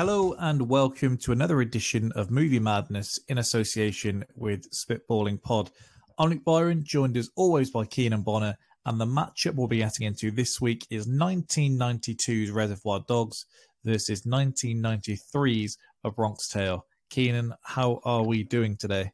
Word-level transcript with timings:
Hello 0.00 0.34
and 0.38 0.66
welcome 0.66 1.18
to 1.18 1.32
another 1.32 1.60
edition 1.60 2.10
of 2.12 2.30
Movie 2.30 2.58
Madness 2.58 3.20
in 3.28 3.36
association 3.36 4.24
with 4.34 4.70
Spitballing 4.70 5.42
Pod. 5.42 5.70
I'm 6.18 6.30
Nick 6.30 6.42
Byron, 6.42 6.84
joined 6.84 7.18
as 7.18 7.28
always 7.36 7.70
by 7.70 7.84
Keenan 7.84 8.22
Bonner, 8.22 8.56
and 8.86 8.98
the 8.98 9.04
matchup 9.04 9.56
we'll 9.56 9.68
be 9.68 9.80
getting 9.80 10.06
into 10.06 10.30
this 10.30 10.58
week 10.58 10.86
is 10.88 11.06
1992's 11.06 12.50
Reservoir 12.50 13.04
Dogs 13.08 13.44
versus 13.84 14.22
1993's 14.22 15.76
A 16.04 16.10
Bronx 16.10 16.48
Tale. 16.48 16.86
Keenan, 17.10 17.52
how 17.60 18.00
are 18.02 18.24
we 18.24 18.42
doing 18.42 18.78
today? 18.78 19.12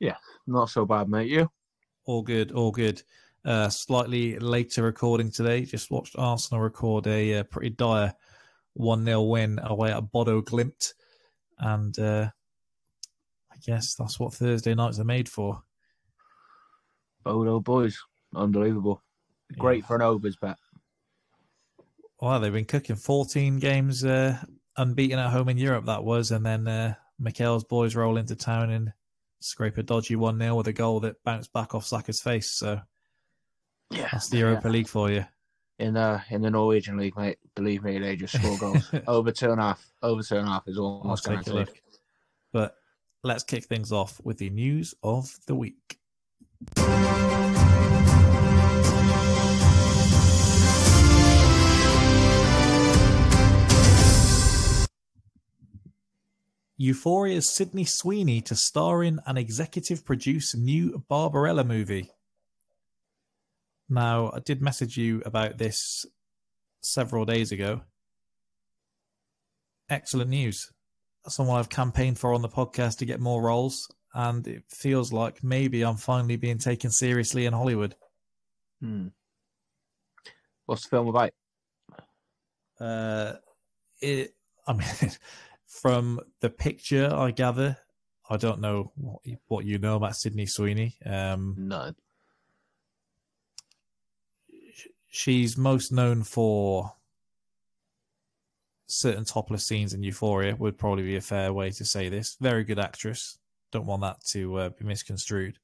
Yeah, 0.00 0.16
not 0.48 0.70
so 0.70 0.84
bad, 0.84 1.08
mate. 1.08 1.30
You? 1.30 1.48
All 2.04 2.22
good, 2.22 2.50
all 2.50 2.72
good. 2.72 3.00
Uh, 3.44 3.68
slightly 3.68 4.40
later 4.40 4.82
recording 4.82 5.30
today. 5.30 5.64
Just 5.64 5.92
watched 5.92 6.16
Arsenal 6.18 6.62
record 6.62 7.06
a 7.06 7.36
uh, 7.36 7.42
pretty 7.44 7.70
dire 7.70 8.12
1 8.76 9.04
0 9.04 9.22
win 9.22 9.58
away 9.62 9.92
at 9.92 10.10
Bodo 10.12 10.42
Glimt. 10.42 10.92
And 11.58 11.98
uh, 11.98 12.30
I 13.52 13.56
guess 13.64 13.94
that's 13.94 14.20
what 14.20 14.34
Thursday 14.34 14.74
nights 14.74 14.98
are 14.98 15.04
made 15.04 15.28
for. 15.28 15.62
Bodo 17.24 17.60
boys. 17.60 17.98
Unbelievable. 18.34 19.02
Great 19.58 19.80
yeah. 19.80 19.86
for 19.86 19.96
an 19.96 20.02
overs 20.02 20.36
bet. 20.36 20.56
Well, 22.20 22.40
they've 22.40 22.52
been 22.52 22.64
cooking 22.64 22.96
14 22.96 23.58
games 23.58 24.04
uh, 24.04 24.38
unbeaten 24.76 25.18
at 25.18 25.30
home 25.30 25.48
in 25.48 25.58
Europe, 25.58 25.86
that 25.86 26.04
was. 26.04 26.30
And 26.30 26.44
then 26.44 26.66
uh, 26.66 26.94
Mikel's 27.18 27.64
boys 27.64 27.94
roll 27.94 28.16
into 28.16 28.36
town 28.36 28.70
and 28.70 28.92
scrape 29.40 29.78
a 29.78 29.82
dodgy 29.82 30.16
1 30.16 30.38
0 30.38 30.54
with 30.54 30.68
a 30.68 30.72
goal 30.72 31.00
that 31.00 31.22
bounced 31.24 31.52
back 31.52 31.74
off 31.74 31.86
Saka's 31.86 32.20
face. 32.20 32.50
So 32.50 32.80
yeah, 33.90 34.08
that's 34.12 34.28
the 34.28 34.38
Europa 34.38 34.68
yeah. 34.68 34.72
League 34.72 34.88
for 34.88 35.10
you. 35.10 35.24
In 35.78 35.96
uh 35.96 36.20
in 36.30 36.40
the 36.40 36.50
Norwegian 36.50 36.96
league, 36.96 37.16
mate, 37.16 37.38
believe 37.54 37.82
me, 37.82 37.98
they 37.98 38.16
just 38.16 38.34
score 38.38 38.56
goals. 38.58 38.90
over 39.06 39.30
two 39.30 39.50
and 39.50 39.60
a 39.60 39.64
half. 39.64 39.86
Over 40.02 40.22
two 40.22 40.36
and 40.36 40.48
a 40.48 40.52
half 40.52 40.66
is 40.66 40.78
almost 40.78 41.24
guaranteed. 41.26 41.68
But 42.52 42.76
let's 43.22 43.44
kick 43.44 43.64
things 43.64 43.92
off 43.92 44.20
with 44.24 44.38
the 44.38 44.50
news 44.50 44.94
of 45.02 45.30
the 45.46 45.54
week. 45.54 45.98
Euphoria's 56.78 57.54
Sydney 57.54 57.84
Sweeney 57.84 58.42
to 58.42 58.54
star 58.54 59.02
in 59.02 59.18
and 59.26 59.38
executive 59.38 60.04
produce 60.04 60.54
new 60.54 61.02
Barbarella 61.08 61.64
movie. 61.64 62.10
Now, 63.88 64.32
I 64.34 64.40
did 64.40 64.62
message 64.62 64.96
you 64.96 65.22
about 65.24 65.58
this 65.58 66.06
several 66.80 67.24
days 67.24 67.52
ago. 67.52 67.82
Excellent 69.88 70.30
news. 70.30 70.72
Someone 71.28 71.58
I've 71.58 71.68
campaigned 71.68 72.18
for 72.18 72.34
on 72.34 72.42
the 72.42 72.48
podcast 72.48 72.98
to 72.98 73.04
get 73.04 73.20
more 73.20 73.42
roles, 73.42 73.88
and 74.14 74.46
it 74.46 74.64
feels 74.68 75.12
like 75.12 75.42
maybe 75.42 75.82
I'm 75.82 75.96
finally 75.96 76.36
being 76.36 76.58
taken 76.58 76.90
seriously 76.90 77.46
in 77.46 77.52
Hollywood. 77.52 77.94
Hmm. 78.80 79.08
What's 80.66 80.82
the 80.82 80.88
film 80.88 81.08
about? 81.08 81.30
Uh, 82.80 83.34
it. 84.00 84.34
I 84.66 84.72
mean, 84.72 85.12
from 85.66 86.20
the 86.40 86.50
picture 86.50 87.12
I 87.12 87.30
gather, 87.30 87.78
I 88.28 88.36
don't 88.36 88.60
know 88.60 88.92
what, 88.96 89.22
what 89.46 89.64
you 89.64 89.78
know 89.78 89.96
about 89.96 90.16
Sydney 90.16 90.46
Sweeney. 90.46 90.96
Um, 91.04 91.54
no. 91.56 91.92
She's 95.16 95.56
most 95.56 95.92
known 95.92 96.24
for 96.24 96.92
certain 98.86 99.24
topless 99.24 99.66
scenes 99.66 99.94
in 99.94 100.02
Euphoria. 100.02 100.54
Would 100.56 100.76
probably 100.76 101.04
be 101.04 101.16
a 101.16 101.22
fair 101.22 101.54
way 101.54 101.70
to 101.70 101.86
say 101.86 102.10
this. 102.10 102.36
Very 102.38 102.64
good 102.64 102.78
actress. 102.78 103.38
Don't 103.72 103.86
want 103.86 104.02
that 104.02 104.22
to 104.32 104.56
uh, 104.56 104.68
be 104.78 104.84
misconstrued. 104.84 105.58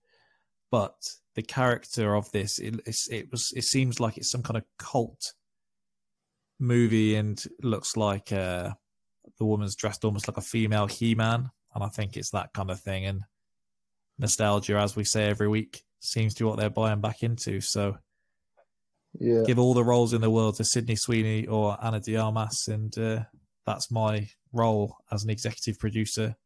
But 0.71 0.95
the 1.35 1.43
character 1.43 2.15
of 2.15 2.33
this, 2.33 2.59
it, 2.59 2.81
it 3.11 3.31
was. 3.31 3.53
It 3.55 3.65
seems 3.65 4.01
like 4.01 4.17
it's 4.17 4.31
some 4.31 4.43
kind 4.43 4.57
of 4.57 4.65
cult 4.79 5.35
movie, 6.59 7.17
and 7.17 7.45
looks 7.63 7.95
like. 7.95 8.33
Uh, 8.33 8.71
the 9.39 9.45
woman's 9.45 9.77
dressed 9.77 10.03
almost 10.07 10.29
like 10.29 10.39
a 10.39 10.41
female 10.41 10.87
He-Man, 10.87 11.51
and 11.75 11.85
I 11.85 11.89
think 11.89 12.17
it's 12.17 12.31
that 12.31 12.55
kind 12.55 12.71
of 12.71 12.81
thing. 12.81 13.05
And 13.05 13.21
nostalgia, 14.19 14.79
as 14.79 14.97
we 14.97 15.05
say 15.05 15.29
every 15.29 15.49
week, 15.49 15.85
seems 16.01 16.33
to 16.35 16.45
be 16.45 16.49
what 16.49 16.59
they're 16.59 16.71
buying 16.71 17.03
back 17.03 17.23
into. 17.23 17.61
So, 17.61 17.99
yeah, 19.19 19.43
give 19.47 19.59
all 19.59 19.75
the 19.75 19.85
roles 19.85 20.13
in 20.13 20.21
the 20.21 20.31
world 20.31 20.57
to 20.57 20.65
Sydney 20.65 20.97
Sweeney 20.97 21.47
or 21.47 21.77
Ana 21.83 22.01
de 22.01 22.17
Armas, 22.17 22.69
and 22.69 22.97
uh, 22.99 23.25
that's 23.67 23.91
my 23.91 24.29
role 24.53 24.97
as 25.11 25.25
an 25.25 25.31
executive 25.31 25.79
producer 25.79 26.37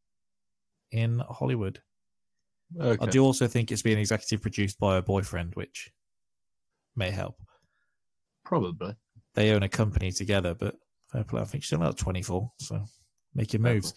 in 0.91 1.22
Hollywood. 1.28 1.81
Okay. 2.81 3.04
I 3.04 3.09
do 3.09 3.22
also 3.22 3.47
think 3.47 3.71
it's 3.71 3.82
being 3.82 3.99
executive 3.99 4.43
produced 4.43 4.81
by 4.81 4.97
a 4.97 5.03
boyfriend, 5.03 5.54
which 5.54 5.93
may 6.97 7.10
help. 7.10 7.37
Probably. 8.44 8.97
They 9.34 9.50
own 9.53 9.62
a 9.62 9.69
company 9.69 10.10
together, 10.10 10.54
but 10.54 10.77
Fair 11.12 11.25
play. 11.25 11.41
I 11.41 11.44
think 11.44 11.65
she's 11.65 11.72
only 11.72 11.87
like 11.87 11.97
24, 11.97 12.53
so 12.59 12.84
making 13.34 13.62
moves. 13.62 13.94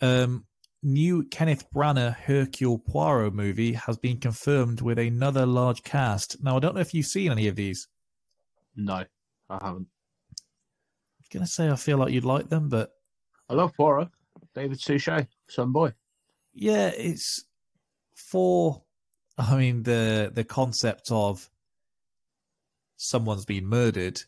Um, 0.00 0.46
new 0.82 1.24
Kenneth 1.24 1.64
Branagh 1.74 2.14
Hercule 2.14 2.78
Poirot 2.78 3.34
movie 3.34 3.72
has 3.72 3.96
been 3.96 4.18
confirmed 4.18 4.80
with 4.80 4.98
another 4.98 5.46
large 5.46 5.82
cast. 5.82 6.42
Now, 6.42 6.56
I 6.56 6.60
don't 6.60 6.74
know 6.74 6.80
if 6.80 6.94
you've 6.94 7.06
seen 7.06 7.32
any 7.32 7.48
of 7.48 7.56
these. 7.56 7.88
No, 8.76 9.04
I 9.50 9.58
haven't. 9.60 9.88
I'm 11.20 11.26
gonna 11.32 11.46
say 11.46 11.68
I 11.68 11.76
feel 11.76 11.98
like 11.98 12.12
you'd 12.12 12.24
like 12.24 12.48
them, 12.48 12.68
but 12.68 12.92
I 13.48 13.54
love 13.54 13.74
Poirot. 13.74 14.08
David 14.54 14.80
Suchet, 14.80 15.26
some 15.48 15.72
boy. 15.72 15.92
Yeah, 16.52 16.88
it's 16.88 17.44
for. 18.14 18.82
I 19.36 19.56
mean 19.56 19.82
the 19.82 20.30
the 20.32 20.44
concept 20.44 21.10
of 21.10 21.50
someone's 22.96 23.44
been 23.44 23.66
murdered 23.66 24.22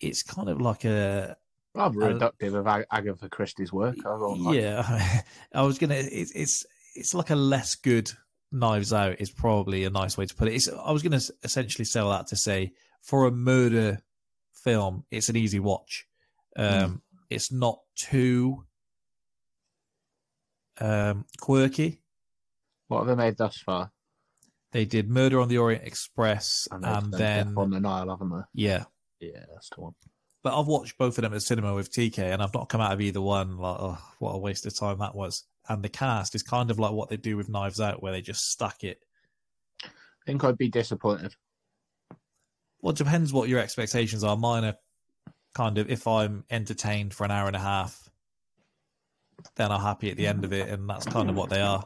it's 0.00 0.22
kind 0.22 0.48
of 0.48 0.60
like 0.60 0.84
a 0.84 1.36
rather 1.74 1.98
reductive 1.98 2.54
of 2.54 2.66
Agatha 2.90 3.28
Christie's 3.28 3.72
work. 3.72 3.96
I 4.04 4.52
yeah, 4.52 5.22
I 5.54 5.62
was 5.62 5.78
gonna. 5.78 5.94
It's 5.94 6.32
it's 6.32 6.66
it's 6.94 7.14
like 7.14 7.30
a 7.30 7.36
less 7.36 7.74
good 7.74 8.10
Knives 8.52 8.92
Out 8.92 9.20
is 9.20 9.30
probably 9.30 9.84
a 9.84 9.90
nice 9.90 10.16
way 10.16 10.26
to 10.26 10.34
put 10.34 10.48
it. 10.48 10.54
It's, 10.54 10.68
I 10.68 10.92
was 10.92 11.02
gonna 11.02 11.20
essentially 11.42 11.84
sell 11.84 12.10
that 12.10 12.28
to 12.28 12.36
say 12.36 12.72
for 13.06 13.26
a 13.26 13.30
murder 13.30 14.00
film, 14.52 15.04
it's 15.10 15.28
an 15.28 15.36
easy 15.36 15.60
watch. 15.60 16.06
Um, 16.56 16.66
mm. 16.66 17.00
It's 17.30 17.52
not 17.52 17.78
too 17.94 18.64
um, 20.80 21.24
quirky. 21.40 22.02
What 22.88 22.98
have 22.98 23.06
they 23.06 23.14
made 23.14 23.36
thus 23.36 23.58
far? 23.58 23.90
They 24.72 24.84
did 24.84 25.08
Murder 25.08 25.40
on 25.40 25.48
the 25.48 25.58
Orient 25.58 25.84
Express, 25.84 26.68
and, 26.70 26.84
and 26.84 27.12
then 27.12 27.54
on 27.56 27.70
the 27.70 27.80
Nile, 27.80 28.10
haven't 28.10 28.30
they? 28.30 28.42
Yeah, 28.52 28.84
yeah, 29.20 29.44
that's 29.52 29.70
the 29.70 29.80
one. 29.80 29.94
But 30.42 30.58
I've 30.58 30.66
watched 30.66 30.98
both 30.98 31.16
of 31.18 31.22
them 31.22 31.32
at 31.32 31.36
the 31.36 31.40
cinema 31.40 31.74
with 31.74 31.92
TK, 31.92 32.18
and 32.18 32.42
I've 32.42 32.54
not 32.54 32.68
come 32.68 32.80
out 32.80 32.92
of 32.92 33.00
either 33.00 33.20
one 33.20 33.56
like, 33.56 33.76
oh, 33.80 33.98
what 34.18 34.32
a 34.32 34.38
waste 34.38 34.66
of 34.66 34.76
time 34.76 34.98
that 34.98 35.14
was. 35.14 35.44
And 35.68 35.82
the 35.82 35.88
cast 35.88 36.34
is 36.34 36.42
kind 36.42 36.70
of 36.70 36.78
like 36.78 36.92
what 36.92 37.08
they 37.08 37.16
do 37.16 37.36
with 37.36 37.48
Knives 37.48 37.80
Out, 37.80 38.02
where 38.02 38.12
they 38.12 38.20
just 38.20 38.50
stack 38.50 38.84
it. 38.84 38.98
I 39.82 39.88
think 40.26 40.44
I'd 40.44 40.58
be 40.58 40.68
disappointed. 40.68 41.34
Well, 42.80 42.92
it 42.92 42.98
depends 42.98 43.32
what 43.32 43.48
your 43.48 43.58
expectations 43.58 44.22
are. 44.22 44.36
Mine 44.36 44.64
are 44.64 44.76
kind 45.54 45.78
of 45.78 45.90
if 45.90 46.06
I'm 46.06 46.44
entertained 46.50 47.14
for 47.14 47.24
an 47.24 47.30
hour 47.30 47.46
and 47.46 47.56
a 47.56 47.60
half, 47.60 48.10
then 49.56 49.72
I'm 49.72 49.80
happy 49.80 50.10
at 50.10 50.16
the 50.16 50.26
end 50.26 50.44
of 50.44 50.52
it, 50.52 50.68
and 50.68 50.88
that's 50.88 51.06
kind 51.06 51.30
of 51.30 51.36
what 51.36 51.50
they 51.50 51.60
are. 51.60 51.84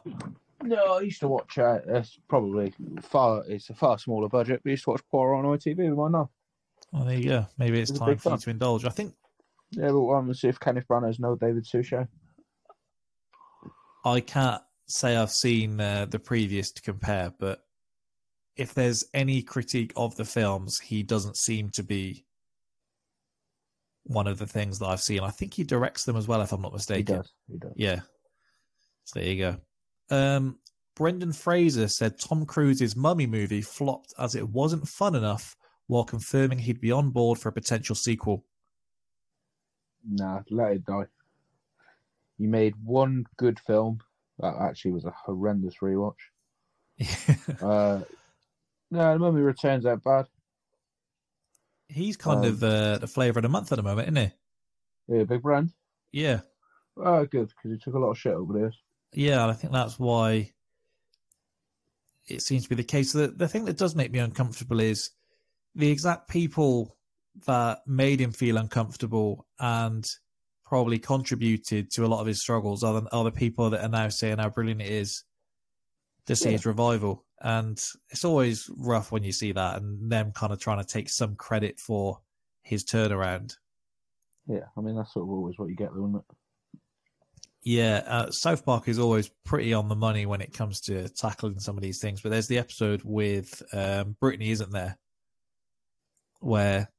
No, 0.63 0.97
I 0.97 1.01
used 1.01 1.19
to 1.21 1.27
watch. 1.27 1.57
Uh, 1.57 1.79
it's 1.87 2.19
probably 2.27 2.73
far. 3.01 3.43
It's 3.47 3.69
a 3.69 3.73
far 3.73 3.97
smaller 3.97 4.29
budget. 4.29 4.61
We 4.63 4.71
used 4.71 4.83
to 4.83 4.91
watch 4.91 5.01
Poirot 5.09 5.45
on 5.45 5.57
ITV 5.57 5.89
with 5.89 5.97
my 5.97 6.09
now. 6.09 6.29
Well, 6.91 7.05
there 7.05 7.17
you 7.17 7.29
go. 7.29 7.47
Maybe 7.57 7.79
it's, 7.79 7.91
it's 7.91 7.99
time 7.99 8.17
for 8.17 8.31
you 8.31 8.37
to 8.37 8.49
indulge. 8.49 8.85
I 8.85 8.89
think. 8.89 9.13
Yeah, 9.71 9.87
but 9.87 9.99
I'm 9.99 10.25
going 10.25 10.27
to 10.27 10.35
see 10.35 10.49
if 10.49 10.59
Kenneth 10.59 10.87
Branagh's 10.87 11.19
no 11.19 11.35
David 11.35 11.65
Suchet. 11.65 12.07
I 14.03 14.19
can't 14.19 14.61
say 14.87 15.15
I've 15.15 15.31
seen 15.31 15.79
uh, 15.79 16.05
the 16.05 16.19
previous 16.19 16.71
to 16.73 16.81
compare, 16.81 17.33
but 17.39 17.63
if 18.55 18.73
there's 18.73 19.05
any 19.13 19.41
critique 19.41 19.93
of 19.95 20.15
the 20.15 20.25
films, 20.25 20.79
he 20.79 21.03
doesn't 21.03 21.37
seem 21.37 21.69
to 21.71 21.83
be 21.83 22.25
one 24.03 24.27
of 24.27 24.39
the 24.39 24.47
things 24.47 24.79
that 24.79 24.87
I've 24.87 25.01
seen. 25.01 25.21
I 25.21 25.29
think 25.29 25.53
he 25.53 25.63
directs 25.63 26.03
them 26.03 26.17
as 26.17 26.27
well, 26.27 26.41
if 26.41 26.51
I'm 26.51 26.61
not 26.61 26.73
mistaken. 26.73 27.15
He 27.15 27.17
does. 27.17 27.31
He 27.51 27.57
does. 27.57 27.73
Yeah. 27.75 27.99
So 29.05 29.19
there 29.19 29.29
you 29.29 29.37
go. 29.37 29.57
Um, 30.15 30.57
Brendan 30.95 31.33
Fraser 31.33 31.87
said 31.87 32.19
Tom 32.19 32.45
Cruise's 32.45 32.95
Mummy 32.95 33.25
movie 33.25 33.61
flopped 33.61 34.13
as 34.19 34.35
it 34.35 34.47
wasn't 34.47 34.87
fun 34.87 35.15
enough 35.15 35.55
while 35.87 36.03
confirming 36.03 36.59
he'd 36.59 36.81
be 36.81 36.91
on 36.91 37.09
board 37.09 37.39
for 37.39 37.49
a 37.49 37.53
potential 37.53 37.95
sequel. 37.95 38.45
Nah, 40.07 40.41
let 40.49 40.73
it 40.73 40.85
die. 40.85 41.05
He 42.37 42.47
made 42.47 42.73
one 42.83 43.25
good 43.37 43.59
film 43.59 43.99
that 44.39 44.55
actually 44.59 44.91
was 44.91 45.05
a 45.05 45.11
horrendous 45.11 45.75
rewatch. 45.81 46.13
uh, 47.61 48.01
no, 48.91 49.13
the 49.13 49.19
Mummy 49.19 49.41
Returns 49.41 49.85
that 49.85 50.03
bad. 50.03 50.27
He's 51.87 52.15
kind 52.17 52.45
um, 52.45 52.51
of 52.51 52.63
uh, 52.63 52.97
the 52.99 53.07
flavour 53.07 53.39
of 53.39 53.43
the 53.43 53.49
month 53.49 53.71
at 53.71 53.75
the 53.75 53.83
moment, 53.83 54.07
isn't 54.09 54.31
he? 55.07 55.15
Yeah, 55.17 55.23
big 55.23 55.41
brand. 55.41 55.71
Yeah, 56.11 56.41
Oh, 56.97 57.25
good 57.25 57.47
because 57.49 57.71
he 57.71 57.77
took 57.77 57.95
a 57.95 57.99
lot 57.99 58.11
of 58.11 58.17
shit 58.17 58.33
over 58.33 58.57
years. 58.57 58.77
yeah, 59.13 59.47
I 59.47 59.53
think 59.53 59.73
that's 59.73 59.97
why 59.97 60.51
it 62.27 62.41
seems 62.41 62.63
to 62.63 62.69
be 62.69 62.75
the 62.75 62.83
case. 62.83 63.11
The 63.13 63.27
the 63.29 63.47
thing 63.47 63.65
that 63.65 63.77
does 63.77 63.95
make 63.95 64.11
me 64.11 64.19
uncomfortable 64.19 64.79
is 64.79 65.09
the 65.75 65.89
exact 65.89 66.29
people 66.29 66.95
that 67.45 67.79
made 67.87 68.19
him 68.19 68.31
feel 68.33 68.57
uncomfortable 68.57 69.47
and 69.59 70.05
probably 70.65 70.99
contributed 70.99 71.89
to 71.91 72.05
a 72.05 72.07
lot 72.07 72.19
of 72.21 72.27
his 72.27 72.41
struggles 72.41 72.83
are 72.83 73.01
the, 73.01 73.15
are 73.15 73.23
the 73.23 73.31
people 73.31 73.69
that 73.69 73.81
are 73.83 73.89
now 73.89 74.09
saying 74.09 74.37
how 74.37 74.49
brilliant 74.49 74.81
it 74.81 74.89
is 74.89 75.23
to 76.25 76.35
see 76.35 76.49
Yeah. 76.49 76.51
his 76.53 76.65
revival. 76.65 77.25
And 77.43 77.83
it's 78.09 78.23
always 78.23 78.69
rough 78.77 79.11
when 79.11 79.23
you 79.23 79.31
see 79.31 79.51
that 79.53 79.77
and 79.81 80.11
them 80.11 80.31
kind 80.31 80.53
of 80.53 80.59
trying 80.59 80.77
to 80.79 80.87
take 80.87 81.09
some 81.09 81.35
credit 81.35 81.79
for 81.79 82.19
his 82.61 82.83
turnaround. 82.85 83.55
Yeah, 84.47 84.65
I 84.77 84.81
mean 84.81 84.95
that's 84.95 85.13
sort 85.13 85.23
of 85.23 85.29
always 85.31 85.57
what 85.57 85.69
you 85.69 85.75
get, 85.75 85.89
though, 85.93 86.05
isn't 86.05 86.15
it? 86.17 86.79
Yeah, 87.63 88.03
uh, 88.07 88.31
South 88.31 88.65
Park 88.65 88.87
is 88.87 88.97
always 88.99 89.29
pretty 89.43 89.73
on 89.73 89.87
the 89.87 89.95
money 89.95 90.25
when 90.25 90.41
it 90.41 90.53
comes 90.53 90.81
to 90.81 91.07
tackling 91.09 91.59
some 91.59 91.77
of 91.77 91.83
these 91.83 91.99
things. 91.99 92.21
But 92.21 92.29
there's 92.29 92.47
the 92.47 92.57
episode 92.57 93.01
with 93.03 93.61
um, 93.71 94.15
Britney, 94.21 94.49
isn't 94.49 94.71
there, 94.71 94.97
where 96.39 96.89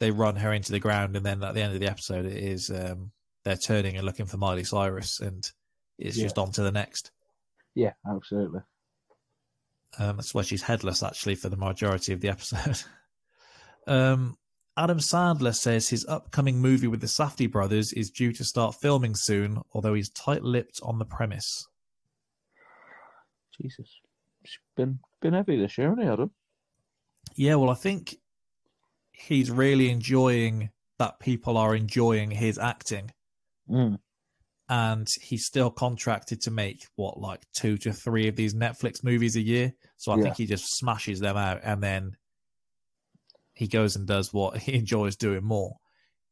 they 0.00 0.10
run 0.10 0.36
her 0.36 0.52
into 0.52 0.72
the 0.72 0.80
ground, 0.80 1.16
and 1.16 1.24
then 1.24 1.42
at 1.42 1.54
the 1.54 1.62
end 1.62 1.72
of 1.74 1.80
the 1.80 1.88
episode, 1.88 2.26
it 2.26 2.36
is 2.36 2.70
um, 2.70 3.10
they're 3.44 3.56
turning 3.56 3.96
and 3.96 4.04
looking 4.04 4.26
for 4.26 4.36
Miley 4.36 4.64
Cyrus, 4.64 5.20
and 5.20 5.48
it's 5.98 6.16
Yeah. 6.16 6.24
just 6.24 6.38
on 6.38 6.50
to 6.52 6.62
the 6.62 6.72
next. 6.72 7.10
Yeah, 7.74 7.92
absolutely. 8.08 8.60
Um, 9.98 10.16
that's 10.16 10.34
why 10.34 10.42
she's 10.42 10.62
headless, 10.62 11.02
actually, 11.02 11.34
for 11.34 11.48
the 11.48 11.56
majority 11.56 12.12
of 12.12 12.20
the 12.20 12.28
episode. 12.28 12.82
um, 13.86 14.36
Adam 14.76 14.98
Sandler 14.98 15.54
says 15.54 15.88
his 15.88 16.04
upcoming 16.06 16.58
movie 16.58 16.86
with 16.86 17.00
the 17.00 17.06
Safdie 17.06 17.50
brothers 17.50 17.92
is 17.94 18.10
due 18.10 18.32
to 18.32 18.44
start 18.44 18.74
filming 18.74 19.14
soon, 19.14 19.62
although 19.72 19.94
he's 19.94 20.10
tight-lipped 20.10 20.80
on 20.82 20.98
the 20.98 21.06
premise. 21.06 21.66
Jesus, 23.60 23.88
it's 24.42 24.58
been 24.76 24.98
been 25.22 25.32
heavy 25.32 25.56
this 25.56 25.78
year, 25.78 25.88
hasn't 25.88 26.04
he, 26.04 26.12
Adam? 26.12 26.30
Yeah, 27.36 27.54
well, 27.54 27.70
I 27.70 27.74
think 27.74 28.16
he's 29.12 29.50
really 29.50 29.88
enjoying 29.90 30.70
that 30.98 31.20
people 31.20 31.56
are 31.56 31.74
enjoying 31.74 32.30
his 32.30 32.58
acting, 32.58 33.12
Mm. 33.68 33.98
And 34.68 35.06
he's 35.20 35.46
still 35.46 35.70
contracted 35.70 36.40
to 36.42 36.50
make 36.50 36.86
what 36.96 37.18
like 37.20 37.42
two 37.52 37.76
to 37.78 37.92
three 37.92 38.28
of 38.28 38.36
these 38.36 38.54
Netflix 38.54 39.04
movies 39.04 39.36
a 39.36 39.40
year. 39.40 39.72
So 39.96 40.12
I 40.12 40.16
Yeah. 40.16 40.24
think 40.24 40.36
he 40.36 40.46
just 40.46 40.76
smashes 40.76 41.20
them 41.20 41.36
out, 41.36 41.60
and 41.62 41.82
then 41.82 42.16
he 43.54 43.68
goes 43.68 43.96
and 43.96 44.06
does 44.06 44.32
what 44.32 44.58
he 44.62 44.74
enjoys 44.74 45.16
doing 45.16 45.44
more. 45.44 45.76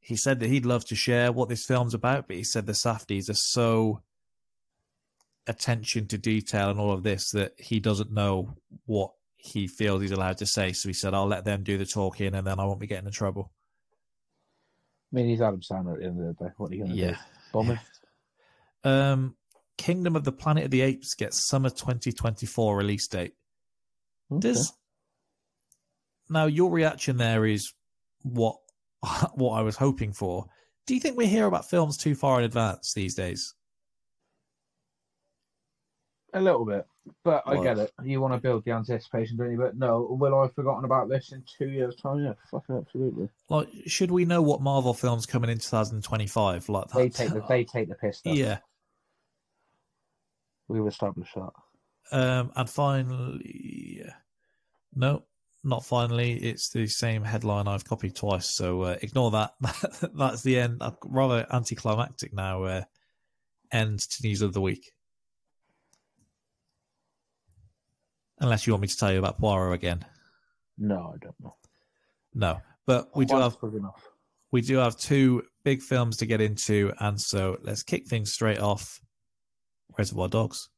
He 0.00 0.16
said 0.16 0.40
that 0.40 0.48
he'd 0.50 0.66
love 0.66 0.84
to 0.86 0.94
share 0.94 1.32
what 1.32 1.48
this 1.48 1.64
film's 1.64 1.94
about, 1.94 2.26
but 2.28 2.36
he 2.36 2.44
said 2.44 2.66
the 2.66 2.72
Safdies 2.72 3.30
are 3.30 3.34
so 3.34 4.02
attention 5.46 6.06
to 6.08 6.18
detail 6.18 6.70
and 6.70 6.80
all 6.80 6.92
of 6.92 7.02
this 7.02 7.30
that 7.30 7.52
he 7.58 7.80
doesn't 7.80 8.12
know 8.12 8.54
what 8.86 9.12
he 9.36 9.66
feels 9.66 10.00
he's 10.02 10.10
allowed 10.10 10.38
to 10.38 10.46
say. 10.46 10.72
So 10.72 10.88
he 10.88 10.92
said, 10.92 11.14
I'll 11.14 11.26
let 11.26 11.44
them 11.44 11.62
do 11.62 11.76
the 11.78 11.86
talking 11.86 12.34
and 12.34 12.46
then 12.46 12.58
I 12.58 12.64
won't 12.64 12.80
be 12.80 12.86
getting 12.86 13.06
in 13.06 13.12
trouble. 13.12 13.50
I 15.12 15.16
mean, 15.16 15.28
he's 15.28 15.40
Adam 15.40 15.60
Sandler 15.60 15.94
at 15.94 16.00
the 16.00 16.06
end 16.06 16.20
of 16.20 16.36
the 16.36 16.44
day. 16.44 16.50
What 16.56 16.70
are 16.70 16.74
you 16.74 16.84
going 16.84 16.96
to 16.96 17.02
Yeah. 17.02 17.10
do? 17.12 17.16
Bomb 17.52 17.70
him? 17.70 17.78
Um, 18.84 19.36
Kingdom 19.76 20.14
of 20.14 20.24
the 20.24 20.32
Planet 20.32 20.64
of 20.64 20.70
the 20.70 20.82
Apes 20.82 21.14
gets 21.14 21.48
summer 21.48 21.70
2024 21.70 22.76
release 22.76 23.08
date. 23.08 23.32
Okay. 24.30 24.40
Does 24.40 24.72
now 26.28 26.46
your 26.46 26.70
reaction 26.70 27.16
there 27.16 27.44
is 27.44 27.72
what 28.22 28.56
what 29.34 29.58
I 29.58 29.62
was 29.62 29.76
hoping 29.76 30.12
for. 30.12 30.46
Do 30.86 30.94
you 30.94 31.00
think 31.00 31.16
we 31.16 31.26
hear 31.26 31.46
about 31.46 31.68
films 31.68 31.96
too 31.96 32.14
far 32.14 32.38
in 32.38 32.44
advance 32.44 32.92
these 32.94 33.14
days? 33.14 33.54
A 36.34 36.40
little 36.40 36.64
bit, 36.64 36.84
but 37.22 37.44
I 37.46 37.54
Well- 37.54 37.62
get 37.62 37.78
it. 37.78 37.92
You 38.02 38.20
want 38.20 38.34
to 38.34 38.40
build 38.40 38.64
the 38.64 38.72
anticipation, 38.72 39.36
don't 39.36 39.52
you? 39.52 39.56
But 39.58 39.76
no, 39.76 40.06
will 40.18 40.34
I 40.36 40.42
have 40.42 40.54
forgotten 40.54 40.84
about 40.84 41.08
this 41.08 41.32
in 41.32 41.44
two 41.58 41.68
years' 41.68 41.94
time? 41.96 42.24
Yeah, 42.24 42.32
fucking 42.50 42.76
absolutely. 42.76 43.28
Like, 43.48 43.68
should 43.86 44.10
we 44.10 44.24
know 44.24 44.42
what 44.42 44.60
Marvel 44.60 44.94
films 44.94 45.26
coming 45.26 45.48
in 45.48 45.58
2025 45.58 46.68
like 46.68 46.88
that? 46.88 46.96
They 46.96 47.08
take 47.08 47.30
the 47.32 47.40
they 47.48 47.64
take 47.64 47.88
the 47.88 47.94
piss. 47.94 48.20
Though. 48.22 48.32
yeah. 48.32 48.58
We've 50.68 50.86
established 50.86 51.34
that. 51.34 51.50
Um, 52.12 52.52
and 52.54 52.68
finally, 52.68 54.04
no, 54.94 55.24
not 55.62 55.84
finally. 55.84 56.34
It's 56.34 56.68
the 56.68 56.86
same 56.86 57.24
headline 57.24 57.66
I've 57.66 57.84
copied 57.84 58.14
twice, 58.14 58.54
so 58.54 58.82
uh, 58.82 58.96
ignore 59.00 59.30
that. 59.32 59.54
That's 60.14 60.42
the 60.42 60.58
end. 60.58 60.80
Got 60.80 60.98
rather 61.04 61.46
anticlimactic 61.52 62.32
now. 62.32 62.64
Uh, 62.64 62.82
end 63.72 64.00
to 64.00 64.22
news 64.22 64.42
of 64.42 64.52
the 64.52 64.60
week. 64.60 64.92
Unless 68.40 68.66
you 68.66 68.72
want 68.72 68.82
me 68.82 68.88
to 68.88 68.96
tell 68.96 69.12
you 69.12 69.18
about 69.18 69.38
Poirot 69.38 69.74
again. 69.74 70.04
No, 70.76 71.12
I 71.14 71.18
don't 71.18 71.40
know. 71.40 71.56
No, 72.34 72.60
but 72.86 73.16
we 73.16 73.24
do 73.24 73.36
have 73.36 73.56
we 74.50 74.60
do 74.60 74.76
have 74.76 74.96
two 74.96 75.42
big 75.64 75.82
films 75.82 76.18
to 76.18 76.26
get 76.26 76.40
into, 76.40 76.92
and 76.98 77.20
so 77.20 77.58
let's 77.62 77.82
kick 77.82 78.06
things 78.06 78.32
straight 78.32 78.58
off. 78.58 79.00
Reservoir 79.96 80.28
Dogs. 80.28 80.68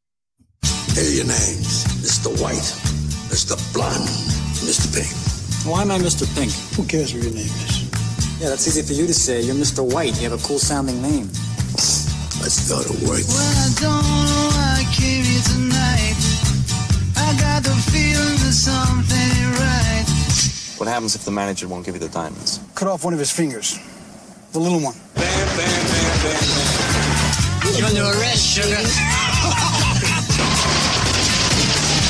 Here 0.94 1.05
are 1.05 1.08
your 1.08 1.26
names 1.26 1.85
Mr. 2.03 2.29
White, 2.41 2.69
Mr. 3.29 3.56
Blonde, 3.73 4.08
Mr. 4.64 4.88
Pink. 4.93 5.12
Why 5.67 5.82
am 5.82 5.91
I 5.91 5.99
Mr. 5.99 6.26
Pink? 6.35 6.53
Who 6.76 6.85
cares 6.87 7.12
what 7.12 7.23
your 7.23 7.32
name 7.32 7.44
is? 7.44 7.87
Yeah, 8.41 8.50
that's 8.50 8.67
easy 8.69 8.82
for 8.82 8.93
you 8.93 9.06
to 9.06 9.14
say. 9.14 9.41
You're 9.43 9.55
Mr. 9.55 9.82
White. 9.82 10.17
You 10.20 10.29
have 10.31 10.38
a 10.38 10.47
cool 10.47 10.58
sounding 10.58 11.00
name. 11.00 11.29
Let's 12.41 12.69
go 12.69 12.82
to 12.82 12.93
work. 13.08 13.25
Well, 13.26 13.56
I 13.64 13.69
don't 13.81 14.05
know 14.31 14.49
why 14.53 14.85
I 14.85 14.93
came 14.93 15.25
here 15.25 15.43
tonight. 15.43 16.20
I 17.17 17.32
got 17.41 17.64
the 17.64 17.75
feeling 17.91 18.37
that 18.44 18.53
something 18.53 19.41
right. 19.58 20.06
What 20.79 20.88
happens 20.88 21.14
if 21.17 21.25
the 21.25 21.31
manager 21.31 21.67
won't 21.67 21.85
give 21.85 21.94
you 21.94 22.00
the 22.00 22.11
diamonds? 22.11 22.61
Cut 22.75 22.88
off 22.88 23.05
one 23.05 23.14
of 23.14 23.19
his 23.19 23.32
fingers. 23.32 23.79
The 24.53 24.60
little 24.60 24.81
one. 24.81 24.94
You're 27.76 27.86
under 27.86 28.04
arrest, 28.04 28.46
sugar. 28.46 28.76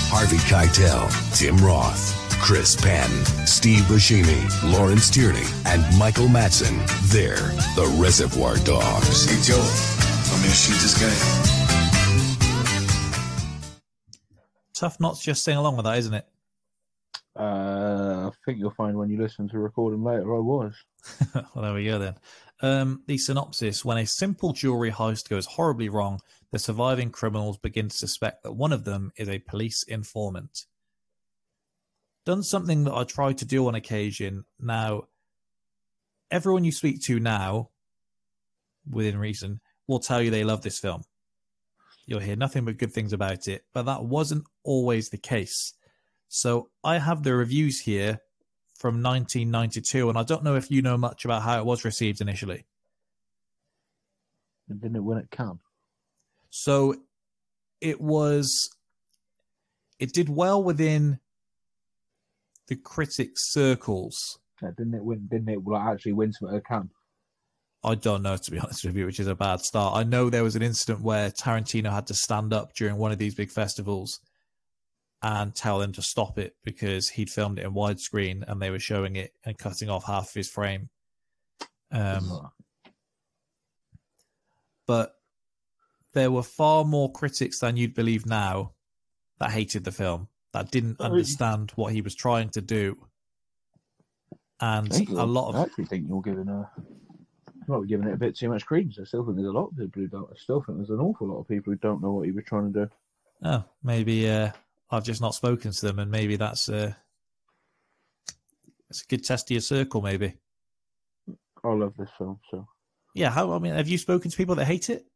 Harvey 0.08 0.36
Keitel, 0.36 1.10
Tim 1.36 1.56
Roth, 1.58 2.14
Chris 2.40 2.76
Penn, 2.76 3.10
Steve 3.46 3.82
Buscemi, 3.82 4.46
Lawrence 4.72 5.10
Tierney, 5.10 5.42
and 5.66 5.82
Michael 5.98 6.28
Madsen. 6.28 6.78
They're 7.10 7.50
the 7.74 7.92
Reservoir 8.00 8.56
Dogs. 8.58 9.24
Hey, 9.28 9.42
Joe, 9.42 9.58
I'm 10.32 10.40
gonna 10.40 10.54
shoot 10.54 10.78
this 10.80 10.96
guy. 11.00 11.56
Tough 14.72 15.00
not 15.00 15.16
to 15.16 15.22
just 15.22 15.42
sing 15.42 15.56
along 15.56 15.76
with 15.76 15.86
that, 15.86 15.98
isn't 15.98 16.14
it? 16.14 16.26
Uh, 17.38 18.28
I 18.28 18.30
think 18.44 18.58
you'll 18.58 18.70
find 18.70 18.96
when 18.96 19.10
you 19.10 19.20
listen 19.20 19.48
to 19.48 19.52
the 19.54 19.58
recording 19.58 20.02
later, 20.02 20.36
I 20.36 20.38
was. 20.38 20.74
well, 21.34 21.64
there 21.64 21.74
we 21.74 21.84
go 21.84 21.98
then. 21.98 22.14
Um, 22.60 23.02
the 23.06 23.18
synopsis 23.18 23.84
When 23.84 23.98
a 23.98 24.06
simple 24.06 24.52
jewelry 24.52 24.90
heist 24.90 25.28
goes 25.28 25.46
horribly 25.46 25.88
wrong, 25.88 26.20
the 26.52 26.58
surviving 26.58 27.10
criminals 27.10 27.58
begin 27.58 27.88
to 27.88 27.96
suspect 27.96 28.42
that 28.42 28.52
one 28.52 28.72
of 28.72 28.84
them 28.84 29.12
is 29.16 29.28
a 29.28 29.40
police 29.40 29.82
informant. 29.82 30.64
Done 32.24 32.42
something 32.42 32.84
that 32.84 32.94
I 32.94 33.04
try 33.04 33.34
to 33.34 33.44
do 33.44 33.68
on 33.68 33.74
occasion. 33.74 34.44
Now, 34.58 35.04
everyone 36.30 36.64
you 36.64 36.72
speak 36.72 37.02
to 37.02 37.20
now, 37.20 37.70
within 38.88 39.18
reason, 39.18 39.60
will 39.86 40.00
tell 40.00 40.22
you 40.22 40.30
they 40.30 40.44
love 40.44 40.62
this 40.62 40.78
film. 40.78 41.02
You'll 42.06 42.20
hear 42.20 42.36
nothing 42.36 42.64
but 42.64 42.78
good 42.78 42.92
things 42.92 43.12
about 43.12 43.48
it, 43.48 43.64
but 43.74 43.82
that 43.82 44.04
wasn't 44.04 44.44
always 44.64 45.10
the 45.10 45.18
case. 45.18 45.74
So 46.28 46.70
I 46.82 46.98
have 46.98 47.22
the 47.22 47.34
reviews 47.34 47.80
here 47.80 48.20
from 48.78 49.02
1992, 49.02 50.08
and 50.08 50.18
I 50.18 50.22
don't 50.22 50.44
know 50.44 50.54
if 50.54 50.70
you 50.70 50.82
know 50.82 50.96
much 50.96 51.24
about 51.24 51.42
how 51.42 51.58
it 51.58 51.64
was 51.64 51.84
received 51.84 52.20
initially. 52.20 52.64
And 54.68 54.80
didn't 54.80 54.96
it 54.96 55.04
win 55.04 55.18
at 55.18 55.30
Cannes? 55.30 55.60
So 56.50 56.96
it 57.80 58.00
was, 58.00 58.70
it 59.98 60.12
did 60.12 60.28
well 60.28 60.62
within 60.62 61.20
the 62.68 62.76
critic 62.76 63.30
circles. 63.36 64.38
Yeah, 64.62 64.70
didn't 64.76 64.94
it 64.94 65.04
win? 65.04 65.26
Didn't 65.30 65.48
it 65.48 65.66
like, 65.66 65.86
actually 65.86 66.12
win 66.12 66.32
something 66.32 66.56
at 66.56 66.66
Cannes? 66.66 66.90
I 67.84 67.94
don't 67.94 68.22
know, 68.22 68.36
to 68.36 68.50
be 68.50 68.58
honest 68.60 68.84
with 68.84 68.96
you, 68.96 69.06
which 69.06 69.20
is 69.20 69.28
a 69.28 69.34
bad 69.34 69.60
start. 69.60 69.96
I 69.96 70.02
know 70.02 70.28
there 70.28 70.42
was 70.44 70.56
an 70.56 70.62
incident 70.62 71.00
where 71.00 71.30
Tarantino 71.30 71.90
had 71.90 72.06
to 72.08 72.14
stand 72.14 72.52
up 72.52 72.74
during 72.74 72.96
one 72.96 73.12
of 73.12 73.18
these 73.18 73.34
big 73.34 73.50
festivals 73.50 74.20
and 75.22 75.54
tell 75.54 75.78
them 75.78 75.92
to 75.92 76.02
stop 76.02 76.38
it 76.38 76.54
because 76.62 77.08
he'd 77.10 77.30
filmed 77.30 77.58
it 77.58 77.64
in 77.64 77.72
widescreen 77.72 78.44
and 78.46 78.60
they 78.60 78.70
were 78.70 78.78
showing 78.78 79.16
it 79.16 79.32
and 79.44 79.58
cutting 79.58 79.88
off 79.88 80.04
half 80.04 80.28
of 80.28 80.34
his 80.34 80.48
frame. 80.48 80.88
Um, 81.90 82.50
but 84.86 85.14
there 86.12 86.30
were 86.30 86.42
far 86.42 86.84
more 86.84 87.10
critics 87.12 87.58
than 87.60 87.76
you'd 87.76 87.94
believe 87.94 88.26
now 88.26 88.72
that 89.38 89.50
hated 89.50 89.84
the 89.84 89.92
film, 89.92 90.28
that 90.52 90.70
didn't 90.70 90.96
Oh, 91.00 91.04
understand 91.06 91.72
what 91.76 91.92
he 91.92 92.02
was 92.02 92.14
trying 92.14 92.50
to 92.50 92.60
do. 92.60 92.96
And 94.60 94.90
a 95.10 95.26
lot 95.26 95.54
I 95.54 95.58
of 95.58 95.66
actually 95.66 95.84
think 95.84 96.06
you're 96.08 96.22
giving 96.22 96.48
a 96.48 96.70
might 97.68 97.82
be 97.82 97.88
giving 97.88 98.08
it 98.08 98.14
a 98.14 98.16
bit 98.16 98.36
too 98.36 98.48
much 98.48 98.64
credence. 98.64 98.98
I 99.00 99.04
still 99.04 99.24
think 99.24 99.36
there's 99.36 99.48
a 99.48 99.52
lot 99.52 99.66
of 99.66 99.76
people 99.76 100.02
who 100.02 100.08
don't. 100.08 100.30
I 100.30 100.36
still 100.36 100.62
think 100.62 100.78
there's 100.78 100.90
an 100.90 101.00
awful 101.00 101.26
lot 101.28 101.40
of 101.40 101.48
people 101.48 101.72
who 101.72 101.78
don't 101.78 102.00
know 102.00 102.12
what 102.12 102.26
he 102.26 102.32
was 102.32 102.44
trying 102.44 102.72
to 102.72 102.84
do. 102.86 102.90
Oh, 103.44 103.64
maybe 103.82 104.30
uh, 104.30 104.52
I've 104.90 105.04
just 105.04 105.20
not 105.20 105.34
spoken 105.34 105.72
to 105.72 105.86
them, 105.86 105.98
and 105.98 106.10
maybe 106.10 106.36
that's 106.36 106.68
uh, 106.68 106.92
it's 108.88 109.02
a 109.02 109.06
good 109.06 109.24
test 109.24 109.50
of 109.50 109.54
your 109.54 109.60
circle. 109.60 110.00
Maybe. 110.00 110.34
I 111.64 111.68
love 111.68 111.94
this 111.96 112.10
film, 112.16 112.38
so 112.50 112.66
Yeah. 113.14 113.30
How? 113.30 113.52
I 113.52 113.58
mean, 113.58 113.74
have 113.74 113.88
you 113.88 113.98
spoken 113.98 114.30
to 114.30 114.36
people 114.36 114.54
that 114.56 114.66
hate 114.66 114.90
it? 114.90 115.06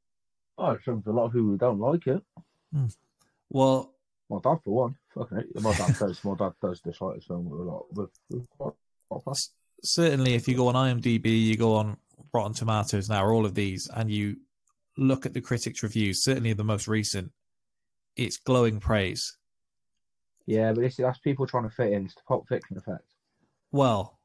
oh, 0.59 0.77
there's 0.85 1.07
a 1.07 1.11
lot 1.11 1.27
of 1.27 1.33
people 1.33 1.49
who 1.49 1.57
don't 1.57 1.81
like 1.81 2.07
it. 2.07 2.23
Well, 3.49 3.95
My 4.29 4.39
dad, 4.43 4.59
for 4.63 4.75
one, 4.75 4.97
fucking 5.15 5.39
it. 5.39 5.61
My 5.61 5.75
dad 5.75 5.97
does. 5.99 6.23
My 6.25 6.35
dad 6.35 6.53
does 6.61 6.81
dislike 6.81 7.17
this 7.17 7.25
film 7.25 7.47
a 7.47 7.55
lot. 7.55 7.87
With, 7.93 8.11
with 8.31 8.47
quite 8.59 8.75
certainly, 9.83 10.35
if 10.35 10.47
you 10.47 10.57
go 10.57 10.69
on 10.69 10.75
IMDb, 10.75 11.27
you 11.27 11.57
go 11.57 11.75
on 11.75 11.97
Rotten 12.33 12.55
Tomatoes 12.55 13.09
now, 13.09 13.25
or 13.25 13.33
all 13.33 13.47
of 13.47 13.55
these, 13.55 13.89
and 13.95 14.11
you 14.11 14.37
look 14.97 15.27
at 15.27 15.35
the 15.35 15.41
critics' 15.41 15.83
reviews, 15.83 16.23
certainly 16.23 16.53
the 16.53 16.65
most 16.65 16.87
recent, 16.87 17.33
it's 18.17 18.37
glowing 18.37 18.79
praise. 18.81 19.37
Yeah, 20.47 20.73
but 20.73 20.85
it's, 20.85 20.97
that's 20.97 21.19
people 21.19 21.47
trying 21.47 21.69
to 21.69 21.75
fit 21.75 21.93
in. 21.93 22.07
It's 22.07 22.15
the 22.15 22.23
Pulp 22.27 22.49
Fiction 22.49 22.77
effect. 22.77 23.05
Well, 23.73 24.19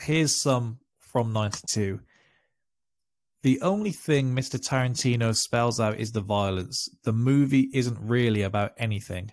here's 0.00 0.40
some 0.40 0.78
from 0.98 1.32
92. 1.32 2.00
The 3.42 3.60
only 3.60 3.90
thing 3.90 4.34
Mr. 4.34 4.56
Tarantino 4.56 5.34
spells 5.34 5.80
out 5.80 5.98
is 5.98 6.12
the 6.12 6.20
violence. 6.20 6.88
The 7.02 7.12
movie 7.12 7.68
isn't 7.74 7.98
really 8.00 8.42
about 8.42 8.72
anything. 8.78 9.32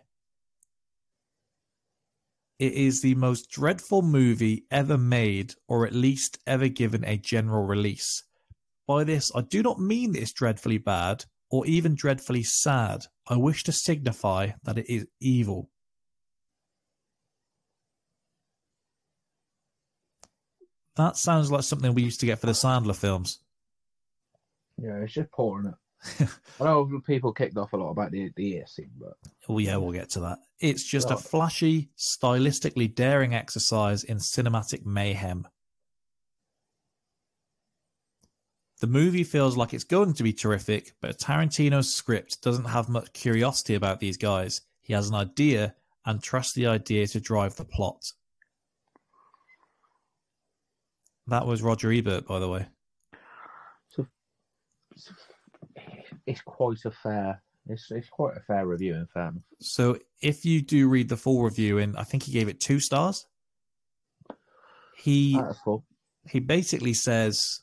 It 2.58 2.74
is 2.74 3.02
the 3.02 3.16
most 3.16 3.50
dreadful 3.50 4.02
movie 4.02 4.66
ever 4.72 4.98
made, 4.98 5.54
or 5.68 5.86
at 5.86 5.94
least 5.94 6.40
ever 6.48 6.68
given 6.68 7.06
a 7.06 7.18
general 7.18 7.64
release. 7.64 8.24
By 8.88 9.04
this, 9.04 9.32
I 9.36 9.42
do 9.42 9.62
not 9.62 9.80
mean 9.80 10.14
that 10.14 10.22
it's 10.24 10.34
dreadfully 10.34 10.80
bad, 10.80 11.24
or 11.52 11.66
even 11.68 11.96
dreadfully 11.96 12.44
sad. 12.44 13.06
I 13.28 13.38
wish 13.38 13.64
to 13.66 13.72
signify 13.72 14.52
that 14.64 14.80
it 14.80 14.92
is 14.92 15.08
evil. 15.22 15.70
That 21.00 21.16
sounds 21.16 21.50
like 21.50 21.64
something 21.64 21.94
we 21.94 22.04
used 22.04 22.20
to 22.20 22.26
get 22.26 22.40
for 22.40 22.48
the 22.48 22.52
Sandler 22.52 22.94
films. 22.94 23.40
Yeah, 24.78 24.98
it's 24.98 25.14
just 25.14 25.32
poor, 25.32 25.62
isn't 25.62 25.74
it? 26.20 26.30
I 26.60 26.66
know 26.66 27.02
people 27.08 27.32
kicked 27.32 27.56
off 27.56 27.72
a 27.72 27.78
lot 27.78 27.92
about 27.92 28.12
the 28.12 28.34
the 28.36 28.56
ear 28.56 28.66
scene, 28.68 28.92
but 29.00 29.14
Oh, 29.48 29.60
yeah, 29.60 29.78
we'll 29.78 29.94
get 29.94 30.10
to 30.12 30.20
that. 30.20 30.40
It's 30.60 30.84
just 30.84 31.10
a 31.10 31.16
flashy, 31.16 31.88
stylistically 31.98 32.94
daring 32.94 33.34
exercise 33.34 34.04
in 34.04 34.18
cinematic 34.18 34.86
mayhem. 34.86 35.48
The 38.82 38.88
movie 38.88 39.24
feels 39.24 39.56
like 39.56 39.74
it's 39.74 39.86
going 39.86 40.16
to 40.16 40.24
be 40.24 40.34
terrific, 40.34 40.96
but 41.00 41.18
Tarantino's 41.18 41.94
script 41.94 42.42
doesn't 42.42 42.66
have 42.66 42.90
much 42.90 43.14
curiosity 43.14 43.76
about 43.76 44.02
these 44.02 44.18
guys. 44.18 44.60
He 44.82 44.92
has 44.92 45.08
an 45.08 45.16
idea 45.16 45.76
and 46.06 46.22
trusts 46.22 46.56
the 46.56 46.68
idea 46.68 47.08
to 47.08 47.22
drive 47.22 47.56
the 47.56 47.64
plot. 47.64 48.12
That 51.30 51.46
was 51.46 51.62
Roger 51.62 51.92
Ebert, 51.92 52.28
by 52.28 52.40
the 52.40 52.48
way. 52.50 52.66
it's, 54.96 55.12
it's 56.26 56.42
quite 56.42 56.78
a 56.86 56.92
fair. 56.92 57.42
It's 57.68 57.92
it's 57.92 58.10
quite 58.10 58.36
a 58.36 58.40
fair 58.42 58.66
review, 58.66 58.96
in 58.96 59.08
fairness. 59.14 59.44
So 59.60 59.98
if 60.22 60.44
you 60.46 60.62
do 60.62 60.88
read 60.90 61.08
the 61.10 61.18
full 61.18 61.44
review, 61.44 61.78
and 61.78 61.96
I 61.98 62.04
think 62.04 62.24
he 62.24 62.32
gave 62.32 62.48
it 62.50 62.60
two 62.60 62.80
stars, 62.80 63.28
he 64.98 65.40
full. 65.64 65.86
he 66.28 66.40
basically 66.40 66.94
says, 66.94 67.62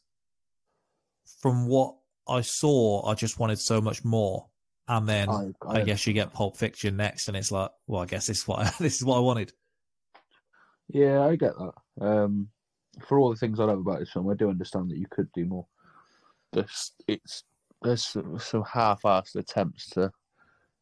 from 1.40 1.66
what 1.66 1.96
I 2.28 2.40
saw, 2.42 3.06
I 3.08 3.14
just 3.14 3.38
wanted 3.38 3.58
so 3.58 3.80
much 3.80 4.04
more. 4.04 4.46
And 4.88 5.08
then 5.08 5.28
I- 5.28 5.50
I, 5.66 5.80
I- 5.80 5.82
guess 5.84 6.06
you 6.06 6.12
get 6.12 6.32
Pulp 6.32 6.56
Fiction 6.56 6.96
next, 6.96 7.26
and 7.26 7.36
it's 7.36 7.50
like, 7.50 7.70
well, 7.88 8.02
I 8.02 8.06
guess 8.06 8.26
this 8.28 8.38
is 8.38 8.46
what 8.48 8.60
I, 8.60 8.70
this 8.78 8.96
is 8.96 9.04
what 9.04 9.16
I 9.16 9.20
wanted. 9.20 9.52
Yeah, 10.88 11.22
I 11.24 11.34
get 11.34 11.54
that. 11.58 11.72
Um, 12.06 12.48
for 13.00 13.18
all 13.18 13.30
the 13.30 13.36
things 13.36 13.60
I 13.60 13.64
love 13.64 13.78
about 13.78 13.98
this 13.98 14.12
film, 14.12 14.28
I 14.30 14.34
do 14.34 14.48
understand 14.48 14.90
that 14.90 14.98
you 14.98 15.06
could 15.10 15.30
do 15.32 15.44
more. 15.44 15.66
This 16.52 16.92
it's 17.06 17.44
there's 17.82 18.04
some, 18.04 18.38
some 18.38 18.64
half-assed 18.64 19.36
attempts 19.36 19.90
to, 19.90 20.10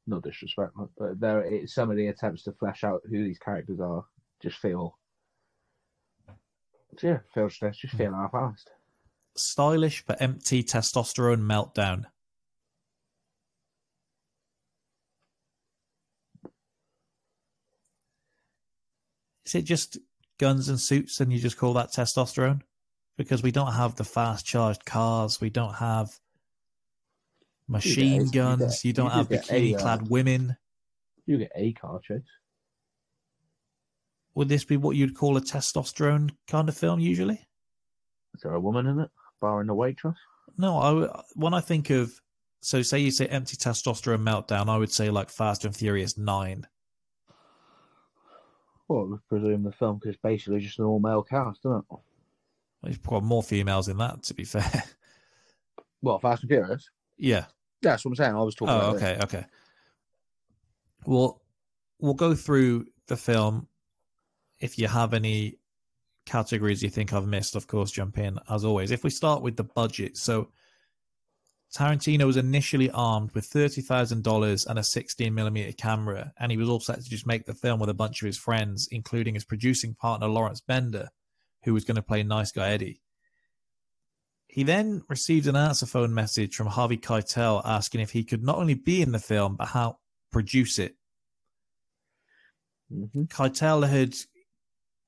not 0.06 0.23
disrespect, 0.23 0.73
but 0.99 1.21
there 1.21 1.40
it's 1.40 1.75
some 1.75 1.90
of 1.90 1.97
the 1.97 2.09
attempts 2.09 2.44
to 2.44 2.52
flesh 2.52 2.85
out 2.85 3.02
who 3.09 3.25
these 3.25 3.38
characters 3.38 3.80
are. 3.80 4.04
Just 4.42 4.59
feel, 4.59 4.99
yeah, 7.02 7.18
feel 7.33 7.49
just 7.49 7.80
just 7.80 7.94
feel 7.94 8.11
hmm. 8.11 8.21
half-assed. 8.21 8.66
Stylish 9.37 10.04
but 10.06 10.23
empty 10.23 10.62
testosterone 10.62 11.42
meltdown. 11.42 12.04
Is 19.47 19.54
it 19.56 19.64
just 19.64 19.99
guns 20.38 20.69
and 20.69 20.81
suits, 20.81 21.21
and 21.21 21.33
you 21.33 21.38
just 21.38 21.59
call 21.59 21.75
that 21.75 21.93
testosterone? 21.93 22.61
Because 23.17 23.43
we 23.43 23.53
don't 23.53 23.73
have 23.73 23.97
the 23.97 24.05
fast 24.05 24.45
charged 24.45 24.85
cars, 24.85 25.41
we 25.41 25.50
don't 25.50 25.75
have 25.75 26.11
machine 27.69 28.26
you 28.26 28.31
guns, 28.31 28.85
you 28.85 28.93
don't 28.93 29.07
you 29.07 29.12
have 29.12 29.29
get 29.29 29.50
a, 29.50 29.53
bikini 29.53 29.75
uh, 29.76 29.79
clad 29.79 30.11
women. 30.11 30.57
You 31.26 31.38
get 31.38 31.53
a 31.55 31.73
car 31.73 32.00
chase. 32.00 32.23
Would 34.35 34.49
this 34.49 34.64
be 34.64 34.76
what 34.76 34.97
you'd 34.97 35.17
call 35.17 35.37
a 35.37 35.41
testosterone 35.41 36.31
kind 36.49 36.69
of 36.69 36.76
film 36.76 36.99
usually? 36.99 37.41
Is 38.35 38.41
there 38.43 38.55
a 38.55 38.61
woman 38.61 38.87
in 38.87 38.99
it, 38.99 39.11
barring 39.41 39.69
the 39.69 39.75
waitress? 39.75 40.17
No, 40.59 40.79
I 40.79 41.23
when 41.35 41.55
I 41.55 41.61
think 41.61 41.91
of 41.91 42.12
so 42.61 42.83
say 42.83 42.99
you 42.99 43.11
say 43.11 43.26
empty 43.26 43.57
testosterone 43.57 44.23
meltdown, 44.23 44.69
I 44.69 44.76
would 44.76 44.93
say 44.93 45.11
like 45.11 45.31
Fast 45.31 45.64
and 45.64 45.76
Furious 45.76 46.19
Nine. 46.19 46.67
Well, 48.88 49.14
I 49.14 49.19
presume 49.29 49.62
the 49.62 49.73
film 49.73 49.97
because 49.97 50.14
it's 50.14 50.23
basically 50.23 50.61
just 50.61 50.79
an 50.79 50.85
all-male 50.85 51.23
cast, 51.23 51.61
isn't 51.64 51.85
it? 51.91 51.99
There's 52.83 52.99
probably 52.99 53.29
more 53.29 53.43
females 53.43 53.88
in 53.88 53.97
that, 53.99 54.23
to 54.25 54.35
be 54.35 54.45
fair. 54.45 54.85
Well, 56.03 56.19
Fast 56.19 56.43
and 56.43 56.50
Furious. 56.50 56.91
yeah. 57.17 57.47
Yeah, 57.81 57.93
that's 57.93 58.05
what 58.05 58.11
I'm 58.11 58.17
saying. 58.17 58.35
I 58.35 58.43
was 58.43 58.55
talking. 58.55 58.75
Oh, 58.75 58.79
about 58.79 58.93
this. 58.95 59.03
okay, 59.03 59.23
okay. 59.25 59.47
Well, 61.07 61.41
we'll 61.99 62.12
go 62.12 62.35
through 62.35 62.85
the 63.07 63.17
film. 63.17 63.69
If 64.61 64.79
you 64.79 64.87
have 64.87 65.14
any 65.14 65.57
categories 66.26 66.83
you 66.83 66.91
think 66.91 67.14
I've 67.14 67.26
missed, 67.26 67.57
of 67.57 67.67
course, 67.67 67.91
jump 67.91 68.19
in 68.19 68.38
as 68.50 68.67
always. 68.67 68.91
If 68.91 69.03
we 69.03 69.09
start 69.09 69.41
with 69.41 69.57
the 69.57 69.64
budget, 69.64 70.19
so 70.19 70.49
Tarantino 71.75 72.25
was 72.25 72.37
initially 72.37 72.88
armed 72.90 73.33
with 73.33 73.47
thirty 73.47 73.81
thousand 73.81 74.23
dollars 74.23 74.64
and 74.64 74.78
a 74.78 74.85
sixteen 74.85 75.35
millimeter 75.35 75.73
camera, 75.73 76.33
and 76.38 76.52
he 76.52 76.59
was 76.59 76.69
all 76.69 76.78
set 76.78 77.02
to 77.02 77.11
just 77.11 77.26
make 77.26 77.47
the 77.47 77.54
film 77.54 77.81
with 77.81 77.90
a 77.90 77.95
bunch 77.95 78.23
of 78.23 78.26
his 78.26 78.38
friends, 78.38 78.88
including 78.93 79.35
his 79.35 79.45
producing 79.45 79.95
partner 79.95 80.28
Lawrence 80.28 80.61
Bender, 80.61 81.09
who 81.64 81.75
was 81.75 81.85
going 81.85 81.97
to 81.97 82.02
play 82.02 82.23
Nice 82.23 82.52
Guy 82.52 82.71
Eddie. 82.71 83.00
He 84.47 84.62
then 84.62 85.02
received 85.09 85.49
an 85.49 85.57
answer 85.57 85.85
phone 85.85 86.14
message 86.14 86.54
from 86.54 86.69
Harvey 86.69 86.97
Keitel 86.97 87.61
asking 87.64 88.02
if 88.02 88.12
he 88.12 88.23
could 88.23 88.45
not 88.45 88.57
only 88.57 88.75
be 88.75 89.02
in 89.02 89.11
the 89.11 89.19
film 89.19 89.57
but 89.57 89.66
how 89.69 89.99
produce 90.31 90.78
it. 90.78 90.95
Mhm. 92.93 93.26
Keitel 93.26 93.88
had 93.88 94.14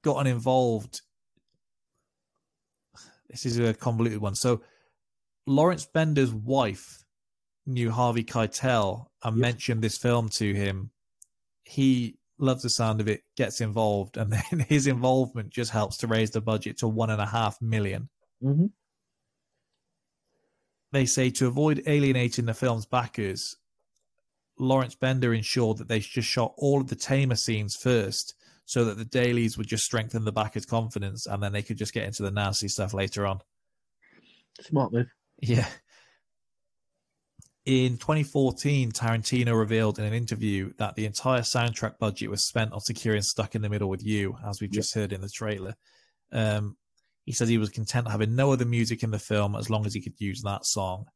gotten 0.03 0.27
involved. 0.27 1.03
This 3.31 3.47
is 3.47 3.57
a 3.61 3.73
convoluted 3.73 4.21
one. 4.21 4.35
So, 4.35 4.63
Lawrence 5.47 5.87
Bender's 5.87 6.33
wife 6.33 7.05
knew 7.67 7.91
Harvey 7.91 8.25
Keitel 8.25 9.07
and 9.23 9.37
Yes. 9.37 9.41
mentioned 9.41 9.83
this 9.83 9.99
film 9.99 10.29
to 10.31 10.55
him. 10.55 10.91
He 11.65 12.19
loves 12.39 12.63
the 12.63 12.71
sound 12.71 13.01
of 13.01 13.09
it, 13.09 13.23
gets 13.37 13.61
involved, 13.61 14.17
and 14.17 14.33
then 14.51 14.61
his 14.69 14.87
involvement 14.87 15.51
just 15.51 15.71
helps 15.71 15.97
to 15.99 16.07
raise 16.07 16.31
the 16.31 16.41
budget 16.41 16.79
to 16.79 16.89
one 16.89 17.11
and 17.11 17.21
a 17.21 17.27
half 17.27 17.61
million. 17.63 18.09
Mhm. 18.43 18.71
They 20.93 21.07
say 21.07 21.31
to 21.31 21.47
avoid 21.47 21.83
alienating 21.87 22.47
the 22.47 22.55
film's 22.55 22.87
backers, 22.87 23.57
Lawrence 24.59 24.95
Bender 24.95 25.35
ensured 25.35 25.79
that 25.79 25.89
they 25.89 26.01
just 26.01 26.29
shot 26.29 26.55
all 26.57 26.81
of 26.81 26.89
the 26.89 26.97
tamer 26.97 27.35
scenes 27.37 27.77
first 27.77 28.35
so 28.65 28.85
that 28.87 28.97
the 28.97 29.05
dailies 29.05 29.59
would 29.59 29.67
just 29.67 29.85
strengthen 29.85 30.25
the 30.25 30.33
backers' 30.33 30.65
confidence 30.65 31.27
and 31.27 31.43
then 31.43 31.53
they 31.53 31.63
could 31.63 31.77
just 31.77 31.93
get 31.93 32.05
into 32.05 32.23
the 32.23 32.31
nasty 32.31 32.69
stuff 32.69 32.95
later 32.95 33.27
on. 33.27 33.41
Smart 34.61 34.93
move. 34.93 35.07
Yeah. 35.39 35.67
In 37.65 37.99
2014, 37.99 38.93
Tarantino 38.93 39.59
revealed 39.59 39.99
in 39.99 40.05
an 40.05 40.13
interview 40.13 40.73
that 40.79 40.95
the 40.95 41.05
entire 41.05 41.41
soundtrack 41.41 41.99
budget 41.99 42.31
was 42.31 42.47
spent 42.47 42.73
on 42.73 42.81
securing 42.81 43.23
Stuck 43.23 43.57
in 43.57 43.63
the 43.63 43.69
Middle 43.69 43.89
with 43.89 44.05
You, 44.05 44.37
as 44.47 44.61
we've 44.61 44.71
just 44.71 44.95
heard 44.95 45.13
in 45.13 45.21
the 45.21 45.29
trailer. 45.29 45.75
Um, 46.33 46.77
he 47.25 47.33
said 47.33 47.49
he 47.49 47.59
was 47.59 47.71
content 47.71 48.09
having 48.09 48.37
no 48.37 48.53
other 48.53 48.65
music 48.65 49.03
in 49.03 49.11
the 49.11 49.19
film 49.19 49.57
as 49.57 49.69
long 49.69 49.85
as 49.85 49.93
he 49.93 50.01
could 50.01 50.15
use 50.19 50.43
that 50.43 50.65
song. 50.65 51.07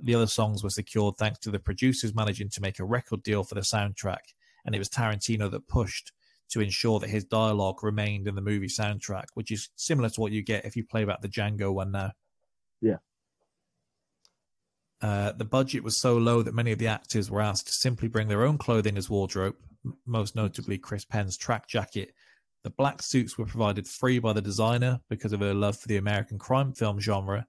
The 0.00 0.14
other 0.14 0.26
songs 0.26 0.62
were 0.62 0.70
secured 0.70 1.14
thanks 1.16 1.38
to 1.40 1.50
the 1.50 1.58
producers 1.58 2.14
managing 2.14 2.50
to 2.50 2.60
make 2.60 2.78
a 2.78 2.84
record 2.84 3.22
deal 3.22 3.42
for 3.42 3.54
the 3.54 3.62
soundtrack, 3.62 4.34
and 4.66 4.74
it 4.74 4.78
was 4.78 4.90
Tarantino 4.90 5.50
that 5.50 5.68
pushed 5.68 6.12
to 6.50 6.60
ensure 6.60 7.00
that 7.00 7.10
his 7.10 7.24
dialogue 7.24 7.82
remained 7.82 8.28
in 8.28 8.34
the 8.34 8.42
movie 8.42 8.68
soundtrack, 8.68 9.24
which 9.34 9.50
is 9.50 9.70
similar 9.76 10.10
to 10.10 10.20
what 10.20 10.32
you 10.32 10.42
get 10.42 10.66
if 10.66 10.76
you 10.76 10.84
play 10.84 11.04
back 11.04 11.22
the 11.22 11.28
Django 11.28 11.72
one 11.72 11.92
now. 11.92 12.12
Yeah. 12.82 12.96
Uh, 15.00 15.32
the 15.32 15.44
budget 15.44 15.84
was 15.84 15.96
so 15.96 16.16
low 16.16 16.42
that 16.42 16.54
many 16.54 16.72
of 16.72 16.78
the 16.78 16.88
actors 16.88 17.30
were 17.30 17.40
asked 17.40 17.66
to 17.68 17.72
simply 17.72 18.08
bring 18.08 18.28
their 18.28 18.44
own 18.44 18.58
clothing 18.58 18.96
as 18.96 19.08
wardrobe, 19.08 19.54
most 20.06 20.34
notably 20.34 20.76
Chris 20.76 21.04
Penn's 21.04 21.36
track 21.36 21.68
jacket. 21.68 22.12
The 22.64 22.70
black 22.70 23.02
suits 23.02 23.38
were 23.38 23.46
provided 23.46 23.86
free 23.86 24.18
by 24.18 24.32
the 24.32 24.42
designer 24.42 25.00
because 25.08 25.32
of 25.32 25.40
her 25.40 25.54
love 25.54 25.78
for 25.78 25.86
the 25.86 25.98
American 25.98 26.38
crime 26.38 26.72
film 26.72 26.98
genre. 26.98 27.46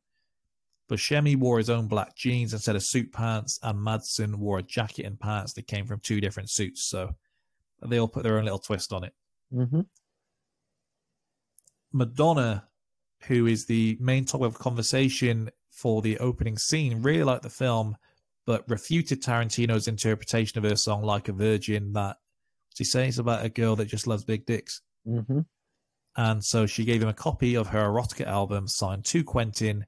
Buscemi 0.90 1.36
wore 1.36 1.58
his 1.58 1.70
own 1.70 1.88
black 1.88 2.16
jeans 2.16 2.54
instead 2.54 2.76
of 2.76 2.84
suit 2.84 3.12
pants, 3.12 3.60
and 3.64 3.80
Madsen 3.80 4.36
wore 4.36 4.60
a 4.60 4.64
jacket 4.64 5.06
and 5.06 5.20
pants 5.20 5.54
that 5.54 5.68
came 5.68 5.86
from 5.86 6.00
two 6.00 6.22
different 6.22 6.50
suits. 6.50 6.84
So 6.84 7.16
they 7.82 8.00
all 8.00 8.08
put 8.08 8.24
their 8.24 8.38
own 8.38 8.46
little 8.46 8.60
twist 8.60 8.94
on 8.94 9.04
it. 9.04 9.14
Mm-hmm. 9.54 9.82
Madonna, 11.92 12.68
who 13.24 13.48
is 13.48 13.66
the 13.66 13.98
main 14.00 14.26
topic 14.26 14.48
of 14.48 14.60
conversation 14.60 15.50
for 15.80 16.02
the 16.02 16.18
opening 16.20 16.58
scene, 16.58 17.02
really 17.02 17.24
liked 17.24 17.44
the 17.44 17.50
film, 17.50 17.96
but 18.46 18.68
refuted 18.70 19.22
Tarantino's 19.24 19.88
interpretation 19.88 20.58
of 20.58 20.70
her 20.70 20.76
song 20.76 21.04
"Like 21.04 21.30
a 21.30 21.34
Virgin." 21.34 21.94
That 21.94 22.18
she 22.76 22.84
says 22.84 23.20
about 23.20 23.46
a 23.46 23.50
girl 23.50 23.76
that 23.78 23.86
just 23.88 24.08
loves 24.08 24.24
big 24.26 24.46
dicks, 24.46 24.82
Mm-hmm. 25.08 25.40
and 26.18 26.44
so 26.44 26.66
she 26.66 26.84
gave 26.86 27.02
him 27.02 27.08
a 27.10 27.14
copy 27.14 27.56
of 27.56 27.68
her 27.68 27.88
erotica 27.90 28.26
album 28.28 28.68
signed 28.68 29.06
to 29.06 29.24
Quentin. 29.24 29.86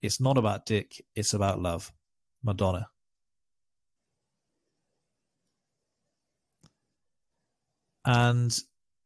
It's 0.00 0.20
not 0.20 0.38
about 0.38 0.66
dick; 0.66 1.04
it's 1.14 1.34
about 1.34 1.60
love. 1.60 1.92
Madonna. 2.44 2.88
And 8.04 8.56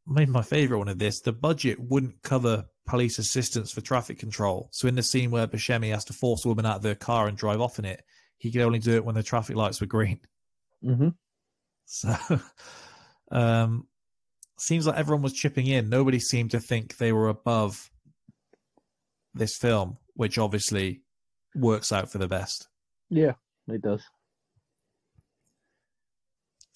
maybe 0.06 0.30
my 0.30 0.42
favorite 0.42 0.78
one 0.78 0.88
of 0.88 0.98
this, 0.98 1.20
the 1.20 1.32
budget 1.32 1.78
wouldn't 1.78 2.22
cover 2.22 2.64
police 2.86 3.18
assistance 3.18 3.72
for 3.72 3.80
traffic 3.80 4.18
control. 4.18 4.68
So 4.72 4.88
in 4.88 4.94
the 4.94 5.02
scene 5.02 5.30
where 5.30 5.46
Buscemi 5.46 5.90
has 5.90 6.04
to 6.06 6.12
force 6.12 6.44
a 6.44 6.48
woman 6.48 6.66
out 6.66 6.76
of 6.76 6.82
their 6.82 6.94
car 6.94 7.26
and 7.28 7.36
drive 7.36 7.60
off 7.60 7.78
in 7.78 7.84
it, 7.84 8.02
he 8.38 8.50
could 8.50 8.62
only 8.62 8.78
do 8.78 8.94
it 8.94 9.04
when 9.04 9.14
the 9.14 9.22
traffic 9.22 9.56
lights 9.56 9.80
were 9.80 9.86
green. 9.86 10.20
Mm-hmm. 10.84 11.08
So 11.86 12.16
um 13.30 13.86
seems 14.58 14.86
like 14.86 14.96
everyone 14.96 15.22
was 15.22 15.32
chipping 15.34 15.66
in. 15.66 15.88
Nobody 15.88 16.18
seemed 16.18 16.52
to 16.52 16.60
think 16.60 16.96
they 16.96 17.12
were 17.12 17.28
above 17.28 17.90
this 19.34 19.56
film, 19.56 19.98
which 20.14 20.38
obviously 20.38 21.02
works 21.54 21.92
out 21.92 22.10
for 22.10 22.18
the 22.18 22.28
best. 22.28 22.68
Yeah, 23.10 23.32
it 23.68 23.82
does. 23.82 24.02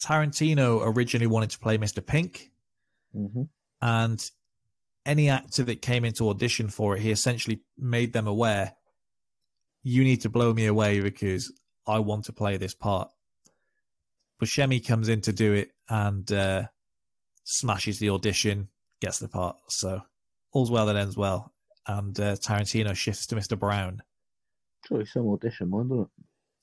Tarantino 0.05 0.81
originally 0.83 1.27
wanted 1.27 1.51
to 1.51 1.59
play 1.59 1.79
Mr. 1.79 2.05
Pink, 2.05 2.51
Mm-hmm. 3.17 3.43
and 3.83 4.31
any 5.07 5.29
actor 5.29 5.63
that 5.65 5.83
came 5.83 6.05
into 6.05 6.29
audition 6.29 6.69
for 6.69 6.97
it, 6.97 7.03
he 7.03 7.11
essentially 7.11 7.61
made 7.79 8.13
them 8.13 8.27
aware 8.27 8.75
you 9.83 10.05
need 10.05 10.23
to 10.23 10.29
blow 10.29 10.53
me 10.53 10.67
away 10.67 11.01
because 11.01 11.53
I 11.87 12.01
want 12.01 12.27
to 12.27 12.33
play 12.33 12.57
this 12.57 12.75
part. 12.75 13.11
Buscemi 14.41 14.87
comes 14.87 15.09
in 15.09 15.21
to 15.23 15.33
do 15.33 15.53
it 15.53 15.71
and 15.89 16.31
uh, 16.33 16.65
smashes 17.45 17.99
the 17.99 18.11
audition, 18.11 18.69
gets 19.01 19.19
the 19.19 19.29
part. 19.29 19.57
So 19.69 20.03
all's 20.53 20.71
well 20.71 20.87
that 20.87 20.97
ends 20.97 21.17
well. 21.17 21.53
And 21.87 22.19
uh, 22.19 22.37
Tarantino 22.37 22.95
shifts 22.95 23.27
to 23.29 23.37
Mr. 23.37 23.59
Brown. 23.59 24.03
Surely 24.87 25.07
some 25.07 25.29
audition 25.29 25.71
doesn't 25.71 26.01
it? 26.01 26.09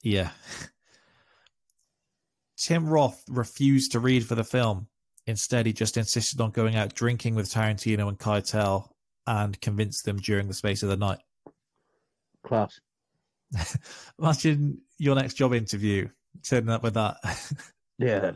Yeah. 0.04 0.30
Tim 2.58 2.88
Roth 2.88 3.23
refused 3.30 3.91
to 3.91 4.00
read 4.00 4.26
for 4.26 4.36
the 4.36 4.43
film. 4.43 4.88
Instead, 5.27 5.65
he 5.65 5.73
just 5.73 5.97
insisted 5.97 6.41
on 6.41 6.51
going 6.51 6.75
out 6.75 6.95
drinking 6.95 7.35
with 7.35 7.49
Tarantino 7.49 8.07
and 8.07 8.17
Keitel 8.17 8.89
and 9.27 9.59
convinced 9.61 10.05
them 10.05 10.17
during 10.17 10.47
the 10.47 10.53
space 10.53 10.83
of 10.83 10.89
the 10.89 10.97
night. 10.97 11.19
Class. 12.43 12.79
Imagine 14.19 14.79
your 14.97 15.15
next 15.15 15.35
job 15.35 15.53
interview 15.53 16.07
turning 16.43 16.69
up 16.69 16.83
with 16.83 16.95
that. 16.95 17.17
Yeah. 17.99 18.33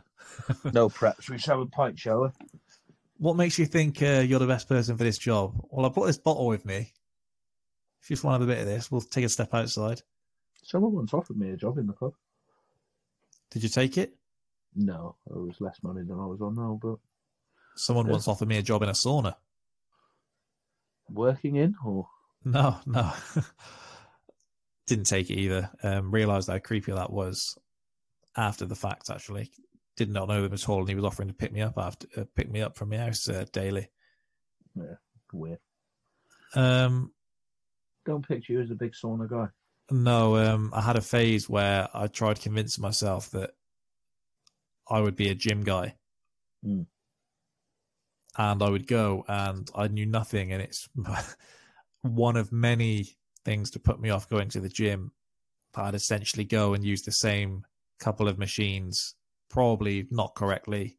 no 0.72 0.88
prep. 0.88 1.20
Should 1.20 1.30
we 1.30 1.36
just 1.36 1.46
have 1.46 1.60
a 1.60 1.66
pint, 1.66 1.96
shall 1.96 2.22
we? 2.22 2.28
what 3.18 3.36
makes 3.36 3.60
you 3.60 3.66
think 3.66 4.02
uh, 4.02 4.24
you're 4.26 4.40
the 4.40 4.46
best 4.48 4.68
person 4.68 4.96
for 4.96 5.04
this 5.04 5.18
job? 5.18 5.54
Well, 5.70 5.86
I 5.86 5.88
brought 5.90 6.06
this 6.06 6.18
bottle 6.18 6.48
with 6.48 6.66
me. 6.66 6.92
If 8.02 8.10
you 8.10 8.16
just 8.16 8.24
want 8.24 8.34
to 8.34 8.40
have 8.40 8.48
a 8.48 8.52
bit 8.52 8.60
of 8.60 8.66
this, 8.66 8.90
we'll 8.90 9.00
take 9.00 9.24
a 9.24 9.28
step 9.28 9.54
outside. 9.54 10.02
Someone 10.64 10.92
once 10.92 11.14
offered 11.14 11.36
me 11.36 11.50
a 11.50 11.56
job 11.56 11.78
in 11.78 11.86
the 11.86 11.92
pub. 11.92 12.14
Did 13.52 13.62
you 13.62 13.68
take 13.68 13.96
it? 13.96 14.16
No, 14.74 15.16
it 15.26 15.36
was 15.36 15.60
less 15.60 15.78
money 15.82 16.02
than 16.02 16.18
I 16.18 16.24
was 16.26 16.40
on 16.40 16.54
now, 16.54 16.78
but 16.82 16.96
Someone 17.74 18.06
Yeah. 18.06 18.12
once 18.12 18.28
offered 18.28 18.48
me 18.48 18.58
a 18.58 18.62
job 18.62 18.82
in 18.82 18.88
a 18.88 18.92
sauna. 18.92 19.34
working 21.08 21.56
in 21.56 21.74
or 21.84 22.08
No, 22.44 22.78
no. 22.86 23.12
Didn't 24.86 25.04
take 25.06 25.30
it 25.30 25.38
either. 25.38 25.70
Um, 25.82 26.10
realized 26.10 26.48
how 26.48 26.58
creepy 26.58 26.92
that 26.92 27.12
was 27.12 27.56
after 28.36 28.66
the 28.66 28.74
fact. 28.74 29.10
Actually, 29.10 29.50
did 29.96 30.10
not 30.10 30.28
know 30.28 30.44
him 30.44 30.52
at 30.52 30.68
all, 30.68 30.80
and 30.80 30.88
he 30.88 30.94
was 30.94 31.04
offering 31.04 31.28
to 31.28 31.34
pick 31.34 31.52
me 31.52 31.60
up 31.62 31.78
after 31.78 32.08
uh, 32.16 32.24
pick 32.34 32.50
me 32.50 32.60
up 32.60 32.76
from 32.76 32.88
my 32.90 32.96
house 32.98 33.28
uh, 33.28 33.44
daily. 33.52 33.88
weird. 35.32 35.58
Um, 36.54 37.12
Don't 38.04 38.26
picture 38.26 38.54
you 38.54 38.60
as 38.60 38.70
a 38.70 38.74
big 38.74 38.92
sauna 38.92 39.28
guy. 39.30 39.48
no, 39.90 40.36
um, 40.36 40.72
I 40.74 40.80
had 40.82 40.96
a 40.96 41.00
phase 41.02 41.48
where 41.48 41.88
I 41.94 42.06
tried 42.08 42.40
convincing 42.40 42.82
myself 42.82 43.30
that 43.30 43.52
I 44.88 45.00
would 45.00 45.16
be 45.16 45.30
a 45.30 45.34
gym 45.34 45.62
guy, 45.62 45.96
Hmm. 46.62 46.82
and 48.36 48.62
I 48.62 48.68
would 48.68 48.86
go, 48.86 49.24
and 49.28 49.70
I 49.74 49.88
knew 49.88 50.06
nothing, 50.06 50.52
and 50.52 50.62
it's 50.62 50.88
one 52.02 52.36
of 52.36 52.52
many 52.52 53.16
things 53.44 53.70
to 53.72 53.80
put 53.80 54.00
me 54.00 54.10
off 54.10 54.28
going 54.28 54.48
to 54.50 54.60
the 54.60 54.68
gym. 54.68 55.12
I'd 55.74 55.94
essentially 55.94 56.44
go 56.44 56.74
and 56.74 56.84
use 56.84 57.02
the 57.02 57.12
same 57.12 57.64
couple 57.98 58.28
of 58.28 58.38
machines, 58.38 59.14
probably 59.48 60.06
not 60.10 60.34
correctly. 60.34 60.98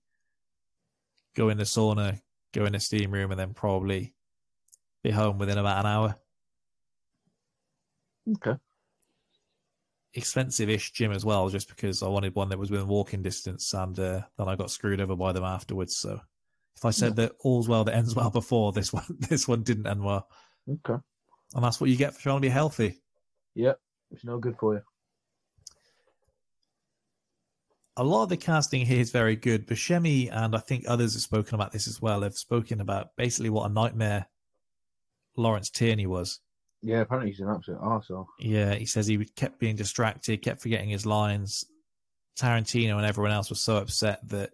Go 1.35 1.49
in 1.49 1.57
the 1.57 1.63
sauna, 1.63 2.21
go 2.53 2.65
in 2.65 2.73
the 2.73 2.79
steam 2.79 3.11
room, 3.11 3.31
and 3.31 3.39
then 3.39 3.53
probably 3.53 4.13
be 5.03 5.11
home 5.11 5.37
within 5.37 5.57
about 5.57 5.85
an 5.85 5.91
hour. 5.91 6.15
Okay. 8.29 8.57
Expensive-ish 10.15 10.91
gym 10.91 11.11
as 11.11 11.25
well, 11.25 11.49
just 11.49 11.69
because 11.69 12.03
I 12.03 12.07
wanted 12.07 12.35
one 12.35 12.49
that 12.49 12.59
was 12.59 12.69
within 12.69 12.87
walking 12.87 13.21
distance, 13.21 13.73
and 13.73 13.97
uh, 13.99 14.21
then 14.37 14.47
I 14.47 14.55
got 14.55 14.69
screwed 14.71 15.01
over 15.01 15.15
by 15.15 15.31
them 15.31 15.43
afterwards. 15.43 15.95
So, 15.97 16.19
if 16.75 16.85
I 16.85 16.91
said 16.91 17.15
that 17.15 17.33
all's 17.39 17.67
well 17.67 17.83
that 17.85 17.95
ends 17.95 18.15
well 18.15 18.29
before 18.29 18.71
this 18.73 18.93
one, 18.93 19.05
this 19.29 19.47
one 19.47 19.63
didn't 19.63 19.87
end 19.87 20.03
well, 20.03 20.27
Okay. 20.69 21.01
and 21.55 21.63
that's 21.63 21.81
what 21.81 21.89
you 21.89 21.95
get 21.95 22.13
for 22.13 22.21
trying 22.21 22.37
to 22.37 22.41
be 22.41 22.49
healthy. 22.49 23.01
Yep. 23.55 23.79
It's 24.11 24.23
no 24.23 24.37
good 24.37 24.55
for 24.59 24.75
you. 24.75 24.81
a 27.95 28.03
lot 28.03 28.23
of 28.23 28.29
the 28.29 28.37
casting 28.37 28.85
here 28.85 28.99
is 28.99 29.11
very 29.11 29.35
good. 29.35 29.67
Buscemi 29.67 30.29
and 30.31 30.55
I 30.55 30.59
think 30.59 30.85
others 30.87 31.13
have 31.13 31.21
spoken 31.21 31.55
about 31.55 31.71
this 31.71 31.87
as 31.87 32.01
well. 32.01 32.21
Have 32.21 32.35
spoken 32.35 32.81
about 32.81 33.15
basically 33.15 33.49
what 33.51 33.69
a 33.69 33.73
nightmare 33.73 34.27
Lawrence 35.37 35.69
Tierney 35.69 36.07
was. 36.07 36.39
Yeah, 36.83 36.99
apparently 36.99 37.31
he's 37.31 37.39
an 37.39 37.49
absolute 37.49 37.79
arsehole. 37.79 38.27
Yeah, 38.39 38.75
he 38.75 38.85
says 38.85 39.07
he 39.07 39.23
kept 39.23 39.57
being 39.57 39.77
distracted, 39.77 40.41
kept 40.41 40.61
forgetting 40.61 40.89
his 40.89 41.05
lines. 41.05 41.65
Tarantino 42.37 42.97
and 42.97 43.05
everyone 43.05 43.31
else 43.31 43.49
was 43.49 43.61
so 43.61 43.77
upset 43.77 44.27
that 44.27 44.51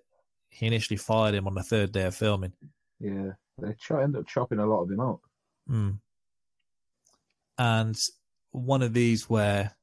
he 0.49 0.67
initially 0.67 0.97
fired 0.97 1.33
him 1.33 1.47
on 1.47 1.55
the 1.55 1.63
third 1.63 1.91
day 1.91 2.03
of 2.03 2.15
filming. 2.15 2.53
Yeah. 2.99 3.31
They 3.57 3.73
ch- 3.73 3.91
end 3.91 4.15
up 4.15 4.27
chopping 4.27 4.59
a 4.59 4.65
lot 4.65 4.83
of 4.83 4.91
him 4.91 4.99
out. 4.99 5.21
Mm. 5.69 5.99
And 7.57 7.99
one 8.51 8.83
of 8.83 8.93
these 8.93 9.29
where 9.29 9.75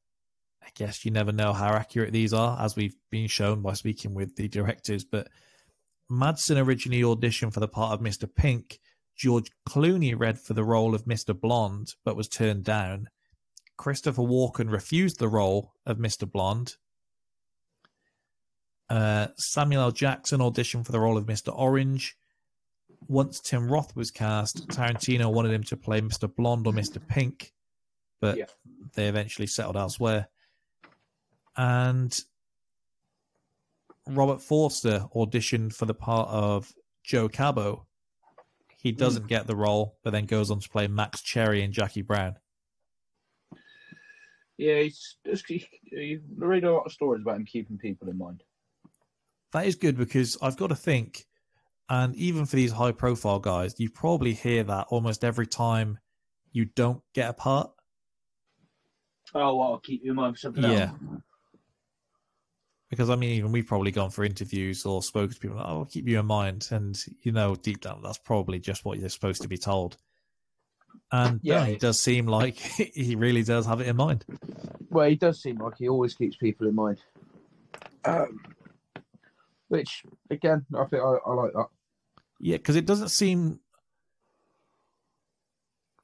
I 0.62 0.68
guess 0.74 1.04
you 1.04 1.10
never 1.10 1.32
know 1.32 1.52
how 1.52 1.72
accurate 1.72 2.12
these 2.12 2.32
are, 2.32 2.60
as 2.60 2.76
we've 2.76 2.96
been 3.10 3.28
shown 3.28 3.62
by 3.62 3.72
speaking 3.74 4.14
with 4.14 4.36
the 4.36 4.48
directors. 4.48 5.04
But 5.04 5.28
Madsen 6.10 6.64
originally 6.64 7.02
auditioned 7.02 7.54
for 7.54 7.60
the 7.60 7.68
part 7.68 7.92
of 7.92 8.00
Mr. 8.00 8.32
Pink. 8.32 8.78
George 9.16 9.50
Clooney 9.68 10.14
read 10.18 10.38
for 10.38 10.54
the 10.54 10.64
role 10.64 10.94
of 10.94 11.04
Mr. 11.04 11.38
Blonde, 11.38 11.94
but 12.04 12.16
was 12.16 12.28
turned 12.28 12.64
down. 12.64 13.08
Christopher 13.76 14.22
Walken 14.22 14.70
refused 14.70 15.18
the 15.18 15.28
role 15.28 15.72
of 15.84 15.98
Mr. 15.98 16.30
Blonde. 16.30 16.76
Uh, 18.88 19.28
Samuel 19.36 19.82
L. 19.82 19.90
Jackson 19.90 20.40
auditioned 20.40 20.86
for 20.86 20.92
the 20.92 21.00
role 21.00 21.16
of 21.16 21.26
Mr. 21.26 21.52
Orange. 21.56 22.16
Once 23.08 23.40
Tim 23.40 23.68
Roth 23.70 23.94
was 23.96 24.10
cast, 24.10 24.68
Tarantino 24.68 25.32
wanted 25.32 25.52
him 25.52 25.62
to 25.64 25.76
play 25.76 26.00
Mr. 26.00 26.32
Blonde 26.34 26.66
or 26.66 26.72
Mr. 26.72 27.04
Pink, 27.06 27.52
but 28.20 28.36
Yeah. 28.36 28.46
they 28.94 29.08
eventually 29.08 29.46
settled 29.46 29.76
elsewhere. 29.76 30.28
And 31.56 32.18
Robert 34.06 34.40
Forster 34.40 35.06
auditioned 35.14 35.74
for 35.74 35.86
the 35.86 35.94
part 35.94 36.28
of 36.28 36.72
Joe 37.02 37.28
Cabot. 37.28 37.80
He 38.86 38.92
doesn't 38.92 39.22
hmm. 39.22 39.28
get 39.28 39.48
the 39.48 39.56
role, 39.56 39.96
but 40.04 40.12
then 40.12 40.26
goes 40.26 40.48
on 40.48 40.60
to 40.60 40.68
play 40.68 40.86
Max 40.86 41.20
Cherry 41.20 41.64
and 41.64 41.74
Jackie 41.74 42.02
Brown. 42.02 42.36
Yeah, 44.58 44.78
he's, 44.78 45.16
just, 45.26 45.44
he, 45.48 45.66
you 45.82 46.20
read 46.36 46.62
a 46.62 46.72
lot 46.72 46.86
of 46.86 46.92
stories 46.92 47.22
about 47.22 47.34
him 47.34 47.46
keeping 47.46 47.78
people 47.78 48.08
in 48.08 48.16
mind. 48.16 48.44
That 49.50 49.66
is 49.66 49.74
good 49.74 49.98
because 49.98 50.38
I've 50.40 50.56
got 50.56 50.68
to 50.68 50.76
think, 50.76 51.26
and 51.88 52.14
even 52.14 52.46
for 52.46 52.54
these 52.54 52.70
high 52.70 52.92
profile 52.92 53.40
guys, 53.40 53.74
you 53.78 53.90
probably 53.90 54.34
hear 54.34 54.62
that 54.62 54.86
almost 54.90 55.24
every 55.24 55.48
time 55.48 55.98
you 56.52 56.66
don't 56.66 57.02
get 57.12 57.28
a 57.28 57.32
part. 57.32 57.72
Oh, 59.34 59.56
well, 59.56 59.72
I'll 59.72 59.78
keep 59.80 60.04
you 60.04 60.10
in 60.10 60.16
mind 60.16 60.36
for 60.36 60.40
something 60.42 60.62
Yeah. 60.62 60.90
else. 60.90 61.22
Because 62.96 63.10
I 63.10 63.16
mean, 63.16 63.30
even 63.30 63.52
we've 63.52 63.66
probably 63.66 63.90
gone 63.90 64.08
for 64.08 64.24
interviews 64.24 64.86
or 64.86 65.02
spoken 65.02 65.34
to 65.34 65.40
people. 65.40 65.56
Like, 65.58 65.66
oh, 65.66 65.78
I'll 65.80 65.84
keep 65.84 66.08
you 66.08 66.18
in 66.18 66.24
mind, 66.26 66.66
and 66.70 66.96
you 67.22 67.30
know, 67.30 67.54
deep 67.54 67.82
down, 67.82 68.00
that's 68.02 68.16
probably 68.18 68.58
just 68.58 68.84
what 68.86 68.98
you're 68.98 69.10
supposed 69.10 69.42
to 69.42 69.48
be 69.48 69.58
told. 69.58 69.98
And 71.12 71.38
yeah, 71.42 71.66
Yeah. 71.66 71.74
it 71.74 71.80
does 71.80 72.00
seem 72.00 72.26
like 72.26 72.56
he 72.94 73.14
really 73.16 73.42
does 73.42 73.66
have 73.66 73.80
it 73.82 73.86
in 73.86 73.96
mind. 73.96 74.24
Well, 74.88 75.08
he 75.08 75.14
does 75.16 75.42
seem 75.42 75.58
like 75.58 75.74
he 75.78 75.88
always 75.90 76.14
keeps 76.14 76.36
people 76.36 76.66
in 76.66 76.74
mind. 76.74 76.98
Um, 78.04 78.40
which, 79.68 80.04
again, 80.30 80.64
I 80.74 80.84
think 80.86 81.02
I, 81.02 81.16
I 81.26 81.34
like 81.34 81.52
that. 81.52 81.66
Yeah, 82.40 82.56
because 82.56 82.76
it 82.76 82.86
doesn't 82.86 83.10
seem 83.10 83.60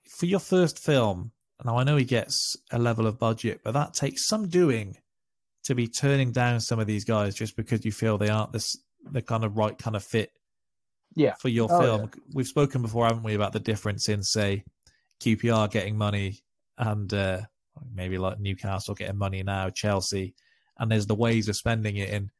for 0.08 0.26
your 0.26 0.40
first 0.40 0.78
film. 0.78 1.32
Now 1.64 1.78
I 1.78 1.84
know 1.84 1.96
he 1.96 2.04
gets 2.04 2.56
a 2.70 2.78
level 2.78 3.06
of 3.06 3.18
budget, 3.18 3.60
but 3.64 3.72
that 3.72 3.94
takes 3.94 4.26
some 4.26 4.48
doing 4.48 4.96
to 5.64 5.74
be 5.74 5.86
turning 5.88 6.32
down 6.32 6.60
some 6.60 6.78
of 6.80 6.86
these 6.86 7.04
guys 7.04 7.34
just 7.34 7.56
because 7.56 7.84
you 7.84 7.92
feel 7.92 8.18
they 8.18 8.28
aren't 8.28 8.52
this 8.52 8.76
the 9.10 9.22
kind 9.22 9.44
of 9.44 9.56
right 9.56 9.76
kind 9.78 9.96
of 9.96 10.04
fit 10.04 10.30
Yeah. 11.14 11.34
for 11.40 11.48
your 11.48 11.68
Oh, 11.70 11.80
film. 11.80 12.10
We've 12.32 12.46
spoken 12.46 12.82
before, 12.82 13.06
haven't 13.06 13.22
we, 13.24 13.34
about 13.34 13.52
the 13.52 13.60
difference 13.60 14.08
in 14.08 14.22
say 14.22 14.64
QPR 15.20 15.70
getting 15.70 15.96
money 15.98 16.38
and 16.78 17.12
uh, 17.12 17.40
maybe 17.94 18.18
like 18.18 18.38
Newcastle 18.40 18.94
getting 18.94 19.18
money 19.18 19.42
now, 19.42 19.70
Chelsea, 19.70 20.34
and 20.78 20.90
there's 20.90 21.06
the 21.06 21.14
ways 21.14 21.48
of 21.48 21.56
spending 21.56 21.96
it. 21.96 22.10
In 22.10 22.30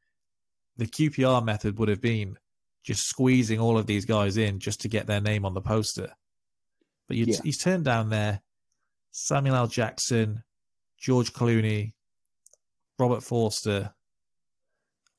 the 0.77 0.85
QPR 0.85 1.43
method 1.43 1.77
would 1.79 1.89
have 1.89 2.01
been 2.01 2.37
just 2.83 3.07
squeezing 3.07 3.59
all 3.59 3.77
of 3.77 3.85
these 3.85 4.05
guys 4.05 4.35
in 4.37 4.59
just 4.59 4.81
to 4.81 4.89
get 4.89 5.05
their 5.07 5.21
name 5.21 5.45
on 5.45 5.53
the 5.53 5.61
poster. 5.61 6.11
But 7.07 7.17
you 7.17 7.25
Yeah. 7.27 7.37
he's 7.43 7.57
turned 7.57 7.85
down 7.85 8.09
there 8.09 8.41
Samuel 9.11 9.55
L. 9.55 9.67
Jackson, 9.67 10.43
George 10.97 11.31
Clooney, 11.33 11.93
Robert 13.03 13.21
Forster, 13.21 13.93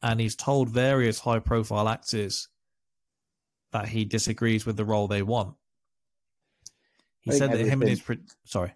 and 0.03 0.19
he's 0.21 0.35
told 0.35 0.71
various 0.71 1.19
high 1.21 1.39
profile 1.39 1.87
actors 1.89 2.49
that 3.73 3.89
he 3.89 4.05
disagrees 4.07 4.65
with 4.65 4.77
the 4.79 4.85
role 4.87 5.07
they 5.07 5.23
want. 5.23 5.55
He 7.21 7.33
said 7.33 7.53
that 7.53 7.61
him 7.61 7.83
and 7.83 7.91
his 7.91 8.01
pro- 8.01 8.17
sorry, 8.45 8.73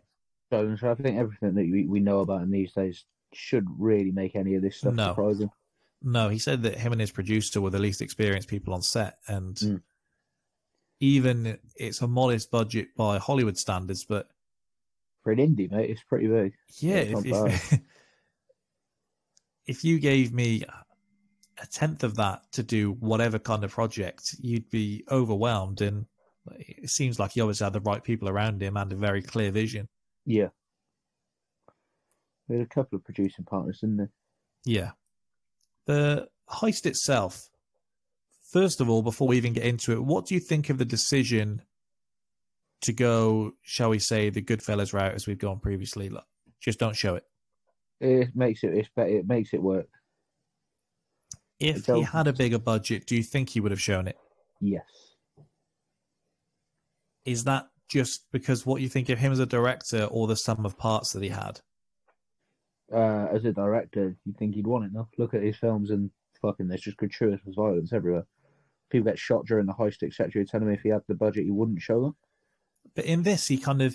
So, 0.50 0.76
I 0.82 0.94
think 0.94 1.18
everything 1.18 1.54
that 1.54 1.70
we, 1.70 1.86
we 1.86 2.00
know 2.00 2.20
about 2.20 2.42
him 2.42 2.50
these 2.50 2.72
days 2.72 3.04
shouldn't 3.32 3.74
really 3.78 4.10
make 4.10 4.34
any 4.36 4.54
of 4.56 4.62
this 4.62 4.76
stuff 4.78 4.94
No. 4.94 5.08
surprising. 5.08 5.50
No, 6.02 6.28
he 6.28 6.38
said 6.38 6.62
that 6.64 6.78
him 6.78 6.92
and 6.92 7.00
his 7.00 7.10
producer 7.10 7.60
were 7.62 7.70
the 7.70 7.78
least 7.78 8.02
experienced 8.02 8.48
people 8.48 8.72
on 8.74 8.82
set, 8.82 9.18
and 9.26 9.54
Mm. 9.56 9.82
even 11.00 11.58
it's 11.76 12.02
a 12.02 12.06
modest 12.08 12.50
budget 12.50 12.94
by 12.96 13.18
Hollywood 13.18 13.56
standards, 13.58 14.04
but 14.04 14.28
For 15.24 15.32
an 15.32 15.38
indie, 15.38 15.70
mate, 15.70 15.90
it's 15.90 16.02
pretty 16.02 16.26
big. 16.28 16.52
yeah, 16.78 16.96
it's 16.96 17.24
if, 17.24 17.72
if, 17.72 17.80
if 19.68 19.84
you 19.84 20.00
gave 20.00 20.32
me 20.32 20.64
a 21.62 21.66
tenth 21.66 22.02
of 22.02 22.16
that 22.16 22.42
to 22.52 22.62
do 22.62 22.92
whatever 22.92 23.38
kind 23.38 23.62
of 23.62 23.70
project, 23.70 24.34
you'd 24.40 24.70
be 24.70 25.04
overwhelmed. 25.10 25.82
And 25.82 26.06
it 26.58 26.88
seems 26.90 27.18
like 27.18 27.32
he 27.32 27.40
always 27.40 27.60
had 27.60 27.74
the 27.74 27.80
right 27.80 28.02
people 28.02 28.28
around 28.28 28.62
him 28.62 28.76
and 28.76 28.92
a 28.92 28.96
very 28.96 29.22
clear 29.22 29.52
vision. 29.52 29.88
Yeah. 30.24 30.48
We 32.48 32.56
had 32.56 32.64
a 32.64 32.68
couple 32.68 32.96
of 32.96 33.04
producing 33.04 33.44
partners, 33.44 33.80
didn't 33.80 33.98
there? 33.98 34.10
Yeah. 34.64 34.90
The 35.84 36.28
heist 36.50 36.86
itself, 36.86 37.50
first 38.50 38.80
of 38.80 38.88
all, 38.88 39.02
before 39.02 39.28
we 39.28 39.36
even 39.36 39.52
get 39.52 39.64
into 39.64 39.92
it, 39.92 40.02
what 40.02 40.24
do 40.26 40.34
you 40.34 40.40
think 40.40 40.70
of 40.70 40.78
the 40.78 40.84
decision 40.86 41.62
to 42.82 42.92
go, 42.92 43.52
shall 43.62 43.90
we 43.90 43.98
say, 43.98 44.30
the 44.30 44.40
Goodfellas 44.40 44.94
route 44.94 45.14
as 45.14 45.26
we've 45.26 45.38
gone 45.38 45.58
previously? 45.58 46.08
Look, 46.08 46.24
just 46.60 46.78
don't 46.78 46.96
show 46.96 47.16
it. 47.16 47.24
It 48.00 48.34
makes 48.34 48.62
it 48.64 48.74
it's 48.74 48.88
better. 48.94 49.10
It 49.10 49.26
makes 49.26 49.52
it 49.52 49.62
work. 49.62 49.88
If 51.60 51.86
he 51.86 52.02
had 52.02 52.28
a 52.28 52.32
bigger 52.32 52.58
budget, 52.58 53.06
do 53.06 53.16
you 53.16 53.22
think 53.22 53.50
he 53.50 53.60
would 53.60 53.72
have 53.72 53.80
shown 53.80 54.06
it? 54.06 54.16
Yes. 54.60 54.84
Is 57.24 57.44
that 57.44 57.68
just 57.88 58.30
because 58.30 58.64
what 58.64 58.80
you 58.80 58.88
think 58.88 59.08
of 59.08 59.18
him 59.18 59.32
as 59.32 59.40
a 59.40 59.46
director 59.46 60.04
or 60.04 60.26
the 60.26 60.36
sum 60.36 60.64
of 60.64 60.78
parts 60.78 61.12
that 61.12 61.22
he 61.22 61.30
had? 61.30 61.60
Uh, 62.92 63.26
as 63.32 63.44
a 63.44 63.52
director, 63.52 64.16
you'd 64.24 64.36
think 64.38 64.54
he'd 64.54 64.66
want 64.66 64.84
it 64.84 64.92
enough. 64.92 65.08
Look 65.18 65.34
at 65.34 65.42
his 65.42 65.56
films 65.56 65.90
and 65.90 66.10
fucking 66.40 66.68
there's 66.68 66.80
just 66.80 66.96
gratuitous 66.96 67.54
violence 67.54 67.92
everywhere. 67.92 68.24
People 68.90 69.10
get 69.10 69.18
shot 69.18 69.44
during 69.46 69.66
the 69.66 69.74
heist, 69.74 70.02
etc. 70.02 70.30
You're 70.34 70.44
telling 70.44 70.68
me 70.68 70.74
if 70.74 70.82
he 70.82 70.88
had 70.88 71.02
the 71.08 71.14
budget, 71.14 71.44
he 71.44 71.50
wouldn't 71.50 71.82
show 71.82 72.00
them? 72.02 72.16
But 72.94 73.04
in 73.04 73.22
this, 73.22 73.48
he 73.48 73.58
kind 73.58 73.82
of, 73.82 73.94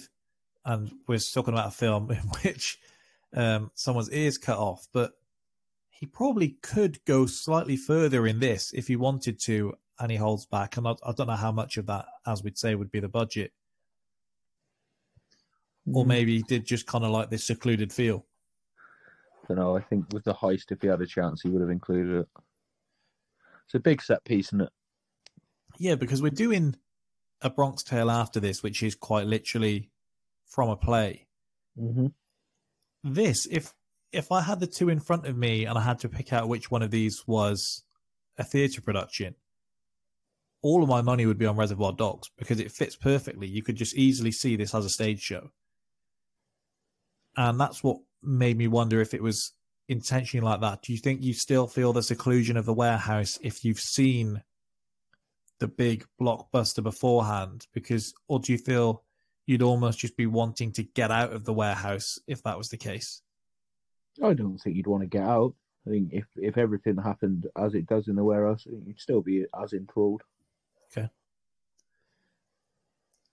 and 0.66 0.92
we're 1.08 1.18
talking 1.18 1.54
about 1.54 1.70
a 1.70 1.72
film 1.72 2.12
in 2.12 2.18
which 2.44 2.78
um, 3.36 3.72
someone's 3.74 4.12
ears 4.12 4.38
cut 4.38 4.58
off, 4.58 4.88
but 4.94 5.14
he 5.90 6.06
probably 6.06 6.58
could 6.62 7.04
go 7.06 7.26
slightly 7.26 7.78
further 7.78 8.28
in 8.28 8.40
this 8.40 8.72
if 8.74 8.88
he 8.88 8.96
wanted 8.96 9.40
to, 9.42 9.74
and 10.00 10.12
he 10.12 10.18
holds 10.18 10.46
back. 10.46 10.78
And 10.78 10.88
I, 10.88 10.96
I 11.06 11.12
don't 11.14 11.28
know 11.28 11.36
how 11.36 11.52
much 11.52 11.78
of 11.78 11.86
that, 11.88 12.06
as 12.26 12.44
we'd 12.44 12.58
say, 12.58 12.76
would 12.76 12.92
be 12.92 13.00
the 13.00 13.10
budget, 13.10 13.52
or 15.92 16.06
maybe 16.06 16.38
he 16.38 16.44
did 16.44 16.66
just 16.66 16.88
kind 16.88 17.04
of 17.04 17.12
like 17.12 17.30
this 17.30 17.46
secluded 17.46 17.92
feel. 17.92 18.26
I 19.44 19.48
don't 19.48 19.58
know. 19.58 19.76
I 19.76 19.82
think 19.82 20.06
with 20.14 20.24
the 20.24 20.34
heist, 20.34 20.72
if 20.72 20.82
he 20.82 20.88
had 20.88 21.02
a 21.02 21.06
chance, 21.06 21.42
he 21.42 21.50
would 21.50 21.62
have 21.62 21.70
included 21.70 22.22
it. 22.22 22.28
It's 23.66 23.76
a 23.76 23.80
big 23.80 24.02
set 24.02 24.24
piece, 24.24 24.48
isn't 24.48 24.62
it? 24.62 24.70
Yeah, 25.78 25.96
because 25.96 26.22
we're 26.22 26.30
doing 26.30 26.76
a 27.42 27.50
Bronx 27.50 27.84
Tale 27.84 28.10
after 28.10 28.40
this, 28.40 28.64
which 28.64 28.84
is 28.84 28.96
quite 28.96 29.28
literally 29.28 29.90
from 30.48 30.70
a 30.70 30.78
play. 30.78 31.28
Mm-hmm. 31.80 32.08
This 33.04 33.46
if 33.52 33.74
if 34.12 34.32
i 34.32 34.42
had 34.42 34.60
the 34.60 34.68
two 34.68 34.90
in 34.90 35.00
front 35.00 35.26
of 35.26 35.38
me 35.38 35.66
and 35.66 35.78
i 35.78 35.82
had 35.82 36.00
to 36.00 36.10
pick 36.10 36.32
out 36.32 36.48
which 36.48 36.72
one 36.72 36.82
of 36.82 36.92
these 36.92 37.24
was 37.28 37.84
a 38.38 38.44
theatre 38.44 38.82
production 38.82 39.36
all 40.64 40.82
of 40.82 40.90
my 40.90 41.02
money 41.02 41.26
would 41.26 41.38
be 41.38 41.46
on 41.46 41.58
reservoir 41.58 41.92
dogs 41.92 42.32
because 42.38 42.60
it 42.60 42.72
fits 42.72 42.96
perfectly. 42.96 43.48
You 43.48 43.62
could 43.62 43.76
just 43.76 43.96
easily 43.96 44.32
see 44.32 44.56
this 44.56 44.74
as 44.74 44.86
a 44.86 44.90
stage 44.90 45.20
show. 45.20 45.52
And 47.36 47.60
that's 47.60 47.84
what 47.84 47.98
made 48.24 48.58
me 48.58 48.68
wonder 48.68 49.02
if 49.02 49.14
it 49.14 49.22
was 49.22 49.52
intentionally 49.90 50.46
like 50.46 50.62
that. 50.62 50.82
Do 50.82 50.94
you 50.94 51.00
think 51.00 51.22
you 51.22 51.34
still 51.34 51.68
feel 51.68 51.92
the 51.92 52.02
seclusion 52.02 52.56
of 52.56 52.66
the 52.66 52.74
warehouse 52.74 53.38
if 53.42 53.66
you've 53.66 53.80
seen 53.80 54.42
the 55.60 55.68
big 55.68 56.06
blockbuster 56.20 56.82
beforehand? 56.82 57.68
Because 57.74 58.14
or 58.30 58.40
do 58.40 58.54
you 58.54 58.58
feel 58.58 59.03
you'd 59.46 59.62
almost 59.62 60.00
just 60.00 60.16
be 60.16 60.26
wanting 60.26 60.72
to 60.74 60.84
get 60.84 61.12
out 61.12 61.34
of 61.34 61.46
the 61.46 61.54
warehouse 61.54 62.18
if 62.28 62.44
that 62.44 62.58
was 62.58 62.70
the 62.70 62.78
case. 62.78 63.22
I 64.24 64.34
don't 64.34 64.58
think 64.58 64.76
you'd 64.76 64.88
want 64.88 65.04
to 65.04 65.08
get 65.08 65.24
out. 65.24 65.56
I 65.86 65.90
think 65.90 66.10
if, 66.14 66.26
if 66.36 66.58
everything 66.58 66.98
happened 66.98 67.48
as 67.58 67.74
it 67.74 67.88
does 67.88 68.08
in 68.08 68.16
the 68.16 68.24
warehouse, 68.24 68.66
you'd 68.66 69.00
still 69.00 69.22
be 69.22 69.46
as 69.62 69.74
enthralled. 69.74 70.22
Okay. 70.92 71.10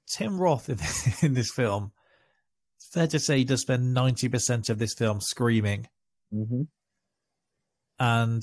Tim 0.09 0.38
Roth 0.38 0.68
in, 0.68 0.79
in 1.27 1.35
this 1.35 1.53
film, 1.53 1.92
it's 2.77 2.88
fair 2.88 3.07
to 3.07 3.18
say 3.18 3.38
he 3.38 3.44
does 3.44 3.61
spend 3.61 3.96
90% 3.96 4.70
of 4.70 4.79
this 4.79 4.94
film 4.94 5.20
screaming. 5.20 5.88
Mm-hmm. 6.35 6.62
And 7.99 8.42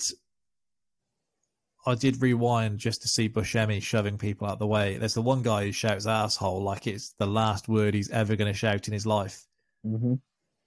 I 1.88 1.96
did 1.96 2.22
rewind 2.22 2.80
just 2.80 3.02
to 3.04 3.08
see 3.08 3.30
Buscemi 3.30 3.82
shoving 3.82 4.18
people 4.18 4.46
out 4.46 4.60
the 4.60 4.68
way. 4.68 4.98
There's 4.98 5.14
the 5.14 5.22
one 5.22 5.42
guy 5.42 5.64
who 5.64 5.72
shouts 5.72 6.06
asshole 6.06 6.62
like 6.62 6.86
it's 6.86 7.14
the 7.14 7.26
last 7.26 7.70
word 7.70 7.94
he's 7.94 8.10
ever 8.10 8.36
going 8.36 8.52
to 8.52 8.58
shout 8.58 8.90
in 8.90 8.94
his 8.94 9.06
life. 9.06 9.48
Mm-hmm. 9.86 10.16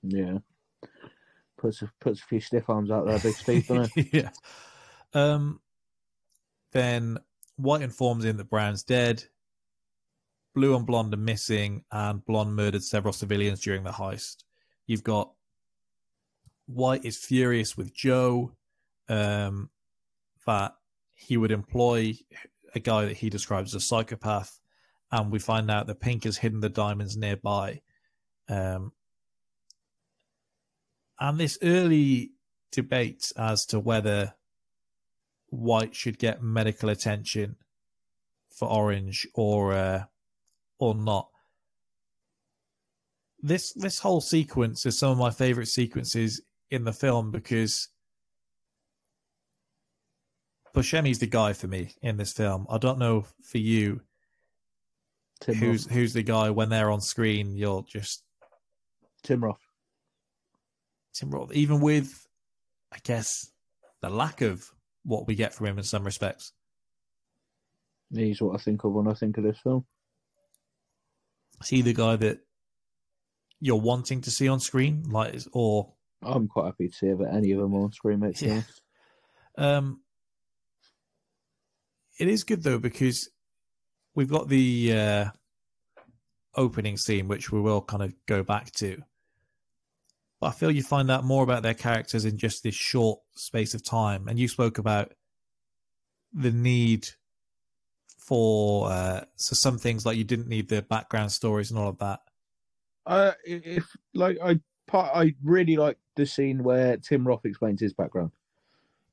Yeah. 0.03 0.39
Puts 1.59 1.83
a, 1.83 1.93
puts 2.01 2.21
a 2.21 2.25
few 2.25 2.41
stiff 2.41 2.71
arms 2.71 2.91
out 2.91 3.05
there, 3.05 3.19
big 3.19 3.35
Steve, 3.35 3.67
doesn't 3.67 3.93
it? 3.97 4.09
yeah. 4.15 4.31
Um, 5.13 5.61
then 6.73 7.19
White 7.57 7.83
informs 7.83 8.25
him 8.25 8.39
that 8.39 8.49
Brown's 8.49 8.83
dead. 8.83 9.23
Blue 10.55 10.75
and 10.75 10.87
Blonde 10.87 11.13
are 11.13 11.19
missing, 11.19 11.85
and 11.93 12.25
Blonde 12.25 12.57
murdered 12.57 12.83
several 12.83 13.13
civilians 13.13 13.61
during 13.61 13.85
the 13.85 13.91
heist. 13.91 14.45
You've 14.87 15.05
got 15.05 15.33
White 16.65 17.05
is 17.05 17.19
furious 17.19 17.77
with 17.77 17.93
Joe 17.93 18.53
um, 19.11 19.69
that 20.47 20.77
he 21.21 21.37
would 21.37 21.53
employ 21.53 22.15
a 22.75 22.81
guy 22.81 23.05
that 23.05 23.19
he 23.19 23.31
describes 23.31 23.75
as 23.75 23.83
a 23.83 23.87
psychopath, 23.87 24.59
and 25.13 25.31
we 25.31 25.39
find 25.39 25.71
out 25.71 25.87
that 25.87 26.01
Pink 26.01 26.25
has 26.25 26.39
hidden 26.39 26.61
the 26.61 26.69
diamonds 26.69 27.17
nearby. 27.17 27.83
Um, 28.49 28.93
and 31.19 31.39
this 31.39 31.59
early 31.63 32.31
debate 32.73 33.33
as 33.37 33.67
to 33.67 33.79
whether 33.79 34.35
White 35.49 35.95
should 35.95 36.19
get 36.19 36.43
medical 36.43 36.89
attention 36.89 37.57
for 38.51 38.69
Orange 38.69 39.27
or 39.35 39.73
uh, 39.75 40.05
or 40.79 40.95
not. 40.95 41.29
This 43.43 43.73
this 43.73 43.99
whole 43.99 44.21
sequence 44.21 44.87
is 44.87 44.99
some 44.99 45.11
of 45.11 45.19
my 45.19 45.31
favorite 45.31 45.67
sequences 45.67 46.41
in 46.71 46.85
the 46.85 46.93
film 46.93 47.31
because 47.31 47.89
Buscemi's 50.75 51.19
the 51.19 51.27
guy 51.27 51.53
for 51.53 51.67
me 51.67 51.95
in 52.03 52.17
this 52.17 52.33
film. 52.33 52.67
I 52.71 52.79
don't 52.79 52.99
know 52.99 53.27
for 53.43 53.59
you 53.59 54.03
Tim 55.41 55.57
who's 55.57 55.87
Roth. 55.87 55.95
who's 55.95 56.13
the 56.13 56.23
guy 56.23 56.51
when 56.51 56.69
they're 56.69 56.91
on 56.91 57.01
screen. 57.01 57.57
You'll 57.57 57.83
just 57.83 58.23
Tim 59.23 59.45
Roth. 59.45 59.61
Tim 61.15 61.31
Roth, 61.31 61.53
even 61.53 61.81
with, 61.81 62.27
I 62.93 62.99
guess, 63.03 63.51
the 64.01 64.09
lack 64.09 64.41
of 64.41 64.71
what 65.05 65.27
we 65.27 65.35
get 65.35 65.55
from 65.55 65.67
him 65.67 65.79
in 65.79 65.85
some 65.85 66.05
respects. 66.05 66.53
He's 68.13 68.41
what 68.41 68.55
I 68.55 68.63
think 68.63 68.85
of 68.85 68.93
when 68.93 69.09
I 69.09 69.15
think 69.15 69.39
of 69.39 69.45
this 69.45 69.59
film. 69.59 69.87
Is 71.61 71.69
he 71.69 71.83
the 71.83 71.93
guy 71.93 72.17
that 72.17 72.39
you're 73.61 73.81
wanting 73.81 74.23
to 74.23 74.31
see 74.31 74.49
on 74.49 74.61
screen, 74.61 75.05
like, 75.11 75.35
or 75.53 75.93
I'm 76.23 76.49
quite 76.49 76.67
happy 76.67 76.89
to 76.89 76.95
see 76.95 77.07
if 77.07 77.21
any 77.21 77.53
of 77.53 77.61
them 77.61 77.75
on 77.75 77.93
screen, 77.93 78.21
mate. 78.21 78.41
Yeah. 78.41 78.53
honest. 78.53 78.83
Um, 79.59 80.01
it 82.21 82.29
is 82.29 82.45
good 82.45 82.63
though 82.63 82.79
because 82.79 83.31
we've 84.15 84.31
got 84.31 84.49
the 84.49 84.93
uh, 84.93 85.25
opening 86.55 86.99
scene, 86.99 87.29
which 87.29 87.51
we 87.51 87.61
will 87.61 87.81
kind 87.81 88.03
of 88.03 88.13
go 88.27 88.43
back 88.43 88.71
to. 88.73 89.03
But 90.39 90.49
I 90.49 90.51
feel 90.53 90.71
you 90.71 90.83
find 90.83 91.11
out 91.11 91.25
more 91.25 91.43
about 91.43 91.63
their 91.63 91.75
characters 91.75 92.27
in 92.27 92.37
just 92.37 92.63
this 92.63 92.75
short 92.75 93.21
space 93.33 93.73
of 93.75 93.83
time. 93.83 94.29
And 94.29 94.39
you 94.39 94.49
spoke 94.49 94.79
about 94.79 95.13
the 96.33 96.51
need 96.51 97.09
for 98.19 98.91
uh, 98.91 99.23
so 99.37 99.55
some 99.55 99.79
things 99.79 100.05
like 100.05 100.19
you 100.19 100.25
didn't 100.25 100.49
need 100.49 100.69
the 100.69 100.83
background 100.83 101.33
stories 101.33 101.71
and 101.71 101.79
all 101.81 101.89
of 101.89 101.99
that. 101.99 102.21
Uh, 103.07 103.33
if 103.45 103.97
like 104.15 104.39
I 104.43 104.61
I 104.93 105.35
really 105.43 105.77
like 105.77 105.97
the 106.17 106.27
scene 106.27 106.63
where 106.63 106.99
Tim 106.99 107.27
Roth 107.27 107.47
explains 107.47 107.81
his 107.81 107.95
background. 107.95 108.33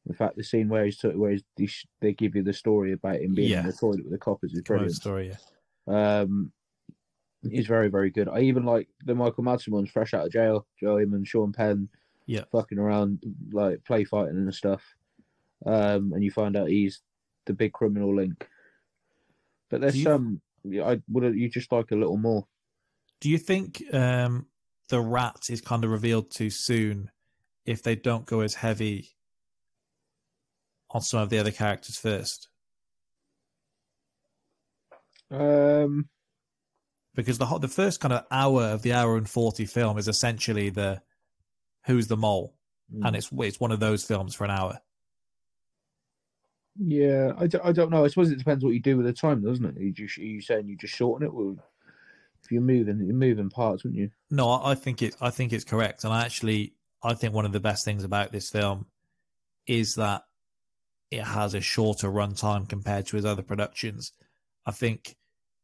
In 0.08 0.14
fact, 0.16 0.38
the 0.38 0.44
scene 0.44 0.70
where 0.70 0.86
he's 0.86 1.02
where 1.04 1.32
he's, 1.32 1.44
they 1.58 1.66
sh- 1.66 1.88
they 2.00 2.14
give 2.14 2.36
you 2.36 2.44
the 2.44 2.54
story 2.54 2.94
about 2.94 3.18
him 3.20 3.34
being 3.34 3.52
Yeah. 3.52 3.60
in 3.62 3.66
the 3.68 3.74
toilet 3.74 4.04
with 4.04 4.12
the 4.12 4.18
coppers 4.18 4.54
is 4.54 4.62
brilliant. 4.62 4.94
story, 4.96 5.34
yeah. 5.88 6.20
Um, 6.22 6.52
he's 7.50 7.68
very 7.68 7.90
very 7.90 8.10
good. 8.10 8.30
I 8.30 8.42
even 8.42 8.64
like 8.64 8.88
the 9.06 9.16
Michael 9.16 9.44
Madsen 9.44 9.70
ones, 9.70 9.90
fresh 9.90 10.14
out 10.14 10.26
of 10.26 10.32
jail. 10.32 10.66
Joe 10.80 10.98
and 10.98 11.28
Sean 11.28 11.52
Penn, 11.52 11.90
Yeah. 12.26 12.46
fucking 12.52 12.80
around 12.80 13.22
like 13.52 13.84
play 13.84 14.04
fighting 14.06 14.38
and 14.38 14.54
stuff. 14.54 14.82
Um, 15.66 16.14
and 16.14 16.24
you 16.24 16.32
find 16.32 16.56
out 16.56 16.70
he's 16.70 17.02
the 17.46 17.54
big 17.54 17.74
criminal 17.74 18.16
link. 18.16 18.48
But 19.70 19.82
there's 19.82 19.98
you- 19.98 20.04
some 20.04 20.42
I 20.84 21.02
would 21.10 21.36
you 21.36 21.50
just 21.50 21.72
like 21.72 21.92
a 21.92 21.96
little 21.96 22.18
more. 22.18 22.46
Do 23.20 23.30
you 23.30 23.38
think 23.38 23.84
um, 23.94 24.46
the 24.90 25.00
rat 25.02 25.48
is 25.50 25.60
kind 25.62 25.84
of 25.84 25.90
revealed 25.92 26.30
too 26.32 26.50
soon 26.50 27.10
if 27.66 27.82
they 27.84 27.96
don't 27.96 28.26
go 28.26 28.42
as 28.42 28.54
heavy 28.56 29.12
on 30.92 31.02
some 31.02 31.22
of 31.22 31.30
the 31.30 31.40
other 31.40 31.52
characters 31.52 31.98
first? 31.98 32.50
Um, 35.32 36.10
Because 37.16 37.38
the 37.38 37.46
the 37.58 37.68
first 37.68 38.00
kind 38.00 38.14
of 38.14 38.26
hour 38.32 38.64
of 38.64 38.82
the 38.84 38.94
hour 38.94 39.18
and 39.18 39.30
forty 39.30 39.66
film 39.66 39.98
is 39.98 40.08
essentially 40.08 40.70
the 40.70 41.02
who's 41.86 42.08
the 42.08 42.18
mole, 42.18 42.56
and 43.04 43.16
it's 43.16 43.30
it's 43.40 43.60
one 43.60 43.72
of 43.72 43.80
those 43.80 44.04
films 44.06 44.36
for 44.36 44.44
an 44.44 44.52
hour. 44.52 44.80
Yeah, 46.80 47.34
I, 47.38 47.48
d- 47.48 47.58
I 47.64 47.72
don't 47.72 47.90
know. 47.90 48.06
I 48.06 48.08
suppose 48.08 48.30
it 48.30 48.38
depends 48.38 48.64
what 48.64 48.74
you 48.74 48.80
do 48.80 48.98
with 48.98 49.08
the 49.08 49.14
time, 49.14 49.44
doesn't 49.44 49.66
it? 49.66 49.82
You 49.82 49.92
just, 49.92 50.18
are 50.20 50.22
you 50.22 50.42
saying 50.42 50.68
you 50.68 50.78
just 50.78 50.94
shorten 50.94 51.26
it? 51.26 51.34
Well, 51.34 51.58
if 52.44 52.52
you're 52.52 52.62
moving, 52.62 53.00
you're 53.04 53.16
moving 53.16 53.50
parts, 53.50 53.84
wouldn't 53.84 54.00
you? 54.00 54.12
No, 54.30 54.50
I 54.50 54.72
I 54.72 54.76
think 54.76 55.02
it. 55.02 55.16
I 55.20 55.32
think 55.32 55.54
it's 55.54 55.64
correct, 55.64 56.04
and 56.04 56.14
I 56.14 56.24
actually 56.24 56.76
I 57.02 57.16
think 57.16 57.34
one 57.34 57.46
of 57.46 57.52
the 57.52 57.60
best 57.60 57.84
things 57.84 58.04
about 58.04 58.32
this 58.32 58.50
film 58.52 58.86
is 59.66 59.96
that 59.96 60.24
it 61.12 61.24
has 61.24 61.54
a 61.54 61.62
shorter 61.62 62.10
runtime 62.10 62.68
compared 62.68 63.06
to 63.08 63.16
his 63.16 63.26
other 63.26 63.42
productions. 63.42 64.12
I 64.66 64.72
think, 64.72 65.16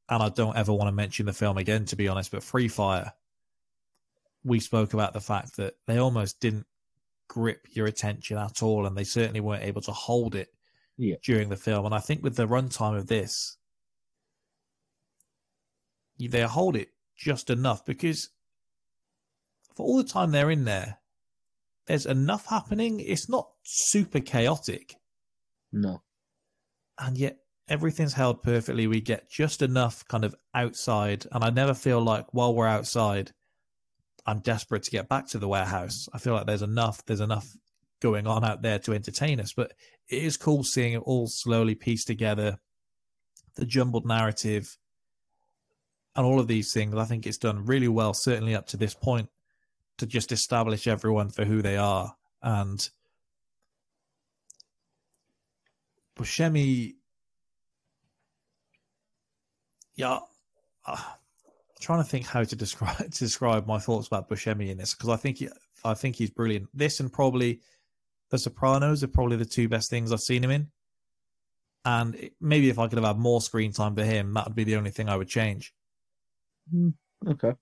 and 0.10 0.24
I 0.24 0.30
don't 0.30 0.56
ever 0.56 0.72
want 0.74 0.88
to 0.88 0.94
mention 0.94 1.26
the 1.26 1.34
film 1.34 1.58
again, 1.58 1.86
to 1.86 1.96
be 1.96 2.08
honest, 2.08 2.32
but 2.32 2.44
Free 2.44 2.68
Fire, 2.68 3.14
we 4.44 4.60
spoke 4.60 4.94
about 4.94 5.14
the 5.14 5.22
fact 5.22 5.58
that 5.58 5.76
they 5.86 5.98
almost 5.98 6.40
didn't 6.40 6.68
grip 7.28 7.68
your 7.72 7.88
attention 7.88 8.38
at 8.38 8.64
all, 8.64 8.86
and 8.86 8.98
they 8.98 9.04
certainly 9.04 9.42
weren't 9.42 9.64
able 9.64 9.82
to 9.82 9.92
hold 9.92 10.36
it 10.36 10.54
Yeah. 10.98 11.16
during 11.24 11.50
the 11.50 11.58
film. 11.58 11.86
And 11.86 11.96
I 11.96 12.00
think 12.00 12.24
with 12.24 12.36
the 12.36 12.48
runtime 12.48 12.98
of 12.98 13.08
this, 13.08 13.58
they 16.20 16.42
hold 16.44 16.76
it 16.76 16.90
just 17.16 17.50
enough 17.50 17.84
because 17.86 18.30
for 19.76 19.86
all 19.86 19.98
the 19.98 20.04
time 20.04 20.32
they're 20.32 20.52
in 20.52 20.66
there, 20.66 21.00
there's 21.86 22.06
enough 22.06 22.46
happening. 22.46 23.00
It's 23.00 23.28
not 23.28 23.50
super 23.64 24.20
chaotic, 24.20 24.96
No. 25.74 26.02
and 27.00 27.18
yet 27.18 27.38
everything's 27.68 28.14
held 28.14 28.44
perfectly. 28.44 28.88
We 28.88 29.02
get 29.02 29.30
just 29.30 29.62
enough 29.62 30.06
kind 30.08 30.24
of 30.26 30.36
outside, 30.54 31.26
and 31.32 31.44
I 31.44 31.50
never 31.50 31.74
feel 31.74 32.02
like 32.02 32.34
while 32.34 32.54
we're 32.54 32.68
outside, 32.68 33.32
I'm 34.26 34.40
desperate 34.40 34.84
to 34.84 34.92
get 34.92 35.10
back 35.10 35.28
to 35.30 35.40
the 35.40 35.48
warehouse. 35.48 36.08
I 36.14 36.18
feel 36.18 36.34
like 36.34 36.46
there's 36.46 36.62
enough. 36.62 37.04
There's 37.06 37.20
enough 37.20 37.48
going 38.02 38.28
on 38.28 38.44
out 38.44 38.62
there 38.62 38.80
to 38.80 38.94
entertain 38.94 39.40
us. 39.40 39.54
But 39.54 39.74
it 40.10 40.24
is 40.24 40.38
cool 40.38 40.64
seeing 40.64 40.94
it 40.94 41.00
all 41.00 41.28
slowly 41.28 41.76
pieced 41.76 42.08
together, 42.08 42.60
the 43.56 43.66
jumbled 43.66 44.06
narrative, 44.06 44.78
and 46.16 46.26
all 46.26 46.40
of 46.40 46.48
these 46.48 46.72
things. 46.72 46.96
I 46.96 47.06
think 47.06 47.26
it's 47.26 47.38
done 47.38 47.66
really 47.66 47.88
well, 47.88 48.14
certainly 48.14 48.56
up 48.56 48.68
to 48.68 48.78
this 48.78 48.94
point, 48.94 49.30
to 49.98 50.06
just 50.06 50.32
establish 50.32 50.88
everyone 50.88 51.30
for 51.30 51.44
who 51.44 51.62
they 51.62 51.76
are. 51.76 52.16
And 52.42 52.88
Buscemi, 56.18 56.96
yeah, 59.96 60.20
uh, 60.86 61.02
trying 61.80 62.00
to 62.04 62.10
think 62.10 62.26
how 62.26 62.44
to 62.44 62.56
describe 62.56 62.98
to 62.98 63.10
describe 63.20 63.68
my 63.68 63.80
thoughts 63.80 64.08
about 64.08 64.30
Buscemi 64.30 64.70
in 64.70 64.78
this 64.78 64.94
because 64.94 65.10
I 65.10 65.16
think 65.16 65.38
he, 65.38 65.50
I 65.84 65.94
think 65.94 66.16
he's 66.16 66.30
brilliant. 66.32 66.68
This 66.74 67.00
and 67.00 67.12
probably 67.12 67.62
The 68.32 68.38
Sopranos 68.38 69.04
are 69.04 69.08
probably 69.08 69.38
the 69.38 69.46
two 69.46 69.68
best 69.70 69.90
things 69.90 70.12
I've 70.12 70.20
seen 70.20 70.44
him 70.44 70.52
in. 70.52 70.72
And 71.86 72.16
it- 72.16 72.34
maybe 72.40 72.70
if 72.70 72.80
I 72.80 72.88
could 72.88 72.98
have 72.98 73.08
had 73.08 73.18
more 73.18 73.42
screen 73.42 73.74
time 73.74 73.96
for 73.96 74.04
him, 74.04 74.34
that 74.34 74.48
would 74.48 74.56
be 74.56 74.64
the 74.64 74.78
only 74.78 74.92
thing 74.92 75.10
I 75.10 75.18
would 75.18 75.28
change. 75.28 75.74
Okay. 77.28 77.54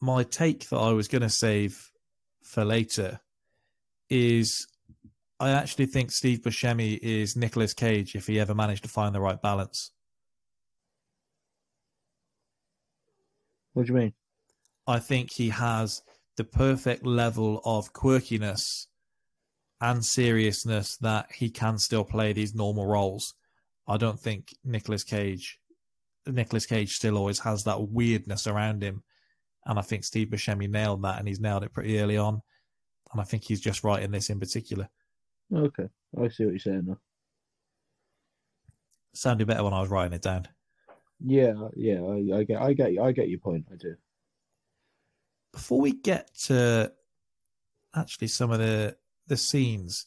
My 0.00 0.24
take 0.24 0.68
that 0.70 0.78
I 0.78 0.92
was 0.92 1.08
going 1.08 1.22
to 1.22 1.28
save 1.28 1.90
for 2.42 2.64
later 2.64 3.20
is 4.08 4.66
I 5.40 5.50
actually 5.52 5.86
think 5.86 6.12
Steve 6.12 6.42
Buscemi 6.42 6.98
is 7.00 7.34
Nicolas 7.34 7.72
Cage 7.72 8.14
if 8.14 8.26
he 8.26 8.38
ever 8.38 8.54
managed 8.54 8.82
to 8.82 8.90
find 8.90 9.14
the 9.14 9.20
right 9.20 9.40
balance. 9.40 9.90
What 13.72 13.86
do 13.86 13.92
you 13.92 13.98
mean? 13.98 14.12
I 14.86 14.98
think 14.98 15.32
he 15.32 15.48
has 15.48 16.02
the 16.36 16.44
perfect 16.44 17.06
level 17.06 17.62
of 17.64 17.94
quirkiness 17.94 18.86
and 19.80 20.04
seriousness 20.04 20.98
that 20.98 21.32
he 21.32 21.48
can 21.48 21.78
still 21.78 22.04
play 22.04 22.34
these 22.34 22.54
normal 22.54 22.86
roles. 22.86 23.32
I 23.88 23.96
don't 23.96 24.20
think 24.20 24.54
Nicolas 24.62 25.04
Cage 25.04 25.58
Nicolas 26.26 26.66
Cage 26.66 26.92
still 26.92 27.16
always 27.16 27.38
has 27.40 27.64
that 27.64 27.80
weirdness 27.88 28.46
around 28.46 28.82
him. 28.82 29.02
And 29.64 29.78
I 29.78 29.82
think 29.82 30.04
Steve 30.04 30.28
Buscemi 30.28 30.68
nailed 30.68 31.02
that 31.02 31.18
and 31.18 31.26
he's 31.26 31.40
nailed 31.40 31.64
it 31.64 31.72
pretty 31.72 31.98
early 31.98 32.18
on. 32.18 32.42
And 33.12 33.20
I 33.20 33.24
think 33.24 33.44
he's 33.44 33.60
just 33.60 33.84
right 33.84 34.02
in 34.02 34.10
this 34.10 34.28
in 34.28 34.38
particular. 34.38 34.88
Okay. 35.54 35.88
I 36.20 36.28
see 36.28 36.44
what 36.44 36.52
you're 36.52 36.58
saying 36.58 36.84
now. 36.86 36.98
Sounded 39.12 39.46
better 39.46 39.64
when 39.64 39.72
I 39.74 39.80
was 39.80 39.90
writing 39.90 40.12
it 40.12 40.22
down. 40.22 40.46
Yeah, 41.22 41.68
yeah, 41.76 42.00
I, 42.00 42.38
I 42.38 42.44
get, 42.44 42.62
I 42.62 42.72
get, 42.72 42.98
I 43.00 43.12
get 43.12 43.28
your 43.28 43.40
point. 43.40 43.66
I 43.72 43.76
do. 43.76 43.94
before 45.52 45.80
we 45.80 45.92
get 45.92 46.34
to 46.44 46.92
actually 47.94 48.28
some 48.28 48.50
of 48.50 48.58
the 48.58 48.96
the 49.26 49.36
scenes, 49.36 50.06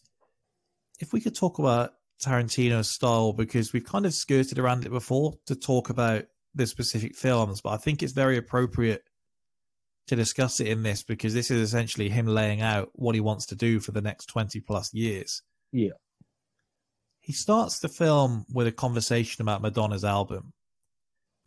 if 0.99 1.13
we 1.13 1.21
could 1.21 1.35
talk 1.35 1.59
about 1.59 1.93
Tarantino's 2.21 2.89
style, 2.89 3.33
because 3.33 3.73
we've 3.73 3.85
kind 3.85 4.05
of 4.05 4.13
skirted 4.13 4.59
around 4.59 4.85
it 4.85 4.89
before 4.91 5.33
to 5.45 5.55
talk 5.55 5.89
about 5.89 6.25
the 6.55 6.67
specific 6.67 7.15
films, 7.15 7.61
but 7.61 7.71
I 7.71 7.77
think 7.77 8.03
it's 8.03 8.13
very 8.13 8.37
appropriate 8.37 9.03
to 10.07 10.15
discuss 10.15 10.59
it 10.59 10.67
in 10.67 10.83
this 10.83 11.03
because 11.03 11.33
this 11.33 11.49
is 11.49 11.61
essentially 11.61 12.09
him 12.09 12.27
laying 12.27 12.61
out 12.61 12.89
what 12.93 13.15
he 13.15 13.21
wants 13.21 13.45
to 13.47 13.55
do 13.55 13.79
for 13.79 13.91
the 13.91 14.01
next 14.01 14.25
20 14.27 14.59
plus 14.61 14.93
years. 14.93 15.41
Yeah. 15.71 15.91
He 17.21 17.31
starts 17.31 17.79
the 17.79 17.87
film 17.87 18.45
with 18.53 18.67
a 18.67 18.71
conversation 18.71 19.41
about 19.41 19.61
Madonna's 19.61 20.03
album. 20.03 20.51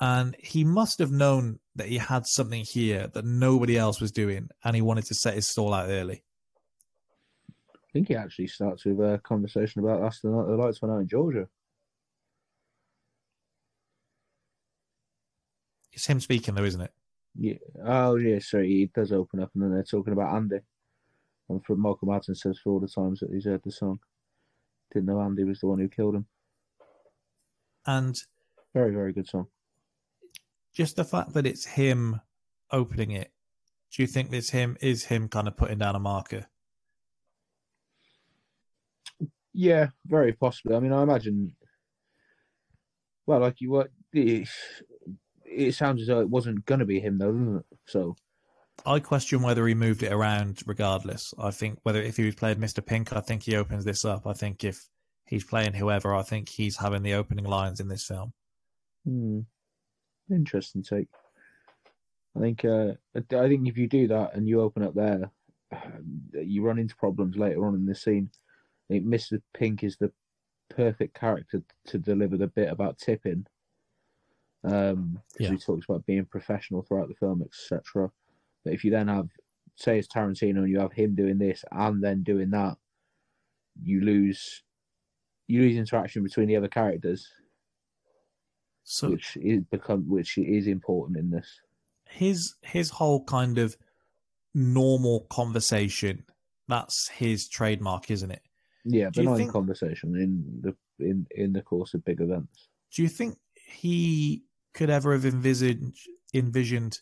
And 0.01 0.37
he 0.39 0.65
must 0.65 0.99
have 0.99 1.11
known 1.11 1.59
that 1.75 1.89
he 1.89 1.99
had 1.99 2.27
something 2.27 2.65
here 2.65 3.09
that 3.15 3.25
nobody 3.25 3.79
else 3.79 4.01
was 4.01 4.13
doing, 4.13 4.49
and 4.63 4.77
he 4.77 4.83
wanted 4.83 5.07
to 5.07 5.15
set 5.15 5.35
his 5.35 5.49
stall 5.49 5.73
out 5.73 5.89
early. 5.89 6.23
I 7.75 7.93
think 7.93 8.09
he 8.09 8.15
actually 8.15 8.49
starts 8.49 8.85
with 8.85 9.01
a 9.01 9.19
conversation 9.23 9.83
about 9.83 10.03
last 10.03 10.23
night 10.23 10.47
the 10.47 10.55
lights 10.55 10.83
went 10.83 10.93
out 10.93 11.01
in 11.01 11.09
Georgia. 11.09 11.49
It's 15.93 16.07
him 16.07 16.21
speaking, 16.21 16.55
though, 16.55 16.65
isn't 16.65 16.83
it? 16.83 16.93
Yeah. 17.39 17.55
Oh, 17.85 18.17
yeah. 18.17 18.39
Sorry, 18.41 18.83
it 18.83 18.93
does 18.93 19.13
open 19.13 19.41
up, 19.41 19.51
and 19.55 19.63
then 19.63 19.73
they're 19.73 19.83
talking 19.83 20.13
about 20.13 20.35
Andy. 20.35 20.59
And 21.49 21.65
for 21.65 21.77
Michael 21.77 22.09
Madsen 22.09 22.37
says 22.37 22.59
for 22.63 22.71
all 22.73 22.81
the 22.81 22.89
times 22.89 23.21
that 23.21 23.31
he's 23.33 23.45
heard 23.45 23.63
the 23.65 23.71
song, 23.71 24.01
didn't 24.93 25.07
know 25.07 25.21
Andy 25.21 25.45
was 25.45 25.61
the 25.61 25.67
one 25.67 25.79
who 25.79 25.89
killed 25.89 26.15
him. 26.17 26.27
And 27.87 28.17
Very, 28.75 28.93
very 28.93 29.13
good 29.13 29.29
song. 29.29 29.47
just 30.75 30.97
the 30.97 31.05
fact 31.05 31.35
that 31.35 31.47
it's 31.47 31.65
him 31.65 32.21
opening 32.73 33.13
it 33.13 33.31
Do 33.93 34.03
you 34.03 34.09
think 34.09 34.31
this 34.31 34.51
him 34.51 34.77
is 34.81 35.05
him 35.05 35.29
kind 35.29 35.47
of 35.47 35.57
putting 35.57 35.79
down 35.79 35.95
a 35.95 36.01
marker? 36.01 36.47
Yeah, 39.55 39.89
very 40.07 40.33
possibly. 40.33 40.77
I 40.77 40.81
mean, 40.81 40.93
I 40.93 41.03
imagine. 41.03 41.55
Well, 43.27 43.41
like 43.41 43.61
you 43.61 43.71
what 43.71 43.91
it, 45.57 45.75
sounds 45.75 46.03
as 46.03 46.09
though 46.09 46.21
it 46.21 46.29
wasn't 46.29 46.65
going 46.67 46.81
to 46.81 46.87
be 46.87 47.01
him, 47.01 47.19
though? 47.19 47.63
So 47.87 48.17
I 48.85 49.01
question 49.01 49.43
whether 49.43 49.67
he 49.67 49.75
moved 49.75 50.03
it 50.03 50.13
around 50.13 50.63
regardless. 50.67 51.33
I 51.39 51.51
think 51.51 51.79
whether 51.83 52.01
if 52.01 52.17
he 52.17 52.25
was 52.25 52.35
played 52.35 52.59
Mr. 52.59 52.85
Pink, 52.85 53.13
I 53.13 53.21
think 53.21 53.43
he 53.43 53.57
opens 53.57 53.85
this 53.85 54.05
up. 54.05 54.27
I 54.27 54.33
think 54.33 54.65
if 54.65 54.89
he's 55.27 55.45
playing 55.45 55.75
whoever, 55.75 56.15
I 56.15 56.23
think 56.23 56.49
he's 56.49 56.77
having 56.77 57.03
the 57.03 57.15
opening 57.15 57.45
lines 57.45 57.81
in 57.81 57.89
this 57.89 58.05
film. 58.05 58.33
Hmm. 59.05 59.41
Interesting 60.31 60.83
take. 60.83 61.09
I 62.37 62.41
think 62.41 62.65
uh, 62.65 62.93
I 63.15 63.49
think 63.49 63.69
if 63.69 63.79
you 63.79 63.89
do 63.89 64.09
that 64.09 64.35
and 64.35 64.49
you 64.49 64.61
open 64.61 64.83
up 64.83 64.95
there, 64.95 65.31
you 66.35 66.63
run 66.63 66.79
into 66.79 66.97
problems 66.97 67.37
later 67.37 67.67
on 67.67 67.75
in 67.75 67.87
the 67.87 67.95
scene. 67.95 68.31
I 68.91 68.95
think 68.95 69.07
Mr. 69.07 69.41
Pink 69.55 69.83
is 69.83 69.97
the 69.97 70.13
perfect 70.69 71.19
character 71.19 71.63
to 71.87 71.99
deliver 71.99 72.37
the 72.37 72.49
bit 72.49 72.71
about 72.71 72.99
tipping. 72.99 73.47
Um, 74.65 75.21
Yeah. 75.39 75.51
he 75.53 75.59
talks 75.59 75.87
about 75.89 76.07
being 76.07 76.25
professional 76.25 76.83
throughout 76.83 77.09
the 77.09 77.15
film, 77.15 77.43
etc. 77.43 78.11
But 78.65 78.73
if 78.73 78.85
you 78.85 78.91
then 78.91 79.09
have, 79.09 79.29
say, 79.77 79.99
it's 79.99 80.09
Tarantino, 80.09 80.59
and 80.59 80.69
you 80.71 80.79
have 80.81 80.93
him 80.93 81.15
doing 81.15 81.39
this 81.39 81.65
and 81.71 82.03
then 82.03 82.23
doing 82.23 82.51
that, 82.51 82.77
you 83.83 84.01
lose, 84.01 84.63
you 85.47 85.61
lose 85.61 85.77
interaction 85.77 86.23
between 86.25 86.49
the 86.49 86.57
other 86.57 86.69
characters, 86.69 87.29
So 88.85 89.11
which 89.11 89.37
is 89.37 89.63
become 89.71 90.09
which 90.09 90.39
is 90.39 90.67
important 90.67 91.19
in 91.19 91.31
this. 91.31 91.61
his 92.09 92.55
his 92.63 92.91
whole 92.91 93.25
kind 93.25 93.59
of 93.59 93.77
normal 94.55 95.27
conversation, 95.29 96.25
that's 96.69 97.09
his 97.09 97.47
trademark, 97.49 98.11
isn't 98.11 98.31
it? 98.31 98.43
Yeah, 98.85 99.07
you 99.07 99.11
benign 99.23 99.37
think- 99.39 99.53
conversation 99.53 100.17
in 100.17 100.61
the 100.63 100.77
in 101.05 101.27
in 101.33 101.53
the 101.53 101.63
course 101.63 101.93
of 101.95 102.05
big 102.05 102.21
events. 102.21 102.69
Do 102.93 103.03
you 103.03 103.09
think 103.09 103.39
he 103.55 104.45
could 104.77 104.91
ever 104.91 105.13
have 105.13 105.25
envisaged 105.25 106.09
envisioned 106.35 107.01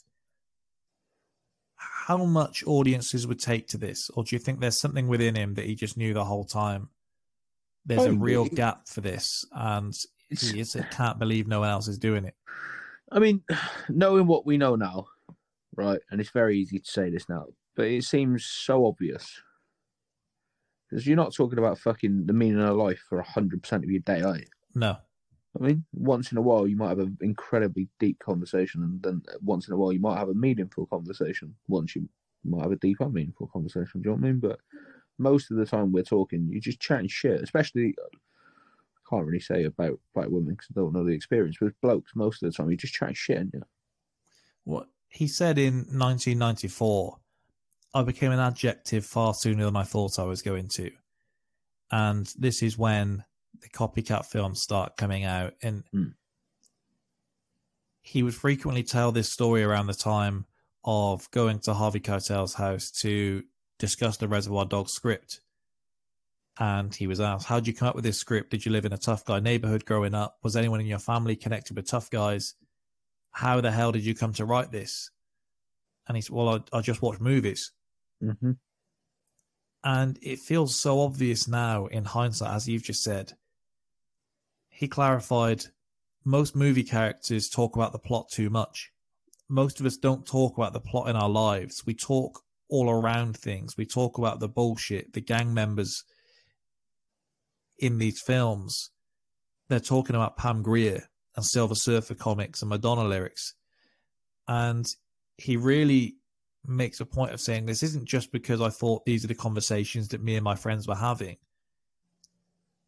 how 1.76 2.24
much 2.24 2.62
audiences 2.66 3.26
would 3.26 3.40
take 3.40 3.66
to 3.68 3.78
this, 3.78 4.10
or 4.10 4.22
do 4.24 4.36
you 4.36 4.38
think 4.38 4.60
there's 4.60 4.78
something 4.78 5.08
within 5.08 5.34
him 5.34 5.54
that 5.54 5.66
he 5.66 5.74
just 5.74 5.96
knew 5.96 6.14
the 6.14 6.24
whole 6.24 6.44
time? 6.44 6.88
There's 7.84 8.04
a 8.04 8.10
think 8.10 8.22
real 8.22 8.44
gap 8.44 8.88
for 8.88 9.00
this, 9.00 9.44
and 9.52 9.94
he 10.28 10.60
is, 10.60 10.76
can't 10.92 11.18
believe 11.18 11.48
no 11.48 11.60
one 11.60 11.68
else 11.68 11.88
is 11.88 11.98
doing 11.98 12.24
it. 12.24 12.34
I 13.10 13.18
mean, 13.18 13.42
knowing 13.88 14.26
what 14.26 14.46
we 14.46 14.56
know 14.56 14.76
now, 14.76 15.06
right, 15.76 16.00
and 16.10 16.20
it's 16.20 16.30
very 16.30 16.58
easy 16.58 16.78
to 16.78 16.90
say 16.90 17.10
this 17.10 17.28
now, 17.28 17.46
but 17.74 17.86
it 17.86 18.04
seems 18.04 18.44
so 18.44 18.86
obvious. 18.86 19.40
Because 20.88 21.06
you're 21.06 21.16
not 21.16 21.34
talking 21.34 21.58
about 21.58 21.78
fucking 21.78 22.26
the 22.26 22.32
meaning 22.32 22.60
of 22.60 22.76
life 22.76 23.02
for 23.08 23.20
hundred 23.22 23.62
percent 23.62 23.82
of 23.82 23.90
your 23.90 24.00
day, 24.00 24.22
are 24.22 24.36
you? 24.36 24.46
No, 24.74 24.96
I 25.56 25.64
mean, 25.64 25.84
once 25.92 26.32
in 26.32 26.38
a 26.38 26.42
while 26.42 26.66
you 26.66 26.76
might 26.76 26.88
have 26.88 26.98
an 26.98 27.16
incredibly 27.20 27.88
deep 28.00 28.18
conversation, 28.18 28.82
and 28.82 29.02
then 29.02 29.22
uh, 29.28 29.38
once 29.42 29.68
in 29.68 29.74
a 29.74 29.76
while 29.76 29.92
you 29.92 30.00
might 30.00 30.18
have 30.18 30.28
a 30.28 30.34
meaningful 30.34 30.86
conversation. 30.86 31.54
Once 31.68 31.94
you 31.94 32.08
might 32.44 32.62
have 32.62 32.72
a 32.72 32.76
deep 32.76 33.00
meaningful 33.00 33.48
conversation. 33.48 34.02
Do 34.02 34.10
you 34.10 34.16
know 34.16 34.20
what 34.20 34.28
I 34.28 34.30
mean? 34.32 34.40
But 34.40 34.58
most 35.18 35.50
of 35.50 35.56
the 35.56 35.66
time 35.66 35.92
we're 35.92 36.02
talking, 36.02 36.48
you're 36.50 36.60
just 36.60 36.80
chatting 36.80 37.08
shit. 37.08 37.40
Especially, 37.40 37.94
uh, 38.02 38.16
I 38.16 39.00
can't 39.08 39.26
really 39.26 39.40
say 39.40 39.64
about 39.64 40.00
black 40.14 40.28
women 40.28 40.54
because 40.54 40.68
I 40.70 40.80
don't 40.80 40.92
know 40.92 41.04
the 41.04 41.12
experience. 41.12 41.56
But 41.60 41.72
blokes, 41.80 42.12
most 42.14 42.42
of 42.42 42.50
the 42.50 42.56
time 42.56 42.70
you're 42.70 42.76
just 42.76 42.94
chatting 42.94 43.14
shit. 43.14 43.46
you? 43.52 43.62
what 44.64 44.88
he 45.08 45.28
said 45.28 45.58
in 45.58 45.74
1994 45.74 47.18
i 47.94 48.02
became 48.02 48.32
an 48.32 48.40
adjective 48.40 49.04
far 49.04 49.34
sooner 49.34 49.64
than 49.64 49.76
i 49.76 49.82
thought 49.82 50.18
i 50.18 50.24
was 50.24 50.42
going 50.42 50.68
to 50.68 50.90
and 51.92 52.32
this 52.38 52.62
is 52.62 52.76
when 52.76 53.22
the 53.64 53.68
copycat 53.70 54.26
films 54.26 54.62
start 54.62 54.96
coming 54.96 55.24
out 55.24 55.54
and 55.60 55.82
Hmm. 55.90 56.10
he 58.00 58.22
would 58.22 58.34
frequently 58.34 58.84
tell 58.84 59.10
this 59.10 59.32
story 59.32 59.64
around 59.64 59.88
the 59.88 59.94
time 59.94 60.46
of 60.84 61.28
going 61.32 61.58
to 61.60 61.74
harvey 61.74 62.00
keitel's 62.00 62.54
house 62.54 62.90
to 62.90 63.42
discuss 63.78 64.18
the 64.18 64.28
reservoir 64.28 64.66
dogs 64.66 64.92
script 64.92 65.40
and 66.58 66.94
he 66.94 67.08
was 67.08 67.20
asked 67.20 67.46
how 67.46 67.58
did 67.58 67.66
you 67.66 67.74
come 67.74 67.88
up 67.88 67.96
with 67.96 68.04
this 68.04 68.18
script 68.18 68.50
did 68.50 68.64
you 68.64 68.70
live 68.70 68.84
in 68.84 68.92
a 68.92 68.98
tough 68.98 69.24
guy 69.24 69.40
neighborhood 69.40 69.84
growing 69.84 70.14
up 70.14 70.38
was 70.44 70.54
anyone 70.54 70.80
in 70.80 70.86
your 70.86 70.98
family 71.00 71.34
connected 71.34 71.74
with 71.74 71.88
tough 71.88 72.10
guys 72.10 72.54
how 73.34 73.60
the 73.60 73.72
hell 73.72 73.90
did 73.90 74.06
you 74.06 74.14
come 74.14 74.32
to 74.34 74.44
write 74.44 74.70
this? 74.70 75.10
And 76.06 76.16
he 76.16 76.20
said, 76.20 76.36
well, 76.36 76.48
I, 76.72 76.78
I 76.78 76.80
just 76.82 77.02
watch 77.02 77.18
movies. 77.18 77.72
Mm-hmm. 78.22 78.52
And 79.82 80.18
it 80.22 80.38
feels 80.38 80.78
so 80.78 81.00
obvious 81.00 81.48
now 81.48 81.86
in 81.86 82.04
hindsight, 82.04 82.54
as 82.54 82.68
you've 82.68 82.84
just 82.84 83.02
said. 83.02 83.32
He 84.74 84.88
clarified 84.88 85.64
most 86.24 86.56
movie 86.56 86.82
characters 86.82 87.48
talk 87.48 87.76
about 87.76 87.92
the 87.92 87.98
plot 87.98 88.28
too 88.30 88.50
much. 88.50 88.90
Most 89.48 89.78
of 89.78 89.86
us 89.86 89.96
don't 89.96 90.26
talk 90.26 90.56
about 90.56 90.72
the 90.72 90.80
plot 90.80 91.08
in 91.08 91.16
our 91.16 91.28
lives. 91.28 91.84
We 91.86 91.94
talk 91.94 92.42
all 92.68 92.90
around 92.90 93.36
things. 93.36 93.76
We 93.76 93.86
talk 93.86 94.18
about 94.18 94.40
the 94.40 94.48
bullshit, 94.48 95.12
the 95.12 95.20
gang 95.20 95.54
members 95.54 96.02
in 97.78 97.98
these 97.98 98.20
films. 98.20 98.90
They're 99.68 99.80
talking 99.80 100.16
about 100.16 100.36
Pam 100.36 100.62
Grier 100.62 101.04
and 101.36 101.44
Silver 101.44 101.74
Surfer 101.74 102.14
comics 102.14 102.62
and 102.62 102.68
Madonna 102.68 103.04
lyrics. 103.04 103.54
And 104.48 104.86
he 105.36 105.56
really 105.56 106.16
makes 106.66 107.00
a 107.00 107.06
point 107.06 107.32
of 107.32 107.40
saying 107.40 107.66
this 107.66 107.82
isn't 107.82 108.06
just 108.06 108.32
because 108.32 108.60
I 108.60 108.70
thought 108.70 109.04
these 109.04 109.24
are 109.24 109.28
the 109.28 109.34
conversations 109.34 110.08
that 110.08 110.22
me 110.22 110.34
and 110.34 110.44
my 110.44 110.54
friends 110.54 110.88
were 110.88 110.94
having. 110.94 111.36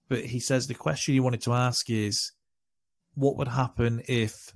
But 0.09 0.25
he 0.27 0.41
says 0.41 0.67
the 0.67 0.75
question 0.75 1.15
he 1.15 1.21
wanted 1.21 1.43
to 1.43 1.53
ask 1.53 1.91
is 1.91 2.33
what 3.15 3.37
would 3.37 3.49
happen 3.49 4.03
if 4.09 4.53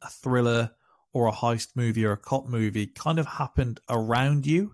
a 0.00 0.08
thriller 0.08 0.70
or 1.12 1.28
a 1.28 1.32
heist 1.32 1.68
movie 1.74 2.04
or 2.04 2.12
a 2.12 2.16
cop 2.16 2.46
movie 2.46 2.86
kind 2.86 3.18
of 3.18 3.26
happened 3.26 3.80
around 3.88 4.46
you? 4.46 4.72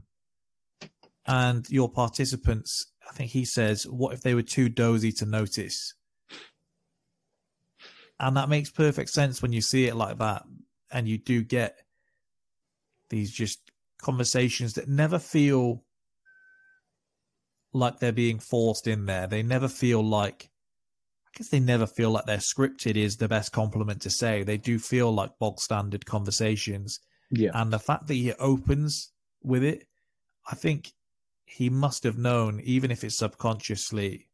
And 1.27 1.69
your 1.69 1.91
participants 1.91 2.87
I 3.09 3.13
think 3.13 3.31
he 3.31 3.45
says 3.45 3.85
what 3.85 4.15
if 4.15 4.23
they 4.23 4.35
were 4.35 4.43
too 4.43 4.69
dozy 4.69 5.13
to 5.13 5.27
notice? 5.27 5.95
And 8.21 8.37
that 8.37 8.49
makes 8.49 8.71
perfect 8.71 9.11
sense 9.11 9.41
when 9.41 9.53
you 9.53 9.61
see 9.61 9.87
it 9.87 9.95
like 9.95 10.19
that 10.19 10.43
and 10.91 11.09
you 11.09 11.19
do 11.19 11.43
get 11.43 11.79
these 13.11 13.31
just 13.31 13.61
conversations 13.99 14.75
that 14.75 14.89
never 14.89 15.19
feel 15.19 15.83
like 17.79 17.99
they're 17.99 18.13
being 18.13 18.39
forced 18.39 18.87
in 18.87 19.07
there 19.07 19.27
they 19.27 19.43
never 19.43 19.69
feel 19.69 20.03
like 20.03 20.51
i 21.27 21.31
guess 21.39 21.49
they 21.49 21.61
never 21.61 21.87
feel 21.87 22.11
like 22.11 22.25
they're 22.27 22.39
scripted 22.39 22.97
is 22.97 23.17
the 23.17 23.29
best 23.29 23.53
compliment 23.53 24.03
to 24.03 24.11
say 24.11 24.43
they 24.43 24.57
do 24.59 24.79
feel 24.79 25.13
like 25.13 25.39
bog 25.39 25.61
standard 25.61 26.05
conversations 26.05 27.01
Yeah. 27.31 27.51
and 27.55 27.73
the 27.73 27.79
fact 27.79 28.07
that 28.09 28.15
he 28.15 28.33
opens 28.35 29.13
with 29.43 29.63
it 29.63 29.87
i 30.51 30.55
think 30.55 30.93
he 31.45 31.71
must 31.71 32.03
have 32.05 32.19
known 32.19 32.61
even 32.65 32.91
if 32.91 33.05
it's 33.05 33.19
subconsciously 33.19 34.27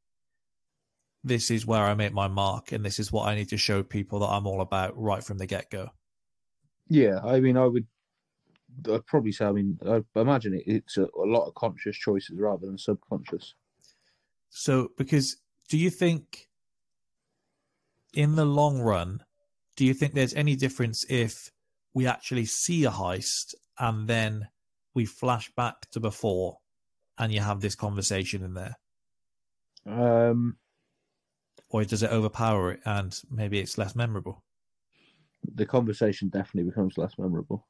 this 1.27 1.51
is 1.51 1.65
where 1.65 1.85
I 1.85 1.95
make 1.95 2.13
my 2.13 2.29
mark, 2.29 2.71
and 2.73 2.85
this 2.85 2.99
is 2.99 3.11
what 3.11 3.27
I 3.27 3.35
need 3.35 3.49
to 3.49 3.57
show 3.57 3.83
people 3.83 4.19
that 4.19 4.27
I'm 4.27 4.47
all 4.47 4.61
about 4.61 4.93
right 4.95 5.25
from 5.25 5.39
the 5.39 5.47
get 5.47 5.71
go. 5.71 5.89
Yeah, 6.91 7.19
I 7.25 7.41
mean, 7.41 7.57
I 7.57 7.65
would. 7.65 7.87
I'd 8.91 9.07
probably 9.07 9.33
say. 9.33 9.45
I 9.45 9.53
mean, 9.53 9.79
I 9.87 10.03
imagine 10.19 10.55
it, 10.55 10.65
it's 10.67 10.97
a, 10.97 11.05
a 11.05 11.27
lot 11.27 11.47
of 11.47 11.55
conscious 11.55 11.97
choices 11.97 12.39
rather 12.39 12.67
than 12.67 12.79
subconscious. 12.79 13.55
So, 14.51 14.91
because 14.97 15.37
do 15.69 15.79
you 15.79 15.91
think, 15.91 16.49
in 18.13 18.37
the 18.37 18.45
long 18.45 18.81
run, 18.81 19.25
do 19.77 19.85
you 19.85 19.95
think 19.95 20.15
there's 20.15 20.35
any 20.35 20.57
difference 20.57 21.05
if 21.09 21.51
we 21.93 22.07
actually 22.07 22.45
see 22.45 22.85
a 22.85 22.91
heist 22.91 23.55
and 23.79 24.09
then 24.09 24.49
we 24.95 25.05
flash 25.05 25.51
back 25.57 25.91
to 25.91 26.01
before, 26.01 26.59
and 27.19 27.33
you 27.33 27.41
have 27.41 27.61
this 27.61 27.75
conversation 27.75 28.43
in 28.43 28.55
there, 28.55 28.77
Um, 29.87 30.57
or 31.69 31.85
does 31.85 32.03
it 32.03 32.11
overpower 32.11 32.73
it 32.73 32.81
and 32.85 33.19
maybe 33.31 33.59
it's 33.59 33.77
less 33.79 33.97
memorable? 33.97 34.45
the 35.55 35.67
conversation 35.67 36.29
definitely 36.29 36.71
becomes 36.71 36.97
less 36.97 37.19
memorable. 37.19 37.67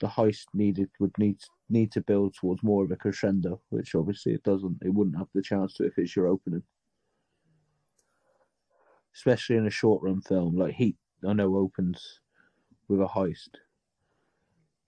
The 0.00 0.08
heist 0.08 0.46
needed 0.52 0.90
would 1.00 1.16
need 1.18 1.38
need 1.68 1.90
to 1.92 2.00
build 2.02 2.34
towards 2.34 2.62
more 2.62 2.84
of 2.84 2.90
a 2.90 2.96
crescendo, 2.96 3.60
which 3.70 3.94
obviously 3.94 4.34
it 4.34 4.42
doesn't. 4.42 4.78
It 4.82 4.92
wouldn't 4.92 5.16
have 5.16 5.28
the 5.34 5.42
chance 5.42 5.74
to 5.74 5.84
if 5.84 5.98
it's 5.98 6.14
your 6.14 6.26
opening, 6.26 6.62
especially 9.14 9.56
in 9.56 9.66
a 9.66 9.70
short 9.70 10.02
run 10.02 10.20
film 10.20 10.56
like 10.56 10.74
Heat. 10.74 10.96
I 11.26 11.32
know 11.32 11.56
opens 11.56 12.20
with 12.88 13.00
a 13.00 13.06
heist, 13.06 13.50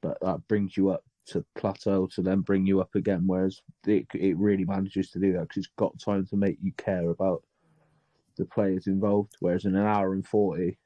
but 0.03 0.19
that 0.21 0.47
brings 0.47 0.77
you 0.77 0.91
up 0.91 1.05
to 1.27 1.45
plateau 1.57 2.07
to 2.07 2.23
then 2.23 2.41
bring 2.41 2.67
you 2.67 2.81
up 2.81 2.95
again. 2.95 3.25
Whereas 3.27 3.63
it 3.87 4.07
it 4.15 4.37
really 4.37 4.65
manages 4.65 5.11
to 5.11 5.19
do 5.19 5.33
that 5.33 5.49
because 5.49 5.65
it's 5.65 5.73
got 5.77 5.99
time 5.99 6.27
to 6.27 6.37
make 6.37 6.59
you 6.61 6.73
care 6.77 7.11
about 7.11 7.43
the 8.37 8.45
players 8.45 8.87
involved. 8.87 9.37
Whereas 9.41 9.65
in 9.65 9.75
an 9.75 9.87
hour 9.87 10.13
and 10.13 10.27
forty, 10.27 10.79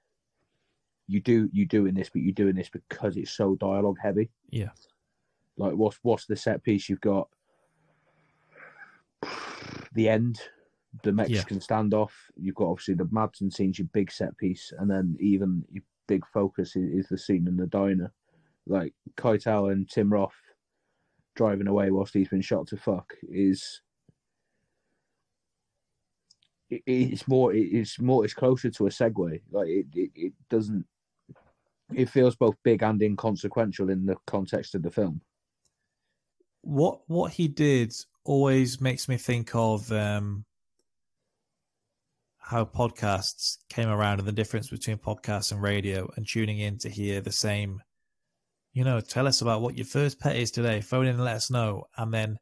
you 1.12 1.20
do 1.20 1.48
you 1.52 1.66
doing 1.66 1.94
this, 1.94 2.08
but 2.08 2.22
you're 2.22 2.32
doing 2.32 2.54
this 2.54 2.70
because 2.70 3.16
it's 3.16 3.32
so 3.32 3.54
dialogue 3.56 3.98
heavy. 4.02 4.30
Yeah. 4.50 4.70
Like 5.56 5.74
what's 5.74 5.98
what's 6.02 6.26
the 6.26 6.36
set 6.36 6.62
piece 6.62 6.88
you've 6.88 7.00
got? 7.00 7.28
The 9.94 10.08
end, 10.08 10.40
the 11.02 11.12
Mexican 11.12 11.58
standoff. 11.60 12.12
You've 12.36 12.54
got 12.54 12.68
obviously 12.68 12.94
the 12.94 13.04
Madsen 13.04 13.52
scene's 13.52 13.78
your 13.78 13.88
big 13.92 14.10
set 14.10 14.36
piece, 14.38 14.72
and 14.78 14.90
then 14.90 15.16
even 15.20 15.64
your 15.70 15.84
big 16.08 16.24
focus 16.32 16.76
is, 16.76 17.04
is 17.04 17.08
the 17.08 17.18
scene 17.18 17.46
in 17.46 17.56
the 17.56 17.66
diner. 17.66 18.12
Like 18.66 18.94
Keitel 19.18 19.70
and 19.70 19.88
Tim 19.90 20.10
Roth 20.10 20.32
driving 21.34 21.66
away 21.66 21.90
whilst 21.90 22.14
he's 22.14 22.28
been 22.28 22.40
shot 22.40 22.66
to 22.68 22.76
fuck 22.76 23.12
is 23.22 23.80
it, 26.70 26.82
it's 26.86 27.26
more 27.26 27.52
it's 27.54 27.98
more 27.98 28.24
it's 28.24 28.34
closer 28.34 28.70
to 28.70 28.86
a 28.86 28.90
segue 28.90 29.40
like 29.50 29.68
it, 29.68 29.86
it, 29.94 30.10
it 30.14 30.32
doesn't 30.50 30.84
it 31.96 32.08
feels 32.08 32.36
both 32.36 32.56
big 32.62 32.82
and 32.82 33.02
inconsequential 33.02 33.90
in 33.90 34.06
the 34.06 34.16
context 34.26 34.74
of 34.74 34.82
the 34.82 34.90
film 34.90 35.20
What 36.62 37.00
what 37.06 37.32
he 37.32 37.48
did 37.48 37.92
always 38.24 38.80
makes 38.80 39.08
me 39.08 39.16
think 39.16 39.54
of 39.54 39.90
um, 39.90 40.44
how 42.38 42.64
podcasts 42.64 43.58
came 43.68 43.88
around 43.88 44.18
and 44.18 44.28
the 44.28 44.32
difference 44.32 44.68
between 44.68 44.98
podcasts 44.98 45.52
and 45.52 45.62
radio 45.62 46.10
and 46.16 46.26
tuning 46.26 46.58
in 46.58 46.78
to 46.78 46.88
hear 46.88 47.20
the 47.20 47.32
same. 47.32 47.82
You 48.72 48.84
know, 48.84 49.00
tell 49.00 49.26
us 49.26 49.42
about 49.42 49.60
what 49.60 49.76
your 49.76 49.86
first 49.86 50.18
pet 50.20 50.36
is 50.36 50.50
today. 50.50 50.80
Phone 50.80 51.06
in 51.06 51.14
and 51.14 51.24
let 51.24 51.36
us 51.36 51.50
know. 51.50 51.84
And 51.96 52.12
then 52.12 52.38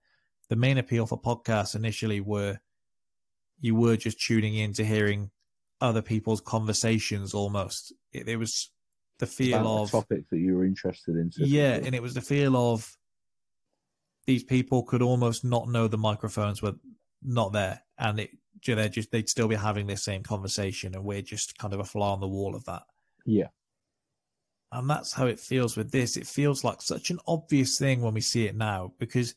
the 0.49 0.57
main 0.57 0.79
appeal 0.79 1.07
for 1.07 1.21
podcasts 1.21 1.75
initially 1.75 2.21
were 2.21 2.59
you 3.61 3.75
were 3.75 3.97
just 3.97 4.21
tuning 4.21 4.55
in 4.55 4.73
to 4.75 4.85
hearing 4.85 5.31
other 5.81 6.03
people's 6.03 6.41
conversations 6.41 7.35
almost. 7.35 7.93
It, 8.13 8.29
it 8.29 8.37
was 8.37 8.71
the 9.21 9.27
feel 9.27 9.83
of 9.83 9.91
topic 9.91 10.29
that 10.31 10.39
you 10.39 10.57
were 10.57 10.65
interested 10.65 11.17
in 11.17 11.31
yeah, 11.37 11.75
and 11.75 11.95
it 11.95 12.03
was 12.03 12.15
the 12.15 12.21
feel 12.21 12.57
of 12.57 12.97
these 14.27 14.43
people 14.43 14.83
could 14.83 15.03
almost 15.03 15.45
not 15.45 15.69
know 15.69 15.87
the 15.87 15.97
microphones 15.97 16.61
were 16.61 16.75
not 17.23 17.53
there, 17.53 17.83
and 17.99 18.19
it 18.19 18.31
they 18.67 18.89
just 18.89 19.11
they'd 19.11 19.29
still 19.29 19.49
be 19.49 19.55
having 19.55 19.87
this 19.87 20.03
same 20.03 20.23
conversation, 20.23 20.95
and 20.95 21.05
we're 21.05 21.23
just 21.23 21.57
kind 21.59 21.73
of 21.73 21.81
a 21.81 21.85
fly 21.85 22.09
on 22.09 22.21
the 22.21 22.29
wall 22.29 22.55
of 22.55 22.65
that. 22.65 22.83
yeah 23.25 23.49
And 24.73 24.89
that's 24.89 25.13
how 25.13 25.27
it 25.27 25.41
feels 25.41 25.77
with 25.77 25.91
this. 25.91 26.17
It 26.17 26.27
feels 26.27 26.65
like 26.65 26.83
such 26.83 27.11
an 27.11 27.19
obvious 27.27 27.79
thing 27.79 28.03
when 28.03 28.15
we 28.15 28.21
see 28.21 28.47
it 28.47 28.57
now 28.57 28.93
because 28.99 29.35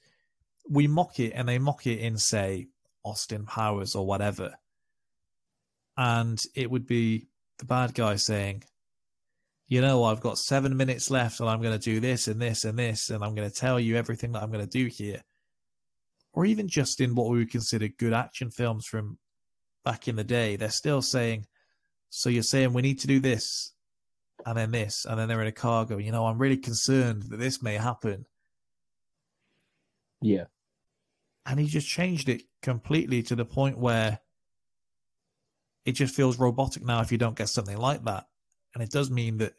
we 0.69 0.88
mock 0.88 1.19
it 1.19 1.31
and 1.31 1.47
they 1.47 1.57
mock 1.57 1.88
it 1.88 1.99
in, 1.99 2.17
say, 2.17 2.67
Austin 3.03 3.45
Powers 3.45 3.95
or 3.95 4.05
whatever. 4.05 4.55
And 5.97 6.39
it 6.55 6.69
would 6.69 6.86
be 6.86 7.27
the 7.59 7.65
bad 7.65 7.93
guy 7.93 8.15
saying, 8.15 8.63
you 9.74 9.82
know, 9.82 10.03
I've 10.03 10.21
got 10.21 10.38
seven 10.38 10.78
minutes 10.78 11.09
left 11.09 11.39
and 11.39 11.49
I'm 11.49 11.59
going 11.59 11.74
to 11.74 11.84
do 11.84 11.99
this 11.99 12.28
and 12.28 12.39
this 12.39 12.63
and 12.63 12.78
this, 12.78 13.09
and 13.09 13.24
I'm 13.24 13.34
going 13.34 13.49
to 13.49 13.55
tell 13.55 13.80
you 13.80 13.95
everything 13.95 14.34
that 14.34 14.43
I'm 14.43 14.51
going 14.51 14.63
to 14.63 14.69
do 14.69 14.86
here. 14.86 15.24
Or 16.32 16.45
even 16.45 16.67
just 16.67 17.01
in 17.01 17.15
what 17.15 17.28
we 17.32 17.39
would 17.39 17.49
consider 17.49 17.88
good 17.88 18.13
action 18.13 18.51
films 18.51 18.86
from 18.86 19.17
back 19.84 20.07
in 20.07 20.15
the 20.15 20.24
day, 20.24 20.57
they're 20.57 20.69
still 20.69 21.01
saying, 21.01 21.47
so 22.11 22.30
you're 22.30 22.43
saying 22.43 22.74
we 22.74 22.84
need 22.84 22.99
to 22.99 23.07
do 23.07 23.19
this 23.19 23.74
and 24.45 24.59
then 24.59 24.69
this, 24.69 25.07
and 25.09 25.17
then 25.17 25.28
they're 25.28 25.41
in 25.41 25.47
a 25.47 25.51
car 25.51 25.86
going, 25.86 26.05
you 26.05 26.11
know, 26.11 26.28
I'm 26.28 26.38
really 26.38 26.57
concerned 26.57 27.24
that 27.30 27.38
this 27.38 27.63
may 27.63 27.74
happen. 27.74 28.28
yeah 30.21 30.45
And 31.47 31.59
he 31.59 31.65
just 31.65 31.88
changed 31.88 32.30
it 32.30 32.43
completely 32.61 33.24
to 33.24 33.36
the 33.36 33.43
point 33.43 33.80
where 33.80 34.19
it 35.84 35.93
just 35.93 36.13
feels 36.13 36.38
robotic 36.38 36.86
now 36.86 37.01
if 37.01 37.11
you 37.11 37.17
don't 37.17 37.36
get 37.36 37.49
something 37.49 37.78
like 37.78 38.03
that. 38.03 38.28
And 38.76 38.84
it 38.84 38.91
does 38.91 39.09
mean 39.09 39.38
that 39.38 39.53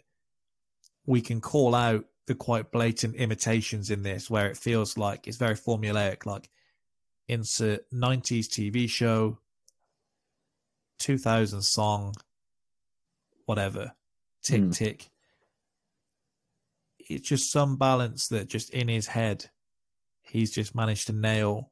we 1.07 1.21
can 1.21 1.41
call 1.41 1.75
out 1.75 2.05
the 2.27 2.35
quite 2.35 2.71
blatant 2.71 3.15
imitations 3.17 3.91
in 3.91 4.03
this 4.03 4.31
where 4.31 4.49
it 4.49 4.57
feels 4.57 4.97
like 4.97 5.27
it's 5.29 5.37
very 5.37 5.55
formulaic, 5.55 6.25
like 6.25 6.49
insert 7.29 7.85
90s 7.93 8.47
TV 8.49 8.89
show, 8.89 9.39
2000 10.99 11.63
song, 11.63 12.15
whatever, 13.45 13.93
tick 14.43 14.63
Hmm. 14.63 14.71
tick. 14.71 15.11
It's 16.99 17.29
just 17.29 17.53
some 17.53 17.77
balance 17.77 18.29
that 18.29 18.49
just 18.49 18.71
in 18.71 18.89
his 18.89 19.07
head, 19.07 19.51
he's 20.23 20.51
just 20.51 20.75
managed 20.75 21.09
to 21.09 21.13
nail. 21.13 21.71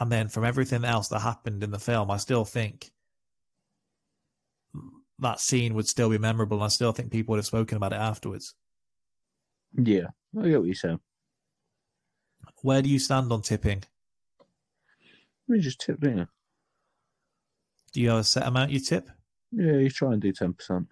And 0.00 0.10
then 0.10 0.28
from 0.28 0.44
everything 0.44 0.84
else 0.84 1.08
that 1.08 1.20
happened 1.20 1.62
in 1.62 1.70
the 1.70 1.78
film, 1.78 2.10
I 2.10 2.16
still 2.16 2.46
think 2.46 2.92
that 5.20 5.40
scene 5.40 5.74
would 5.74 5.88
still 5.88 6.10
be 6.10 6.18
memorable. 6.18 6.58
And 6.58 6.64
I 6.64 6.68
still 6.68 6.92
think 6.92 7.10
people 7.10 7.32
would 7.32 7.38
have 7.38 7.46
spoken 7.46 7.76
about 7.76 7.92
it 7.92 7.96
afterwards. 8.00 8.54
yeah 9.76 10.06
i 10.38 10.48
get 10.48 10.58
what 10.58 10.66
you're 10.66 10.74
saying 10.74 11.00
Where 12.62 12.82
do 12.82 12.88
you 12.88 12.98
stand 12.98 13.32
on 13.32 13.42
tipping? 13.42 13.82
we 15.48 15.60
just 15.60 15.80
tip 15.80 15.98
didn't? 16.00 16.28
Do 17.92 18.00
you 18.02 18.10
have 18.10 18.18
a 18.18 18.24
set 18.24 18.46
amount 18.46 18.70
you 18.70 18.80
tip? 18.80 19.08
yeah 19.50 19.72
you 19.78 19.88
try 19.90 20.12
and 20.12 20.20
do 20.22 20.32
10% 20.32 20.86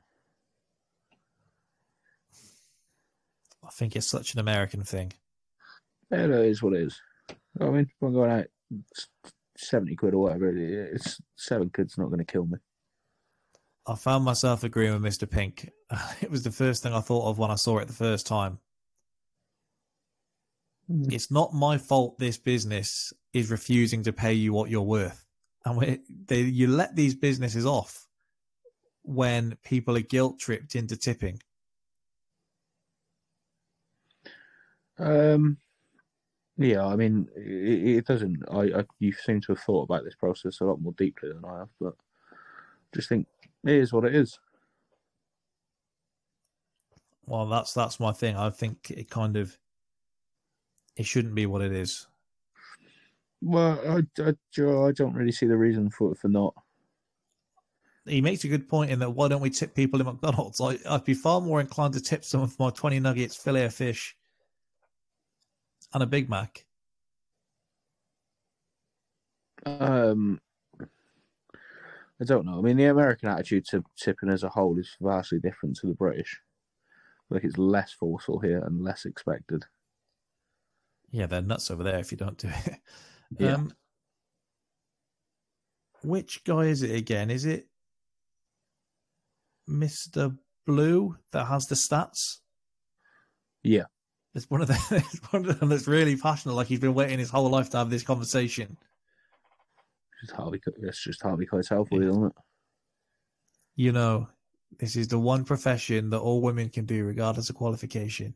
I 3.65 3.71
think 3.71 3.97
it's 3.97 4.07
such 4.09 4.33
an 4.35 4.41
American 4.41 4.83
thing. 4.85 5.13
yeah, 6.11 6.27
that 6.29 6.45
is 6.45 6.63
what 6.63 6.73
it 6.75 6.83
is 6.83 7.01
i 7.61 7.65
mean 7.65 7.81
if 7.83 8.03
i'm 8.03 8.13
going 8.13 8.31
out 8.31 8.47
70 9.57 9.97
quid 9.97 10.15
or 10.15 10.23
whatever 10.25 10.49
it's 10.57 11.21
seven 11.37 11.71
quid's 11.71 11.97
not 11.99 12.07
going 12.07 12.19
to 12.19 12.25
kill 12.25 12.47
me 12.47 12.59
I 13.87 13.95
found 13.95 14.25
myself 14.25 14.65
agreeing 14.65 15.01
with 15.01 15.03
Mr. 15.03 15.31
Pink. 15.31 15.71
It 16.21 16.31
was 16.31 16.43
the 16.43 16.51
first 16.51 16.83
thing 16.83 16.93
I 16.93 17.01
thought 17.01 17.29
of 17.29 17.39
when 17.39 17.51
I 17.51 17.55
saw 17.55 17.79
it 17.79 17.87
the 17.87 17.95
first 17.95 18.27
time. 18.27 18.59
It's 20.89 21.31
not 21.31 21.53
my 21.53 21.79
fault 21.79 22.19
this 22.19 22.39
business 22.39 23.13
is 23.33 23.51
refusing 23.51 24.03
to 24.05 24.13
pay 24.13 24.33
you 24.33 24.53
what 24.53 24.71
you're 24.71 24.83
worth. 24.83 25.25
And 25.65 25.77
when 25.77 26.03
they, 26.27 26.43
you 26.43 26.69
let 26.69 26.95
these 26.95 27.15
businesses 27.15 27.67
off 27.67 28.07
when 29.03 29.57
people 29.65 29.97
are 29.97 30.01
guilt 30.01 30.39
tripped 30.39 30.75
into 30.77 30.97
tipping. 30.97 31.41
Um, 34.99 35.59
yeah, 36.57 36.87
I 36.87 36.97
mean, 36.97 37.29
it, 37.37 37.99
it 37.99 38.07
doesn't. 38.07 38.43
I, 38.51 38.81
I 38.81 38.85
you 38.99 39.13
seem 39.13 39.41
to 39.43 39.53
have 39.53 39.61
thought 39.61 39.83
about 39.83 40.05
this 40.05 40.15
process 40.15 40.61
a 40.61 40.65
lot 40.65 40.81
more 40.81 40.95
deeply 40.97 41.29
than 41.29 41.45
I 41.45 41.59
have, 41.61 41.69
but 41.81 41.95
just 42.95 43.09
think 43.09 43.27
it 43.65 43.75
is 43.75 43.93
what 43.93 44.05
it 44.05 44.15
is. 44.15 44.39
Well, 47.27 47.47
that's 47.47 47.73
that's 47.73 47.99
my 47.99 48.13
thing. 48.13 48.37
I 48.37 48.51
think 48.51 48.91
it 48.91 49.11
kind 49.11 49.37
of 49.37 49.57
it 50.97 51.07
shouldn't 51.07 51.35
be 51.35 51.47
what 51.47 51.63
it 51.63 51.73
is. 51.73 52.07
Well, 53.43 53.79
I, 53.87 54.23
I, 54.23 54.31
I 54.61 54.93
don't 54.93 55.15
really 55.15 55.33
see 55.33 55.47
the 55.47 55.57
reason 55.57 55.91
for 55.91 56.15
for 56.15 56.29
not. 56.29 56.55
He 58.07 58.21
makes 58.21 58.45
a 58.45 58.49
good 58.49 58.69
point 58.69 58.93
in 58.93 59.01
that 59.01 59.11
why 59.11 59.29
don't 59.29 59.41
we 59.41 59.51
tip 59.51 59.75
people 59.75 60.01
in 60.01 60.07
McDonald's? 60.07 60.61
I, 60.61 60.79
I'd 60.89 61.05
be 61.05 61.15
far 61.15 61.41
more 61.41 61.61
inclined 61.61 61.95
to 61.95 62.01
tip 62.01 62.25
some 62.25 62.41
of 62.41 62.57
my 62.59 62.71
20 62.71 63.01
nuggets, 63.01 63.37
fillet 63.37 63.65
of 63.65 63.75
fish, 63.75 64.17
and 65.93 66.05
a 66.05 66.07
Big 66.07 66.31
Mac. 66.31 66.65
Um, 69.65 70.41
I 72.21 72.25
don't 72.25 72.47
know. 72.47 72.59
I 72.59 72.63
mean, 72.63 72.77
the 72.77 72.87
American 72.87 73.29
attitude 73.29 73.67
to 73.67 73.85
tipping 73.97 74.31
as 74.31 74.43
a 74.43 74.49
whole 74.49 74.79
is 74.79 74.97
vastly 75.01 75.39
different 75.39 75.77
to 75.77 75.87
the 75.87 75.95
British. 75.95 76.41
Like 77.29 77.45
it's 77.45 77.59
less 77.59 77.93
forceful 77.93 78.39
here 78.39 78.61
and 78.65 78.83
less 78.83 79.05
expected. 79.05 79.65
Yeah, 81.11 81.27
they're 81.27 81.43
nuts 81.43 81.71
over 81.71 81.83
there 81.83 81.99
if 81.99 82.11
you 82.11 82.19
don't 82.19 82.39
do 82.39 82.49
it. 82.49 82.77
Yeah. 83.41 83.55
Um, 83.55 83.73
which 86.05 86.45
guy 86.45 86.67
is 86.67 86.83
it 86.85 86.95
again? 86.95 87.29
Is 87.29 87.45
it 87.45 87.67
Mr. 89.69 90.39
Blue 90.65 91.17
that 91.33 91.47
has 91.47 91.67
the 91.67 91.75
stats? 91.75 92.37
Yeah, 93.65 93.87
It's 94.33 94.49
one 94.49 94.63
of 94.63 94.69
them. 94.69 94.79
It's 94.93 95.19
one 95.33 95.45
of 95.45 95.59
them 95.59 95.71
that's 95.71 95.89
really 95.89 96.17
passionate, 96.17 96.55
like 96.55 96.69
he's 96.69 96.79
been 96.79 96.95
waiting 96.95 97.19
his 97.19 97.31
whole 97.31 97.49
life 97.51 97.71
to 97.71 97.79
have 97.79 97.91
this 97.91 98.05
conversation. 98.05 98.77
Just 100.21 100.33
Harvey. 100.33 100.61
It's 100.83 101.03
just 101.03 101.23
Harvey 101.23 101.47
Keitel 101.47 101.89
for 101.89 102.03
you, 102.03 102.11
isn't 102.11 102.27
it? 102.27 102.33
You 103.77 103.93
know, 103.93 104.29
this 104.79 104.97
is 104.97 105.09
the 105.09 105.19
one 105.19 105.45
profession 105.45 106.11
that 106.11 106.19
all 106.19 106.41
women 106.41 106.69
can 106.69 106.87
do, 106.87 107.05
regardless 107.05 107.51
of 107.51 107.57
qualification. 107.57 108.35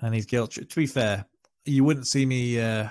And 0.00 0.14
he's 0.14 0.26
guilty. 0.26 0.64
To 0.64 0.76
be 0.76 0.86
fair, 0.86 1.26
you 1.64 1.84
wouldn't 1.84 2.06
see 2.06 2.24
me 2.24 2.60
uh, 2.60 2.88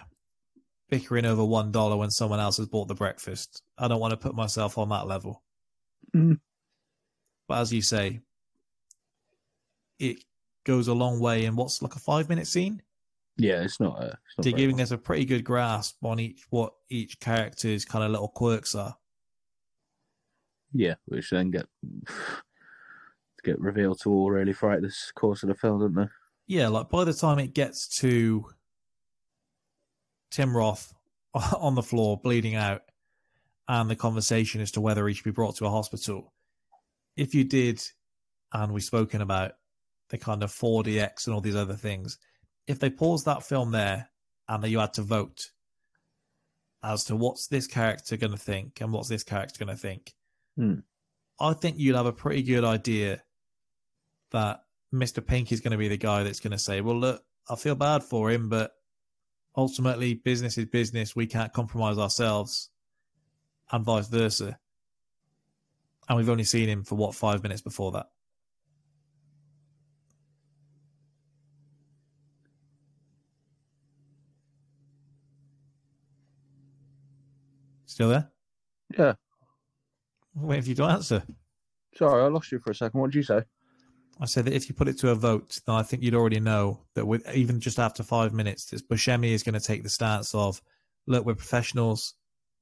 bickering 0.89 1.26
over 1.26 1.43
one 1.43 1.72
dollar 1.72 1.97
when 1.97 2.12
someone 2.12 2.39
else 2.39 2.57
has 2.57 2.68
bought 2.68 2.88
the 2.88 2.95
breakfast. 2.95 3.64
I 3.78 3.88
don't 3.88 3.99
want 3.99 4.12
to 4.12 4.18
put 4.18 4.36
myself 4.36 4.78
on 4.78 4.89
that 4.89 5.07
level. 5.07 5.41
Mm. 6.16 6.39
But 7.47 7.60
as 7.60 7.74
you 7.74 7.82
say, 7.82 8.22
it 9.97 10.24
goes 10.66 10.88
a 10.88 10.93
long 10.93 11.20
way 11.20 11.45
in 11.45 11.55
what's 11.55 11.82
like 11.82 11.95
a 11.95 11.99
five 11.99 12.30
minute 12.30 12.47
scene. 12.47 12.82
Yeah, 13.40 13.62
it's 13.64 13.80
not. 13.80 14.02
Uh, 14.02 14.06
it's 14.08 14.38
not 14.38 14.44
They're 14.44 14.54
giving 14.54 14.78
long. 14.78 14.84
us 14.84 14.92
a 14.92 14.98
pretty 14.98 15.26
good 15.26 15.44
grasp 15.44 16.04
on 16.04 16.20
each 16.20 16.46
what 16.50 16.74
each 16.90 17.20
character's 17.20 17.86
kind 17.86 18.04
of 18.04 18.12
little 18.12 18.28
quirks 18.28 18.76
are. 18.76 18.96
Yeah, 20.74 20.96
which 21.06 21.30
then 21.30 21.50
get 21.50 21.66
get 23.44 23.60
revealed 23.60 24.02
to 24.02 24.12
all 24.12 24.30
really 24.30 24.54
throughout 24.54 24.82
this 24.82 25.12
course 25.16 25.44
of 25.44 25.50
the 25.50 25.56
film, 25.56 25.80
don't 25.80 25.96
they? 25.96 26.10
Yeah, 26.48 26.68
like 26.68 26.90
by 26.90 27.06
the 27.06 27.14
time 27.14 27.40
it 27.40 27.54
gets 27.54 27.88
to 28.00 28.46
Tim 30.32 30.56
Roth 30.56 30.94
on 31.34 31.76
the 31.76 31.84
floor 31.84 32.20
bleeding 32.22 32.56
out 32.56 32.82
and 33.68 33.90
the 33.90 33.96
conversation 33.96 34.62
as 34.62 34.72
to 34.72 34.82
whether 34.82 35.08
he 35.08 35.14
should 35.14 35.24
be 35.24 35.32
brought 35.32 35.56
to 35.58 35.66
a 35.66 35.70
hospital, 35.70 36.34
if 37.16 37.34
you 37.36 37.44
did, 37.44 37.82
and 38.52 38.74
we've 38.74 38.84
spoken 38.84 39.22
about 39.22 39.54
the 40.10 40.18
kind 40.18 40.42
of 40.42 40.52
4DX 40.52 41.28
and 41.28 41.36
all 41.36 41.42
these 41.42 41.56
other 41.56 41.76
things, 41.76 42.18
if 42.70 42.80
they 42.80 42.91
paused 42.91 43.26
that 43.26 43.43
film 43.43 43.72
there 43.72 44.09
and 44.47 44.63
that 44.63 44.70
you 44.70 44.78
had 44.78 44.93
to 44.93 45.01
vote 45.01 45.49
as 46.84 47.03
to 47.05 47.15
what's 47.15 47.47
this 47.47 47.65
character 47.65 48.15
going 48.15 48.32
to 48.32 48.38
think 48.38 48.80
and 48.80 48.93
what's 48.93 49.09
this 49.09 49.24
character 49.24 49.65
going 49.65 49.76
to 49.76 49.82
think, 49.82 50.13
Hmm. 50.55 50.80
I 51.39 51.53
think 51.53 51.80
you'd 51.80 51.95
have 51.95 52.05
a 52.05 52.11
pretty 52.11 52.43
good 52.43 52.65
idea 52.65 53.24
that 54.32 54.61
Mr. 54.93 55.26
Pink 55.26 55.51
is 55.51 55.61
going 55.61 55.72
to 55.72 55.78
be 55.78 55.88
the 55.88 55.97
guy 55.97 56.24
that's 56.24 56.41
going 56.41 56.51
to 56.51 56.59
say, 56.59 56.82
well, 56.82 56.97
look, 56.97 57.24
I 57.49 57.55
feel 57.55 57.76
bad 57.76 58.03
for 58.03 58.30
him, 58.30 58.49
but 58.49 58.74
ultimately, 59.55 60.13
business 60.15 60.57
is 60.57 60.65
business. 60.65 61.15
We 61.15 61.28
can't 61.28 61.53
compromise 61.53 61.97
ourselves, 61.97 62.70
and 63.72 63.86
vice 63.86 64.09
versa. 64.09 64.59
And 66.07 66.17
we've 66.17 66.30
only 66.30 66.43
seen 66.43 66.67
him 66.67 66.84
for 66.84 66.95
what, 66.95 67.15
five 67.15 67.41
minutes 67.41 67.61
before 67.61 67.93
that? 67.93 68.09
Still 78.00 78.10
there? 78.12 78.30
Yeah. 78.97 79.14
Wait 80.34 80.64
for 80.64 80.70
you 80.70 80.76
to 80.76 80.86
answer. 80.86 81.22
Sorry, 81.97 82.24
I 82.24 82.28
lost 82.28 82.50
you 82.50 82.60
for 82.60 82.72
a 82.72 82.76
second. 82.76 82.97
What 83.02 83.12
did 83.12 83.18
you 83.18 83.24
say? 83.24 83.41
I 84.22 84.26
said 84.26 84.45
that 84.45 84.54
if 84.54 84.70
you 84.70 84.74
put 84.76 84.88
it 84.88 84.97
to 85.00 85.10
a 85.10 85.16
vote, 85.16 85.60
then 85.68 85.76
I 85.76 85.84
think 85.84 86.02
you'd 86.02 86.16
already 86.16 86.39
know 86.39 86.80
that 86.95 87.06
with 87.06 87.28
even 87.36 87.60
just 87.60 87.78
after 87.78 88.02
five 88.02 88.32
minutes, 88.34 88.68
this 88.68 88.82
Buscemi 88.82 89.32
is 89.34 89.43
going 89.43 89.56
to 89.56 89.60
take 89.60 89.84
the 89.84 89.89
stance 89.89 90.34
of, 90.34 90.62
look, 91.08 91.26
we're 91.26 91.36
professionals. 91.36 92.14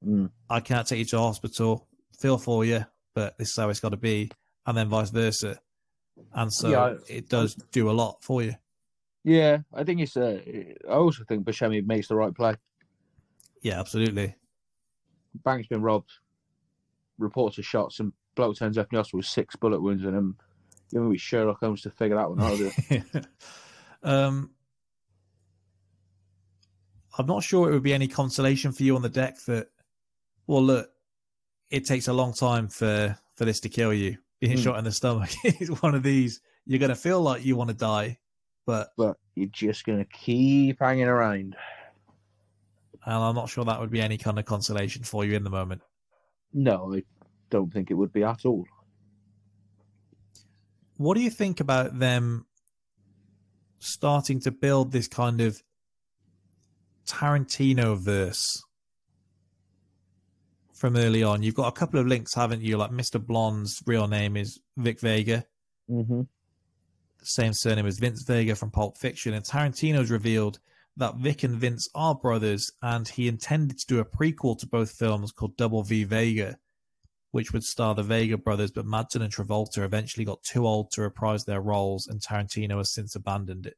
Mm. 0.04 0.30
I 0.50 0.58
can't 0.58 0.88
take 0.88 0.98
you 0.98 1.04
to 1.04 1.18
hospital. 1.18 1.86
Feel 2.18 2.36
for 2.36 2.64
you, 2.64 2.84
but 3.14 3.38
this 3.38 3.50
is 3.50 3.56
how 3.56 3.68
it's 3.68 3.78
got 3.78 3.90
to 3.90 3.96
be, 3.96 4.32
and 4.66 4.76
then 4.76 4.88
vice 4.88 5.10
versa. 5.10 5.60
And 6.34 6.52
so 6.52 6.68
Yeah, 6.68 6.80
I- 6.82 6.96
it 7.08 7.28
does 7.28 7.54
do 7.70 7.88
a 7.88 7.92
lot 7.92 8.24
for 8.24 8.42
you. 8.42 8.56
Yeah, 9.22 9.58
I 9.72 9.84
think 9.84 10.00
it's. 10.00 10.16
Uh, 10.16 10.40
I 10.88 10.94
also 10.94 11.22
think 11.28 11.44
Buscemi 11.46 11.86
makes 11.86 12.08
the 12.08 12.16
right 12.16 12.34
play. 12.34 12.56
Yeah, 13.62 13.78
absolutely. 13.78 14.34
Bank's 15.34 15.68
been 15.68 15.82
robbed. 15.82 16.10
Reports 17.18 17.58
of 17.58 17.66
shots, 17.66 18.00
and 18.00 18.12
bloke 18.36 18.56
turns 18.56 18.78
up 18.78 18.86
in 18.90 18.96
the 18.96 19.00
hospital 19.00 19.18
with 19.18 19.26
six 19.26 19.56
bullet 19.56 19.80
wounds 19.82 20.04
in 20.04 20.14
him. 20.14 20.36
Know, 20.92 21.02
we 21.02 21.18
Sherlock 21.18 21.60
Holmes 21.60 21.82
to 21.82 21.90
figure 21.90 22.16
that 22.16 22.30
one 22.30 22.40
out. 22.40 23.26
um, 24.02 24.50
I'm 27.18 27.26
not 27.26 27.42
sure 27.42 27.68
it 27.68 27.72
would 27.74 27.82
be 27.82 27.92
any 27.92 28.08
consolation 28.08 28.72
for 28.72 28.84
you 28.84 28.94
on 28.96 29.02
the 29.02 29.08
deck 29.08 29.36
that, 29.46 29.68
well, 30.46 30.62
look, 30.62 30.90
it 31.70 31.84
takes 31.84 32.08
a 32.08 32.12
long 32.12 32.32
time 32.32 32.68
for 32.68 33.18
for 33.34 33.44
this 33.44 33.60
to 33.60 33.68
kill 33.68 33.92
you. 33.92 34.18
Being 34.40 34.56
Hmm. 34.56 34.62
shot 34.62 34.78
in 34.78 34.84
the 34.84 34.92
stomach 34.92 35.30
is 35.44 35.82
one 35.82 35.94
of 35.94 36.02
these. 36.02 36.40
You're 36.64 36.78
going 36.78 36.90
to 36.90 36.96
feel 36.96 37.20
like 37.20 37.44
you 37.44 37.56
want 37.56 37.68
to 37.68 37.76
die, 37.76 38.18
but 38.64 38.90
but 38.96 39.16
you're 39.34 39.48
just 39.48 39.84
gonna 39.84 40.04
keep 40.04 40.78
hanging 40.80 41.08
around. 41.08 41.56
And 43.08 43.24
I'm 43.24 43.34
not 43.34 43.48
sure 43.48 43.64
that 43.64 43.80
would 43.80 43.90
be 43.90 44.02
any 44.02 44.18
kind 44.18 44.38
of 44.38 44.44
consolation 44.44 45.02
for 45.02 45.24
you 45.24 45.34
in 45.34 45.42
the 45.42 45.48
moment. 45.50 45.80
No, 46.52 46.94
I 46.94 47.02
don't 47.48 47.72
think 47.72 47.90
it 47.90 47.94
would 47.94 48.12
be 48.12 48.22
at 48.22 48.44
all. 48.44 48.66
What 50.98 51.16
do 51.16 51.22
you 51.22 51.30
think 51.30 51.60
about 51.60 51.98
them 51.98 52.44
starting 53.78 54.40
to 54.40 54.50
build 54.50 54.92
this 54.92 55.08
kind 55.08 55.40
of 55.40 55.62
Tarantino 57.06 57.96
verse 57.98 58.62
from 60.74 60.96
early 60.96 61.22
on? 61.22 61.42
You've 61.42 61.54
got 61.54 61.68
a 61.68 61.72
couple 61.78 61.98
of 61.98 62.06
links, 62.06 62.34
haven't 62.34 62.60
you? 62.62 62.76
Like 62.76 62.90
Mr. 62.90 63.24
Blonde's 63.24 63.82
real 63.86 64.06
name 64.06 64.36
is 64.36 64.60
Vic 64.76 65.00
Vega, 65.00 65.44
Mm-hmm. 65.90 66.20
same 67.22 67.54
surname 67.54 67.86
as 67.86 67.98
Vince 67.98 68.22
Vega 68.26 68.54
from 68.54 68.70
Pulp 68.70 68.98
Fiction, 68.98 69.32
and 69.32 69.42
Tarantino's 69.42 70.10
revealed 70.10 70.58
that 70.98 71.16
Vic 71.16 71.44
and 71.44 71.56
Vince 71.56 71.88
are 71.94 72.14
brothers, 72.14 72.70
and 72.82 73.08
he 73.08 73.28
intended 73.28 73.78
to 73.78 73.86
do 73.86 74.00
a 74.00 74.04
prequel 74.04 74.58
to 74.58 74.66
both 74.66 74.90
films 74.90 75.32
called 75.32 75.56
Double 75.56 75.82
V 75.82 76.04
Vega, 76.04 76.58
which 77.30 77.52
would 77.52 77.64
star 77.64 77.94
the 77.94 78.02
Vega 78.02 78.36
brothers, 78.36 78.72
but 78.72 78.84
Madsen 78.84 79.22
and 79.22 79.32
Travolta 79.32 79.84
eventually 79.84 80.24
got 80.24 80.42
too 80.42 80.66
old 80.66 80.90
to 80.92 81.02
reprise 81.02 81.44
their 81.44 81.60
roles, 81.60 82.06
and 82.06 82.20
Tarantino 82.20 82.78
has 82.78 82.92
since 82.92 83.14
abandoned 83.14 83.66
it. 83.66 83.76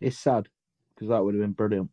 It's 0.00 0.18
sad 0.18 0.48
because 0.94 1.08
that 1.08 1.24
would 1.24 1.34
have 1.34 1.42
been 1.42 1.52
brilliant. 1.52 1.90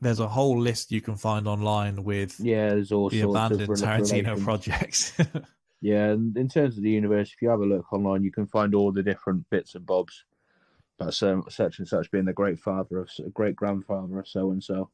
There's 0.00 0.20
a 0.20 0.28
whole 0.28 0.58
list 0.58 0.90
you 0.90 1.00
can 1.00 1.16
find 1.16 1.46
online 1.46 2.02
with 2.02 2.40
Yeah, 2.40 2.70
there's 2.70 2.92
all 2.92 3.08
the 3.08 3.20
sorts 3.20 3.36
abandoned 3.36 3.70
of 3.70 3.78
Tarantino 3.78 4.42
projects. 4.42 5.12
Yeah, 5.84 6.10
and 6.10 6.36
in 6.36 6.48
terms 6.48 6.76
of 6.76 6.84
the 6.84 6.90
universe, 6.90 7.32
if 7.34 7.42
you 7.42 7.48
have 7.48 7.58
a 7.58 7.66
look 7.66 7.92
online, 7.92 8.22
you 8.22 8.30
can 8.30 8.46
find 8.46 8.72
all 8.72 8.92
the 8.92 9.02
different 9.02 9.50
bits 9.50 9.74
and 9.74 9.84
bobs 9.84 10.24
about 10.98 11.14
so, 11.14 11.44
such 11.48 11.78
and 11.78 11.88
such 11.88 12.10
being 12.10 12.24
the 12.24 12.32
great 12.32 12.58
father 12.58 13.00
of 13.00 13.10
great 13.34 13.56
grandfather 13.56 14.20
of 14.20 14.28
so 14.28 14.50
and 14.50 14.62
so. 14.62 14.90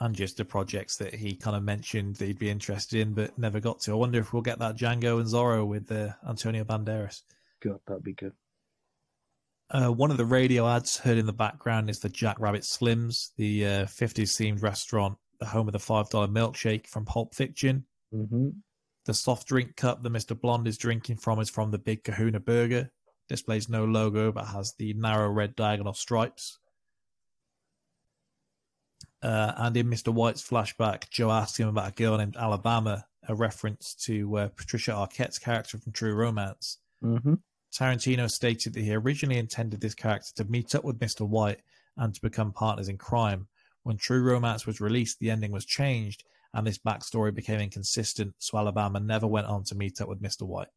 and 0.00 0.14
just 0.14 0.36
the 0.36 0.44
projects 0.44 0.96
that 0.96 1.14
he 1.14 1.36
kind 1.36 1.56
of 1.56 1.62
mentioned 1.62 2.16
that 2.16 2.26
he'd 2.26 2.38
be 2.38 2.50
interested 2.50 3.00
in 3.00 3.14
but 3.14 3.38
never 3.38 3.60
got 3.60 3.80
to. 3.80 3.92
I 3.92 3.94
wonder 3.94 4.18
if 4.18 4.32
we'll 4.32 4.42
get 4.42 4.58
that 4.58 4.76
Django 4.76 5.20
and 5.20 5.28
Zorro 5.28 5.66
with 5.66 5.90
uh, 5.90 6.10
Antonio 6.28 6.64
Banderas. 6.64 7.22
God, 7.62 7.78
that'd 7.86 8.02
be 8.02 8.14
good. 8.14 8.32
Uh, 9.70 9.90
one 9.90 10.10
of 10.10 10.16
the 10.16 10.24
radio 10.24 10.68
ads 10.68 10.98
heard 10.98 11.16
in 11.16 11.26
the 11.26 11.32
background 11.32 11.88
is 11.88 12.00
the 12.00 12.08
Jack 12.08 12.38
Rabbit 12.38 12.62
Slims, 12.62 13.30
the 13.36 13.66
uh, 13.66 13.84
50s 13.86 14.36
themed 14.36 14.62
restaurant, 14.62 15.16
the 15.38 15.46
home 15.46 15.68
of 15.68 15.72
the 15.72 15.78
$5 15.78 16.10
milkshake 16.10 16.86
from 16.86 17.04
Pulp 17.04 17.34
Fiction. 17.34 17.84
Mm-hmm. 18.12 18.50
The 19.06 19.14
soft 19.14 19.48
drink 19.48 19.76
cup 19.76 20.02
that 20.02 20.12
Mr. 20.12 20.38
Blonde 20.38 20.68
is 20.68 20.78
drinking 20.78 21.16
from 21.16 21.40
is 21.40 21.50
from 21.50 21.70
the 21.70 21.78
Big 21.78 22.04
Kahuna 22.04 22.40
Burger. 22.40 22.90
Displays 23.28 23.68
no 23.68 23.84
logo 23.84 24.32
but 24.32 24.46
has 24.46 24.74
the 24.74 24.92
narrow 24.94 25.28
red 25.30 25.56
diagonal 25.56 25.94
stripes. 25.94 26.58
Uh, 29.22 29.52
and 29.56 29.76
in 29.76 29.88
Mr. 29.88 30.12
White's 30.12 30.46
flashback, 30.46 31.08
Joe 31.08 31.30
asks 31.30 31.58
him 31.58 31.68
about 31.68 31.88
a 31.88 31.94
girl 31.94 32.18
named 32.18 32.36
Alabama, 32.36 33.06
a 33.26 33.34
reference 33.34 33.94
to 34.04 34.36
uh, 34.36 34.48
Patricia 34.48 34.92
Arquette's 34.92 35.38
character 35.38 35.78
from 35.78 35.92
True 35.92 36.14
Romance. 36.14 36.78
Mm-hmm. 37.02 37.34
Tarantino 37.72 38.30
stated 38.30 38.74
that 38.74 38.82
he 38.82 38.94
originally 38.94 39.38
intended 39.38 39.80
this 39.80 39.94
character 39.94 40.30
to 40.36 40.50
meet 40.50 40.74
up 40.74 40.84
with 40.84 41.00
Mr. 41.00 41.26
White 41.26 41.62
and 41.96 42.14
to 42.14 42.20
become 42.20 42.52
partners 42.52 42.88
in 42.88 42.98
crime. 42.98 43.48
When 43.82 43.96
True 43.96 44.22
Romance 44.22 44.66
was 44.66 44.80
released, 44.80 45.18
the 45.18 45.30
ending 45.30 45.52
was 45.52 45.64
changed 45.64 46.24
and 46.54 46.66
this 46.66 46.78
backstory 46.78 47.34
became 47.34 47.60
inconsistent, 47.60 48.34
so 48.38 48.56
Alabama 48.56 49.00
never 49.00 49.26
went 49.26 49.48
on 49.48 49.64
to 49.64 49.74
meet 49.74 50.00
up 50.00 50.08
with 50.08 50.22
Mr. 50.22 50.42
White. 50.42 50.68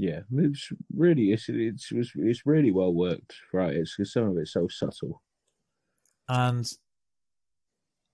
Yeah, 0.00 0.20
it's 0.32 0.72
really 0.96 1.32
it's 1.32 1.50
it's 1.50 1.92
it's, 1.92 2.12
it's 2.16 2.46
really 2.46 2.70
well 2.70 2.94
worked, 2.94 3.34
right? 3.52 3.74
It's 3.74 3.94
cause 3.94 4.14
some 4.14 4.30
of 4.30 4.38
it's 4.38 4.54
so 4.54 4.66
subtle. 4.66 5.20
And 6.26 6.66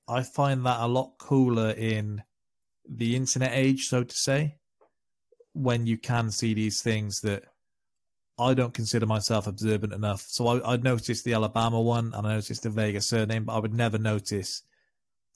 I 0.08 0.24
find 0.24 0.66
that 0.66 0.80
a 0.80 0.88
lot 0.88 1.12
cooler 1.18 1.70
in 1.70 2.24
the 2.88 3.14
internet 3.14 3.52
age, 3.54 3.86
so 3.86 4.02
to 4.02 4.14
say, 4.16 4.56
when 5.52 5.86
you 5.86 5.96
can 5.96 6.32
see 6.32 6.54
these 6.54 6.82
things 6.82 7.20
that 7.20 7.44
I 8.36 8.54
don't 8.54 8.74
consider 8.74 9.06
myself 9.06 9.46
observant 9.46 9.92
enough. 9.92 10.22
So 10.22 10.48
I, 10.48 10.72
I'd 10.72 10.82
notice 10.82 11.22
the 11.22 11.34
Alabama 11.34 11.80
one 11.80 12.12
and 12.14 12.26
I 12.26 12.34
noticed 12.34 12.64
the 12.64 12.70
Vegas 12.70 13.06
surname, 13.06 13.44
but 13.44 13.54
I 13.54 13.60
would 13.60 13.74
never 13.74 13.96
notice 13.96 14.64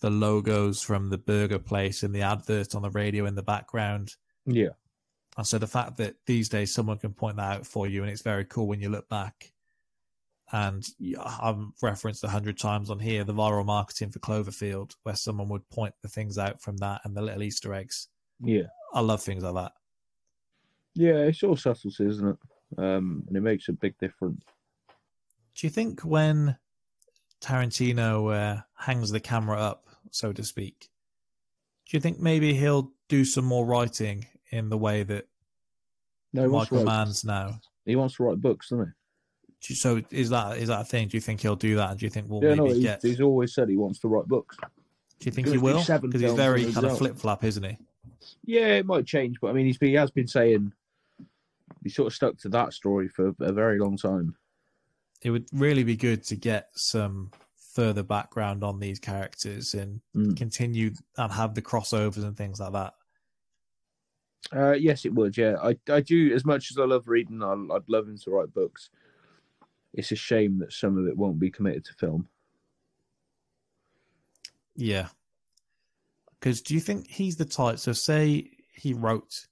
the 0.00 0.10
logos 0.10 0.82
from 0.82 1.10
the 1.10 1.18
burger 1.18 1.60
place 1.60 2.02
and 2.02 2.12
the 2.12 2.22
advert 2.22 2.74
on 2.74 2.82
the 2.82 2.90
radio 2.90 3.26
in 3.26 3.36
the 3.36 3.42
background. 3.42 4.16
Yeah, 4.46 4.70
And 5.36 5.46
so 5.46 5.58
the 5.58 5.66
fact 5.66 5.96
that 5.98 6.16
these 6.26 6.48
days 6.48 6.74
someone 6.74 6.98
can 6.98 7.12
point 7.12 7.36
that 7.36 7.58
out 7.58 7.66
for 7.66 7.86
you 7.86 8.02
and 8.02 8.10
it's 8.10 8.22
very 8.22 8.44
cool 8.44 8.66
when 8.66 8.80
you 8.80 8.88
look 8.88 9.08
back. 9.08 9.52
And 10.52 10.84
I've 11.24 11.64
referenced 11.80 12.24
a 12.24 12.28
hundred 12.28 12.58
times 12.58 12.90
on 12.90 12.98
here 12.98 13.22
the 13.22 13.32
viral 13.32 13.64
marketing 13.64 14.10
for 14.10 14.18
Cloverfield, 14.18 14.96
where 15.04 15.14
someone 15.14 15.48
would 15.48 15.68
point 15.70 15.94
the 16.02 16.08
things 16.08 16.38
out 16.38 16.60
from 16.60 16.76
that 16.78 17.02
and 17.04 17.16
the 17.16 17.22
little 17.22 17.44
Easter 17.44 17.72
eggs. 17.72 18.08
yeah, 18.42 18.64
I 18.92 19.00
love 19.00 19.22
things 19.22 19.44
like 19.44 19.54
that. 19.54 19.72
yeah. 20.94 21.18
It's 21.18 21.42
all 21.44 21.56
subtlety, 21.56 22.04
isn't 22.04 22.28
it? 22.28 22.36
Um, 22.78 23.24
and 23.28 23.36
it 23.36 23.42
makes 23.42 23.68
a 23.68 23.72
big 23.72 23.96
difference. 23.98 24.42
Do 25.54 25.66
you 25.66 25.70
think 25.70 26.00
when 26.00 26.56
Tarantino 27.40 28.34
uh, 28.34 28.62
hangs 28.76 29.10
the 29.10 29.20
camera 29.20 29.60
up, 29.60 29.86
so 30.10 30.32
to 30.32 30.42
speak, 30.42 30.88
do 31.88 31.96
you 31.96 32.00
think 32.00 32.18
maybe 32.18 32.54
he'll 32.54 32.92
do 33.08 33.24
some 33.24 33.44
more 33.44 33.66
writing 33.66 34.26
in 34.50 34.68
the 34.68 34.78
way 34.78 35.02
that 35.04 35.26
No, 36.32 36.42
he 36.42 36.48
Michael 36.48 36.84
Mann's 36.84 37.24
now? 37.24 37.60
he 37.84 37.96
wants 37.96 38.16
to 38.16 38.24
write 38.24 38.40
books, 38.40 38.68
doesn't 38.70 38.84
Do 38.86 38.92
you- 39.68 39.76
So 39.76 40.02
is 40.10 40.30
that 40.30 40.58
is 40.58 40.68
that 40.68 40.80
a 40.80 40.84
thing? 40.84 41.08
Do 41.08 41.16
you 41.16 41.20
think 41.20 41.40
he'll 41.40 41.56
do 41.56 41.76
that? 41.76 41.90
And 41.90 41.98
do 42.00 42.06
you 42.06 42.10
think 42.10 42.28
we'll 42.28 42.40
he? 42.40 42.48
Yeah, 42.48 42.54
no, 42.54 42.64
he's, 42.66 42.78
get? 42.80 43.02
he's 43.02 43.20
always 43.20 43.54
said 43.54 43.68
he 43.68 43.76
wants 43.76 43.98
to 44.00 44.08
write 44.08 44.26
books. 44.26 44.56
Do 44.58 45.26
you 45.26 45.32
think 45.32 45.48
he 45.48 45.58
will? 45.58 45.78
Because 45.84 46.20
he's 46.20 46.32
very 46.32 46.72
kind 46.72 46.86
of 46.86 46.96
flip 46.98 47.16
flop, 47.16 47.44
isn't 47.44 47.62
he? 47.62 47.76
Yeah, 48.44 48.68
it 48.76 48.86
might 48.86 49.06
change, 49.06 49.38
but 49.40 49.48
I 49.48 49.52
mean, 49.52 49.66
he's 49.66 49.76
been, 49.78 49.90
he 49.90 49.94
has 49.96 50.10
been 50.10 50.26
saying 50.26 50.72
he 51.82 51.88
sort 51.90 52.06
of 52.08 52.14
stuck 52.14 52.38
to 52.38 52.48
that 52.50 52.72
story 52.72 53.08
for 53.08 53.34
a 53.40 53.52
very 53.52 53.78
long 53.78 53.96
time. 53.96 54.34
It 55.22 55.30
would 55.30 55.46
really 55.52 55.84
be 55.84 55.96
good 55.96 56.22
to 56.24 56.36
get 56.36 56.68
some 56.74 57.30
further 57.74 58.02
background 58.02 58.64
on 58.64 58.80
these 58.80 58.98
characters 58.98 59.74
and 59.74 60.00
Mm. 60.16 60.36
continue 60.36 60.92
and 61.18 61.30
have 61.32 61.54
the 61.54 61.62
crossovers 61.62 62.24
and 62.24 62.36
things 62.36 62.58
like 62.60 62.72
that. 62.72 62.94
Uh, 64.54 64.72
yes, 64.72 65.04
it 65.04 65.14
would. 65.14 65.36
Yeah, 65.36 65.56
I 65.62 65.76
I 65.88 66.00
do. 66.00 66.34
As 66.34 66.44
much 66.44 66.70
as 66.70 66.78
I 66.78 66.84
love 66.84 67.08
reading, 67.08 67.42
I, 67.42 67.52
I'd 67.52 67.88
love 67.88 68.08
him 68.08 68.18
to 68.18 68.30
write 68.30 68.52
books. 68.52 68.90
It's 69.92 70.12
a 70.12 70.16
shame 70.16 70.58
that 70.60 70.72
some 70.72 70.98
of 70.98 71.06
it 71.06 71.16
won't 71.16 71.38
be 71.38 71.50
committed 71.50 71.84
to 71.86 71.94
film. 71.94 72.28
Yeah. 74.76 75.08
Because 76.38 76.62
do 76.62 76.74
you 76.74 76.80
think 76.80 77.08
he's 77.08 77.36
the 77.36 77.44
type? 77.44 77.78
So, 77.78 77.92
say 77.92 78.50
he 78.72 78.94
wrote 78.94 79.46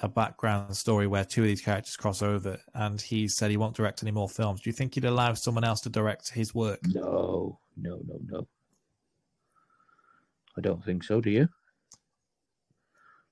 a 0.00 0.08
background 0.08 0.76
story 0.76 1.06
where 1.06 1.24
two 1.24 1.42
of 1.42 1.46
these 1.46 1.60
characters 1.60 1.96
cross 1.96 2.22
over 2.22 2.58
and 2.74 3.00
he 3.00 3.26
said 3.26 3.50
he 3.50 3.56
won't 3.56 3.76
direct 3.76 4.02
any 4.02 4.12
more 4.12 4.28
films. 4.28 4.60
Do 4.60 4.68
you 4.68 4.74
think 4.74 4.94
he'd 4.94 5.04
allow 5.04 5.34
someone 5.34 5.64
else 5.64 5.80
to 5.82 5.88
direct 5.88 6.30
his 6.30 6.54
work? 6.54 6.80
No, 6.86 7.58
no, 7.76 8.00
no, 8.06 8.20
no. 8.26 8.46
I 10.56 10.60
don't 10.60 10.84
think 10.84 11.04
so. 11.04 11.20
Do 11.20 11.30
you? 11.30 11.48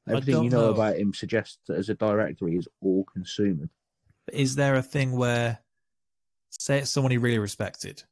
Everything 0.09 0.45
you 0.45 0.51
know, 0.51 0.67
know. 0.67 0.73
about 0.73 0.97
him 0.97 1.15
suggests 1.15 1.59
that 1.69 1.79
as 1.79 1.89
a 1.89 1.95
director, 1.95 2.49
he 2.49 2.57
is 2.57 2.69
all-consuming. 2.81 3.71
Is 4.33 4.57
there 4.57 4.75
a 4.75 4.83
thing 4.83 5.13
where, 5.13 5.59
say, 6.51 6.79
it's 6.79 6.91
someone 6.91 7.13
he 7.13 7.19
really 7.19 7.39
respected? 7.39 8.03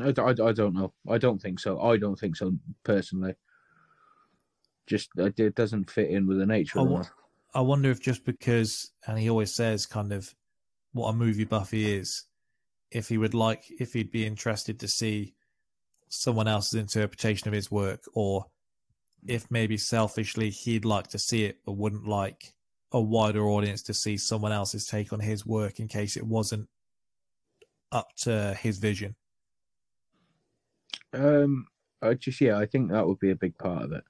I, 0.00 0.08
I, 0.08 0.30
I 0.30 0.52
don't 0.52 0.74
know. 0.74 0.92
I 1.08 1.18
don't 1.18 1.40
think 1.40 1.60
so. 1.60 1.80
I 1.80 1.96
don't 1.96 2.18
think 2.18 2.36
so 2.36 2.52
personally. 2.84 3.34
Just 4.86 5.10
it 5.16 5.54
doesn't 5.54 5.90
fit 5.90 6.10
in 6.10 6.26
with 6.26 6.38
the 6.38 6.46
nature 6.46 6.80
I, 6.80 6.82
of 6.82 6.88
wo- 6.88 7.00
it. 7.00 7.10
I 7.54 7.60
wonder 7.60 7.90
if 7.90 8.00
just 8.00 8.24
because, 8.24 8.90
and 9.06 9.18
he 9.18 9.30
always 9.30 9.54
says 9.54 9.86
kind 9.86 10.12
of 10.12 10.34
what 10.92 11.08
a 11.08 11.12
movie 11.12 11.44
buff 11.44 11.70
he 11.70 11.94
is, 11.94 12.24
if 12.90 13.08
he 13.08 13.18
would 13.18 13.34
like, 13.34 13.64
if 13.78 13.92
he'd 13.92 14.10
be 14.10 14.26
interested 14.26 14.80
to 14.80 14.88
see 14.88 15.34
someone 16.08 16.48
else's 16.48 16.80
interpretation 16.80 17.48
of 17.48 17.54
his 17.54 17.70
work, 17.70 18.02
or 18.14 18.46
if 19.26 19.50
maybe 19.50 19.76
selfishly 19.76 20.50
he'd 20.50 20.84
like 20.84 21.08
to 21.08 21.18
see 21.18 21.44
it, 21.44 21.58
but 21.64 21.72
wouldn't 21.72 22.06
like 22.06 22.54
a 22.92 23.00
wider 23.00 23.44
audience 23.46 23.82
to 23.82 23.94
see 23.94 24.16
someone 24.16 24.52
else's 24.52 24.86
take 24.86 25.12
on 25.12 25.20
his 25.20 25.44
work 25.44 25.78
in 25.78 25.88
case 25.88 26.16
it 26.16 26.26
wasn't 26.26 26.68
up 27.92 28.14
to 28.16 28.56
his 28.60 28.78
vision. 28.78 29.14
Um, 31.12 31.66
I 32.02 32.14
just 32.14 32.40
yeah, 32.40 32.58
I 32.58 32.66
think 32.66 32.90
that 32.90 33.06
would 33.06 33.18
be 33.18 33.30
a 33.30 33.36
big 33.36 33.56
part 33.58 33.82
of 33.82 33.92
it. 33.92 34.04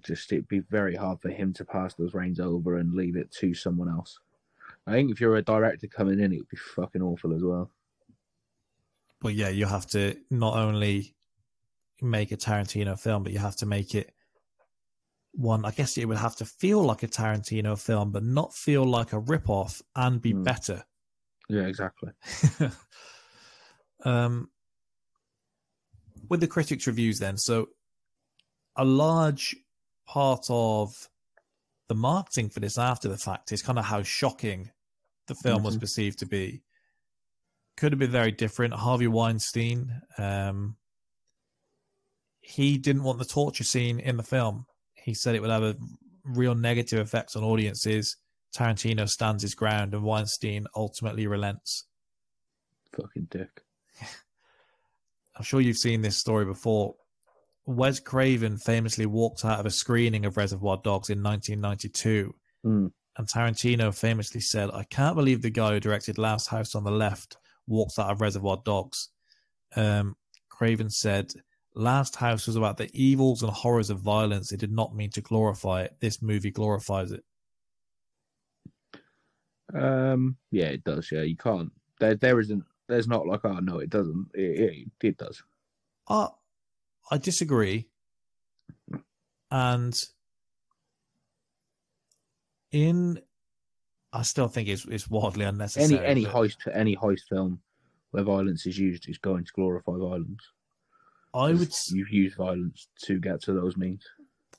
Just 0.00 0.32
it'd 0.32 0.48
be 0.48 0.60
very 0.60 0.94
hard 0.94 1.20
for 1.20 1.30
him 1.30 1.52
to 1.54 1.64
pass 1.64 1.94
those 1.94 2.14
reins 2.14 2.40
over 2.40 2.76
and 2.76 2.94
leave 2.94 3.16
it 3.16 3.30
to 3.32 3.54
someone 3.54 3.88
else. 3.88 4.18
I 4.86 4.92
think 4.92 5.10
if 5.10 5.20
you're 5.20 5.36
a 5.36 5.42
director 5.42 5.86
coming 5.86 6.20
in, 6.20 6.32
it 6.32 6.38
would 6.38 6.48
be 6.48 6.56
fucking 6.56 7.02
awful 7.02 7.34
as 7.34 7.42
well. 7.42 7.70
But 9.20 9.34
yeah, 9.34 9.48
you 9.48 9.66
have 9.66 9.86
to 9.88 10.16
not 10.30 10.56
only 10.56 11.14
make 12.00 12.30
a 12.32 12.36
Tarantino 12.36 12.98
film, 12.98 13.24
but 13.24 13.32
you 13.32 13.38
have 13.38 13.56
to 13.56 13.66
make 13.66 13.94
it 13.94 14.12
one. 15.32 15.64
I 15.64 15.70
guess 15.72 15.98
it 15.98 16.04
would 16.06 16.18
have 16.18 16.36
to 16.36 16.44
feel 16.44 16.82
like 16.82 17.02
a 17.02 17.08
Tarantino 17.08 17.78
film, 17.80 18.12
but 18.12 18.22
not 18.22 18.54
feel 18.54 18.84
like 18.84 19.12
a 19.12 19.18
rip-off 19.18 19.82
and 19.96 20.20
be 20.22 20.32
Hmm. 20.32 20.44
better. 20.44 20.84
Yeah, 21.48 21.66
exactly. 21.66 22.12
um, 24.04 24.50
with 26.28 26.40
the 26.40 26.46
critics' 26.46 26.86
reviews, 26.86 27.18
then, 27.18 27.36
so 27.38 27.68
a 28.76 28.84
large 28.84 29.56
part 30.06 30.46
of 30.48 31.08
the 31.88 31.94
marketing 31.94 32.50
for 32.50 32.60
this 32.60 32.78
after 32.78 33.08
the 33.08 33.16
fact 33.16 33.50
is 33.50 33.62
kind 33.62 33.78
of 33.78 33.86
how 33.86 34.02
shocking 34.02 34.70
the 35.26 35.34
film 35.34 35.62
was 35.62 35.76
Mhm. 35.76 35.80
perceived 35.80 36.18
to 36.20 36.26
be. 36.26 36.62
Could 37.78 37.92
have 37.92 37.98
been 38.00 38.10
very 38.10 38.32
different. 38.32 38.74
Harvey 38.74 39.06
Weinstein, 39.06 40.02
um, 40.18 40.74
he 42.40 42.76
didn't 42.76 43.04
want 43.04 43.20
the 43.20 43.24
torture 43.24 43.62
scene 43.62 44.00
in 44.00 44.16
the 44.16 44.24
film. 44.24 44.66
He 44.94 45.14
said 45.14 45.36
it 45.36 45.40
would 45.42 45.50
have 45.50 45.62
a 45.62 45.76
real 46.24 46.56
negative 46.56 46.98
effect 46.98 47.36
on 47.36 47.44
audiences. 47.44 48.16
Tarantino 48.56 49.08
stands 49.08 49.42
his 49.44 49.54
ground, 49.54 49.94
and 49.94 50.02
Weinstein 50.02 50.66
ultimately 50.74 51.28
relents. 51.28 51.84
Fucking 52.96 53.28
dick. 53.30 53.62
I'm 55.36 55.44
sure 55.44 55.60
you've 55.60 55.76
seen 55.76 56.02
this 56.02 56.16
story 56.16 56.46
before. 56.46 56.96
Wes 57.64 58.00
Craven 58.00 58.56
famously 58.56 59.06
walked 59.06 59.44
out 59.44 59.60
of 59.60 59.66
a 59.66 59.70
screening 59.70 60.26
of 60.26 60.36
Reservoir 60.36 60.80
Dogs 60.82 61.10
in 61.10 61.22
1992, 61.22 62.34
Mm. 62.66 62.90
and 63.16 63.28
Tarantino 63.28 63.96
famously 63.96 64.40
said, 64.40 64.68
I 64.72 64.82
can't 64.82 65.14
believe 65.14 65.42
the 65.42 65.50
guy 65.50 65.74
who 65.74 65.80
directed 65.80 66.18
Last 66.18 66.48
House 66.48 66.74
on 66.74 66.82
the 66.82 66.90
Left 66.90 67.36
walked 67.68 67.98
out 67.98 68.10
of 68.10 68.20
Reservoir 68.20 68.60
Dogs. 68.64 69.10
Um, 69.76 70.16
Craven 70.48 70.90
said, 70.90 71.32
Last 71.74 72.16
House 72.16 72.46
was 72.46 72.56
about 72.56 72.76
the 72.76 72.90
evils 72.92 73.42
and 73.42 73.52
horrors 73.52 73.90
of 73.90 74.00
violence. 74.00 74.50
It 74.50 74.58
did 74.58 74.72
not 74.72 74.96
mean 74.96 75.10
to 75.10 75.20
glorify 75.20 75.82
it. 75.82 75.96
This 76.00 76.20
movie 76.20 76.50
glorifies 76.50 77.12
it. 77.12 77.24
Um, 79.72 80.36
yeah, 80.50 80.66
it 80.66 80.82
does. 80.82 81.10
Yeah, 81.12 81.22
you 81.22 81.36
can't. 81.36 81.70
There, 82.00 82.16
there 82.16 82.40
isn't. 82.40 82.64
There's 82.88 83.06
not 83.06 83.26
like, 83.26 83.44
oh 83.44 83.58
no, 83.60 83.78
it 83.78 83.90
doesn't. 83.90 84.28
It, 84.34 84.60
it, 84.60 85.06
it 85.06 85.18
does. 85.18 85.42
Uh, 86.08 86.28
I 87.10 87.18
disagree. 87.18 87.86
And 89.50 89.94
in, 92.72 93.20
I 94.18 94.22
still 94.22 94.48
think 94.48 94.68
it's, 94.68 94.84
it's 94.86 95.08
wildly 95.08 95.44
unnecessary. 95.44 96.00
Any 96.00 96.04
any 96.04 96.24
but 96.24 96.34
heist 96.34 96.56
any 96.74 96.96
heist 96.96 97.28
film 97.28 97.60
where 98.10 98.24
violence 98.24 98.66
is 98.66 98.76
used 98.76 99.08
is 99.08 99.16
going 99.18 99.44
to 99.44 99.52
glorify 99.52 99.92
violence. 99.92 100.42
I 101.32 101.52
would, 101.52 101.72
You've 101.90 102.10
used 102.10 102.36
violence 102.36 102.88
to 103.04 103.20
get 103.20 103.40
to 103.42 103.52
those 103.52 103.76
means. 103.76 104.02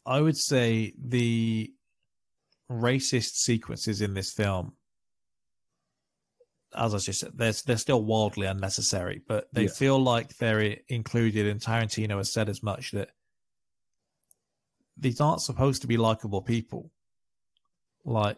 I 0.05 0.21
would 0.21 0.37
say 0.37 0.93
the 0.97 1.73
racist 2.71 3.33
sequences 3.35 4.01
in 4.01 4.13
this 4.13 4.31
film, 4.31 4.73
as 6.73 6.93
I 6.93 6.99
just 6.99 7.19
said, 7.19 7.31
they're, 7.35 7.51
they're 7.65 7.77
still 7.77 8.03
wildly 8.05 8.47
unnecessary, 8.47 9.21
but 9.27 9.49
they 9.51 9.63
Yeah. 9.63 9.71
feel 9.71 9.99
like 9.99 10.37
they're 10.37 10.77
included, 10.87 11.47
and 11.47 11.59
Tarantino 11.59 12.17
has 12.17 12.31
said 12.31 12.47
as 12.47 12.63
much 12.63 12.91
that 12.91 13.09
these 14.95 15.19
aren't 15.19 15.41
supposed 15.41 15.81
to 15.81 15.87
be 15.87 15.97
likable 15.97 16.43
people. 16.43 16.91
Like, 18.05 18.37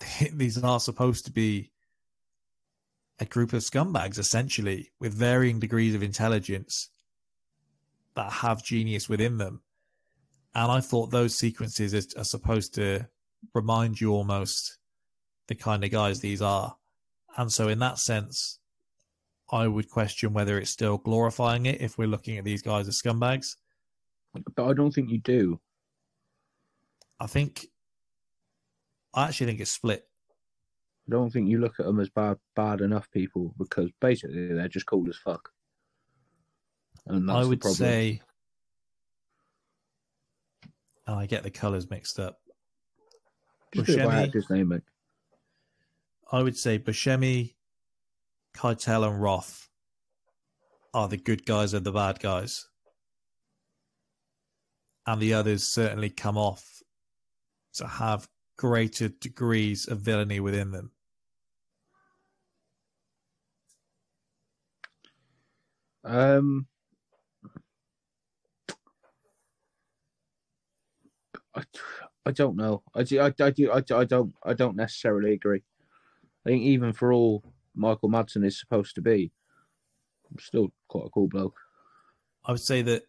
these 0.32 0.62
are 0.62 0.80
supposed 0.80 1.24
to 1.26 1.32
be 1.32 1.70
a 3.20 3.24
group 3.24 3.52
of 3.52 3.62
scumbags, 3.62 4.18
essentially, 4.18 4.92
with 5.00 5.14
varying 5.14 5.58
degrees 5.58 5.94
of 5.94 6.02
intelligence 6.02 6.90
that 8.14 8.30
have 8.30 8.64
genius 8.64 9.08
within 9.08 9.38
them. 9.38 9.62
And 10.54 10.70
I 10.70 10.80
thought 10.80 11.10
those 11.10 11.36
sequences 11.36 11.94
is- 11.94 12.14
are 12.14 12.24
supposed 12.24 12.74
to 12.74 13.08
remind 13.54 14.00
you 14.00 14.12
almost 14.12 14.78
the 15.46 15.54
kind 15.54 15.84
of 15.84 15.90
guys 15.90 16.20
these 16.20 16.42
are. 16.42 16.76
And 17.36 17.52
so, 17.52 17.68
in 17.68 17.78
that 17.80 17.98
sense, 17.98 18.58
I 19.50 19.66
would 19.66 19.90
question 19.90 20.32
whether 20.32 20.58
it's 20.58 20.70
still 20.70 20.98
glorifying 20.98 21.66
it 21.66 21.80
if 21.80 21.96
we're 21.96 22.08
looking 22.08 22.38
at 22.38 22.44
these 22.44 22.62
guys 22.62 22.86
as 22.88 23.00
scumbags. 23.00 23.56
But 24.54 24.64
I 24.64 24.72
don't 24.74 24.92
think 24.92 25.10
you 25.10 25.18
do. 25.18 25.60
I 27.18 27.26
think, 27.26 27.66
I 29.18 29.26
actually 29.26 29.46
think 29.46 29.60
it's 29.60 29.72
split. 29.72 30.06
I 31.08 31.10
don't 31.10 31.30
think 31.30 31.48
you 31.48 31.58
look 31.58 31.80
at 31.80 31.86
them 31.86 31.98
as 31.98 32.08
bad 32.08 32.36
bad 32.54 32.80
enough 32.82 33.10
people 33.10 33.52
because 33.58 33.90
basically 34.00 34.54
they're 34.54 34.68
just 34.68 34.86
cool 34.86 35.08
as 35.08 35.16
fuck. 35.16 35.48
And 37.04 37.28
that's 37.28 37.44
I 37.44 37.44
would 37.44 37.64
say, 37.64 38.22
and 41.04 41.16
I 41.16 41.26
get 41.26 41.42
the 41.42 41.50
colors 41.50 41.90
mixed 41.90 42.20
up. 42.20 42.38
just 43.74 43.88
do 43.88 43.94
it 43.94 44.04
by 44.04 44.04
Buscemi- 44.04 44.26
actor's 44.26 44.50
name, 44.50 44.68
mate. 44.68 44.82
I 46.30 46.40
would 46.40 46.56
say 46.56 46.78
Buscemi, 46.78 47.54
Keitel, 48.56 49.08
and 49.08 49.20
Roth 49.20 49.68
are 50.94 51.08
the 51.08 51.16
good 51.16 51.44
guys 51.44 51.74
and 51.74 51.84
the 51.84 51.90
bad 51.90 52.20
guys. 52.20 52.68
And 55.08 55.20
the 55.20 55.34
others 55.34 55.66
certainly 55.66 56.10
come 56.10 56.38
off 56.38 56.82
to 57.74 57.86
have 57.88 58.28
greater 58.58 59.08
degrees 59.08 59.88
of 59.88 60.00
villainy 60.00 60.40
within 60.40 60.72
them. 60.72 60.90
Um, 66.04 66.66
I, 71.54 71.62
I 72.26 72.30
don't 72.32 72.56
know. 72.56 72.82
I 72.94 73.04
do, 73.04 73.20
I, 73.20 73.32
I 73.40 73.50
do, 73.50 73.72
I, 73.72 73.82
I 73.94 74.04
don't, 74.04 74.34
I 74.44 74.52
don't 74.52 74.76
necessarily 74.76 75.32
agree. 75.32 75.62
I 76.44 76.50
think 76.50 76.62
even 76.64 76.92
for 76.92 77.12
all 77.12 77.42
Michael 77.74 78.10
Madsen 78.10 78.44
is 78.44 78.58
supposed 78.58 78.94
to 78.96 79.00
be, 79.00 79.32
Still 80.38 80.68
quite 80.88 81.06
a 81.06 81.10
cool 81.10 81.28
bloke. 81.28 81.56
I 82.44 82.52
would 82.52 82.60
say 82.60 82.82
that 82.82 83.02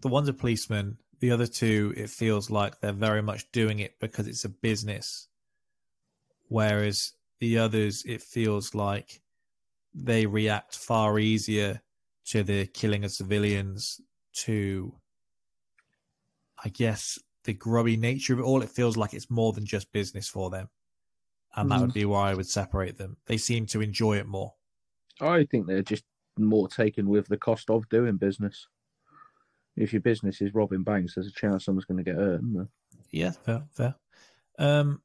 the 0.00 0.08
one's 0.08 0.28
a 0.28 0.32
policeman. 0.32 0.98
The 1.20 1.30
other 1.30 1.46
two, 1.46 1.94
it 1.96 2.10
feels 2.10 2.50
like 2.50 2.80
they're 2.80 2.92
very 2.92 3.22
much 3.22 3.50
doing 3.52 3.78
it 3.78 3.98
because 4.00 4.26
it's 4.26 4.44
a 4.44 4.50
business. 4.50 5.28
Whereas 6.48 7.12
the 7.40 7.58
others, 7.58 8.04
it 8.04 8.22
feels 8.22 8.74
like 8.74 9.20
they 9.94 10.26
react 10.26 10.76
far 10.76 11.18
easier 11.18 11.80
to 12.26 12.42
the 12.42 12.66
killing 12.66 13.04
of 13.04 13.12
civilians, 13.12 14.00
to, 14.34 14.94
I 16.62 16.68
guess, 16.68 17.18
the 17.44 17.54
grubby 17.54 17.96
nature 17.96 18.34
of 18.34 18.40
it 18.40 18.42
all. 18.42 18.62
It 18.62 18.70
feels 18.70 18.96
like 18.96 19.14
it's 19.14 19.30
more 19.30 19.52
than 19.52 19.64
just 19.64 19.92
business 19.92 20.28
for 20.28 20.50
them. 20.50 20.68
And 21.54 21.70
that 21.70 21.80
would 21.80 21.94
be 21.94 22.02
mm. 22.02 22.10
why 22.10 22.30
I 22.30 22.34
would 22.34 22.46
separate 22.46 22.98
them. 22.98 23.16
They 23.24 23.38
seem 23.38 23.64
to 23.66 23.80
enjoy 23.80 24.18
it 24.18 24.26
more. 24.26 24.52
I 25.20 25.44
think 25.44 25.66
they're 25.66 25.82
just 25.82 26.04
more 26.36 26.68
taken 26.68 27.08
with 27.08 27.26
the 27.28 27.38
cost 27.38 27.70
of 27.70 27.88
doing 27.88 28.18
business. 28.18 28.68
If 29.76 29.92
your 29.92 30.02
business 30.02 30.40
is 30.40 30.54
robbing 30.54 30.82
banks, 30.82 31.14
there's 31.14 31.26
a 31.26 31.32
chance 31.32 31.64
someone's 31.64 31.84
going 31.84 32.02
to 32.02 32.04
get 32.04 32.16
hurt. 32.16 32.40
Yeah, 33.10 33.32
fair, 33.32 33.64
fair. 33.72 33.94
Um, 34.58 35.02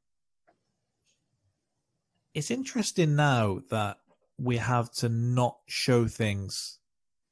it's 2.34 2.50
interesting 2.50 3.14
now 3.14 3.60
that 3.70 3.98
we 4.38 4.56
have 4.56 4.90
to 4.92 5.08
not 5.08 5.58
show 5.66 6.06
things 6.08 6.78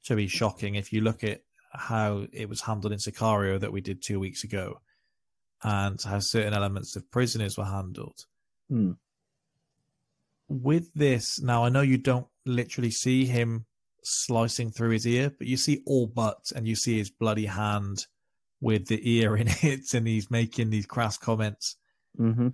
to 0.05 0.17
be 0.17 0.29
shocking. 0.29 0.75
If 0.75 0.93
you 0.93 1.01
look 1.01 1.25
at 1.25 1.43
how 1.73 2.27
it 2.33 2.49
was 2.49 2.61
handled 2.61 2.93
in 2.93 2.99
Sicario 2.99 3.59
that 3.59 3.73
we 3.73 3.81
did 3.81 4.03
two 4.03 4.21
weeks 4.21 4.45
ago, 4.45 4.81
and 5.63 6.01
how 6.03 6.19
certain 6.19 6.55
elements 6.55 6.97
of 6.97 7.11
prisoners 7.11 7.59
were 7.59 7.65
handled. 7.65 8.25
Hmm. 8.69 8.93
With 10.49 10.93
this, 10.95 11.41
now 11.41 11.65
I 11.65 11.69
know 11.69 11.83
you 11.83 11.99
don't 11.99 12.27
literally 12.45 12.91
see 12.91 13.27
him 13.27 13.67
slicing 14.03 14.71
through 14.71 14.91
his 14.91 15.07
ear, 15.07 15.33
but 15.37 15.47
you 15.47 15.57
see 15.57 15.83
all 15.87 16.07
but, 16.07 16.51
and 16.55 16.67
you 16.67 16.77
see 16.77 16.99
his 16.99 17.11
bloody 17.11 17.47
hand 17.47 18.07
with 18.61 18.87
the 18.87 19.01
ear 19.19 19.37
in 19.37 19.49
it, 19.63 19.95
and 19.95 20.07
he's 20.07 20.31
making 20.31 20.71
these 20.71 20.87
crass 20.87 21.17
comments. 21.17 21.77
Mm-hmm. 22.19 22.49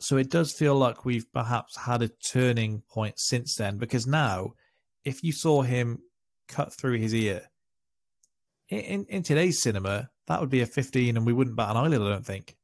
So 0.00 0.16
it 0.16 0.30
does 0.30 0.52
feel 0.52 0.74
like 0.74 1.04
we've 1.04 1.30
perhaps 1.32 1.76
had 1.76 2.02
a 2.02 2.08
turning 2.08 2.82
point 2.90 3.18
since 3.18 3.54
then, 3.54 3.78
because 3.78 4.06
now, 4.06 4.54
if 5.04 5.22
you 5.22 5.32
saw 5.32 5.62
him 5.62 5.98
cut 6.48 6.72
through 6.72 6.98
his 6.98 7.14
ear 7.14 7.42
in, 8.68 9.06
in, 9.08 9.22
today's 9.22 9.60
cinema, 9.60 10.10
that 10.26 10.40
would 10.40 10.50
be 10.50 10.60
a 10.60 10.66
15, 10.66 11.16
and 11.16 11.26
we 11.26 11.32
wouldn't 11.32 11.56
bat 11.56 11.70
an 11.70 11.76
eyelid, 11.76 12.00
I 12.00 12.08
don't 12.08 12.26
think. 12.26 12.56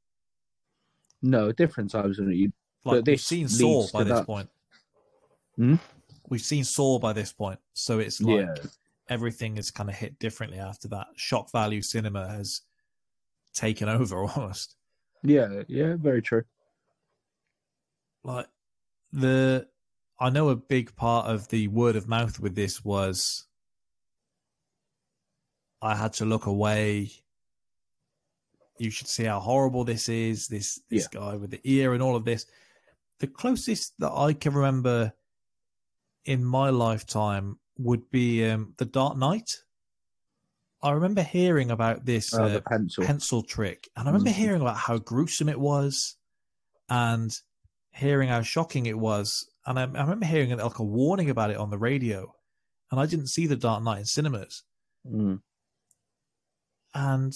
No, 1.22 1.52
different 1.52 1.90
times 1.90 2.18
when 2.18 2.30
you. 2.30 2.52
Like 2.84 2.94
But 2.94 2.94
we've 2.94 3.04
this 3.04 3.26
seen 3.26 3.48
Saw 3.48 3.86
by 3.92 4.04
this 4.04 4.18
that. 4.20 4.26
point. 4.26 4.48
Hmm? 5.56 5.74
We've 6.30 6.40
seen 6.40 6.64
Saw 6.64 6.98
by 6.98 7.12
this 7.12 7.32
point, 7.32 7.58
so 7.74 7.98
it's 7.98 8.20
like 8.22 8.46
Yeah. 8.46 8.54
everything 9.08 9.58
is 9.58 9.70
kind 9.70 9.90
of 9.90 9.96
hit 9.96 10.18
differently 10.18 10.58
after 10.58 10.88
that. 10.88 11.08
Shock 11.16 11.50
value 11.52 11.82
cinema 11.82 12.28
has 12.28 12.62
taken 13.52 13.88
over 13.88 14.24
almost. 14.24 14.76
Yeah, 15.22 15.64
yeah, 15.68 15.96
very 15.98 16.22
true. 16.22 16.44
Like 18.22 18.46
the, 19.12 19.66
I 20.18 20.30
know 20.30 20.50
a 20.50 20.56
big 20.56 20.94
part 20.94 21.26
of 21.26 21.48
the 21.48 21.68
word 21.68 21.96
of 21.96 22.08
mouth 22.08 22.38
with 22.38 22.54
this 22.54 22.84
was 22.84 23.44
I 25.82 25.96
had 25.96 26.12
to 26.14 26.24
look 26.26 26.46
away. 26.46 27.10
You 28.78 28.90
should 28.90 29.08
see 29.08 29.24
how 29.24 29.40
horrible 29.40 29.84
this 29.84 30.08
is. 30.08 30.46
This 30.46 30.80
this 30.88 31.08
guy 31.08 31.36
with 31.36 31.50
the 31.50 31.60
ear 31.64 31.92
and 31.92 32.02
all 32.02 32.16
of 32.16 32.24
this. 32.24 32.46
The 33.18 33.26
closest 33.26 33.94
that 33.98 34.12
I 34.12 34.32
can 34.32 34.54
remember 34.54 35.12
in 36.24 36.44
my 36.44 36.70
lifetime 36.70 37.58
would 37.78 38.10
be 38.10 38.44
um, 38.48 38.74
the 38.78 38.84
Dark 38.84 39.16
Knight. 39.16 39.50
I 40.82 40.92
remember 40.92 41.22
hearing 41.22 41.70
about 41.70 42.04
this 42.06 42.32
Oh, 42.34 42.44
uh, 42.44 42.60
pencil. 42.68 43.04
pencil 43.04 43.42
trick, 43.42 43.88
and 43.96 44.08
I 44.08 44.12
remember 44.12 44.30
Mhm. 44.30 44.34
hearing 44.34 44.60
about 44.62 44.76
how 44.76 44.98
gruesome 44.98 45.48
it 45.48 45.60
was, 45.60 46.16
and 46.88 47.30
hearing 47.92 48.28
how 48.28 48.42
shocking 48.42 48.86
it 48.86 48.98
was. 48.98 49.46
And 49.66 49.78
I, 49.78 49.82
I 49.82 50.02
remember 50.02 50.26
hearing 50.26 50.56
like 50.56 50.78
a 50.78 50.84
warning 50.84 51.28
about 51.28 51.50
it 51.50 51.58
on 51.58 51.70
the 51.70 51.78
radio, 51.78 52.34
and 52.90 52.98
I 53.00 53.06
didn't 53.06 53.28
see 53.28 53.46
the 53.46 53.56
Dark 53.56 53.82
Knight 53.82 53.98
in 54.00 54.04
cinemas. 54.06 54.64
Mm. 55.06 55.42
And 56.94 57.34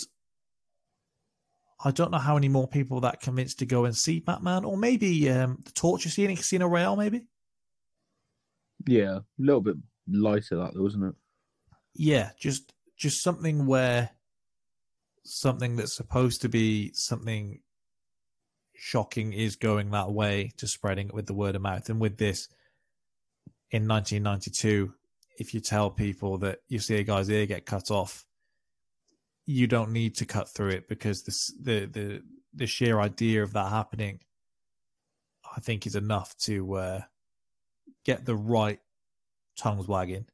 I 1.84 1.90
don't 1.90 2.10
know 2.10 2.18
how 2.18 2.34
many 2.34 2.48
more 2.48 2.66
people 2.66 3.00
that 3.00 3.20
convinced 3.20 3.58
to 3.58 3.66
go 3.66 3.84
and 3.84 3.94
see 3.96 4.20
Batman, 4.20 4.64
or 4.64 4.76
maybe 4.78 5.28
um, 5.30 5.58
the 5.64 5.72
torture 5.72 6.08
scene 6.08 6.30
in 6.30 6.36
Casino 6.36 6.66
Royale, 6.66 6.96
maybe. 6.96 7.26
Yeah, 8.86 9.18
a 9.18 9.22
little 9.38 9.60
bit 9.60 9.76
lighter 10.08 10.56
that 10.56 10.74
though, 10.74 10.82
wasn't 10.82 11.04
it? 11.04 11.14
Yeah, 11.94 12.30
just 12.38 12.72
just 12.96 13.22
something 13.22 13.66
where 13.66 14.10
something 15.24 15.76
that's 15.76 15.96
supposed 15.96 16.42
to 16.42 16.48
be 16.48 16.92
something 16.92 17.60
shocking 18.74 19.32
is 19.32 19.56
going 19.56 19.90
that 19.90 20.10
way 20.10 20.52
to 20.58 20.66
spreading 20.66 21.08
it 21.08 21.14
with 21.14 21.26
the 21.26 21.34
word 21.34 21.56
of 21.56 21.62
mouth. 21.62 21.88
And 21.88 22.00
with 22.00 22.18
this, 22.18 22.48
in 23.70 23.88
1992, 23.88 24.92
if 25.38 25.54
you 25.54 25.60
tell 25.60 25.90
people 25.90 26.38
that 26.38 26.58
you 26.68 26.78
see 26.78 26.96
a 26.96 27.02
guy's 27.02 27.30
ear 27.30 27.46
get 27.46 27.66
cut 27.66 27.90
off, 27.90 28.24
you 29.46 29.66
don't 29.66 29.92
need 29.92 30.16
to 30.16 30.26
cut 30.26 30.48
through 30.48 30.70
it 30.70 30.88
because 30.88 31.22
this, 31.22 31.52
the 31.60 31.86
the 31.86 32.22
the 32.54 32.66
sheer 32.66 33.00
idea 33.00 33.42
of 33.42 33.52
that 33.52 33.70
happening, 33.70 34.20
I 35.56 35.60
think, 35.60 35.86
is 35.86 35.96
enough 35.96 36.36
to 36.44 36.74
uh, 36.74 37.00
get 38.04 38.24
the 38.24 38.36
right 38.36 38.80
tongues 39.58 39.88
wagging. 39.88 40.26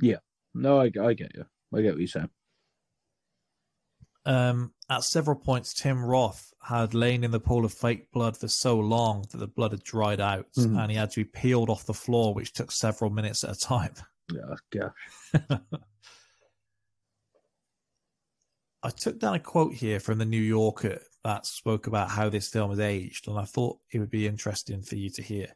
Yeah. 0.00 0.18
No, 0.54 0.80
I, 0.80 0.90
I 1.00 1.14
get 1.14 1.34
you. 1.34 1.46
I 1.74 1.80
get 1.82 1.92
what 1.92 1.98
you're 1.98 2.08
saying. 2.08 2.30
Um, 4.26 4.72
at 4.88 5.04
several 5.04 5.36
points, 5.36 5.74
Tim 5.74 6.02
Roth 6.02 6.52
had 6.62 6.94
lain 6.94 7.24
in 7.24 7.30
the 7.30 7.40
pool 7.40 7.64
of 7.64 7.74
fake 7.74 8.10
blood 8.10 8.36
for 8.36 8.48
so 8.48 8.78
long 8.78 9.26
that 9.30 9.36
the 9.38 9.46
blood 9.46 9.72
had 9.72 9.82
dried 9.82 10.20
out, 10.20 10.46
Mhm. 10.56 10.78
and 10.80 10.90
he 10.90 10.96
had 10.96 11.10
to 11.10 11.20
be 11.20 11.24
peeled 11.24 11.68
off 11.68 11.84
the 11.84 11.92
floor, 11.92 12.32
which 12.32 12.52
took 12.54 12.72
several 12.72 13.10
minutes 13.10 13.44
at 13.44 13.54
a 13.56 13.58
time. 13.58 13.94
Yeah, 14.32 14.54
gosh. 14.72 15.60
I 18.82 18.90
took 18.90 19.18
down 19.18 19.34
a 19.34 19.38
quote 19.40 19.74
here 19.74 20.00
from 20.00 20.16
the 20.18 20.24
New 20.24 20.40
Yorker 20.40 21.00
that 21.24 21.46
spoke 21.46 21.86
about 21.86 22.10
how 22.10 22.28
this 22.30 22.48
film 22.48 22.70
has 22.70 22.80
aged, 22.80 23.28
and 23.28 23.38
I 23.38 23.44
thought 23.44 23.78
it 23.90 23.98
would 23.98 24.10
be 24.10 24.26
interesting 24.26 24.82
for 24.82 24.96
you 24.96 25.10
to 25.10 25.22
hear. 25.22 25.54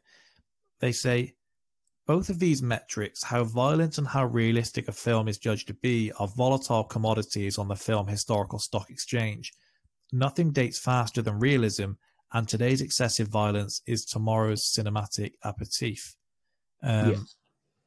They 0.79 0.91
say, 0.91 1.35
both 2.07 2.29
of 2.29 2.39
these 2.39 2.63
metrics, 2.63 3.21
how 3.21 3.43
violent 3.43 3.97
and 3.97 4.07
how 4.07 4.25
realistic 4.25 4.87
a 4.87 4.91
film 4.91 5.27
is 5.27 5.37
judged 5.37 5.67
to 5.67 5.75
be, 5.75 6.11
are 6.19 6.27
volatile 6.27 6.83
commodities 6.83 7.57
on 7.57 7.67
the 7.67 7.75
film 7.75 8.07
historical 8.07 8.57
stock 8.57 8.89
exchange. 8.89 9.53
Nothing 10.11 10.51
dates 10.51 10.79
faster 10.79 11.21
than 11.21 11.39
realism, 11.39 11.91
and 12.33 12.47
today's 12.47 12.81
excessive 12.81 13.27
violence 13.27 13.81
is 13.85 14.05
tomorrow's 14.05 14.63
cinematic 14.63 15.33
aperitif. 15.43 16.15
Um, 16.81 17.11
yeah. 17.11 17.17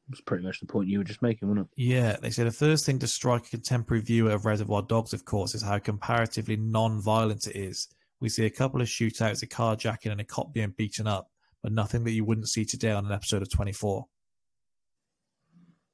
That's 0.09 0.21
pretty 0.21 0.45
much 0.45 0.59
the 0.59 0.67
point 0.67 0.89
you 0.89 0.99
were 0.99 1.03
just 1.03 1.21
making, 1.21 1.47
wasn't 1.47 1.67
it? 1.71 1.81
yeah, 1.81 2.17
they 2.21 2.29
say 2.29 2.43
the 2.43 2.51
first 2.51 2.85
thing 2.85 2.99
to 2.99 3.07
strike 3.07 3.47
a 3.47 3.49
contemporary 3.49 4.01
viewer 4.01 4.31
of 4.31 4.45
Reservoir 4.45 4.83
Dogs, 4.83 5.13
of 5.13 5.25
course, 5.25 5.55
is 5.55 5.61
how 5.61 5.79
comparatively 5.79 6.57
non-violent 6.57 7.47
it 7.47 7.57
is. 7.57 7.87
We 8.19 8.29
see 8.29 8.45
a 8.45 8.49
couple 8.49 8.81
of 8.81 8.87
shootouts, 8.87 9.43
a 9.43 9.47
carjacking, 9.47 10.11
and 10.11 10.21
a 10.21 10.25
cop 10.25 10.53
being 10.53 10.73
beaten 10.77 11.07
up, 11.07 11.29
but 11.63 11.71
nothing 11.71 12.03
that 12.03 12.11
you 12.11 12.25
wouldn't 12.25 12.49
see 12.49 12.65
today 12.65 12.91
on 12.91 13.05
an 13.05 13.11
episode 13.11 13.41
of 13.41 13.49
24. 13.49 14.05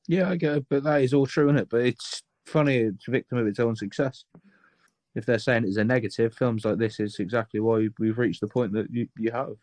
Yeah, 0.08 0.30
I 0.30 0.36
get 0.36 0.58
it, 0.58 0.66
but 0.70 0.84
that 0.84 1.04
is 1.04 1.14
all 1.14 1.28
true, 1.28 1.46
isn't 1.46 1.60
it? 1.60 1.70
But 1.70 1.82
it's 1.82 2.24
funny, 2.48 2.78
it's 2.78 3.08
a 3.08 3.12
victim 3.12 3.38
of 3.38 3.46
its 3.46 3.60
own 3.60 3.76
success. 3.76 4.26
If 5.14 5.26
they're 5.26 5.40
saying 5.40 5.66
it's 5.66 5.78
a 5.78 5.84
negative, 5.84 6.34
films 6.34 6.66
like 6.66 6.80
this 6.80 7.00
is 7.00 7.18
exactly 7.20 7.60
why 7.60 7.88
we've 8.00 8.18
reached 8.18 8.42
the 8.42 8.48
point 8.48 8.74
that 8.74 8.88
you, 8.92 9.08
you 9.18 9.32
have. 9.32 9.54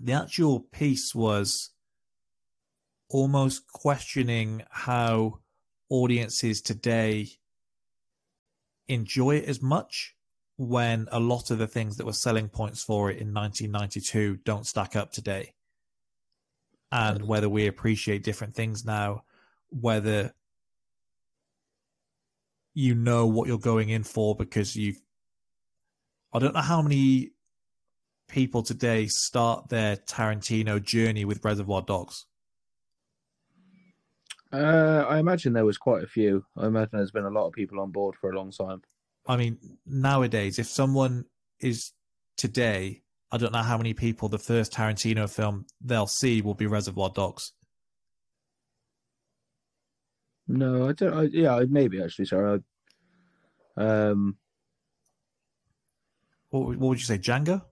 The 0.00 0.12
actual 0.12 0.60
piece 0.60 1.14
was 1.14 1.70
almost 3.08 3.68
questioning 3.68 4.64
how 4.70 5.38
audiences 5.88 6.60
today 6.60 7.28
enjoy 8.88 9.36
it 9.36 9.44
as 9.44 9.62
much 9.62 10.16
when 10.56 11.08
a 11.10 11.18
lot 11.18 11.50
of 11.50 11.58
the 11.58 11.66
things 11.66 11.96
that 11.96 12.06
were 12.06 12.12
selling 12.12 12.48
points 12.48 12.82
for 12.82 13.10
it 13.10 13.18
in 13.18 13.34
1992 13.34 14.38
don't 14.44 14.66
stack 14.66 14.94
up 14.94 15.12
today. 15.12 15.52
And 16.92 17.26
whether 17.26 17.48
we 17.48 17.66
appreciate 17.66 18.22
different 18.22 18.54
things 18.54 18.84
now, 18.84 19.24
whether 19.70 20.32
you 22.72 22.94
know 22.94 23.26
what 23.26 23.48
you're 23.48 23.58
going 23.58 23.88
in 23.88 24.02
for 24.02 24.36
because 24.36 24.76
you've. 24.76 25.00
I 26.32 26.40
don't 26.40 26.54
know 26.54 26.60
how 26.60 26.82
many 26.82 27.30
people 28.28 28.62
today 28.62 29.06
start 29.06 29.68
their 29.68 29.96
Tarantino 29.96 30.82
journey 30.82 31.24
with 31.24 31.44
Reservoir 31.44 31.82
Dogs. 31.82 32.26
Uh, 34.52 35.04
I 35.08 35.18
imagine 35.18 35.52
there 35.52 35.64
was 35.64 35.78
quite 35.78 36.04
a 36.04 36.08
few. 36.08 36.44
I 36.56 36.66
imagine 36.66 36.90
there's 36.92 37.10
been 37.10 37.24
a 37.24 37.30
lot 37.30 37.46
of 37.46 37.52
people 37.52 37.80
on 37.80 37.90
board 37.90 38.16
for 38.20 38.30
a 38.30 38.36
long 38.36 38.50
time. 38.50 38.82
I 39.26 39.36
mean, 39.36 39.58
nowadays, 39.86 40.58
if 40.58 40.66
someone 40.66 41.24
is 41.60 41.92
today, 42.36 43.02
I 43.32 43.38
don't 43.38 43.52
know 43.52 43.62
how 43.62 43.78
many 43.78 43.94
people 43.94 44.28
the 44.28 44.38
first 44.38 44.72
Tarantino 44.72 45.28
film 45.30 45.66
they'll 45.80 46.06
see 46.06 46.42
will 46.42 46.54
be 46.54 46.66
Reservoir 46.66 47.10
Dogs. 47.14 47.52
No, 50.46 50.88
I 50.88 50.92
don't. 50.92 51.14
I, 51.14 51.22
yeah, 51.32 51.60
maybe 51.68 52.02
actually. 52.02 52.26
Sorry. 52.26 52.60
I, 53.76 53.82
um, 53.82 54.36
What, 56.50 56.66
would- 56.66 56.78
what 56.78 56.88
would 56.90 56.98
you 56.98 57.04
say, 57.06 57.18
Django? 57.18 57.62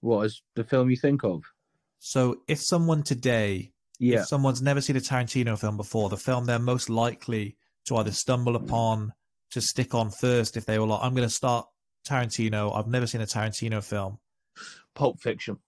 what 0.00 0.22
is 0.26 0.42
the 0.54 0.64
film 0.64 0.90
you 0.90 0.96
think 0.96 1.24
of? 1.24 1.42
So 1.98 2.42
if 2.48 2.60
someone 2.60 3.02
today, 3.02 3.72
Yeah, 3.98 4.20
if 4.20 4.26
someone's 4.26 4.62
never 4.62 4.80
seen 4.80 4.96
a 4.96 5.00
Tarantino 5.00 5.58
film 5.58 5.76
before, 5.76 6.08
the 6.08 6.16
film 6.16 6.44
they're 6.44 6.58
most 6.58 6.88
likely 6.90 7.56
to 7.86 7.96
either 7.96 8.12
stumble 8.12 8.54
upon, 8.56 9.12
to 9.52 9.60
stick 9.60 9.94
on 9.94 10.10
first, 10.10 10.56
if 10.56 10.64
they 10.66 10.78
were 10.78 10.86
like, 10.86 11.00
I'm 11.02 11.14
going 11.14 11.28
to 11.28 11.34
start 11.34 11.66
Tarantino, 12.06 12.76
I've 12.76 12.88
never 12.88 13.06
seen 13.06 13.20
a 13.20 13.26
Tarantino 13.26 13.82
film. 13.82 14.18
Pulp 14.94 15.20
Fiction. 15.20 15.58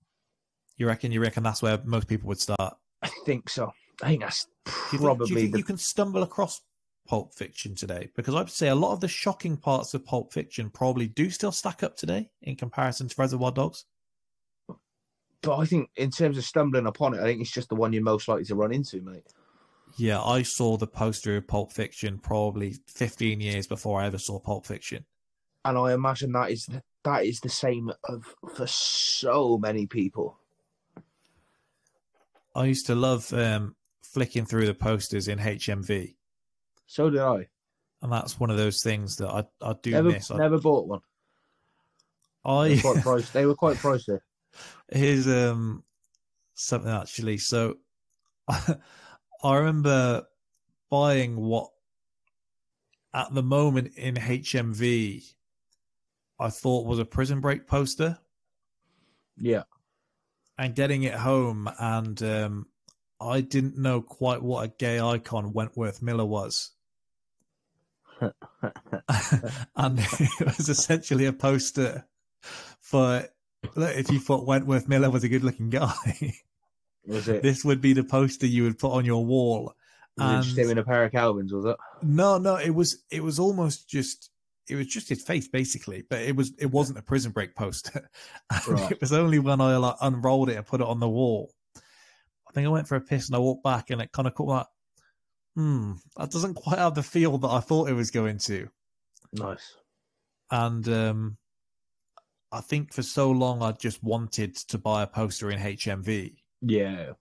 You 0.77 0.87
reckon? 0.87 1.13
You 1.13 1.21
reckon 1.21 1.43
that's 1.43 1.63
where 1.63 1.79
most 1.85 2.09
people 2.09 2.29
would 2.29 2.41
start? 2.41 2.75
I 3.03 3.09
think 3.25 3.49
so. 3.49 3.73
I 4.03 4.09
think 4.09 4.23
that's 4.23 4.47
Do 4.67 4.71
you 4.71 4.73
think- 4.73 4.91
do 4.91 4.97
you 4.97 5.03
probably 5.03 5.35
think 5.35 5.53
the 5.53 5.59
you 5.59 5.65
can 5.65 5.79
stumble 5.79 6.23
across 6.23 6.61
Pulp 7.07 7.35
Fiction 7.35 7.75
today? 7.75 8.11
Because 8.17 8.35
I'd 8.35 8.51
say 8.51 8.69
a 8.69 8.75
lot 8.75 8.93
of 8.93 9.01
the 9.01 9.09
shocking 9.09 9.57
parts 9.57 9.95
of 9.95 10.05
Pulp 10.05 10.33
Fiction 10.33 10.71
probably 10.71 11.07
do 11.07 11.31
still 11.31 11.53
stack 11.53 11.83
up 11.83 11.97
today 11.97 12.29
in 12.43 12.57
comparison 12.57 13.09
to 13.09 13.15
Reservoir 13.17 13.53
Dogs. 13.53 13.85
But 15.43 15.59
I 15.59 15.67
think 15.67 15.91
in 15.97 16.11
terms 16.11 16.39
of 16.39 16.45
stumbling 16.45 16.87
upon 16.87 17.15
it, 17.15 17.21
I 17.21 17.25
think 17.25 17.41
it's 17.43 17.51
just 17.51 17.69
the 17.69 17.75
one 17.75 17.93
you're 17.93 18.03
most 18.03 18.27
likely 18.29 18.45
to 18.47 18.55
run 18.55 18.73
into, 18.73 19.03
mate. 19.03 19.25
Yeah, 19.97 20.21
I 20.23 20.43
saw 20.43 20.77
the 20.77 20.87
poster 20.87 21.37
of 21.37 21.47
Pulp 21.47 21.73
Fiction 21.73 22.19
probably 22.19 22.75
15 22.89 23.41
years 23.41 23.67
before 23.67 24.01
I 24.01 24.07
ever 24.07 24.19
saw 24.19 24.41
Pulp 24.41 24.67
Fiction. 24.67 25.05
And 25.65 25.79
I 25.79 25.93
imagine 25.95 26.33
that 26.33 26.51
is 26.51 26.67
the, 26.67 26.83
that 27.05 27.25
is 27.25 27.41
the 27.41 27.49
same 27.49 27.91
of 28.05 28.35
for 28.57 28.67
so 28.67 29.57
many 29.57 29.87
people. 29.87 30.39
I 32.55 32.67
used 32.67 32.87
to 32.87 32.95
love 32.95 33.33
um, 33.33 33.75
flicking 34.03 34.45
through 34.45 34.67
the 34.67 34.75
posters 34.75 35.29
in 35.29 35.39
HMV, 35.39 36.15
So 36.87 37.11
did 37.11 37.21
I. 37.21 37.49
and 38.03 38.13
that's 38.13 38.39
one 38.39 38.51
of 38.51 38.57
those 38.57 38.83
things 38.83 39.17
that 39.17 39.29
I, 39.29 39.45
I 39.61 39.75
do 39.83 39.91
Never, 39.93 40.11
miss. 40.11 40.31
I, 40.31 40.37
never 40.39 40.59
bought 40.59 40.87
one. 40.87 41.01
They 42.45 42.51
were 42.51 42.77
I 42.77 42.81
quite 42.81 42.97
pricey. 42.99 43.33
They 43.33 43.47
were 43.47 43.55
quite 43.55 43.77
pricey. 43.77 44.19
here's 44.93 45.27
um 45.27 45.83
something 46.55 46.91
actually. 46.93 47.39
So 47.39 47.79
I 49.45 49.57
remember 49.57 50.27
buying 50.91 51.37
what 51.37 51.71
at 53.13 53.33
the 53.35 53.43
moment 53.43 53.93
in 53.97 54.15
HMV 54.17 55.23
I 56.41 56.49
thought 56.49 56.87
was 56.87 56.99
a 56.99 57.05
Prison 57.05 57.41
Break 57.41 57.67
poster 57.67 58.19
Yeah. 59.37 59.65
and 60.59 60.75
getting 60.75 61.03
it 61.05 61.15
home 61.15 61.71
and 61.79 62.21
um 62.23 62.67
I 63.21 63.43
didn't 63.43 63.79
know 63.79 64.01
quite 64.03 64.43
what 64.43 64.65
a 64.65 64.69
gay 64.69 64.99
icon 64.99 65.53
Wentworth 65.53 66.03
Miller 66.03 66.25
was. 66.25 66.73
and 68.21 69.99
it 69.99 70.47
was 70.59 70.69
essentially 70.69 71.27
a 71.27 71.33
poster 71.33 72.07
for 72.81 73.29
look, 73.75 73.97
if 73.97 74.11
you 74.11 74.19
thought 74.21 74.47
Wentworth 74.47 74.89
Miller 74.89 75.11
was 75.11 75.25
a 75.25 75.29
good 75.29 75.45
looking 75.45 75.71
guy, 75.71 75.95
Was 77.07 77.29
it? 77.29 77.43
this 77.43 77.65
would 77.65 77.81
be 77.81 77.93
the 77.93 78.05
poster 78.05 78.47
you 78.47 78.65
would 78.65 78.79
put 78.79 78.93
on 78.93 79.05
your 79.05 79.25
wall. 79.25 79.75
was 80.17 80.47
it 80.47 80.49
just 80.49 80.59
him 80.59 80.71
in 80.71 80.79
a 80.79 80.85
pair 80.85 81.05
of 81.05 81.13
Calvins? 81.13 81.53
Was 81.53 81.65
it? 81.67 81.77
No, 82.03 82.39
no, 82.39 82.57
it 82.57 82.71
was 82.71 83.03
it 83.11 83.23
was 83.23 83.39
almost 83.39 83.89
just 83.89 84.31
it 84.69 84.77
was 84.77 84.87
just 84.87 85.09
his 85.09 85.23
face 85.23 85.49
basically, 85.49 86.05
but 86.09 86.23
it 86.23 86.35
was 86.35 86.53
it 86.59 86.71
wasn't 86.71 86.99
a 86.99 87.03
prison 87.03 87.33
break 87.33 87.55
poster. 87.55 88.09
Right. 88.69 88.93
It 88.93 89.01
was 89.01 89.13
only 89.13 89.39
when 89.39 89.61
I 89.61 89.77
like 89.77 89.97
unrolled 90.01 90.49
it 90.49 90.57
and 90.57 90.67
put 90.67 90.81
it 90.81 90.87
on 90.87 91.01
the 91.01 91.09
wall. 91.09 91.51
I 91.77 92.53
think 92.53 92.67
I 92.67 92.71
went 92.71 92.89
for 92.89 92.97
a 92.97 93.01
piss 93.01 93.29
and 93.29 93.37
I 93.37 93.41
walked 93.41 93.65
back 93.65 93.91
and 93.91 94.01
it 94.01 94.13
kind 94.13 94.29
of 94.29 94.35
caught 94.35 94.47
like, 94.47 94.67
hmm, 95.57 95.93
that 96.17 96.31
doesn't 96.31 96.55
quite 96.55 96.79
have 96.79 96.95
the 96.95 97.03
feel 97.03 97.37
that 97.39 97.49
I 97.49 97.61
thought 97.61 97.89
it 97.89 97.95
was 97.95 98.11
going 98.11 98.39
to. 98.39 98.69
Nice. 99.33 99.75
And 100.51 100.89
um 100.89 101.37
I 102.53 102.61
think 102.61 102.93
for 102.93 103.03
so 103.03 103.33
long 103.33 103.63
I 103.63 103.73
just 103.73 104.03
wanted 104.03 104.55
to 104.69 104.79
buy 104.79 105.03
a 105.03 105.07
poster 105.09 105.51
in 105.51 105.59
HMV 105.59 106.37
Yeah. 106.67 107.13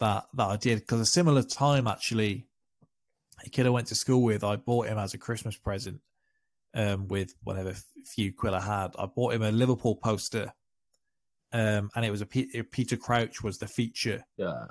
that 0.00 0.26
that 0.34 0.46
I 0.48 0.56
did 0.56 0.80
because 0.80 1.00
a 1.00 1.06
similar 1.06 1.42
time 1.42 1.86
actually, 1.86 2.46
a 3.44 3.48
kid 3.50 3.66
I 3.66 3.70
went 3.70 3.88
to 3.88 3.94
school 3.94 4.22
with, 4.22 4.44
I 4.44 4.56
bought 4.56 4.86
him 4.88 4.98
as 4.98 5.14
a 5.14 5.18
Christmas 5.18 5.56
present, 5.56 6.00
um, 6.74 7.08
with 7.08 7.34
whatever 7.42 7.74
few 8.04 8.32
quill 8.32 8.54
I 8.54 8.60
had. 8.60 8.94
I 8.98 9.06
bought 9.06 9.34
him 9.34 9.42
a 9.42 9.50
Liverpool 9.52 9.96
poster, 9.96 10.52
um, 11.52 11.90
and 11.94 12.04
it 12.04 12.10
was 12.10 12.20
a 12.22 12.26
Peter 12.26 12.96
Crouch 12.96 13.42
was 13.42 13.58
the 13.58 13.66
feature 13.66 14.24
Yeah. 14.36 14.66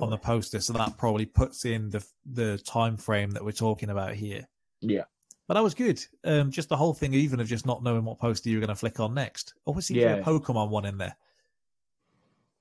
on 0.00 0.10
the 0.10 0.18
poster, 0.18 0.60
so 0.60 0.72
that 0.74 0.96
probably 0.96 1.26
puts 1.26 1.64
in 1.64 1.90
the 1.90 2.04
the 2.24 2.58
time 2.58 2.96
frame 2.96 3.30
that 3.32 3.44
we're 3.44 3.52
talking 3.52 3.90
about 3.90 4.14
here. 4.14 4.46
Yeah. 4.80 5.04
But 5.48 5.54
that 5.54 5.62
was 5.62 5.74
good. 5.74 6.02
Um, 6.24 6.50
just 6.50 6.68
the 6.70 6.76
whole 6.76 6.94
thing, 6.94 7.12
even 7.14 7.40
of 7.40 7.46
just 7.48 7.66
not 7.66 7.82
knowing 7.82 8.04
what 8.04 8.18
poster 8.20 8.48
you 8.48 8.56
were 8.56 8.60
going 8.64 8.68
to 8.74 8.76
flick 8.76 9.00
on 9.00 9.12
next. 9.12 9.52
Obviously, 9.66 10.00
yeah. 10.00 10.16
Yeah. 10.16 10.22
a 10.22 10.24
Pokemon 10.24 10.70
one 10.70 10.86
in 10.86 10.96
there. 10.96 11.16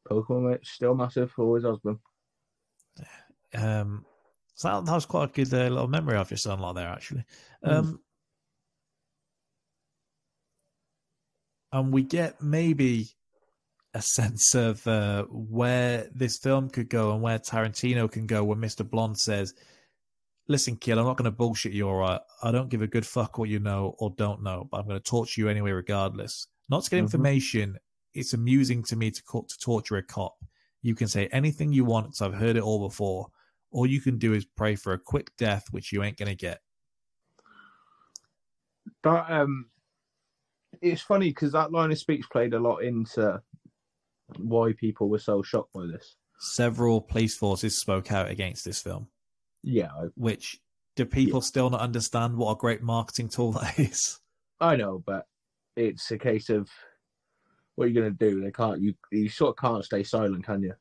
Pokemon, 0.09 0.49
mate, 0.51 0.65
still 0.65 0.95
massive. 0.95 1.31
Always 1.37 1.63
has 1.63 1.77
been. 1.79 1.99
Um, 3.53 4.05
so 4.55 4.67
that, 4.69 4.85
that 4.85 4.93
was 4.93 5.05
quite 5.05 5.29
a 5.29 5.33
good 5.33 5.53
uh, 5.53 5.67
little 5.67 5.87
memory 5.87 6.17
I've 6.17 6.29
just 6.29 6.45
unlocked 6.45 6.75
there, 6.75 6.87
actually. 6.87 7.25
Um, 7.63 7.99
and 11.71 11.91
we 11.93 12.03
get 12.03 12.41
maybe 12.41 13.09
a 13.93 14.01
sense 14.01 14.55
of 14.55 14.85
uh, 14.87 15.23
where 15.29 16.07
this 16.13 16.37
film 16.37 16.69
could 16.69 16.89
go 16.89 17.11
and 17.13 17.21
where 17.21 17.39
Tarantino 17.39 18.09
can 18.09 18.25
go 18.25 18.43
when 18.43 18.59
Mr. 18.59 18.89
Blonde 18.89 19.17
says, 19.19 19.53
Listen, 20.47 20.75
kid, 20.75 20.97
I'm 20.97 21.05
not 21.05 21.15
going 21.17 21.25
to 21.25 21.31
bullshit 21.31 21.71
you, 21.71 21.87
all 21.87 21.95
right? 21.95 22.19
I 22.43 22.51
don't 22.51 22.67
give 22.67 22.81
a 22.81 22.87
good 22.87 23.05
fuck 23.05 23.37
what 23.37 23.47
you 23.47 23.59
know 23.59 23.95
or 23.99 24.09
don't 24.17 24.43
know, 24.43 24.67
but 24.69 24.79
I'm 24.79 24.87
going 24.87 24.99
to 24.99 25.03
torture 25.03 25.39
you 25.39 25.47
anyway, 25.49 25.71
regardless. 25.71 26.47
Not 26.67 26.83
to 26.83 26.89
get 26.89 26.97
Mhm. 26.97 27.03
information. 27.03 27.77
It's 28.13 28.33
amusing 28.33 28.83
to 28.83 28.95
me 28.95 29.11
to, 29.11 29.23
co- 29.23 29.45
to 29.47 29.59
torture 29.59 29.97
a 29.97 30.03
cop. 30.03 30.35
You 30.81 30.95
can 30.95 31.07
say 31.07 31.27
anything 31.27 31.71
you 31.71 31.85
want, 31.85 32.07
'cause 32.07 32.21
I've 32.21 32.33
heard 32.33 32.55
it 32.55 32.63
all 32.63 32.79
before. 32.87 33.27
All 33.71 33.85
you 33.87 34.01
can 34.01 34.17
do 34.17 34.33
is 34.33 34.45
pray 34.45 34.75
for 34.75 34.93
a 34.93 34.99
quick 34.99 35.35
death, 35.37 35.67
which 35.71 35.91
you 35.91 36.03
ain't 36.03 36.17
going 36.17 36.29
to 36.29 36.35
get. 36.35 36.61
That 39.03 39.29
um, 39.31 39.69
it's 40.81 41.01
funny 41.01 41.29
because 41.29 41.51
that 41.53 41.71
line 41.71 41.91
of 41.91 41.97
speech 41.99 42.25
played 42.31 42.53
a 42.53 42.59
lot 42.59 42.77
into 42.77 43.41
why 44.37 44.73
people 44.73 45.09
were 45.09 45.19
so 45.19 45.41
shocked 45.41 45.73
by 45.73 45.85
this. 45.85 46.15
Several 46.39 47.01
police 47.01 47.37
forces 47.37 47.79
spoke 47.79 48.11
out 48.11 48.29
against 48.29 48.65
this 48.65 48.81
film, 48.81 49.07
Yeah, 49.61 49.91
I, 49.91 50.05
which 50.15 50.59
do 50.95 51.05
people 51.05 51.41
still 51.41 51.69
not 51.69 51.81
understand 51.81 52.35
what 52.35 52.51
a 52.51 52.55
great 52.59 52.81
marketing 52.81 53.29
tool 53.29 53.51
that 53.53 53.77
is? 53.79 54.19
I 54.59 54.75
know, 54.75 55.03
but 55.05 55.27
it's 55.75 56.09
a 56.11 56.17
case 56.17 56.49
of 56.49 56.69
what 57.81 57.85
are 57.87 57.89
you 57.89 57.99
going 57.99 58.15
to 58.15 58.29
do? 58.29 58.41
They 58.43 58.51
can't. 58.51 58.79
You 58.79 58.93
you 59.11 59.27
sort 59.27 59.57
of 59.57 59.57
can't 59.57 59.83
stay 59.83 60.03
silent, 60.03 60.45
can 60.45 60.61
you? 60.61 60.75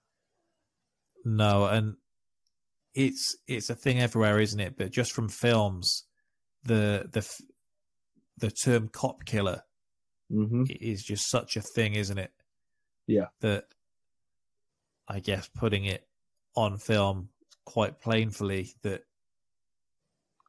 No, 1.24 1.64
and 1.64 1.96
it's 2.94 3.38
it's 3.48 3.70
a 3.70 3.74
thing 3.74 4.00
everywhere, 4.00 4.38
isn't 4.38 4.60
it? 4.60 4.76
But 4.76 4.90
just 4.90 5.12
from 5.12 5.30
films, 5.30 6.04
the 6.64 7.08
the 7.10 7.26
the 8.36 8.50
term 8.50 8.88
cop 8.88 9.24
killer 9.24 9.62
Mm-hmm. 10.30 10.64
is 10.68 11.02
just 11.02 11.28
such 11.30 11.56
a 11.56 11.62
thing, 11.62 11.94
isn't 11.94 12.18
it? 12.18 12.32
Yeah. 13.06 13.28
That 13.40 13.64
I 15.08 15.20
guess 15.20 15.48
putting 15.48 15.86
it 15.86 16.06
on 16.54 16.76
film 16.76 17.30
quite 17.64 17.98
plainly 17.98 18.74
that 18.82 19.04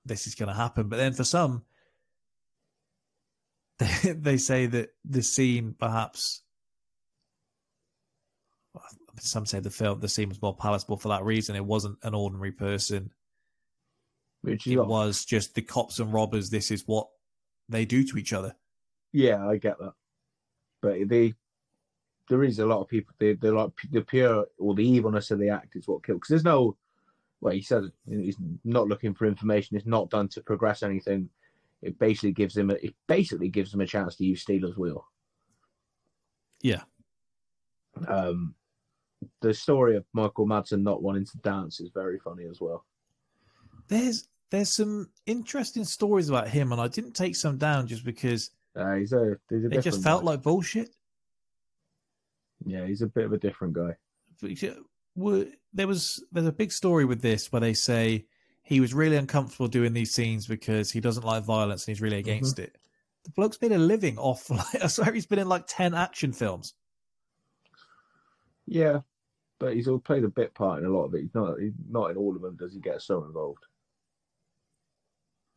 this 0.05 0.27
is 0.27 0.35
going 0.35 0.49
to 0.49 0.53
happen. 0.55 0.89
But 0.89 0.97
then 0.97 1.13
for 1.13 1.23
some, 1.23 1.63
they, 3.81 4.11
they 4.13 4.37
say 4.37 4.65
that 4.67 4.89
the 5.05 5.23
scene 5.23 5.75
perhaps. 5.77 6.41
Some 9.19 9.45
say 9.45 9.59
the 9.59 9.69
film, 9.69 9.99
the 9.99 10.07
scene 10.07 10.29
was 10.29 10.41
more 10.41 10.55
palatable 10.55 10.97
for 10.97 11.09
that 11.09 11.23
reason. 11.23 11.55
It 11.55 11.65
wasn't 11.65 11.99
an 12.03 12.15
ordinary 12.15 12.51
person. 12.51 13.11
Which 14.41 14.65
It 14.65 14.77
was 14.77 15.25
just 15.25 15.53
the 15.53 15.61
cops 15.61 15.99
and 15.99 16.11
robbers. 16.11 16.49
This 16.49 16.71
is 16.71 16.83
what 16.87 17.07
they 17.69 17.85
do 17.85 18.03
to 18.05 18.17
each 18.17 18.33
other. 18.33 18.55
Yeah, 19.11 19.45
I 19.47 19.57
get 19.57 19.77
that, 19.79 19.93
but 20.81 21.07
they 21.07 21.33
there 22.29 22.43
is 22.43 22.59
a 22.59 22.65
lot 22.65 22.81
of 22.81 22.87
people. 22.87 23.13
They 23.19 23.33
they're 23.33 23.53
like 23.53 23.71
the 23.91 24.01
pure 24.01 24.45
or 24.57 24.73
the 24.73 24.87
evilness 24.87 25.29
of 25.29 25.39
the 25.39 25.49
act 25.49 25.75
is 25.75 25.87
what 25.87 26.03
kills. 26.03 26.17
Because 26.17 26.29
there's 26.29 26.43
no. 26.43 26.77
Well, 27.41 27.53
he 27.53 27.61
said 27.61 27.91
he's 28.07 28.37
not 28.63 28.87
looking 28.87 29.13
for 29.13 29.25
information. 29.25 29.75
It's 29.75 29.85
not 29.85 30.09
done 30.09 30.29
to 30.29 30.41
progress 30.41 30.81
anything. 30.81 31.29
It 31.81 31.97
basically 31.99 32.31
gives 32.33 32.55
him 32.55 32.69
a, 32.69 32.73
it 32.75 32.95
basically 33.07 33.49
gives 33.49 33.73
him 33.73 33.81
a 33.81 33.87
chance 33.87 34.15
to 34.17 34.25
use 34.25 34.41
Stealers 34.41 34.77
Wheel. 34.77 35.05
Yeah. 36.61 36.83
Um, 38.07 38.55
the 39.41 39.53
story 39.53 39.95
of 39.97 40.05
Michael 40.13 40.47
Madsen 40.47 40.81
not 40.83 41.01
wanting 41.01 41.25
to 41.25 41.37
dance 41.39 41.79
is 41.79 41.89
very 41.93 42.19
funny 42.19 42.45
as 42.45 42.59
well. 42.61 42.85
There's 43.87 44.27
there's 44.51 44.73
some 44.75 45.09
interesting 45.25 45.85
stories 45.85 46.29
about 46.29 46.49
him, 46.49 46.71
and 46.71 46.79
I 46.81 46.87
didn't 46.87 47.13
take 47.13 47.35
some 47.35 47.57
down 47.57 47.87
just 47.87 48.03
because 48.05 48.51
Uh, 48.75 48.95
he's 48.95 49.13
a 49.13 49.37
he's 49.49 49.65
a 49.65 49.69
it 49.69 49.81
just 49.81 50.03
felt 50.03 50.23
guy. 50.23 50.31
like 50.31 50.41
bullshit. 50.43 50.89
yeah, 52.65 52.85
he's 52.85 53.01
a 53.01 53.07
bit 53.07 53.25
of 53.25 53.33
a 53.33 53.37
different 53.37 53.73
guy. 53.73 53.95
But, 54.41 55.49
there 55.73 55.87
was 55.87 56.23
there's 56.31 56.47
a 56.47 56.51
big 56.51 56.71
story 56.71 57.05
with 57.05 57.21
this 57.21 57.51
where 57.51 57.59
they 57.59 57.73
say 57.73 58.25
he 58.63 58.79
was 58.79 58.93
really 58.93 59.15
uncomfortable 59.15 59.67
doing 59.67 59.93
these 59.93 60.13
scenes 60.13 60.47
because 60.47 60.91
he 60.91 60.99
doesn't 60.99 61.25
like 61.25 61.43
violence 61.43 61.85
and 61.85 61.95
he's 61.95 62.01
really 62.01 62.21
mm-hmm. 62.21 62.29
against 62.29 62.59
it. 62.59 62.77
The 63.23 63.31
bloke's 63.31 63.61
made 63.61 63.71
a 63.71 63.77
living 63.77 64.17
off. 64.17 64.49
Like, 64.49 64.83
I 64.83 64.87
swear 64.87 65.13
he's 65.13 65.25
been 65.25 65.39
in 65.39 65.49
like 65.49 65.65
ten 65.67 65.93
action 65.93 66.33
films. 66.33 66.73
Yeah, 68.65 68.99
but 69.59 69.73
he's 69.75 69.87
all 69.87 69.99
played 69.99 70.23
a 70.23 70.29
bit 70.29 70.53
part 70.53 70.79
in 70.79 70.85
a 70.85 70.89
lot 70.89 71.05
of 71.05 71.13
it. 71.13 71.21
He's 71.21 71.35
not. 71.35 71.59
He's 71.59 71.73
not 71.89 72.11
in 72.11 72.17
all 72.17 72.35
of 72.35 72.41
them. 72.41 72.55
Does 72.57 72.73
he 72.73 72.79
get 72.79 73.01
so 73.01 73.23
involved? 73.23 73.65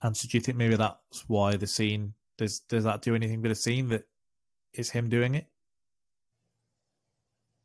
And 0.02 0.16
so, 0.16 0.28
do 0.28 0.36
you 0.36 0.42
think 0.42 0.58
maybe 0.58 0.76
that's 0.76 1.24
why 1.28 1.56
the 1.56 1.66
scene 1.66 2.14
does 2.36 2.60
does 2.60 2.84
that 2.84 3.02
do 3.02 3.14
anything 3.14 3.40
with 3.40 3.50
the 3.50 3.56
scene 3.56 3.88
that 3.88 4.04
is 4.72 4.90
him 4.90 5.08
doing 5.08 5.34
it? 5.34 5.46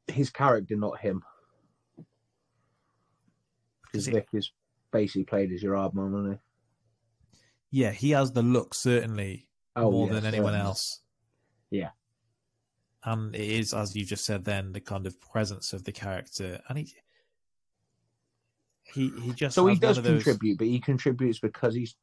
His 0.07 0.29
character, 0.29 0.75
not 0.75 0.99
him. 0.99 1.23
Because 3.91 4.07
Vic 4.07 4.27
is 4.33 4.51
basically 4.91 5.25
played 5.25 5.51
as 5.51 5.61
your 5.63 5.75
hard 5.75 5.93
man, 5.93 6.39
he? 7.71 7.79
Yeah, 7.81 7.91
he 7.91 8.11
has 8.11 8.31
the 8.31 8.41
look 8.43 8.73
certainly 8.73 9.47
Oh, 9.75 9.91
more 9.91 10.07
yeah, 10.07 10.13
than 10.13 10.25
anyone 10.25 10.53
certainly. 10.53 10.67
else. 10.67 11.01
Yeah. 11.71 11.89
and 13.03 13.33
it 13.35 13.47
is 13.47 13.73
as 13.73 13.95
you 13.95 14.03
just 14.03 14.25
said 14.25 14.43
then 14.43 14.73
the 14.73 14.81
kind 14.81 15.05
of 15.07 15.21
presence 15.21 15.71
of 15.71 15.83
the 15.83 15.91
character 15.91 16.59
and 16.67 16.79
he 16.79 16.93
he 18.93 19.11
he 19.21 19.33
just 19.33 19.53
So 19.55 19.67
he 19.67 19.75
does 19.75 19.99
contribute, 19.99 20.57
but 20.57 20.67
he 20.67 20.79
contributes 20.79 21.39
because 21.39 21.75
he's. 21.75 21.95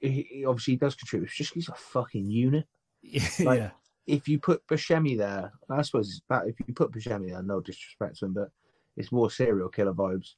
He, 0.00 0.26
he 0.30 0.44
obviously 0.46 0.76
does 0.76 0.94
contribute. 0.94 1.26
It's 1.26 1.36
just 1.36 1.52
he's 1.52 1.68
a 1.68 1.74
fucking 1.74 2.30
unit. 2.30 2.66
Like, 3.40 3.58
yeah 3.60 3.70
If 4.06 4.26
you 4.28 4.38
put 4.38 4.66
Buscemi 4.66 5.16
there, 5.18 5.52
I 5.70 5.82
suppose 5.82 6.22
that 6.30 6.46
if 6.48 6.56
you 6.66 6.72
put 6.74 6.90
Buscemi 6.90 7.28
there, 7.30 7.42
no 7.42 7.60
disrespect 7.60 8.18
to 8.18 8.24
him, 8.26 8.32
but 8.32 8.48
it's 8.96 9.12
more 9.12 9.30
serial 9.30 9.68
killer 9.68 9.92
vibes. 9.92 10.34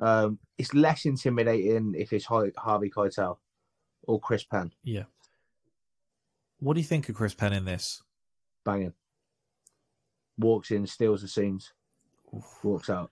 Um, 0.00 0.38
it's 0.56 0.72
less 0.74 1.04
intimidating 1.04 1.94
if 1.96 2.12
it's 2.12 2.24
Harvey 2.24 2.52
Keitel 2.90 3.36
or 4.02 4.18
Chris 4.18 4.44
Penn. 4.44 4.72
Yeah. 4.82 5.04
What 6.58 6.74
do 6.74 6.80
you 6.80 6.86
think 6.86 7.08
of 7.08 7.14
chris 7.14 7.34
penn 7.34 7.52
in 7.52 7.64
this? 7.64 8.02
Banging. 8.64 8.92
Walks 10.38 10.70
in, 10.70 10.86
steals 10.86 11.22
the 11.22 11.28
scenes, 11.28 11.72
walks 12.62 12.90
out. 12.90 13.10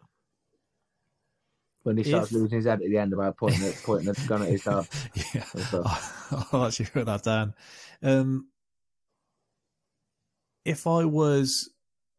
When 1.83 1.97
he 1.97 2.05
starts 2.05 2.27
If- 2.27 2.33
losing 2.33 2.57
his 2.57 2.67
head 2.67 2.83
at 2.83 2.89
the 2.89 2.99
end 2.99 3.13
about 3.15 3.37
pointing 3.39 3.63
it, 3.63 3.81
pointing 3.85 4.13
the 4.13 4.25
gun 4.27 4.43
at 4.43 4.49
his 4.49 4.65
dad. 4.65 4.87
yeah. 5.35 5.45
I'll 6.53 6.67
actually 6.67 6.87
put 6.87 7.07
that 7.07 7.23
down. 7.23 7.55
Um 8.03 8.49
if 10.65 10.87
i 10.87 11.03
was 11.05 11.71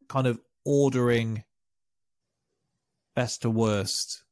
kind 0.08 0.26
of 0.26 0.40
ordering 0.64 1.44
best 3.14 3.42
to 3.42 3.50
worst 3.50 4.24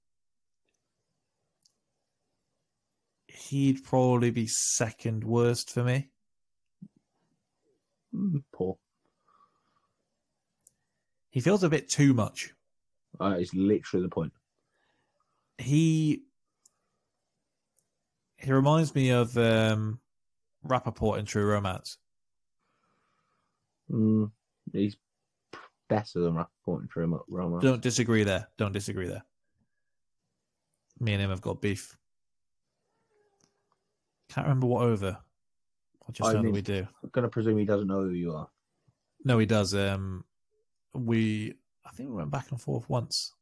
he'd 3.39 3.84
probably 3.84 4.30
be 4.30 4.47
second 4.47 5.22
worst 5.24 5.70
for 5.70 5.84
me 5.84 6.09
Mm, 8.14 8.43
Poor. 8.53 8.78
he 11.30 11.41
feels 11.41 11.62
a 11.62 11.68
bit 11.68 11.89
too 11.91 12.14
much 12.14 12.55
Uh, 13.20 13.36
it's 13.39 13.53
literally 13.53 14.05
the 14.07 14.09
point. 14.09 14.32
he 15.59 16.22
he 18.39 18.51
reminds 18.53 18.95
me 18.95 19.11
of 19.11 19.36
um 19.36 20.01
Rapaport 20.66 21.18
in 21.18 21.24
True 21.26 21.45
Romance. 21.47 21.99
Mm, 23.91 24.30
he's 24.72 24.97
better 25.89 26.20
than 26.20 26.34
Rapaport 26.34 26.49
for 26.64 26.86
True 26.89 27.22
Romance. 27.28 27.62
Don't 27.62 27.82
disagree 27.82 28.24
there. 28.24 28.49
Don't 28.57 28.72
disagree 28.72 29.07
there. 29.09 29.24
Me 30.99 31.12
and 31.12 31.22
him 31.22 31.30
have 31.30 31.41
got 31.43 31.61
beef. 31.61 31.97
Can't 34.31 34.47
remember 34.47 34.66
what 34.66 34.83
over. 34.83 35.18
I 36.09 36.12
just 36.12 36.29
I 36.29 36.33
know 36.33 36.39
mean- 36.43 36.47
that 36.47 36.53
we 36.53 36.62
do. 36.62 36.87
I'm 37.03 37.11
gonna 37.11 37.29
presume 37.29 37.59
he 37.59 37.64
doesn't 37.64 37.87
know 37.89 38.03
who 38.03 38.11
you 38.11 38.35
are. 38.35 38.49
No, 39.24 39.39
he 39.39 39.47
does. 39.47 39.74
Um, 39.74 40.24
we 40.95 41.55
I 41.85 41.91
think 41.91 42.09
we 42.11 42.16
went 42.16 42.31
back 42.31 42.51
and 42.51 42.61
forth 42.61 42.89
once, 42.89 43.35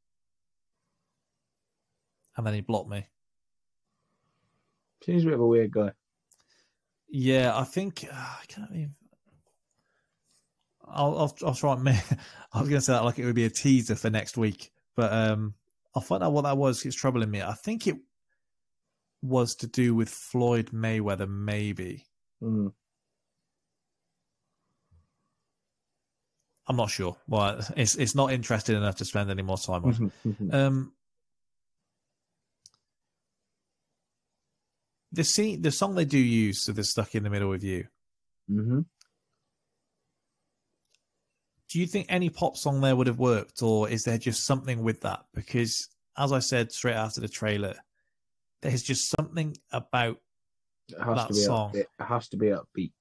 and 2.36 2.46
then 2.46 2.54
he 2.54 2.60
blocked 2.60 2.88
me. 2.88 3.06
Seems 5.04 5.22
a 5.22 5.26
bit 5.26 5.34
of 5.34 5.40
a 5.40 5.46
weird 5.46 5.70
guy. 5.72 5.92
Yeah, 7.08 7.56
I 7.56 7.64
think 7.64 8.06
uh, 8.10 8.14
I 8.16 8.44
can't 8.48 8.70
even. 8.72 8.94
I'll 10.88 11.18
I'll, 11.18 11.36
I'll 11.44 11.54
try 11.54 11.74
and 11.74 11.84
make. 11.84 11.96
I 12.52 12.60
was 12.60 12.68
going 12.68 12.80
to 12.80 12.84
say 12.84 12.92
that 12.92 13.04
like 13.04 13.18
it 13.18 13.24
would 13.24 13.34
be 13.34 13.44
a 13.44 13.50
teaser 13.50 13.94
for 13.96 14.10
next 14.10 14.36
week, 14.36 14.72
but 14.96 15.12
um, 15.12 15.54
I'll 15.94 16.02
find 16.02 16.22
out 16.22 16.32
what 16.32 16.42
that 16.44 16.56
was. 16.56 16.84
It's 16.84 16.96
troubling 16.96 17.30
me. 17.30 17.42
I 17.42 17.52
think 17.52 17.86
it 17.86 17.96
was 19.22 19.54
to 19.56 19.66
do 19.66 19.94
with 19.94 20.08
Floyd 20.08 20.70
Mayweather, 20.72 21.28
maybe. 21.28 22.04
Mm. 22.42 22.72
I'm 26.68 26.76
not 26.76 26.90
sure. 26.90 27.16
Well, 27.28 27.60
it's 27.76 27.94
it's 27.94 28.14
not 28.14 28.32
interesting 28.32 28.76
enough 28.76 28.96
to 28.96 29.04
spend 29.04 29.30
any 29.30 29.42
more 29.42 29.58
time 29.58 29.84
on. 29.84 30.12
Mm-hmm. 30.26 30.54
Um, 30.54 30.92
the 35.12 35.24
scene, 35.24 35.62
the 35.62 35.70
song 35.70 35.94
they 35.94 36.04
do 36.04 36.18
use, 36.18 36.64
so 36.64 36.72
they're 36.72 36.84
stuck 36.84 37.14
in 37.14 37.22
the 37.22 37.30
middle 37.30 37.48
with 37.48 37.62
you. 37.62 37.86
hmm 38.48 38.80
Do 41.68 41.80
you 41.80 41.86
think 41.86 42.06
any 42.08 42.30
pop 42.30 42.56
song 42.56 42.80
there 42.80 42.94
would 42.94 43.08
have 43.08 43.18
worked, 43.18 43.62
or 43.62 43.88
is 43.88 44.04
there 44.04 44.18
just 44.18 44.44
something 44.44 44.82
with 44.82 45.00
that? 45.02 45.24
Because, 45.34 45.88
as 46.16 46.32
I 46.32 46.38
said 46.38 46.72
straight 46.72 46.94
after 46.94 47.20
the 47.20 47.28
trailer, 47.28 47.76
there's 48.62 48.82
just 48.82 49.10
something 49.10 49.56
about 49.72 50.18
It 50.88 50.96
That 50.98 51.34
song. 51.34 51.72
upbeat. 51.72 51.80
It 51.80 51.88
has 51.98 52.28
to 52.28 52.36
be 52.36 52.46
upbeat. 52.46 52.92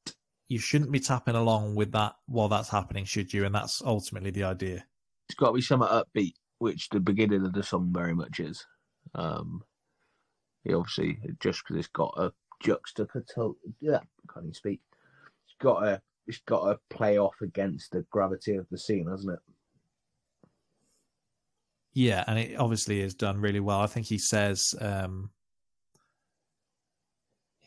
you 0.47 0.59
shouldn't 0.59 0.91
be 0.91 0.99
tapping 0.99 1.35
along 1.35 1.75
with 1.75 1.91
that 1.93 2.15
while 2.27 2.47
that's 2.49 2.69
happening, 2.69 3.05
should 3.05 3.33
you? 3.33 3.45
And 3.45 3.55
that's 3.55 3.81
ultimately 3.83 4.29
the 4.31 4.43
idea. 4.43 4.85
It's 5.29 5.35
got 5.35 5.47
to 5.47 5.53
be 5.53 5.61
somewhat 5.61 5.91
upbeat, 5.91 6.33
which 6.59 6.89
the 6.89 6.99
beginning 6.99 7.45
of 7.45 7.53
the 7.53 7.63
song 7.63 7.91
very 7.93 8.13
much 8.13 8.39
is. 8.39 8.65
Um, 9.15 9.63
obviously 10.67 11.19
just 11.39 11.63
because 11.63 11.77
it's 11.77 11.87
got 11.89 12.13
a 12.17 12.31
juxtaposition. 12.63 13.55
Yeah, 13.79 13.99
can't 14.31 14.45
even 14.45 14.53
speak. 14.53 14.81
It's 15.45 15.55
got 15.61 15.83
a. 15.83 16.01
It's 16.27 16.41
got 16.47 16.67
to 16.71 16.79
play 16.89 17.19
off 17.19 17.35
against 17.41 17.91
the 17.91 18.03
gravity 18.09 18.55
of 18.55 18.65
the 18.71 18.79
scene, 18.79 19.07
hasn't 19.07 19.33
it? 19.33 19.39
Yeah, 21.93 22.23
and 22.27 22.37
it 22.39 22.57
obviously 22.59 22.99
is 22.99 23.13
done 23.13 23.39
really 23.39 23.59
well. 23.59 23.79
I 23.79 23.85
think 23.87 24.07
he 24.07 24.17
says 24.17 24.73
um, 24.81 25.29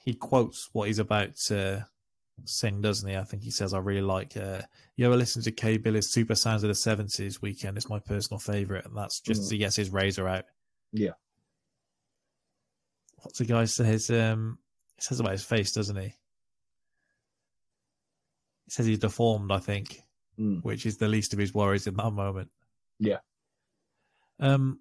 he 0.09 0.15
quotes 0.15 0.71
what 0.73 0.87
he's 0.87 0.99
about 1.01 1.37
to 1.37 1.87
sing, 2.47 2.81
doesn't 2.81 3.07
he? 3.09 3.15
I 3.17 3.25
think 3.25 3.43
he 3.43 3.51
says, 3.51 3.75
"I 3.75 3.79
really 3.79 4.01
like 4.01 4.37
uh, 4.39 4.63
you 4.97 5.05
ever 5.05 5.17
listen 5.17 5.43
to 5.43 5.51
K 5.53 5.77
Billy's 5.77 6.09
Super 6.09 6.35
Sounds 6.35 6.63
of 6.63 6.69
the 6.69 6.75
'70s 6.75 7.43
Weekend? 7.43 7.77
It's 7.77 7.91
my 7.91 7.99
personal 7.99 8.39
favorite." 8.39 8.87
And 8.87 8.97
that's 8.97 9.21
just 9.21 9.43
Mm. 9.43 9.51
he 9.53 9.59
gets 9.59 9.77
his 9.77 9.91
razor 9.91 10.27
out. 10.27 10.47
Yeah. 10.93 11.13
What's 13.23 13.39
the 13.39 13.45
guy 13.45 13.67
says? 13.67 14.09
Um, 14.11 14.59
he 14.97 15.03
says 15.03 15.21
about 15.21 15.33
his 15.33 15.45
face, 15.45 15.73
doesn't 15.73 15.97
he? 15.97 16.15
He 18.65 18.71
says 18.71 18.87
he's 18.87 18.99
deformed. 18.99 19.53
I 19.53 19.59
think 19.59 20.03
Mm. 20.39 20.63
which 20.63 20.87
is 20.87 20.97
the 20.97 21.09
least 21.09 21.33
of 21.35 21.39
his 21.39 21.53
worries 21.53 21.87
in 21.87 21.95
that 21.97 22.13
moment. 22.13 22.51
Yeah. 22.99 23.19
Um, 24.41 24.81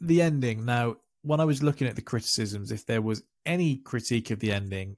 the 0.00 0.22
ending. 0.22 0.64
Now, 0.64 0.96
when 1.22 1.40
I 1.40 1.44
was 1.44 1.62
looking 1.62 1.86
at 1.86 1.96
the 1.96 2.02
criticisms, 2.02 2.70
if 2.72 2.86
there 2.86 3.02
was 3.02 3.22
any 3.46 3.76
critique 3.76 4.30
of 4.30 4.40
the 4.40 4.52
ending, 4.52 4.96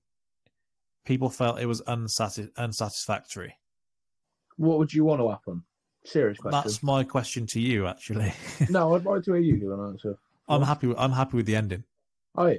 people 1.05 1.29
felt 1.31 1.61
it 1.61 1.67
was 1.67 1.83
unsatis- 1.83 2.51
unsatisfactory. 2.57 3.57
What 4.57 4.79
would 4.79 4.93
you 4.93 5.05
want 5.05 5.21
to 5.21 5.31
happen? 5.31 5.65
Serious 6.05 6.39
question. 6.39 6.61
That's 6.63 6.83
my 6.83 7.05
question 7.05 7.47
to 7.49 7.61
you, 7.61 7.87
actually. 7.87 8.33
No, 8.71 8.95
I'd 8.95 9.05
like 9.05 9.23
to 9.25 9.33
hear 9.33 9.41
you 9.43 9.57
give 9.57 9.71
an 9.71 9.81
answer. 9.81 10.17
I'm 10.49 10.63
happy. 10.63 10.89
With, 10.89 10.99
I'm 10.99 11.13
happy 11.13 11.37
with 11.37 11.47
the 11.47 11.57
ending. 11.57 11.85
Oh, 12.37 12.47
yeah. 12.47 12.59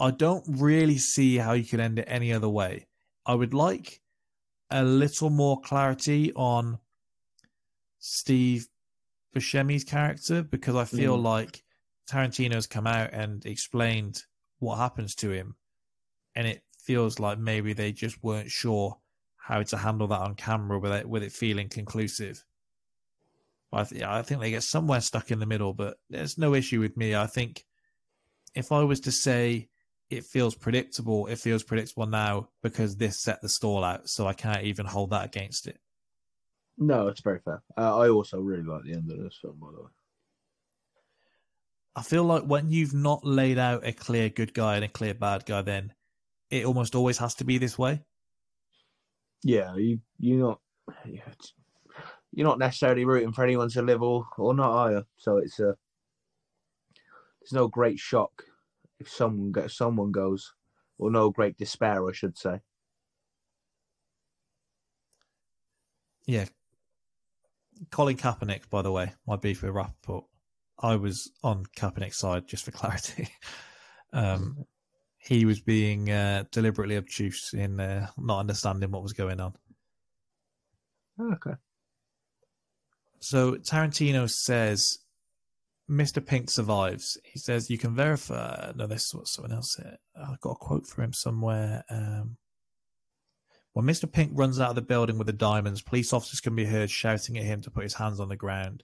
I 0.00 0.10
don't 0.10 0.44
really 0.48 0.98
see 0.98 1.36
how 1.36 1.52
you 1.52 1.64
could 1.64 1.80
end 1.80 1.98
it 1.98 2.06
any 2.08 2.32
other 2.32 2.48
way. 2.48 2.86
I 3.26 3.34
would 3.34 3.54
like 3.54 4.00
a 4.70 4.82
little 4.82 5.30
more 5.30 5.60
clarity 5.60 6.32
on 6.34 6.78
Steve 7.98 8.66
Buscemi's 9.34 9.84
character 9.84 10.42
because 10.42 10.74
I 10.76 10.84
feel 10.84 11.18
Mm. 11.18 11.22
like 11.22 11.63
Tarantino's 12.08 12.66
come 12.66 12.86
out 12.86 13.10
and 13.12 13.44
explained 13.46 14.22
what 14.58 14.76
happens 14.76 15.14
to 15.16 15.30
him, 15.30 15.56
and 16.34 16.46
it 16.46 16.62
feels 16.78 17.18
like 17.18 17.38
maybe 17.38 17.72
they 17.72 17.92
just 17.92 18.22
weren't 18.22 18.50
sure 18.50 18.98
how 19.36 19.62
to 19.62 19.76
handle 19.76 20.06
that 20.08 20.20
on 20.20 20.34
camera 20.34 20.78
with 20.78 20.92
it 20.92 21.08
with 21.08 21.22
it 21.22 21.32
feeling 21.32 21.68
conclusive. 21.68 22.44
I, 23.72 23.84
th- 23.84 24.02
I 24.02 24.22
think 24.22 24.40
they 24.40 24.50
get 24.50 24.62
somewhere 24.62 25.00
stuck 25.00 25.30
in 25.30 25.40
the 25.40 25.46
middle, 25.46 25.74
but 25.74 25.96
there's 26.08 26.38
no 26.38 26.54
issue 26.54 26.80
with 26.80 26.96
me. 26.96 27.14
I 27.14 27.26
think 27.26 27.64
if 28.54 28.70
I 28.70 28.84
was 28.84 29.00
to 29.00 29.12
say 29.12 29.68
it 30.10 30.24
feels 30.24 30.54
predictable, 30.54 31.26
it 31.26 31.38
feels 31.38 31.64
predictable 31.64 32.06
now 32.06 32.48
because 32.62 32.96
this 32.96 33.20
set 33.20 33.42
the 33.42 33.48
stall 33.48 33.82
out, 33.82 34.08
so 34.08 34.26
I 34.26 34.32
can't 34.32 34.64
even 34.64 34.86
hold 34.86 35.10
that 35.10 35.24
against 35.24 35.66
it. 35.66 35.78
No, 36.78 37.08
it's 37.08 37.20
very 37.20 37.40
fair. 37.40 37.62
Uh, 37.76 37.98
I 37.98 38.08
also 38.08 38.38
really 38.40 38.62
like 38.62 38.84
the 38.84 38.92
end 38.92 39.10
of 39.10 39.18
this 39.18 39.38
film, 39.40 39.56
by 39.60 39.68
the 39.72 39.82
way. 39.82 39.90
I 41.96 42.02
feel 42.02 42.24
like 42.24 42.42
when 42.44 42.70
you've 42.70 42.94
not 42.94 43.24
laid 43.24 43.58
out 43.58 43.86
a 43.86 43.92
clear 43.92 44.28
good 44.28 44.52
guy 44.52 44.76
and 44.76 44.84
a 44.84 44.88
clear 44.88 45.14
bad 45.14 45.46
guy, 45.46 45.62
then 45.62 45.92
it 46.50 46.64
almost 46.64 46.94
always 46.94 47.18
has 47.18 47.34
to 47.36 47.44
be 47.44 47.58
this 47.58 47.78
way. 47.78 48.02
Yeah, 49.42 49.76
you 49.76 50.00
you're 50.18 50.38
not 50.38 50.60
you're 52.32 52.46
not 52.46 52.58
necessarily 52.58 53.04
rooting 53.04 53.32
for 53.32 53.44
anyone 53.44 53.68
to 53.70 53.82
live 53.82 54.02
or 54.02 54.26
or 54.38 54.54
not, 54.54 54.70
are 54.70 54.92
you? 54.92 55.06
So 55.16 55.38
it's 55.38 55.60
a 55.60 55.76
there's 57.40 57.52
no 57.52 57.68
great 57.68 57.98
shock 57.98 58.42
if 58.98 59.08
someone 59.08 59.52
gets 59.52 59.76
someone 59.76 60.10
goes, 60.10 60.52
or 60.98 61.10
no 61.10 61.30
great 61.30 61.56
despair, 61.56 62.08
I 62.08 62.12
should 62.12 62.36
say. 62.38 62.60
Yeah. 66.26 66.46
Colin 67.90 68.16
Kaepernick, 68.16 68.70
by 68.70 68.82
the 68.82 68.90
way, 68.90 69.12
my 69.26 69.36
beef 69.36 69.62
with 69.62 69.74
Rapaport. 69.74 70.24
I 70.78 70.96
was 70.96 71.30
on 71.42 71.64
Kaepernick's 71.76 72.18
side, 72.18 72.46
just 72.46 72.64
for 72.64 72.70
clarity. 72.70 73.28
um, 74.12 74.64
he 75.18 75.44
was 75.44 75.60
being 75.60 76.10
uh, 76.10 76.44
deliberately 76.50 76.96
obtuse 76.96 77.52
in 77.54 77.80
uh, 77.80 78.08
not 78.18 78.40
understanding 78.40 78.90
what 78.90 79.02
was 79.02 79.12
going 79.12 79.40
on. 79.40 79.54
Okay. 81.20 81.54
So 83.20 83.52
Tarantino 83.54 84.28
says 84.28 84.98
Mr. 85.90 86.24
Pink 86.24 86.50
survives. 86.50 87.18
He 87.24 87.38
says 87.38 87.70
you 87.70 87.78
can 87.78 87.94
verify. 87.94 88.72
No, 88.74 88.86
this 88.86 89.06
is 89.06 89.14
what 89.14 89.28
someone 89.28 89.52
else 89.52 89.74
said. 89.76 89.96
I've 90.16 90.40
got 90.40 90.52
a 90.52 90.56
quote 90.56 90.86
for 90.86 91.02
him 91.02 91.12
somewhere. 91.12 91.84
Um, 91.88 92.36
when 93.72 93.86
Mr. 93.86 94.10
Pink 94.10 94.32
runs 94.34 94.60
out 94.60 94.70
of 94.70 94.76
the 94.76 94.82
building 94.82 95.18
with 95.18 95.26
the 95.26 95.32
diamonds, 95.32 95.82
police 95.82 96.12
officers 96.12 96.40
can 96.40 96.54
be 96.54 96.64
heard 96.64 96.90
shouting 96.90 97.36
at 97.36 97.44
him 97.44 97.60
to 97.62 97.70
put 97.70 97.82
his 97.82 97.94
hands 97.94 98.20
on 98.20 98.28
the 98.28 98.36
ground. 98.36 98.82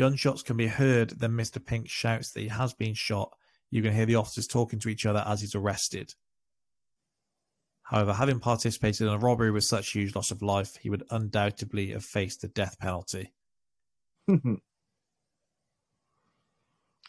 Gunshots 0.00 0.42
can 0.42 0.56
be 0.56 0.66
heard, 0.66 1.10
then 1.10 1.32
Mr. 1.32 1.62
Pink 1.62 1.86
shouts 1.86 2.30
that 2.30 2.40
he 2.40 2.48
has 2.48 2.72
been 2.72 2.94
shot. 2.94 3.36
You 3.70 3.82
can 3.82 3.92
hear 3.92 4.06
the 4.06 4.14
officers 4.14 4.46
talking 4.46 4.78
to 4.78 4.88
each 4.88 5.04
other 5.04 5.22
as 5.26 5.42
he's 5.42 5.54
arrested. 5.54 6.14
However, 7.82 8.14
having 8.14 8.40
participated 8.40 9.06
in 9.06 9.12
a 9.12 9.18
robbery 9.18 9.50
with 9.50 9.64
such 9.64 9.92
huge 9.92 10.14
loss 10.14 10.30
of 10.30 10.40
life, 10.40 10.76
he 10.76 10.88
would 10.88 11.02
undoubtedly 11.10 11.90
have 11.90 12.02
faced 12.02 12.40
the 12.40 12.48
death 12.48 12.78
penalty. 12.78 13.34
yeah, 14.26 14.38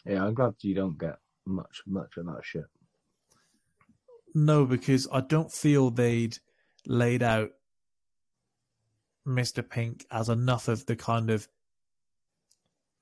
I'm 0.06 0.34
glad 0.34 0.56
you 0.60 0.74
don't 0.74 0.98
get 0.98 1.16
much 1.46 1.80
much 1.86 2.18
of 2.18 2.26
that 2.26 2.44
shit. 2.44 2.66
No, 4.34 4.66
because 4.66 5.08
I 5.10 5.22
don't 5.22 5.50
feel 5.50 5.88
they'd 5.88 6.36
laid 6.86 7.22
out 7.22 7.52
Mr. 9.26 9.66
Pink 9.66 10.04
as 10.10 10.28
enough 10.28 10.68
of 10.68 10.84
the 10.84 10.96
kind 10.96 11.30
of 11.30 11.48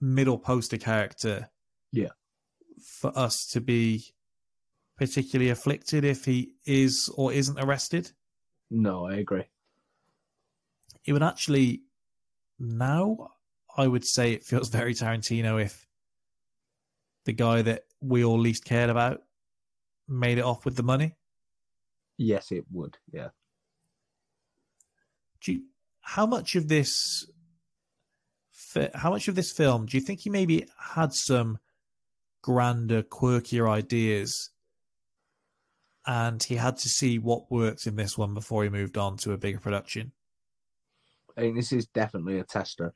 middle 0.01 0.39
poster 0.39 0.79
character. 0.79 1.49
Yeah. 1.93 2.11
For 2.83 3.17
us 3.17 3.47
to 3.53 3.61
be 3.61 4.05
particularly 4.97 5.51
afflicted 5.51 6.05
if 6.05 6.25
he 6.25 6.53
is 6.65 7.11
or 7.17 7.33
isn't 7.33 7.59
arrested. 7.59 8.13
No, 8.71 9.07
I 9.07 9.15
agree. 9.15 9.45
It 11.05 11.13
would 11.13 11.23
actually 11.23 11.83
now 12.59 13.31
I 13.77 13.87
would 13.87 14.05
say 14.05 14.33
it 14.33 14.45
feels 14.45 14.69
very 14.81 14.95
Tarantino 14.95 15.63
if 15.63 15.87
the 17.25 17.33
guy 17.33 17.63
that 17.63 17.85
we 18.01 18.25
all 18.25 18.39
least 18.39 18.65
cared 18.65 18.91
about 18.91 19.23
made 20.09 20.39
it 20.39 20.45
off 20.45 20.65
with 20.65 20.77
the 20.77 20.83
money. 20.83 21.15
Yes, 22.17 22.53
it 22.53 22.65
would. 22.71 22.99
Yeah. 23.13 23.29
Do 25.41 25.53
you, 25.53 25.63
how 26.01 26.27
much 26.27 26.55
of 26.57 26.69
this 26.69 27.27
fi- 28.71 28.91
how 28.95 29.11
much 29.11 29.29
of 29.29 29.35
this 29.35 29.53
film 29.53 29.87
do 29.87 29.97
you 29.97 30.01
think 30.03 30.21
he 30.21 30.31
maybe 30.31 30.67
had 30.79 31.13
some 31.13 31.59
grander, 32.43 33.03
quirkier 33.03 33.69
ideas 33.69 34.51
and 36.07 36.43
he 36.43 36.57
had 36.57 36.77
to 36.79 36.89
see 36.89 37.19
what 37.19 37.51
worked 37.51 37.87
in 37.87 37.97
this 37.97 38.17
one 38.17 38.33
before 38.33 38.63
he 38.63 38.71
moved 38.71 38.97
on 38.97 39.17
to 39.19 39.33
a 39.33 39.39
bigger 39.39 39.59
production? 39.61 40.13
I 41.37 41.43
think 41.43 41.57
this 41.57 41.73
is 41.73 41.87
definitely 41.87 42.39
a 42.39 42.45
tester. 42.45 42.95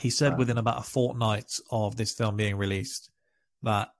He 0.00 0.10
said 0.10 0.32
Wow. 0.32 0.38
within 0.38 0.58
about 0.58 0.78
a 0.80 0.82
fortnight 0.82 1.52
of 1.70 1.96
this 1.96 2.12
film 2.12 2.36
being 2.36 2.56
released 2.56 3.10
that 3.62 3.90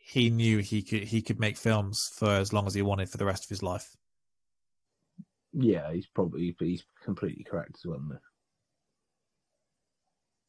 he 0.00 0.30
knew 0.30 0.58
he 0.58 0.82
could 0.82 1.02
he 1.04 1.20
could 1.20 1.40
make 1.40 1.56
films 1.56 2.10
for 2.14 2.30
as 2.30 2.52
long 2.52 2.66
as 2.66 2.74
he 2.74 2.82
wanted 2.82 3.10
for 3.10 3.18
the 3.18 3.26
rest 3.26 3.44
of 3.44 3.50
his 3.50 3.62
life. 3.62 3.96
Yeah, 5.52 5.92
he's 5.92 6.06
probably 6.06 6.54
he's 6.58 6.84
completely 7.04 7.44
correct 7.44 7.72
as 7.74 7.86
well. 7.86 8.00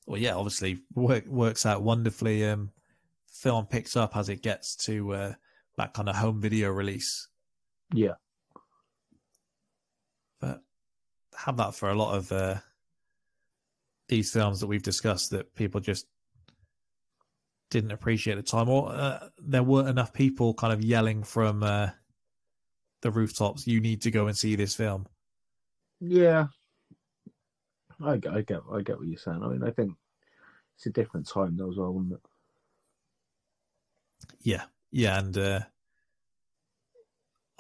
Well, 0.10 0.20
yeah, 0.20 0.34
obviously 0.34 0.80
work, 0.95 1.28
works 1.28 1.68
out 1.68 1.84
wonderfully. 1.84 2.43
Um, 2.43 2.72
film 3.32 3.68
picks 3.68 3.95
up 3.95 4.18
as 4.18 4.28
it 4.28 4.41
gets 4.41 4.76
to 4.88 5.14
uh, 5.14 5.34
that 5.78 5.93
kind 5.93 6.10
of 6.10 6.16
home 6.16 6.41
video 6.41 6.72
release. 6.72 7.28
Yeah. 7.93 8.16
But 10.41 10.64
have 11.38 11.57
that 11.57 11.76
for 11.76 11.91
a 11.91 11.95
lot 11.95 12.16
of 12.16 12.32
uh, 12.32 12.55
these 14.07 14.32
films 14.32 14.62
that 14.62 14.68
we've 14.68 14.82
discussed 14.82 15.30
that 15.30 15.53
people 15.53 15.80
just 15.80 16.07
didn't 17.70 17.91
appreciate 17.91 18.34
the 18.34 18.41
time, 18.41 18.68
or 18.68 18.91
uh, 18.91 19.30
there 19.38 19.62
weren't 19.62 19.89
enough 19.89 20.12
people 20.12 20.55
kind 20.55 20.74
of 20.74 20.84
yelling 20.84 21.22
from 21.22 21.62
uh, 21.62 21.91
the 23.01 23.12
rooftops, 23.12 23.68
"You 23.68 23.80
need 23.80 24.01
to 24.01 24.12
go 24.12 24.26
and 24.26 24.36
see 24.36 24.55
this 24.55 24.74
film." 24.74 25.05
Yeah. 25.99 26.47
I 28.01 28.14
I 28.14 28.41
get, 28.41 28.62
I 28.74 28.82
get 28.82 28.97
what 28.97 29.07
you're 29.07 29.20
saying. 29.20 29.43
I 29.43 29.47
mean, 29.49 29.64
I 29.64 29.70
think 29.70 29.93
it's 30.80 30.86
a 30.86 30.89
different 30.91 31.27
time 31.27 31.57
though 31.57 31.69
as 31.69 31.75
well, 31.75 31.91
isn't 31.99 32.14
it? 32.14 32.19
Yeah, 34.41 34.64
yeah, 34.91 35.19
and 35.19 35.38
uh, 35.38 35.60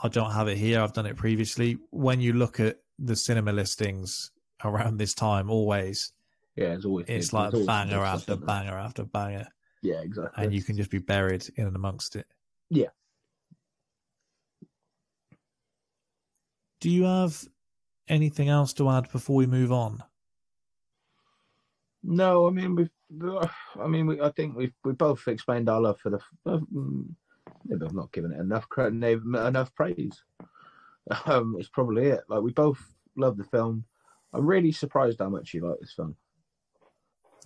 I 0.01 0.07
don't 0.07 0.31
have 0.31 0.47
it 0.47 0.57
here. 0.57 0.79
I've 0.79 0.93
done 0.93 1.05
it 1.05 1.17
previously. 1.17 1.77
When 1.89 2.21
you 2.21 2.31
look 2.31 2.61
at 2.61 2.77
the 2.97 3.17
cinema 3.17 3.51
listings 3.51 4.31
around 4.63 4.97
this 4.97 5.13
time, 5.13 5.49
always 5.49 6.13
Yeah, 6.55 6.67
it's 6.75 6.85
always 6.85 7.07
it's 7.09 7.33
like 7.33 7.53
always 7.53 7.67
banger 7.67 7.97
good 7.97 8.03
after 8.03 8.21
stuff, 8.21 8.35
isn't 8.37 8.43
it? 8.43 8.47
banger 8.47 8.77
after 8.77 9.03
banger, 9.03 9.47
Yeah, 9.81 9.99
exactly. 10.01 10.45
and 10.45 10.53
you 10.53 10.63
can 10.63 10.77
just 10.77 10.89
be 10.89 10.99
buried 10.99 11.45
in 11.57 11.67
and 11.67 11.75
amongst 11.75 12.15
it. 12.15 12.25
Yeah. 12.69 12.87
Do 16.79 16.89
you 16.89 17.03
have 17.03 17.45
anything 18.07 18.47
else 18.47 18.71
to 18.75 18.89
add 18.89 19.11
before 19.11 19.35
we 19.35 19.45
move 19.45 19.73
on? 19.73 20.01
No, 22.01 22.47
I 22.47 22.51
mean 22.51 22.75
we've. 22.75 22.89
I 23.81 23.87
mean, 23.87 24.07
we, 24.07 24.21
I 24.21 24.31
think 24.31 24.55
we've 24.55 24.73
we 24.83 24.93
both 24.93 25.27
explained 25.27 25.69
our 25.69 25.81
love 25.81 25.99
for 25.99 26.11
the. 26.11 26.19
Uh, 26.45 26.59
mm, 26.73 27.05
maybe 27.65 27.85
I've 27.85 27.93
not 27.93 28.11
given 28.11 28.31
it 28.31 28.39
enough 28.39 28.69
credit, 28.69 29.03
enough 29.03 29.73
praise. 29.75 30.23
Um, 31.25 31.55
it's 31.57 31.69
probably 31.69 32.05
it. 32.05 32.21
Like 32.29 32.43
we 32.43 32.51
both 32.51 32.77
love 33.15 33.35
the 33.35 33.43
film. 33.45 33.83
I'm 34.31 34.45
really 34.45 34.71
surprised 34.71 35.17
how 35.17 35.29
much 35.29 35.55
you 35.55 35.67
like 35.67 35.79
this 35.79 35.93
film. 35.95 36.15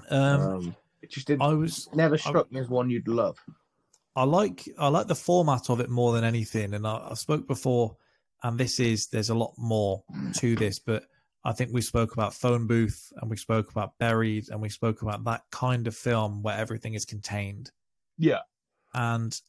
Um, 0.09 0.41
Um, 0.41 0.75
it 1.01 1.11
just 1.11 1.27
didn't. 1.27 1.43
I 1.43 1.53
was 1.53 1.87
never 1.93 2.17
struck 2.17 2.51
me 2.51 2.59
as 2.59 2.67
one 2.67 2.89
you'd 2.89 3.07
love. 3.07 3.37
I 4.15 4.23
like 4.23 4.67
I 4.77 4.89
like 4.89 5.07
the 5.07 5.15
format 5.15 5.69
of 5.69 5.79
it 5.79 5.89
more 5.89 6.13
than 6.13 6.23
anything, 6.23 6.73
and 6.73 6.85
I, 6.85 7.07
I 7.11 7.13
spoke 7.13 7.47
before, 7.47 7.95
and 8.43 8.59
this 8.59 8.79
is 8.79 9.07
there's 9.07 9.29
a 9.29 9.35
lot 9.35 9.53
more 9.57 10.03
to 10.35 10.55
this, 10.55 10.79
but 10.79 11.05
I 11.45 11.51
think 11.51 11.71
we 11.73 11.81
spoke 11.81 12.13
about 12.13 12.33
phone 12.33 12.67
booth, 12.67 13.11
and 13.17 13.29
we 13.29 13.37
spoke 13.37 13.69
about 13.71 13.97
buried, 13.97 14.49
and 14.49 14.61
we 14.61 14.69
spoke 14.69 15.01
about 15.01 15.23
that 15.25 15.43
kind 15.51 15.87
of 15.87 15.95
film 15.95 16.41
where 16.41 16.57
everything 16.57 16.93
is 16.93 17.05
contained, 17.05 17.71
Yeah. 18.17 18.39
and 18.93 19.39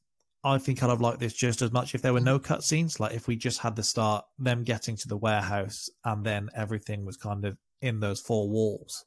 I 0.42 0.58
think 0.58 0.82
I'd 0.82 0.90
have 0.90 1.00
liked 1.00 1.20
this 1.20 1.32
just 1.32 1.62
as 1.62 1.72
much 1.72 1.94
if 1.94 2.02
there 2.02 2.12
were 2.12 2.20
no 2.20 2.38
cutscenes, 2.38 3.00
like 3.00 3.14
if 3.14 3.26
we 3.26 3.36
just 3.36 3.60
had 3.60 3.76
the 3.76 3.82
start, 3.82 4.26
them 4.38 4.62
getting 4.62 4.96
to 4.96 5.08
the 5.08 5.16
warehouse, 5.16 5.88
and 6.04 6.24
then 6.24 6.50
everything 6.54 7.06
was 7.06 7.16
kind 7.16 7.44
of 7.46 7.56
in 7.80 8.00
those 8.00 8.20
four 8.20 8.48
walls. 8.48 9.06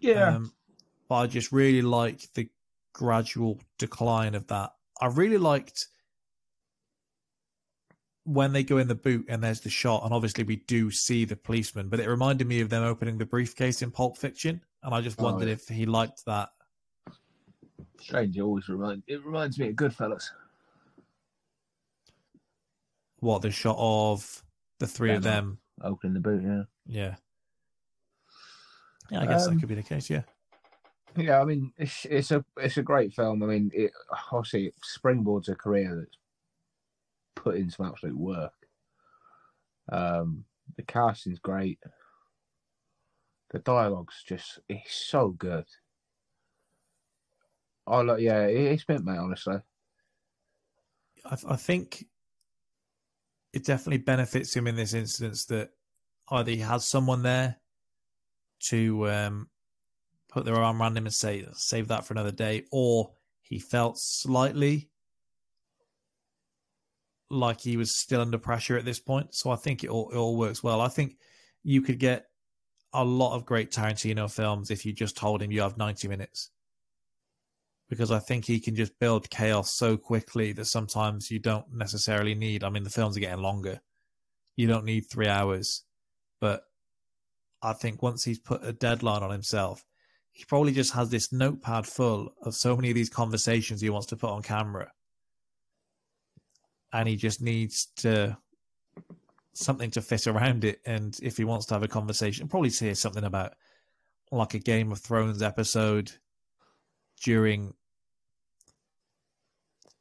Yeah. 0.00 0.34
Um, 0.34 0.52
but 1.08 1.14
I 1.16 1.26
just 1.26 1.52
really 1.52 1.82
like 1.82 2.32
the 2.34 2.48
gradual 2.92 3.60
decline 3.78 4.34
of 4.34 4.46
that. 4.48 4.72
I 5.00 5.06
really 5.06 5.38
liked 5.38 5.88
when 8.24 8.52
they 8.52 8.62
go 8.64 8.78
in 8.78 8.88
the 8.88 8.94
boot 8.94 9.26
and 9.28 9.42
there's 9.42 9.60
the 9.60 9.70
shot, 9.70 10.02
and 10.04 10.12
obviously 10.12 10.44
we 10.44 10.56
do 10.56 10.90
see 10.90 11.24
the 11.24 11.36
policeman, 11.36 11.88
but 11.88 12.00
it 12.00 12.08
reminded 12.08 12.46
me 12.46 12.60
of 12.60 12.70
them 12.70 12.82
opening 12.82 13.18
the 13.18 13.26
briefcase 13.26 13.82
in 13.82 13.90
Pulp 13.90 14.16
Fiction, 14.18 14.60
and 14.82 14.94
I 14.94 15.00
just 15.00 15.20
Oh, 15.20 15.24
wondered 15.24 15.48
yeah. 15.48 15.54
if 15.54 15.68
he 15.68 15.86
liked 15.86 16.24
that. 16.26 16.48
Strange. 18.00 18.36
It 18.36 18.40
always 18.42 18.68
remind. 18.68 19.02
It 19.06 19.24
reminds 19.24 19.58
me 19.58 19.68
of 19.68 19.76
Goodfellas. 19.76 20.24
What 23.20 23.42
the 23.42 23.50
shot 23.50 23.76
of 23.78 24.42
the 24.78 24.86
three 24.86 25.12
of 25.12 25.22
them? 25.22 25.58
Opening 25.82 26.14
the 26.14 26.20
boot. 26.20 26.42
Yeah. 26.42 26.62
Yeah, 26.86 27.14
yeah. 29.10 29.20
I 29.22 29.26
guess 29.26 29.46
Um, 29.46 29.54
that 29.54 29.60
could 29.60 29.68
be 29.68 29.74
the 29.74 29.82
case. 29.82 30.10
Yeah, 30.10 30.22
Yeah, 31.16 31.40
I 31.40 31.44
mean, 31.44 31.72
it's 31.78 32.04
it's 32.06 32.30
a 32.30 32.44
it's 32.58 32.76
a 32.76 32.82
great 32.82 33.14
film. 33.14 33.42
I 33.42 33.46
mean, 33.46 33.70
it 33.74 33.92
obviously 34.32 34.66
it 34.66 34.74
springboards 34.82 35.48
a 35.48 35.54
career 35.54 35.96
that's 35.96 36.18
put 37.44 37.56
in 37.56 37.70
some 37.70 37.86
absolute 37.86 38.16
work. 38.16 38.52
Um, 39.92 40.44
the 40.76 40.82
casting's 40.82 41.38
great. 41.38 41.78
The 43.50 43.58
dialogue's 43.60 44.22
just 44.26 44.58
it's 44.68 44.94
so 44.94 45.28
good. 45.30 45.66
Oh 47.86 48.00
like 48.00 48.20
yeah, 48.20 48.46
it- 48.46 48.72
it's 48.72 48.88
mint, 48.88 49.04
mate. 49.04 49.18
Honestly, 49.18 49.58
I, 51.24 51.36
I 51.48 51.56
think 51.56 52.04
it 53.52 53.64
definitely 53.64 53.98
benefits 53.98 54.54
him 54.54 54.66
in 54.66 54.74
this 54.76 54.94
instance 54.94 55.44
that 55.46 55.70
either 56.30 56.50
he 56.50 56.58
has 56.58 56.84
someone 56.84 57.22
there 57.22 57.56
to 58.60 59.08
um, 59.10 59.48
put 60.28 60.44
their 60.44 60.56
arm 60.56 60.80
around 60.80 60.96
him 60.96 61.06
and 61.06 61.14
say 61.14 61.46
save 61.52 61.88
that 61.88 62.04
for 62.04 62.14
another 62.14 62.32
day, 62.32 62.64
or 62.72 63.12
he 63.42 63.58
felt 63.58 63.98
slightly 63.98 64.90
like 67.34 67.60
he 67.60 67.76
was 67.76 67.98
still 67.98 68.20
under 68.20 68.38
pressure 68.38 68.76
at 68.76 68.84
this 68.84 69.00
point. 69.00 69.34
So 69.34 69.50
I 69.50 69.56
think 69.56 69.84
it 69.84 69.90
all 69.90 70.10
it 70.10 70.16
all 70.16 70.36
works 70.36 70.62
well. 70.62 70.80
I 70.80 70.88
think 70.88 71.18
you 71.62 71.82
could 71.82 71.98
get 71.98 72.26
a 72.92 73.04
lot 73.04 73.34
of 73.34 73.44
great 73.44 73.72
Tarantino 73.72 74.30
films 74.30 74.70
if 74.70 74.86
you 74.86 74.92
just 74.92 75.16
told 75.16 75.42
him 75.42 75.50
you 75.50 75.62
have 75.62 75.76
ninety 75.76 76.08
minutes 76.08 76.50
because 77.88 78.10
I 78.10 78.18
think 78.18 78.44
he 78.44 78.60
can 78.60 78.74
just 78.74 78.98
build 78.98 79.30
chaos 79.30 79.74
so 79.74 79.96
quickly 79.96 80.52
that 80.52 80.66
sometimes 80.66 81.30
you 81.30 81.38
don't 81.38 81.72
necessarily 81.72 82.34
need. 82.34 82.64
I 82.64 82.70
mean, 82.70 82.82
the 82.82 82.90
films 82.90 83.16
are 83.16 83.20
getting 83.20 83.42
longer. 83.42 83.80
You 84.56 84.66
don't 84.66 84.84
need 84.84 85.02
three 85.02 85.28
hours, 85.28 85.82
but 86.40 86.62
I 87.62 87.72
think 87.72 88.02
once 88.02 88.24
he's 88.24 88.38
put 88.38 88.64
a 88.64 88.72
deadline 88.72 89.22
on 89.22 89.30
himself, 89.30 89.84
he 90.32 90.44
probably 90.44 90.72
just 90.72 90.92
has 90.94 91.10
this 91.10 91.32
notepad 91.32 91.86
full 91.86 92.34
of 92.42 92.54
so 92.54 92.74
many 92.74 92.90
of 92.90 92.94
these 92.94 93.10
conversations 93.10 93.80
he 93.80 93.90
wants 93.90 94.08
to 94.08 94.16
put 94.16 94.30
on 94.30 94.42
camera, 94.42 94.90
and 96.94 97.08
he 97.08 97.16
just 97.16 97.42
needs 97.42 97.88
to 97.96 98.38
something 99.52 99.90
to 99.90 100.00
fit 100.00 100.28
around 100.28 100.64
it. 100.64 100.80
And 100.86 101.18
if 101.20 101.36
he 101.36 101.44
wants 101.44 101.66
to 101.66 101.74
have 101.74 101.82
a 101.82 101.88
conversation, 101.88 102.48
probably 102.48 102.70
to 102.70 102.84
hear 102.84 102.94
something 102.94 103.24
about 103.24 103.54
like 104.30 104.54
a 104.54 104.60
Game 104.60 104.92
of 104.92 105.00
Thrones 105.00 105.42
episode 105.42 106.12
during 107.22 107.74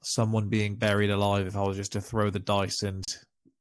someone 0.03 0.49
being 0.49 0.75
buried 0.75 1.09
alive 1.09 1.47
if 1.47 1.57
I 1.57 1.63
was 1.63 1.77
just 1.77 1.93
to 1.93 2.01
throw 2.01 2.29
the 2.29 2.39
dice 2.39 2.83
and 2.83 3.03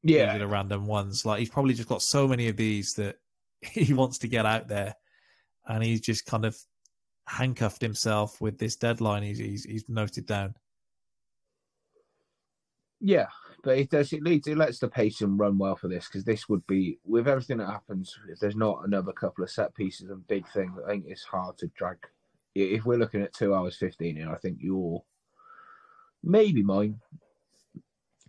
yeah, 0.03 0.37
the 0.37 0.47
random 0.47 0.87
ones. 0.87 1.25
Like 1.25 1.39
he's 1.39 1.51
probably 1.51 1.75
just 1.75 1.89
got 1.89 2.03
so 2.03 2.29
many 2.29 2.49
of 2.49 2.57
these 2.57 2.93
that 2.95 3.17
he 3.63 3.95
wants 3.95 4.19
to 4.19 4.29
get 4.29 4.45
out 4.45 4.69
there 4.69 4.95
and 5.67 5.83
he's 5.83 6.03
just 6.03 6.27
kind 6.27 6.45
of 6.45 6.55
handcuffed 7.27 7.81
himself 7.81 8.41
with 8.41 8.59
this 8.59 8.75
deadline 8.77 9.23
he's 9.23 9.39
he's, 9.39 9.65
he's 9.65 9.89
noted 9.89 10.27
down. 10.27 10.55
Yeah. 13.03 13.27
But 13.65 13.79
it 13.79 13.91
does. 13.91 14.13
It 14.13 14.25
leads. 14.25 14.49
It 14.49 14.57
lets 14.57 14.81
the 14.81 14.89
pacing 14.89 15.37
run 15.37 15.57
well 15.57 15.77
for 15.77 15.87
this 15.87 16.07
because 16.09 16.25
this 16.25 16.49
would 16.49 16.67
be 16.67 16.99
with 17.05 17.29
everything 17.29 17.59
that 17.59 17.71
happens. 17.71 18.19
If 18.29 18.41
there's 18.41 18.57
not 18.57 18.83
another 18.85 19.13
couple 19.13 19.45
of 19.45 19.51
set 19.51 19.73
pieces 19.75 20.11
and 20.11 20.27
big 20.27 20.49
things, 20.49 20.73
I 20.85 20.91
think 20.91 21.05
it's 21.07 21.23
hard 21.23 21.59
to 21.59 21.69
drag. 21.77 21.99
If 22.57 22.85
we're 22.85 22.99
looking 22.99 23.23
at 23.23 23.33
two 23.33 23.55
hours 23.55 23.77
fifteen, 23.77 24.19
and 24.19 24.31
I 24.31 24.35
think 24.35 24.59
you're 24.61 25.05
maybe 26.25 26.65
mine, 26.65 26.99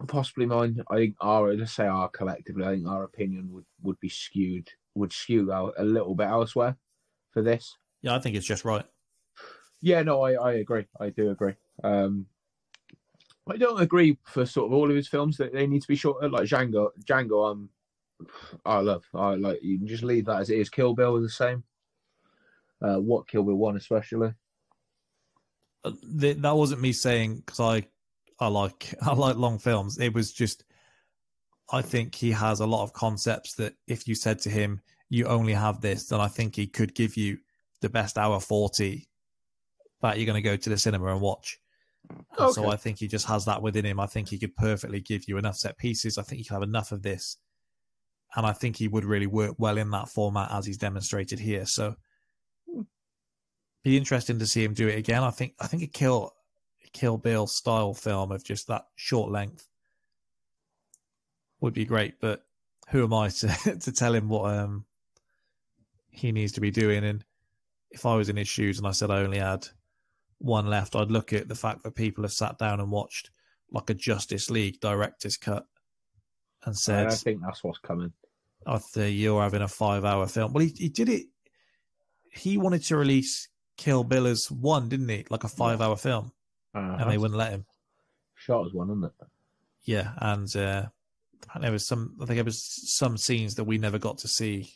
possibly 0.07 0.45
mine. 0.45 0.83
I 0.91 0.97
think 0.97 1.15
our 1.19 1.51
let's 1.55 1.73
say 1.73 1.87
our 1.87 2.09
collectively, 2.09 2.63
I 2.63 2.75
think 2.75 2.87
our 2.87 3.03
opinion 3.03 3.51
would 3.53 3.65
would 3.81 3.99
be 3.99 4.09
skewed, 4.09 4.69
would 4.93 5.11
skew 5.11 5.51
out 5.51 5.73
a 5.79 5.83
little 5.83 6.13
bit 6.13 6.27
elsewhere 6.27 6.77
for 7.31 7.41
this. 7.41 7.75
Yeah, 8.03 8.15
I 8.15 8.19
think 8.19 8.35
it's 8.35 8.45
just 8.45 8.65
right. 8.65 8.85
Yeah, 9.81 10.03
no, 10.03 10.21
I, 10.21 10.33
I 10.33 10.53
agree. 10.53 10.85
I 10.99 11.09
do 11.09 11.31
agree. 11.31 11.55
Um, 11.83 12.27
I 13.49 13.57
don't 13.57 13.81
agree 13.81 14.17
for 14.23 14.45
sort 14.45 14.67
of 14.67 14.73
all 14.73 14.89
of 14.89 14.95
his 14.95 15.07
films 15.07 15.37
that 15.37 15.53
they 15.53 15.67
need 15.67 15.81
to 15.81 15.87
be 15.87 15.95
shorter. 15.95 16.29
Like 16.29 16.47
Django, 16.47 16.89
Django, 17.03 17.51
um, 17.51 17.69
I 18.65 18.79
love. 18.79 19.03
I 19.13 19.35
like. 19.35 19.61
You 19.61 19.77
can 19.77 19.87
just 19.87 20.03
leave 20.03 20.25
that 20.25 20.41
as 20.41 20.49
it 20.49 20.59
is. 20.59 20.69
Kill 20.69 20.93
Bill 20.93 21.17
is 21.17 21.23
the 21.23 21.29
same. 21.29 21.63
Uh, 22.81 22.97
what 22.97 23.27
Kill 23.27 23.43
Bill 23.43 23.55
one 23.55 23.77
especially. 23.77 24.33
Uh, 25.83 25.91
th- 26.19 26.37
that 26.37 26.55
wasn't 26.55 26.81
me 26.81 26.93
saying 26.93 27.37
because 27.37 27.59
I 27.59 27.85
I 28.39 28.47
like 28.47 28.93
I 29.01 29.13
like 29.13 29.35
long 29.35 29.59
films. 29.59 29.97
It 29.99 30.13
was 30.13 30.31
just 30.31 30.63
I 31.71 31.81
think 31.81 32.15
he 32.15 32.31
has 32.31 32.59
a 32.61 32.67
lot 32.67 32.83
of 32.83 32.93
concepts 32.93 33.55
that 33.55 33.73
if 33.87 34.07
you 34.07 34.15
said 34.15 34.39
to 34.39 34.49
him 34.49 34.81
you 35.09 35.25
only 35.25 35.53
have 35.53 35.81
this, 35.81 36.07
then 36.07 36.19
I 36.19 36.27
think 36.27 36.55
he 36.55 36.67
could 36.67 36.95
give 36.95 37.17
you 37.17 37.37
the 37.81 37.89
best 37.89 38.17
hour 38.17 38.39
forty 38.39 39.09
that 40.01 40.17
you're 40.17 40.25
going 40.25 40.41
to 40.41 40.49
go 40.49 40.55
to 40.55 40.69
the 40.69 40.77
cinema 40.77 41.07
and 41.07 41.21
watch. 41.21 41.59
And 42.09 42.53
So 42.53 42.69
I 42.69 42.75
think 42.75 42.99
he 42.99 43.07
just 43.07 43.27
has 43.27 43.45
that 43.45 43.61
within 43.61 43.85
him. 43.85 43.99
I 43.99 44.07
think 44.07 44.29
he 44.29 44.39
could 44.39 44.55
perfectly 44.55 44.99
give 44.99 45.27
you 45.27 45.37
enough 45.37 45.57
set 45.57 45.77
pieces. 45.77 46.17
I 46.17 46.23
think 46.23 46.39
he 46.39 46.45
could 46.45 46.55
have 46.55 46.63
enough 46.63 46.91
of 46.91 47.01
this, 47.01 47.37
and 48.35 48.45
I 48.45 48.53
think 48.53 48.77
he 48.77 48.87
would 48.87 49.05
really 49.05 49.27
work 49.27 49.55
well 49.57 49.77
in 49.77 49.91
that 49.91 50.09
format 50.09 50.51
as 50.51 50.65
he's 50.65 50.77
demonstrated 50.77 51.39
here. 51.39 51.65
So 51.65 51.95
be 53.83 53.97
interesting 53.97 54.39
to 54.39 54.47
see 54.47 54.63
him 54.63 54.73
do 54.73 54.87
it 54.87 54.97
again. 54.97 55.23
I 55.23 55.31
think 55.31 55.53
I 55.59 55.67
think 55.67 55.83
a 55.83 55.87
kill 55.87 56.33
Kill 56.93 57.17
Bill 57.17 57.47
style 57.47 57.93
film 57.93 58.31
of 58.31 58.43
just 58.43 58.67
that 58.67 58.85
short 58.95 59.31
length 59.31 59.67
would 61.59 61.73
be 61.73 61.85
great. 61.85 62.19
But 62.21 62.45
who 62.89 63.03
am 63.03 63.13
I 63.13 63.29
to 63.29 63.47
to 63.81 63.91
tell 63.91 64.13
him 64.13 64.29
what 64.29 64.53
um 64.53 64.85
he 66.11 66.31
needs 66.31 66.53
to 66.53 66.61
be 66.61 66.71
doing? 66.71 67.03
And 67.03 67.25
if 67.91 68.05
I 68.05 68.15
was 68.15 68.29
in 68.29 68.37
his 68.37 68.47
shoes 68.47 68.77
and 68.77 68.87
I 68.87 68.91
said 68.91 69.11
I 69.11 69.21
only 69.21 69.39
had 69.39 69.67
one 70.39 70.67
left, 70.67 70.95
I'd 70.95 71.11
look 71.11 71.33
at 71.33 71.47
the 71.47 71.55
fact 71.55 71.83
that 71.83 71.95
people 71.95 72.23
have 72.23 72.33
sat 72.33 72.57
down 72.57 72.79
and 72.79 72.91
watched 72.91 73.29
like 73.71 73.89
a 73.89 73.93
Justice 73.93 74.49
League 74.49 74.79
director's 74.79 75.37
cut 75.37 75.65
and 76.65 76.77
said, 76.77 77.07
I 77.07 77.15
think 77.15 77.41
that's 77.41 77.63
what's 77.63 77.79
coming. 77.79 78.13
I 78.65 78.77
think 78.77 79.17
you're 79.17 79.41
having 79.41 79.61
a 79.61 79.67
five 79.67 80.05
hour 80.05 80.27
film. 80.27 80.53
Well, 80.53 80.63
he, 80.63 80.73
he 80.77 80.89
did 80.89 81.09
it. 81.09 81.25
He 82.31 82.57
wanted 82.57 82.83
to 82.85 82.97
release 82.97 83.49
Kill 83.77 84.03
Bill 84.03 84.27
as 84.27 84.49
one, 84.49 84.89
didn't 84.89 85.09
he? 85.09 85.25
Like 85.29 85.43
a 85.43 85.49
five 85.49 85.81
hour 85.81 85.95
film, 85.97 86.31
Uh, 86.73 86.97
and 86.99 87.11
they 87.11 87.17
wouldn't 87.17 87.37
let 87.37 87.51
him. 87.51 87.65
shot 88.35 88.65
as 88.65 88.73
one, 88.73 88.89
isn't 88.89 89.03
it? 89.05 89.11
Yeah, 89.83 90.13
and 90.17 90.55
uh, 90.55 90.85
there 91.59 91.71
was 91.71 91.85
some. 91.87 92.15
I 92.21 92.25
think 92.25 92.37
there 92.37 92.45
was 92.45 92.63
some 92.97 93.17
scenes 93.17 93.55
that 93.55 93.65
we 93.65 93.77
never 93.77 93.99
got 93.99 94.19
to 94.19 94.27
see. 94.27 94.73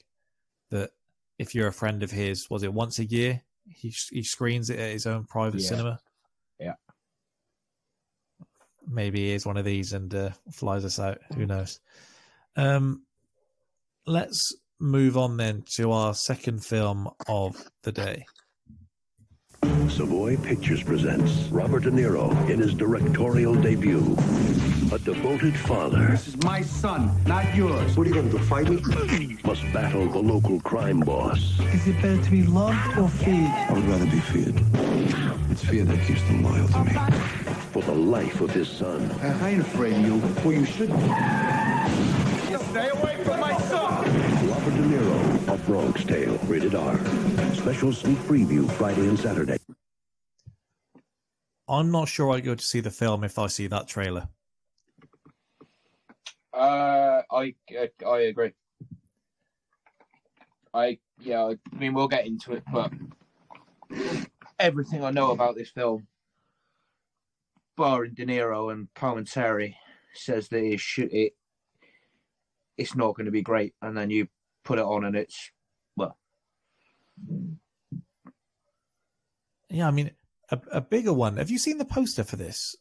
That 0.69 0.91
if 1.39 1.55
you're 1.55 1.67
a 1.67 1.73
friend 1.73 2.03
of 2.03 2.11
his, 2.11 2.49
was 2.49 2.63
it 2.63 2.73
once 2.73 2.99
a 2.99 3.05
year? 3.05 3.41
He 3.69 3.94
he 4.11 4.23
screens 4.23 4.69
it 4.69 4.80
at 4.80 4.91
his 4.91 5.06
own 5.06 5.26
private 5.26 5.61
Yeah. 5.61 5.68
cinema. 5.68 5.99
Yeah. 6.60 6.73
Maybe 8.88 9.19
he 9.19 9.31
is 9.34 9.45
one 9.45 9.57
of 9.57 9.65
these 9.65 9.94
and 9.94 10.14
uh, 10.14 10.30
flies 10.53 10.85
us 10.85 10.99
out. 10.99 11.19
Who 11.35 11.45
knows? 11.45 11.80
Um, 12.56 13.03
let's 14.06 14.53
move 14.80 15.18
on 15.18 15.38
then 15.38 15.64
to 15.76 15.91
our 15.91 16.14
second 16.14 16.64
film 16.64 17.10
of 17.27 17.69
the 17.84 17.91
day. 17.91 18.26
Savoy 19.89 20.38
Pictures 20.38 20.84
presents 20.84 21.48
Robert 21.49 21.84
De 21.84 21.91
Niro 21.91 22.31
in 22.49 22.60
his 22.60 22.73
directorial 22.73 23.56
debut. 23.56 24.15
A 24.91 24.99
devoted 24.99 25.55
father 25.57 26.07
This 26.11 26.27
is 26.30 26.38
my 26.43 26.61
son, 26.61 27.11
not 27.26 27.53
yours. 27.55 27.97
What 27.97 28.07
are 28.07 28.09
you 28.09 28.15
going 28.15 28.30
to 28.31 28.38
do, 28.38 28.43
fight 28.45 28.69
me? 28.69 29.38
must 29.43 29.61
battle 29.73 30.07
the 30.07 30.19
local 30.19 30.61
crime 30.61 31.01
boss. 31.01 31.59
Is 31.73 31.88
it 31.88 32.01
better 32.01 32.22
to 32.22 32.31
be 32.31 32.43
loved 32.43 32.97
or 32.97 33.09
feared? 33.09 33.49
I 33.51 33.73
would 33.73 33.84
rather 33.85 34.05
be 34.05 34.19
feared. 34.19 34.55
It's 35.51 35.64
fear 35.65 35.84
that 35.84 36.07
keeps 36.07 36.22
them 36.23 36.43
loyal 36.43 36.68
to 36.69 36.84
me. 36.85 36.93
for 37.72 37.81
the 37.81 37.93
life 37.93 38.39
of 38.39 38.51
his 38.51 38.69
son. 38.69 39.11
Uh, 39.22 39.38
I 39.41 39.49
ain't 39.49 39.61
afraid 39.61 39.93
of 39.93 40.01
you. 40.05 40.18
Well, 40.43 40.53
you 40.53 40.65
should 40.65 40.89
be. 40.89 40.99
Stay 42.69 42.89
away 42.89 43.23
from 43.23 43.39
my 43.41 43.57
son! 43.57 44.03
Robert 44.49 44.76
De 44.76 44.81
Niro, 44.84 45.53
A 45.53 45.57
Bronx 45.65 46.03
Tale, 46.05 46.38
rated 46.45 46.76
R. 46.76 46.97
Special 47.55 47.91
sneak 47.91 48.18
preview 48.19 48.69
Friday 48.73 49.07
and 49.07 49.19
Saturday. 49.19 49.57
I'm 51.68 51.91
not 51.91 52.07
sure 52.07 52.31
I 52.31 52.39
go 52.39 52.55
to 52.55 52.64
see 52.64 52.80
the 52.80 52.91
film 52.91 53.23
if 53.26 53.38
I 53.38 53.47
see 53.47 53.68
that 53.68 53.88
trailer. 53.88 54.30
Uh, 56.57 57.21
I 57.31 57.53
I 58.05 58.17
agree. 58.21 58.53
I 60.73 60.97
yeah, 61.19 61.45
I 61.45 61.75
mean 61.75 61.93
we'll 61.93 62.07
get 62.07 62.25
into 62.25 62.53
it, 62.53 62.63
but 62.73 62.91
everything 64.59 65.03
I 65.03 65.11
know 65.11 65.31
about 65.31 65.55
this 65.55 65.69
film, 65.69 66.07
barring 67.75 68.15
De 68.15 68.25
Niro 68.25 68.71
and 68.71 68.88
Palminteri, 68.95 69.75
says 70.15 70.47
that 70.47 70.63
it 70.63 70.79
should 70.79 71.13
it 71.13 71.34
it's 72.75 72.95
not 72.95 73.15
going 73.15 73.25
to 73.25 73.31
be 73.31 73.43
great, 73.43 73.75
and 73.84 73.95
then 73.95 74.09
you 74.09 74.27
put 74.63 74.79
it 74.79 74.85
on 74.85 75.05
and 75.05 75.15
it's 75.15 75.51
well, 75.95 76.17
Yeah, 79.69 79.88
I 79.88 79.91
mean, 79.91 80.09
a, 80.49 80.59
a 80.71 80.81
bigger 80.81 81.13
one. 81.13 81.38
Have 81.38 81.51
you 81.51 81.59
seen 81.59 81.77
the 81.77 81.85
poster 81.85 82.23
for 82.23 82.35
this? 82.35 82.75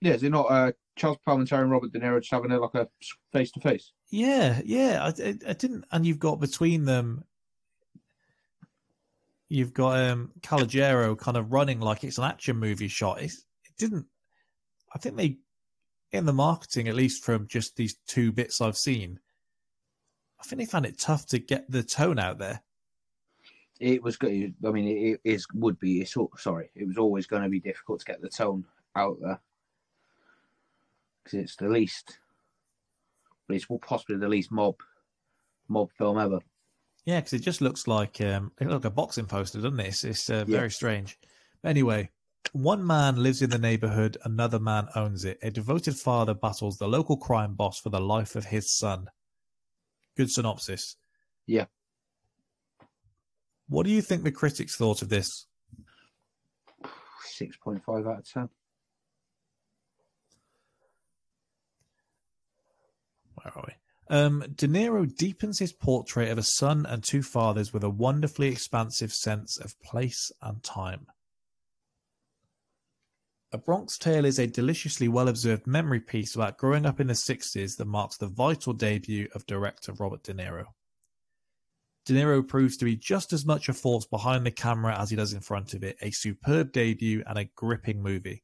Yeah, 0.00 0.14
is 0.14 0.22
it 0.22 0.30
not 0.30 0.46
uh, 0.50 0.72
Charles 0.96 1.18
Palminteri 1.26 1.62
and 1.62 1.70
Robert 1.70 1.92
De 1.92 2.00
Niro 2.00 2.20
just 2.20 2.32
having 2.32 2.50
a, 2.52 2.58
like 2.58 2.74
a 2.74 2.88
face 3.32 3.50
to 3.52 3.60
face? 3.60 3.92
Yeah, 4.10 4.60
yeah. 4.64 5.02
I, 5.02 5.08
I, 5.22 5.34
I 5.48 5.52
didn't, 5.52 5.84
and 5.92 6.06
you've 6.06 6.18
got 6.18 6.40
between 6.40 6.84
them, 6.84 7.24
you've 9.48 9.74
got 9.74 9.98
um 10.10 10.32
Calogero 10.40 11.18
kind 11.18 11.36
of 11.36 11.52
running 11.52 11.80
like 11.80 12.04
it's 12.04 12.18
an 12.18 12.24
action 12.24 12.56
movie 12.56 12.88
shot. 12.88 13.20
It's, 13.20 13.44
it 13.64 13.76
didn't. 13.78 14.06
I 14.94 14.98
think 14.98 15.16
they, 15.16 15.38
in 16.12 16.24
the 16.24 16.32
marketing, 16.32 16.88
at 16.88 16.94
least 16.94 17.24
from 17.24 17.46
just 17.46 17.76
these 17.76 17.96
two 18.06 18.32
bits 18.32 18.60
I've 18.60 18.76
seen, 18.78 19.20
I 20.40 20.44
think 20.44 20.60
they 20.60 20.66
found 20.66 20.86
it 20.86 20.98
tough 20.98 21.26
to 21.26 21.38
get 21.38 21.70
the 21.70 21.82
tone 21.82 22.18
out 22.18 22.38
there. 22.38 22.62
It 23.78 24.02
was 24.02 24.16
good. 24.16 24.54
I 24.66 24.70
mean, 24.70 24.88
it 24.88 25.20
is 25.24 25.46
would 25.54 25.78
be. 25.78 26.00
It's 26.00 26.16
sorry. 26.36 26.70
It 26.74 26.86
was 26.86 26.98
always 26.98 27.26
going 27.26 27.42
to 27.42 27.48
be 27.48 27.60
difficult 27.60 28.00
to 28.00 28.06
get 28.06 28.20
the 28.20 28.28
tone 28.28 28.64
out 28.96 29.18
there 29.20 29.40
because 31.24 31.38
it's 31.38 31.56
the 31.56 31.68
least, 31.68 32.18
but 33.46 33.56
it's 33.56 33.66
possibly 33.82 34.16
the 34.16 34.28
least 34.28 34.50
mob 34.52 34.76
mob 35.68 35.90
film 35.96 36.18
ever. 36.18 36.40
Yeah, 37.04 37.20
because 37.20 37.32
it 37.32 37.40
just 37.42 37.60
looks 37.60 37.86
like 37.86 38.20
um, 38.20 38.52
it 38.60 38.64
looks 38.66 38.84
like 38.84 38.92
a 38.92 38.94
boxing 38.94 39.26
poster, 39.26 39.60
doesn't 39.60 39.80
it? 39.80 39.86
It's, 39.88 40.04
it's 40.04 40.30
uh, 40.30 40.44
Yeah. 40.46 40.58
very 40.58 40.70
strange. 40.70 41.18
Anyway, 41.64 42.10
one 42.52 42.86
man 42.86 43.16
lives 43.16 43.42
in 43.42 43.50
the 43.50 43.58
neighborhood, 43.58 44.16
another 44.24 44.58
man 44.58 44.88
owns 44.94 45.24
it. 45.24 45.38
A 45.42 45.50
devoted 45.50 45.96
father 45.96 46.34
battles 46.34 46.76
the 46.76 46.88
local 46.88 47.16
crime 47.16 47.54
boss 47.54 47.78
for 47.80 47.90
the 47.90 48.00
life 48.00 48.34
of 48.36 48.46
his 48.46 48.76
son. 48.76 49.08
Good 50.16 50.30
synopsis. 50.30 50.96
Yeah. 51.46 51.66
What 53.68 53.86
do 53.86 53.92
you 53.92 54.02
think 54.02 54.24
the 54.24 54.32
critics 54.32 54.76
thought 54.76 55.00
of 55.02 55.08
this? 55.08 55.46
Six 57.24 57.56
point 57.56 57.82
five 57.84 58.06
out 58.06 58.18
of 58.18 58.30
ten. 58.30 58.48
Where 63.42 63.52
are 63.56 63.64
we? 63.66 63.74
Um, 64.16 64.44
De 64.56 64.66
Niro 64.66 65.06
deepens 65.06 65.60
his 65.60 65.72
portrait 65.72 66.30
of 66.30 66.38
a 66.38 66.42
son 66.42 66.84
and 66.84 67.02
two 67.02 67.22
fathers 67.22 67.72
with 67.72 67.84
a 67.84 67.90
wonderfully 67.90 68.48
expansive 68.48 69.12
sense 69.12 69.56
of 69.56 69.80
place 69.80 70.32
and 70.42 70.62
time. 70.62 71.06
A 73.52 73.58
Bronx 73.58 73.98
Tale 73.98 74.24
is 74.24 74.38
a 74.38 74.46
deliciously 74.46 75.08
well 75.08 75.28
observed 75.28 75.66
memory 75.66 76.00
piece 76.00 76.34
about 76.34 76.58
growing 76.58 76.86
up 76.86 77.00
in 77.00 77.08
the 77.08 77.14
60s 77.14 77.76
that 77.76 77.84
marks 77.84 78.16
the 78.16 78.28
vital 78.28 78.72
debut 78.72 79.28
of 79.34 79.46
director 79.46 79.92
Robert 79.92 80.22
De 80.22 80.34
Niro. 80.34 80.66
De 82.04 82.14
Niro 82.14 82.46
proves 82.46 82.76
to 82.76 82.84
be 82.84 82.96
just 82.96 83.32
as 83.32 83.44
much 83.44 83.68
a 83.68 83.72
force 83.72 84.06
behind 84.06 84.46
the 84.46 84.50
camera 84.50 84.96
as 84.98 85.10
he 85.10 85.16
does 85.16 85.32
in 85.32 85.40
front 85.40 85.74
of 85.74 85.82
it, 85.82 85.96
a 86.00 86.10
superb 86.10 86.72
debut 86.72 87.22
and 87.26 87.38
a 87.38 87.44
gripping 87.44 88.02
movie. 88.02 88.42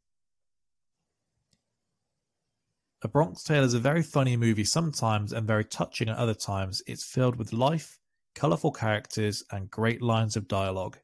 A 3.07 3.09
Bronx 3.09 3.45
Tale 3.45 3.63
is 3.63 3.73
a 3.73 3.79
very 3.79 4.03
funny 4.03 4.37
movie 4.37 4.65
sometimes 4.65 5.33
and 5.33 5.47
very 5.47 5.65
touching 5.65 6.09
at 6.09 6.17
other 6.17 6.35
times. 6.35 6.83
It's 6.89 7.05
filled 7.05 7.37
with 7.37 7.53
life, 7.53 8.01
colourful 8.35 8.73
characters, 8.73 9.45
and 9.53 9.71
great 9.71 10.03
lines 10.03 10.35
of 10.35 10.49
dialogue. 10.49 10.99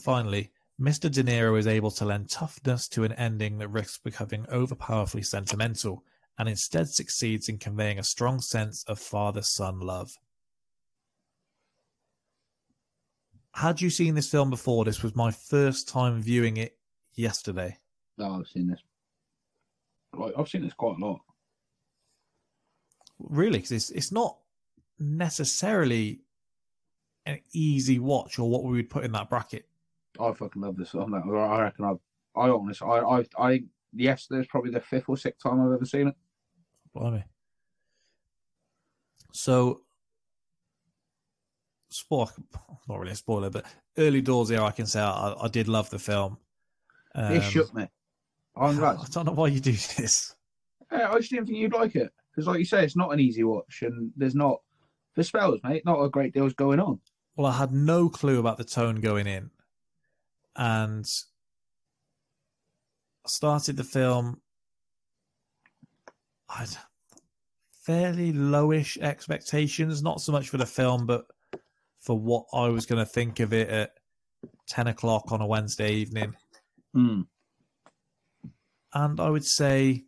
Finally, 0.00 0.52
Mr. 0.80 1.10
De 1.10 1.24
Niro 1.24 1.58
is 1.58 1.66
able 1.66 1.90
to 1.90 2.04
lend 2.04 2.30
toughness 2.30 2.86
to 2.90 3.02
an 3.02 3.10
ending 3.14 3.58
that 3.58 3.66
risks 3.66 3.98
becoming 3.98 4.44
overpowerfully 4.52 5.26
sentimental 5.26 6.04
and 6.38 6.48
instead 6.48 6.88
succeeds 6.88 7.48
in 7.48 7.58
conveying 7.58 7.98
a 7.98 8.04
strong 8.04 8.40
sense 8.40 8.84
of 8.84 9.00
father 9.00 9.42
son 9.42 9.80
love. 9.80 10.16
Had 13.54 13.80
you 13.80 13.90
seen 13.90 14.14
this 14.14 14.30
film 14.30 14.48
before? 14.48 14.84
This 14.84 15.02
was 15.02 15.16
my 15.16 15.32
first 15.32 15.88
time 15.88 16.22
viewing 16.22 16.56
it 16.56 16.78
yesterday. 17.14 17.78
No, 18.16 18.36
I've 18.38 18.46
seen 18.46 18.68
this. 18.68 18.80
Right, 20.14 20.32
I've 20.36 20.48
seen 20.48 20.62
this 20.62 20.74
quite 20.74 20.96
a 20.98 21.04
lot. 21.04 21.20
really 23.18 23.58
because 23.58 23.72
it's 23.72 23.90
it's 23.90 24.12
not 24.12 24.36
necessarily 24.98 26.20
an 27.26 27.38
easy 27.52 27.98
watch 27.98 28.38
or 28.38 28.48
what 28.48 28.64
we 28.64 28.72
would 28.72 28.90
put 28.90 29.04
in 29.04 29.12
that 29.12 29.28
bracket. 29.28 29.66
I 30.20 30.32
fucking 30.32 30.62
love 30.62 30.76
this 30.76 30.90
film. 30.90 31.14
I 31.14 31.60
reckon 31.60 31.84
I've. 31.84 31.98
I 32.34 32.48
honestly, 32.48 32.86
I, 32.86 32.98
I, 32.98 33.24
I. 33.38 33.62
Yesterday's 33.94 34.46
probably 34.48 34.70
the 34.70 34.80
fifth 34.80 35.08
or 35.08 35.16
sixth 35.16 35.42
time 35.42 35.60
I've 35.60 35.72
ever 35.72 35.84
seen 35.84 36.08
it. 36.08 36.14
Blimey. 36.94 37.24
So, 39.32 39.82
spoil 41.88 42.30
not 42.88 42.98
really 42.98 43.12
a 43.12 43.16
spoiler, 43.16 43.50
but 43.50 43.64
early 43.96 44.20
doors 44.20 44.48
here, 44.48 44.62
I 44.62 44.70
can 44.70 44.86
say 44.86 45.00
I, 45.00 45.34
I 45.40 45.48
did 45.48 45.68
love 45.68 45.90
the 45.90 45.98
film. 45.98 46.38
it 47.14 47.36
Um, 47.36 47.40
shook 47.40 47.74
me. 47.74 47.88
I'm 48.58 48.76
glad. 48.76 48.98
I 49.02 49.06
don't 49.10 49.26
know 49.26 49.32
why 49.32 49.48
you 49.48 49.60
do 49.60 49.72
this. 49.72 50.34
Yeah, 50.90 51.10
I 51.10 51.18
just 51.18 51.30
didn't 51.30 51.46
think 51.46 51.58
you'd 51.58 51.72
like 51.72 51.96
it 51.96 52.12
because, 52.30 52.46
like 52.46 52.58
you 52.58 52.64
say, 52.64 52.84
it's 52.84 52.96
not 52.96 53.12
an 53.12 53.20
easy 53.20 53.44
watch, 53.44 53.82
and 53.82 54.10
there's 54.16 54.34
not 54.34 54.60
for 55.14 55.22
spells, 55.22 55.60
mate. 55.62 55.84
Not 55.84 56.02
a 56.02 56.08
great 56.08 56.32
deal's 56.32 56.54
going 56.54 56.80
on. 56.80 57.00
Well, 57.36 57.46
I 57.46 57.56
had 57.56 57.72
no 57.72 58.08
clue 58.08 58.40
about 58.40 58.58
the 58.58 58.64
tone 58.64 58.96
going 58.96 59.26
in, 59.26 59.50
and 60.56 61.06
I 63.24 63.28
started 63.28 63.76
the 63.76 63.84
film. 63.84 64.40
I 66.48 66.60
had 66.60 66.76
fairly 67.82 68.32
lowish 68.32 68.98
expectations, 68.98 70.02
not 70.02 70.20
so 70.20 70.32
much 70.32 70.48
for 70.48 70.56
the 70.56 70.66
film, 70.66 71.06
but 71.06 71.26
for 72.00 72.18
what 72.18 72.46
I 72.52 72.68
was 72.68 72.86
going 72.86 73.04
to 73.04 73.10
think 73.10 73.40
of 73.40 73.52
it 73.52 73.68
at 73.68 73.94
ten 74.66 74.86
o'clock 74.86 75.32
on 75.32 75.40
a 75.40 75.46
Wednesday 75.46 75.92
evening. 75.92 76.34
Mm. 76.96 77.26
And 78.94 79.20
I 79.20 79.30
would 79.30 79.44
say 79.44 80.04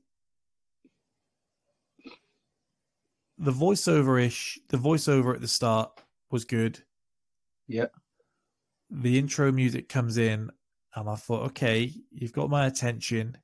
the 3.39 3.53
voiceover 3.53 4.23
ish, 4.23 4.59
the 4.69 4.77
voiceover 4.77 5.35
at 5.35 5.41
the 5.41 5.49
start 5.49 5.91
was 6.31 6.45
good. 6.45 6.83
Yeah. 7.67 7.87
The 8.91 9.19
intro 9.19 9.53
music 9.53 9.89
comes 9.89 10.19
in, 10.19 10.51
and 10.95 11.09
I 11.09 11.15
thought, 11.15 11.43
okay, 11.51 11.93
you've 12.11 12.33
got 12.33 12.51
my 12.51 12.67
attention. 12.67 13.39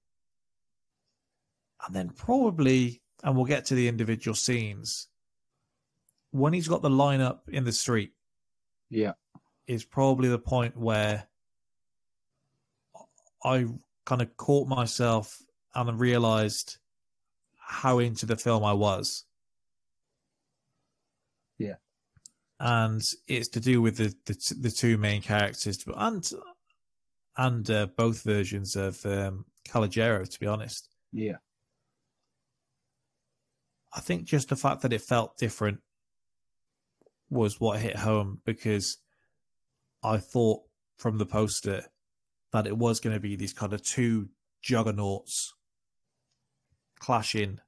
And 1.86 1.94
then 1.94 2.10
probably, 2.10 3.00
and 3.22 3.36
we'll 3.36 3.44
get 3.44 3.64
to 3.66 3.74
the 3.74 3.88
individual 3.88 4.34
scenes, 4.34 5.08
when 6.30 6.52
he's 6.52 6.68
got 6.68 6.82
the 6.82 6.90
lineup 6.90 7.48
in 7.48 7.64
the 7.64 7.72
street, 7.72 8.12
Yeah. 8.90 9.12
is 9.66 9.84
probably 9.84 10.28
the 10.28 10.38
point 10.38 10.76
where 10.76 11.28
I 13.44 13.66
kind 14.06 14.22
of 14.22 14.34
caught 14.38 14.68
myself 14.68 15.42
and 15.74 16.00
realized 16.00 16.78
how 17.58 17.98
into 17.98 18.24
the 18.24 18.36
film 18.36 18.64
I 18.64 18.72
was. 18.72 19.24
Yeah. 21.58 21.74
And 22.58 23.02
it's 23.28 23.48
to 23.48 23.60
do 23.60 23.82
with 23.82 23.98
the 23.98 24.14
the, 24.24 24.54
the 24.60 24.70
two 24.70 24.96
main 24.96 25.20
characters 25.20 25.84
and 25.94 26.26
and 27.36 27.70
uh, 27.70 27.86
both 27.96 28.22
versions 28.22 28.76
of 28.76 29.04
um, 29.04 29.44
Calogero, 29.68 30.26
to 30.26 30.40
be 30.40 30.46
honest. 30.46 30.88
Yeah. 31.12 31.36
I 33.94 34.00
think 34.00 34.24
just 34.24 34.48
the 34.48 34.56
fact 34.56 34.82
that 34.82 34.92
it 34.92 35.02
felt 35.02 35.36
different 35.36 35.80
was 37.28 37.60
what 37.60 37.80
hit 37.80 37.96
home 37.96 38.40
because 38.44 38.98
I 40.02 40.18
thought 40.18 40.62
from 40.96 41.18
the 41.18 41.26
poster 41.26 41.84
that 42.52 42.66
it 42.66 42.76
was 42.76 43.00
going 43.00 43.14
to 43.14 43.20
be 43.20 43.36
these 43.36 43.52
kind 43.52 43.72
of 43.72 43.82
two 43.82 44.28
juggernauts 44.62 45.54
clashing. 46.98 47.60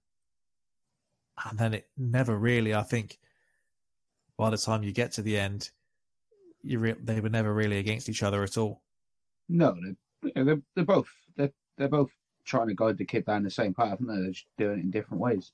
And 1.48 1.58
then 1.58 1.74
it 1.74 1.88
never 1.96 2.36
really, 2.36 2.74
I 2.74 2.82
think, 2.82 3.18
by 4.36 4.50
the 4.50 4.56
time 4.56 4.82
you 4.82 4.92
get 4.92 5.12
to 5.12 5.22
the 5.22 5.38
end, 5.38 5.70
you 6.62 6.78
re- 6.78 6.96
they 7.02 7.20
were 7.20 7.28
never 7.28 7.52
really 7.52 7.78
against 7.78 8.08
each 8.08 8.22
other 8.22 8.42
at 8.42 8.56
all. 8.56 8.82
No, 9.48 9.76
they're, 10.22 10.44
they're, 10.44 10.62
they're 10.74 10.84
both 10.84 11.08
they're, 11.36 11.52
they're 11.76 11.88
both 11.88 12.10
trying 12.44 12.68
to 12.68 12.74
guide 12.74 12.98
the 12.98 13.04
kid 13.04 13.26
down 13.26 13.44
the 13.44 13.50
same 13.50 13.74
path, 13.74 14.00
and 14.00 14.08
they're 14.08 14.30
just 14.30 14.46
doing 14.56 14.78
it 14.78 14.82
in 14.82 14.90
different 14.90 15.20
ways. 15.20 15.52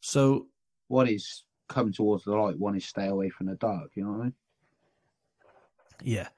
So 0.00 0.46
One 0.88 1.08
is 1.08 1.44
come 1.68 1.92
towards 1.92 2.24
the 2.24 2.32
light, 2.32 2.58
one 2.58 2.76
is 2.76 2.84
stay 2.84 3.06
away 3.06 3.28
from 3.28 3.46
the 3.46 3.56
dark. 3.56 3.90
You 3.94 4.04
know 4.04 4.10
what 4.10 4.20
I 4.20 4.24
mean? 4.24 4.34
Yeah. 6.02 6.28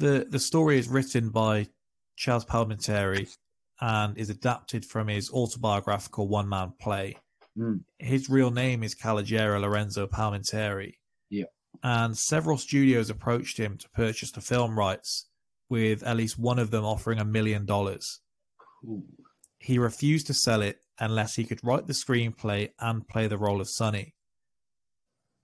The 0.00 0.26
the 0.28 0.38
story 0.38 0.78
is 0.78 0.88
written 0.88 1.28
by 1.28 1.68
Charles 2.16 2.46
Palminteri 2.46 3.28
and 3.82 4.16
is 4.16 4.30
adapted 4.30 4.86
from 4.86 5.08
his 5.08 5.30
autobiographical 5.30 6.26
one 6.26 6.48
man 6.48 6.72
play. 6.80 7.18
Mm. 7.56 7.82
His 7.98 8.30
real 8.30 8.50
name 8.50 8.82
is 8.82 8.94
Calogero 8.94 9.60
Lorenzo 9.60 10.06
Palminteri. 10.06 10.94
Yeah. 11.28 11.44
And 11.82 12.16
several 12.16 12.56
studios 12.56 13.10
approached 13.10 13.58
him 13.58 13.76
to 13.76 13.90
purchase 13.90 14.32
the 14.32 14.40
film 14.40 14.78
rights, 14.78 15.26
with 15.68 16.02
at 16.02 16.16
least 16.16 16.38
one 16.38 16.58
of 16.58 16.70
them 16.70 16.84
offering 16.84 17.18
a 17.18 17.24
million 17.24 17.66
dollars. 17.66 18.20
He 19.58 19.78
refused 19.78 20.26
to 20.28 20.34
sell 20.34 20.62
it 20.62 20.80
unless 20.98 21.34
he 21.36 21.44
could 21.44 21.62
write 21.62 21.86
the 21.86 21.92
screenplay 21.92 22.70
and 22.78 23.06
play 23.06 23.26
the 23.26 23.36
role 23.36 23.60
of 23.60 23.68
Sonny. 23.68 24.14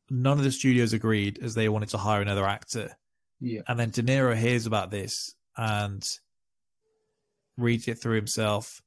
None 0.08 0.38
of 0.38 0.44
the 0.44 0.50
studios 0.50 0.94
agreed 0.94 1.38
as 1.42 1.54
they 1.54 1.68
wanted 1.68 1.90
to 1.90 1.98
hire 1.98 2.22
another 2.22 2.46
actor. 2.46 2.96
Yeah. 3.40 3.60
And 3.68 3.78
then 3.78 3.90
De 3.90 4.02
Niro 4.02 4.36
hears 4.36 4.66
about 4.66 4.90
this 4.90 5.34
and 5.56 6.02
reads 7.56 7.88
it 7.88 7.98
through 7.98 8.16
himself. 8.16 8.82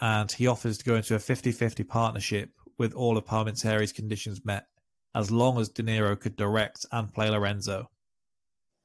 And 0.00 0.30
he 0.32 0.46
offers 0.46 0.78
to 0.78 0.84
go 0.84 0.96
into 0.96 1.14
a 1.14 1.18
50 1.18 1.52
50 1.52 1.84
partnership 1.84 2.50
with 2.78 2.94
all 2.94 3.18
of 3.18 3.26
Palminteri's 3.26 3.92
conditions 3.92 4.44
met, 4.44 4.66
as 5.14 5.30
long 5.30 5.58
as 5.58 5.68
De 5.68 5.82
Niro 5.82 6.18
could 6.18 6.36
direct 6.36 6.86
and 6.92 7.12
play 7.12 7.28
Lorenzo. 7.28 7.90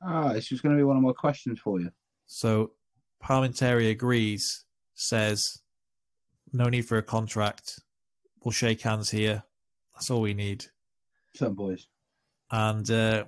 Ah, 0.02 0.34
this 0.34 0.52
was 0.52 0.60
going 0.60 0.76
to 0.76 0.80
be 0.80 0.84
one 0.84 0.98
of 0.98 1.04
my 1.04 1.14
questions 1.14 1.60
for 1.60 1.80
you. 1.80 1.90
So 2.26 2.72
Palminteri 3.24 3.90
agrees, 3.92 4.66
says, 4.96 5.62
no 6.52 6.66
need 6.70 6.84
for 6.84 6.98
a 6.98 7.04
contract. 7.04 7.80
we'll 8.44 8.52
shake 8.52 8.82
hands 8.82 9.10
here. 9.10 9.44
That's 9.94 10.10
all 10.10 10.22
we 10.22 10.34
need. 10.34 10.66
Some 11.36 11.54
boys. 11.54 11.88
And 12.52 12.90
uh, 12.90 13.26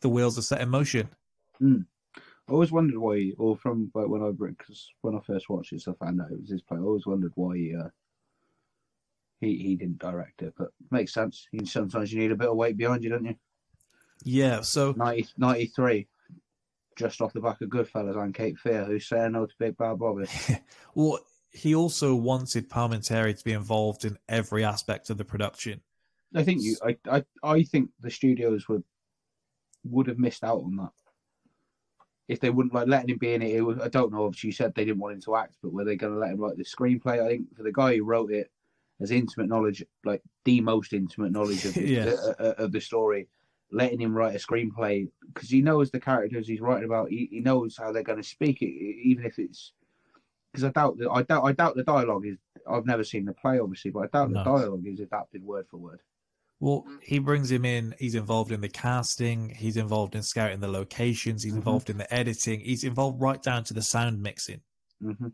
the 0.00 0.08
wheels 0.08 0.38
are 0.38 0.42
set 0.42 0.60
in 0.60 0.68
motion. 0.68 1.08
Mm. 1.60 1.86
I 2.16 2.52
always 2.52 2.72
wondered 2.72 2.98
why, 2.98 3.32
or 3.38 3.56
from 3.56 3.90
like 3.94 4.08
when 4.08 4.22
I 4.22 4.30
because 4.30 4.90
when 5.02 5.14
I 5.14 5.20
first 5.20 5.48
watched 5.48 5.72
it, 5.72 5.82
so 5.82 5.92
I 5.92 6.04
found 6.04 6.20
out 6.20 6.32
it 6.32 6.40
was 6.40 6.50
his 6.50 6.62
play. 6.62 6.78
I 6.78 6.82
always 6.82 7.06
wondered 7.06 7.32
why 7.36 7.56
he, 7.56 7.74
uh, 7.76 7.88
he 9.40 9.56
he 9.56 9.76
didn't 9.76 9.98
direct 9.98 10.42
it, 10.42 10.54
but 10.58 10.68
makes 10.90 11.14
sense. 11.14 11.46
You, 11.52 11.64
sometimes 11.64 12.12
you 12.12 12.18
need 12.18 12.32
a 12.32 12.36
bit 12.36 12.48
of 12.48 12.56
weight 12.56 12.76
behind 12.76 13.04
you, 13.04 13.10
don't 13.10 13.24
you? 13.24 13.36
Yeah. 14.24 14.62
So 14.62 14.94
90, 14.96 15.28
93, 15.38 16.08
just 16.96 17.20
off 17.20 17.32
the 17.32 17.40
back 17.40 17.60
of 17.60 17.68
Goodfellas 17.68 18.20
and 18.20 18.34
Cape 18.34 18.58
Fear, 18.58 18.84
who's 18.84 19.06
saying 19.06 19.32
no 19.32 19.46
to 19.46 19.54
Big 19.58 19.76
Bad 19.76 19.98
Bobby. 19.98 20.26
well, 20.94 21.20
he 21.52 21.74
also 21.74 22.14
wanted 22.14 22.68
Palminteri 22.68 23.36
to 23.36 23.44
be 23.44 23.52
involved 23.52 24.04
in 24.04 24.18
every 24.28 24.64
aspect 24.64 25.10
of 25.10 25.18
the 25.18 25.24
production. 25.24 25.80
I 26.34 26.44
think 26.44 26.62
you, 26.62 26.76
I, 26.84 26.96
I, 27.10 27.24
I 27.42 27.62
think 27.62 27.90
the 28.00 28.10
studios 28.10 28.68
would 28.68 28.84
would 29.84 30.06
have 30.08 30.18
missed 30.18 30.44
out 30.44 30.62
on 30.62 30.76
that 30.76 30.90
if 32.28 32.38
they 32.40 32.50
wouldn't 32.50 32.74
like 32.74 32.86
letting 32.86 33.10
him 33.10 33.18
be 33.18 33.34
in 33.34 33.42
it. 33.42 33.56
it 33.56 33.60
was, 33.62 33.78
I 33.80 33.88
don't 33.88 34.12
know. 34.12 34.24
Obviously, 34.24 34.48
you 34.48 34.52
said 34.52 34.74
they 34.74 34.84
didn't 34.84 35.00
want 35.00 35.14
him 35.14 35.20
to 35.22 35.36
act, 35.36 35.56
but 35.62 35.72
were 35.72 35.84
they 35.84 35.96
going 35.96 36.12
to 36.12 36.18
let 36.18 36.30
him 36.30 36.38
write 36.38 36.56
the 36.56 36.64
screenplay? 36.64 37.20
I 37.24 37.28
think 37.28 37.56
for 37.56 37.62
the 37.64 37.72
guy 37.72 37.96
who 37.96 38.04
wrote 38.04 38.30
it, 38.30 38.50
as 39.00 39.10
intimate 39.10 39.48
knowledge, 39.48 39.82
like 40.04 40.22
the 40.44 40.60
most 40.60 40.92
intimate 40.92 41.32
knowledge 41.32 41.64
of, 41.64 41.76
Yes. 41.80 42.06
uh, 42.06 42.34
uh, 42.38 42.54
of 42.58 42.70
the 42.72 42.80
story, 42.80 43.26
letting 43.72 44.00
him 44.00 44.14
write 44.14 44.34
a 44.34 44.38
screenplay 44.38 45.08
because 45.32 45.48
he 45.48 45.60
knows 45.62 45.90
the 45.90 45.98
characters 46.00 46.46
he's 46.46 46.60
writing 46.60 46.84
about. 46.84 47.08
He, 47.08 47.28
he 47.30 47.40
knows 47.40 47.76
how 47.76 47.90
they're 47.92 48.02
going 48.02 48.22
to 48.22 48.28
speak 48.28 48.62
it, 48.62 48.66
even 48.66 49.24
if 49.24 49.38
it's 49.38 49.72
because 50.52 50.64
I 50.64 50.70
doubt 50.70 50.98
that 50.98 51.10
I 51.10 51.22
doubt 51.22 51.44
I 51.44 51.52
doubt 51.52 51.76
the 51.76 51.82
dialogue 51.84 52.26
is. 52.26 52.36
I've 52.70 52.84
never 52.86 53.02
seen 53.02 53.24
the 53.24 53.32
play, 53.32 53.58
obviously, 53.58 53.90
but 53.90 54.00
I 54.00 54.06
doubt 54.18 54.30
No. 54.30 54.38
the 54.38 54.44
dialogue 54.44 54.86
is 54.86 55.00
adapted 55.00 55.42
word 55.42 55.66
for 55.68 55.78
word. 55.78 56.00
Well, 56.60 56.84
he 57.02 57.18
brings 57.18 57.50
him 57.50 57.64
in. 57.64 57.94
He's 57.98 58.14
involved 58.14 58.52
in 58.52 58.60
the 58.60 58.68
casting. 58.68 59.48
He's 59.48 59.78
involved 59.78 60.14
in 60.14 60.22
scouting 60.22 60.60
the 60.60 60.68
locations. 60.68 61.42
He's 61.42 61.54
Mhm. 61.54 61.58
involved 61.58 61.88
in 61.88 61.96
the 61.96 62.12
editing. 62.12 62.60
He's 62.60 62.84
involved 62.84 63.20
right 63.20 63.42
down 63.42 63.64
to 63.64 63.74
the 63.74 63.82
sound 63.82 64.22
mixing. 64.22 64.62
hmm 65.00 65.28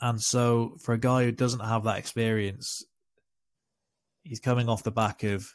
And 0.00 0.22
so, 0.22 0.78
for 0.80 0.94
a 0.94 0.98
guy 0.98 1.24
who 1.24 1.32
doesn't 1.32 1.60
have 1.60 1.84
that 1.84 1.98
experience, 1.98 2.84
he's 4.22 4.40
coming 4.40 4.68
off 4.68 4.82
the 4.84 4.90
back 4.90 5.22
of 5.24 5.52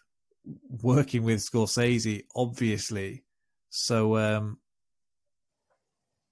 working 0.70 1.24
with 1.24 1.40
Scorsese, 1.40 2.26
obviously. 2.36 3.24
So, 3.70 4.18
um, 4.18 4.60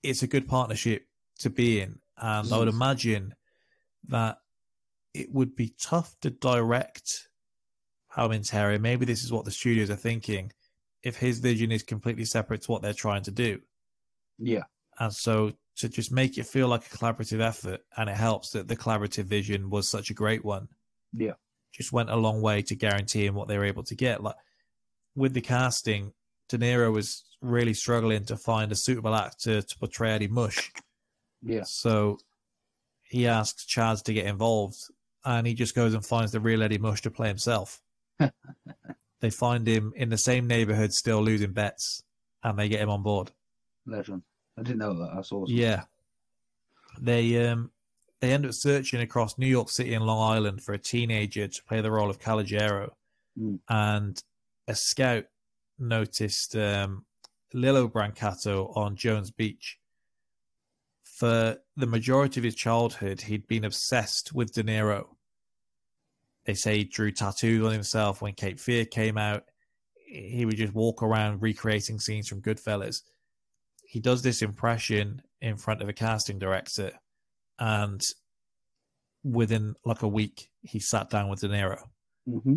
it's 0.03 0.21
a 0.23 0.27
good 0.27 0.47
partnership 0.47 1.07
to 1.39 1.49
be 1.49 1.79
in. 1.79 2.01
And 2.17 2.51
I 2.53 2.57
would 2.59 2.67
imagine 2.67 3.33
that 4.09 4.37
it 5.13 5.31
would 5.31 5.55
be 5.55 5.69
tough 5.79 6.19
to 6.21 6.29
direct 6.29 7.29
Palminteri. 8.15 8.79
Maybe 8.79 9.05
this 9.05 9.23
is 9.23 9.31
what 9.31 9.45
the 9.45 9.51
studios 9.51 9.89
are 9.89 9.95
thinking. 9.95 10.51
If 11.03 11.17
his 11.17 11.39
vision 11.39 11.71
is 11.71 11.83
completely 11.83 12.25
separate 12.25 12.61
to 12.63 12.71
what 12.71 12.81
they're 12.81 12.93
trying 12.93 13.23
to 13.23 13.31
do. 13.31 13.59
Yeah, 14.37 14.63
And 14.99 15.13
so 15.13 15.53
to 15.77 15.89
just 15.89 16.11
make 16.11 16.37
it 16.37 16.45
feel 16.45 16.67
like 16.67 16.85
a 16.85 16.97
collaborative 16.97 17.41
effort, 17.41 17.81
and 17.95 18.09
it 18.09 18.17
helps 18.17 18.51
that 18.51 18.67
the 18.67 18.75
collaborative 18.75 19.25
vision 19.25 19.69
was 19.69 19.89
such 19.89 20.09
a 20.09 20.15
great 20.15 20.43
one, 20.43 20.67
yeah, 21.13 21.33
just 21.71 21.91
went 21.91 22.09
a 22.09 22.15
long 22.15 22.41
way 22.41 22.61
to 22.63 22.75
guaranteeing 22.75 23.33
what 23.33 23.47
they 23.47 23.57
were 23.57 23.65
able 23.65 23.83
to 23.83 23.95
get. 23.95 24.21
Like 24.21 24.35
with 25.15 25.33
the 25.33 25.41
casting, 25.41 26.13
De 26.49 26.57
Niro 26.57 26.91
was 26.91 27.23
really 27.41 27.73
struggling 27.73 28.25
to 28.25 28.37
find 28.37 28.71
a 28.71 28.75
suitable 28.75 29.15
actor 29.15 29.61
to 29.61 29.77
portray 29.79 30.11
Eddie 30.11 30.27
Mush. 30.27 30.71
yeah. 31.41 31.63
So 31.63 32.17
he 33.03 33.27
asks 33.27 33.65
Chaz 33.65 34.03
to 34.03 34.13
get 34.13 34.25
involved, 34.25 34.77
and 35.25 35.45
he 35.45 35.53
just 35.53 35.75
goes 35.75 35.93
and 35.93 36.05
finds 36.05 36.31
the 36.31 36.39
real 36.39 36.63
Eddie 36.63 36.77
Mush 36.77 37.01
to 37.01 37.11
play 37.11 37.27
himself. 37.27 37.81
They 39.21 39.29
find 39.29 39.67
him 39.67 39.93
in 39.95 40.09
the 40.09 40.17
same 40.17 40.47
neighborhood, 40.47 40.93
still 40.93 41.21
losing 41.21 41.53
bets, 41.53 42.03
and 42.43 42.57
they 42.57 42.67
get 42.67 42.81
him 42.81 42.89
on 42.89 43.03
board. 43.03 43.31
Legend. 43.85 44.23
I 44.57 44.63
didn't 44.63 44.79
know 44.79 44.97
that. 44.97 45.11
That's 45.15 45.31
awesome. 45.31 45.55
Yeah. 45.55 45.83
They 46.99 47.47
um 47.47 47.71
they 48.19 48.31
end 48.33 48.45
up 48.45 48.53
searching 48.53 49.01
across 49.01 49.37
New 49.37 49.47
York 49.47 49.69
City 49.69 49.93
and 49.93 50.05
Long 50.05 50.33
Island 50.33 50.61
for 50.61 50.73
a 50.73 50.79
teenager 50.79 51.47
to 51.47 51.63
play 51.63 51.81
the 51.81 51.91
role 51.91 52.09
of 52.09 52.19
Calogero. 52.19 52.91
Mm. 53.39 53.59
And 53.69 54.23
a 54.67 54.75
scout 54.75 55.25
noticed 55.79 56.55
um, 56.55 57.05
Lilo 57.53 57.87
Brancato 57.87 58.75
on 58.77 58.95
Jones 58.95 59.31
Beach. 59.31 59.79
For 61.03 61.57
the 61.75 61.87
majority 61.87 62.39
of 62.39 62.43
his 62.43 62.55
childhood, 62.55 63.21
he'd 63.21 63.47
been 63.47 63.65
obsessed 63.65 64.33
with 64.33 64.53
De 64.53 64.63
Niro. 64.63 65.07
They 66.45 66.53
say 66.53 66.77
he 66.77 66.83
drew 66.85 67.11
tattoos 67.11 67.65
on 67.65 67.71
himself 67.71 68.21
when 68.21 68.33
Cape 68.33 68.59
Fear 68.59 68.85
came 68.85 69.17
out. 69.17 69.43
He 70.05 70.45
would 70.45 70.57
just 70.57 70.73
walk 70.73 71.03
around 71.03 71.41
recreating 71.41 71.99
scenes 71.99 72.27
from 72.27 72.41
Goodfellas 72.41 73.01
he 73.91 73.99
does 73.99 74.21
this 74.21 74.41
impression 74.41 75.21
in 75.41 75.57
front 75.57 75.81
of 75.81 75.89
a 75.89 75.93
casting 75.93 76.39
director, 76.39 76.93
and 77.59 78.01
within 79.21 79.75
like 79.83 80.01
a 80.01 80.07
week, 80.07 80.49
he 80.61 80.79
sat 80.79 81.09
down 81.09 81.27
with 81.27 81.41
De 81.41 81.49
Niro. 81.49 81.77
hmm 82.25 82.55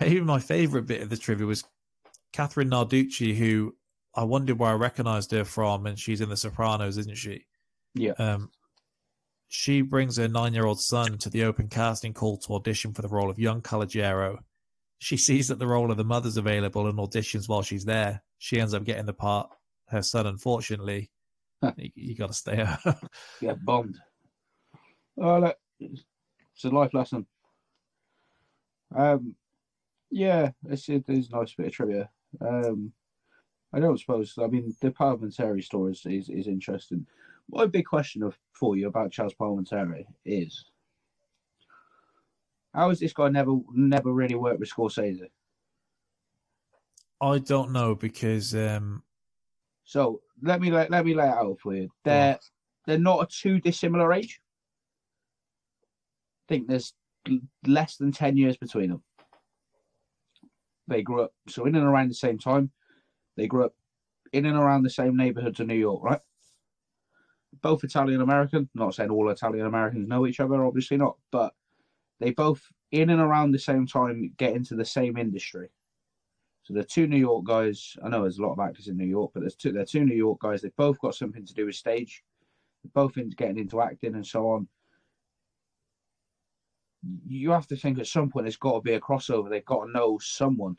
Maybe 0.00 0.22
my 0.22 0.38
favorite 0.38 0.86
bit 0.86 1.02
of 1.02 1.10
the 1.10 1.18
trivia 1.18 1.44
was 1.44 1.64
Kathrine 2.32 2.70
Narducci, 2.70 3.36
who 3.36 3.76
I 4.14 4.24
wondered 4.24 4.58
where 4.58 4.70
I 4.70 4.74
recognized 4.74 5.32
her 5.32 5.44
from, 5.44 5.84
and 5.84 5.98
she's 5.98 6.22
in 6.22 6.30
The 6.30 6.36
Sopranos, 6.38 6.96
isn't 6.96 7.18
she? 7.18 7.44
Yeah. 7.94 8.12
Um, 8.12 8.50
she 9.48 9.82
brings 9.82 10.16
her 10.16 10.28
nine-year-old 10.28 10.80
son 10.80 11.18
to 11.18 11.30
the 11.30 11.44
open 11.44 11.68
casting 11.68 12.12
call 12.12 12.38
to 12.38 12.54
audition 12.54 12.92
for 12.92 13.02
the 13.02 13.08
role 13.08 13.30
of 13.30 13.38
young 13.38 13.62
Calogero. 13.62 14.38
She 14.98 15.16
sees 15.16 15.48
that 15.48 15.58
the 15.58 15.66
role 15.66 15.90
of 15.90 15.96
the 15.96 16.04
mother's 16.04 16.36
available 16.36 16.86
and 16.86 16.98
auditions 16.98 17.48
while 17.48 17.62
she's 17.62 17.84
there. 17.84 18.22
She 18.38 18.60
ends 18.60 18.74
up 18.74 18.84
getting 18.84 19.06
the 19.06 19.12
part. 19.12 19.50
Her 19.88 20.02
son, 20.02 20.26
unfortunately, 20.26 21.10
you, 21.76 21.90
you 21.94 22.16
got 22.16 22.28
to 22.28 22.32
stay 22.32 22.62
out. 22.62 22.80
Get 23.40 23.64
bombed. 23.64 23.98
Oh, 25.20 25.38
look, 25.38 25.56
it's 25.78 26.64
a 26.64 26.70
life 26.70 26.94
lesson. 26.94 27.26
Um, 28.96 29.34
yeah, 30.10 30.50
it's 30.68 30.88
it 30.88 31.04
is 31.08 31.30
a 31.30 31.36
nice 31.36 31.54
bit 31.54 31.66
of 31.66 31.72
trivia. 31.72 32.08
Um, 32.40 32.92
I 33.72 33.80
don't 33.80 33.98
suppose. 33.98 34.34
I 34.40 34.46
mean, 34.46 34.74
the 34.80 34.90
Palminteri 34.90 35.62
story 35.62 35.92
is, 35.92 36.06
is 36.06 36.28
is 36.28 36.46
interesting. 36.46 37.06
My 37.50 37.66
big 37.66 37.84
question 37.84 38.22
of 38.22 38.36
for 38.52 38.76
you 38.76 38.88
about 38.88 39.12
Charles 39.12 39.34
Palminteri 39.34 40.04
is 40.24 40.64
how 42.72 42.88
has 42.88 42.98
this 42.98 43.12
guy 43.12 43.28
never 43.28 43.56
never 43.72 44.12
really 44.12 44.34
worked 44.34 44.60
with 44.60 44.70
Scorsese? 44.70 45.30
I 47.20 47.38
don't 47.38 47.72
know 47.72 47.94
because 47.94 48.54
um, 48.54 49.02
So 49.84 50.20
let 50.42 50.60
me 50.60 50.70
let, 50.70 50.90
let 50.90 51.04
me 51.04 51.14
lay 51.14 51.28
it 51.28 51.34
out 51.34 51.58
for 51.62 51.74
you. 51.74 51.88
They're 52.04 52.38
they're 52.86 52.98
not 52.98 53.22
a 53.22 53.26
too 53.26 53.60
dissimilar 53.60 54.12
age. 54.12 54.40
I 56.46 56.54
think 56.54 56.68
there's 56.68 56.92
less 57.66 57.96
than 57.96 58.12
ten 58.12 58.36
years 58.36 58.56
between 58.56 58.90
them. 58.90 59.02
They 60.88 61.02
grew 61.02 61.22
up 61.22 61.32
so 61.48 61.64
in 61.64 61.76
and 61.76 61.86
around 61.86 62.08
the 62.08 62.14
same 62.14 62.38
time. 62.38 62.70
They 63.36 63.46
grew 63.46 63.64
up 63.64 63.74
in 64.32 64.46
and 64.46 64.56
around 64.56 64.82
the 64.82 64.90
same 64.90 65.16
neighborhoods 65.16 65.60
of 65.60 65.66
New 65.66 65.74
York, 65.74 66.02
right? 66.02 66.20
Both 67.62 67.84
Italian 67.84 68.20
American. 68.20 68.68
Not 68.74 68.94
saying 68.94 69.10
all 69.10 69.28
Italian 69.30 69.66
Americans 69.66 70.08
know 70.08 70.26
each 70.26 70.40
other, 70.40 70.64
obviously 70.64 70.96
not, 70.96 71.16
but 71.30 71.54
they 72.20 72.30
both 72.30 72.62
in 72.92 73.10
and 73.10 73.20
around 73.20 73.52
the 73.52 73.58
same 73.58 73.86
time 73.86 74.32
get 74.36 74.54
into 74.54 74.74
the 74.74 74.84
same 74.84 75.16
industry. 75.16 75.68
So 76.62 76.72
they're 76.72 76.82
two 76.82 77.06
New 77.06 77.18
York 77.18 77.44
guys. 77.44 77.96
I 78.02 78.08
know 78.08 78.22
there's 78.22 78.38
a 78.38 78.42
lot 78.42 78.52
of 78.52 78.60
actors 78.60 78.88
in 78.88 78.96
New 78.96 79.04
York, 79.06 79.32
but 79.34 79.40
there's 79.40 79.54
two. 79.54 79.72
They're 79.72 79.84
two 79.84 80.04
New 80.04 80.14
York 80.14 80.40
guys. 80.40 80.62
They've 80.62 80.76
both 80.76 80.98
got 80.98 81.14
something 81.14 81.44
to 81.44 81.54
do 81.54 81.66
with 81.66 81.74
stage. 81.74 82.24
They're 82.82 82.90
both 82.94 83.18
into 83.18 83.36
getting 83.36 83.58
into 83.58 83.82
acting 83.82 84.14
and 84.14 84.26
so 84.26 84.48
on. 84.48 84.68
You 87.26 87.50
have 87.50 87.66
to 87.66 87.76
think 87.76 87.98
at 87.98 88.06
some 88.06 88.30
point 88.30 88.46
there's 88.46 88.56
got 88.56 88.76
to 88.76 88.80
be 88.80 88.94
a 88.94 89.00
crossover. 89.00 89.50
They've 89.50 89.64
got 89.64 89.84
to 89.84 89.92
know 89.92 90.18
someone. 90.22 90.78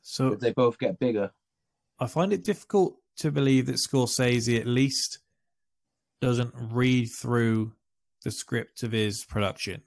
so 0.00 0.28
If 0.28 0.38
they 0.38 0.52
both 0.52 0.78
get 0.78 0.98
bigger, 1.00 1.32
I 1.98 2.06
find 2.06 2.32
it 2.32 2.44
difficult 2.44 2.96
to 3.16 3.32
believe 3.32 3.66
that 3.66 3.76
Scorsese 3.76 4.60
at 4.60 4.66
least 4.66 5.20
doesn't 6.20 6.54
read 6.70 7.06
through 7.06 7.72
the 8.24 8.30
script 8.30 8.82
of 8.82 8.92
his 8.92 9.24
production, 9.24 9.82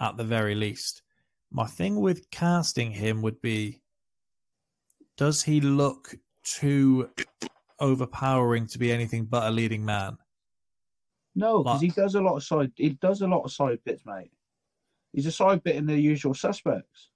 at 0.00 0.16
the 0.16 0.24
very 0.24 0.54
least. 0.54 1.02
My 1.50 1.66
thing 1.66 2.00
with 2.00 2.30
casting 2.30 2.92
him 2.92 3.22
would 3.22 3.40
be 3.40 3.80
does 5.16 5.42
he 5.42 5.60
look 5.60 6.14
too 6.42 7.10
overpowering 7.80 8.66
to 8.68 8.78
be 8.78 8.92
anything 8.92 9.24
but 9.24 9.44
a 9.44 9.50
leading 9.50 9.84
man? 9.84 10.18
no, 11.34 11.62
because 11.62 11.80
he 11.80 11.88
does 11.88 12.14
a 12.14 12.20
lot 12.20 12.36
of 12.36 12.44
side. 12.44 12.72
He 12.76 12.90
does 12.90 13.22
a 13.22 13.26
lot 13.26 13.42
of 13.42 13.52
side 13.52 13.80
bits, 13.84 14.02
mate. 14.06 14.30
He's 15.12 15.26
a 15.26 15.32
side 15.32 15.62
bit 15.62 15.76
in 15.76 15.86
the 15.86 15.98
usual 15.98 16.34
suspects. 16.34 17.10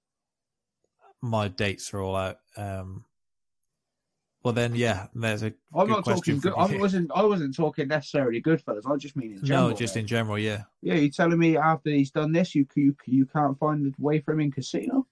My 1.21 1.47
dates 1.47 1.93
are 1.93 2.01
all 2.01 2.15
out. 2.15 2.37
Um, 2.55 3.05
Well, 4.43 4.53
then, 4.53 4.73
yeah, 4.73 5.07
there's 5.13 5.43
a 5.43 5.53
I'm 5.75 5.89
not 5.89 6.03
question 6.03 6.39
talking. 6.39 6.51
Good, 6.51 6.53
I 6.57 6.79
wasn't. 6.79 7.11
I 7.13 7.23
wasn't 7.23 7.55
talking 7.55 7.89
necessarily 7.89 8.39
good 8.39 8.61
fellas. 8.61 8.85
I 8.85 8.95
just 8.95 9.17
mean 9.17 9.33
in 9.33 9.43
general. 9.43 9.69
No, 9.69 9.75
just 9.75 9.97
in 9.97 10.07
general, 10.07 10.39
yeah. 10.39 10.63
Yeah, 10.81 10.93
you're 10.93 11.11
telling 11.11 11.37
me 11.37 11.57
after 11.57 11.89
he's 11.89 12.11
done 12.11 12.31
this, 12.31 12.55
you 12.55 12.65
you 12.75 12.95
you 13.05 13.25
can't 13.25 13.59
find 13.59 13.85
a 13.85 14.01
way 14.01 14.19
for 14.19 14.31
him 14.31 14.39
in 14.39 14.51
Casino? 14.51 15.05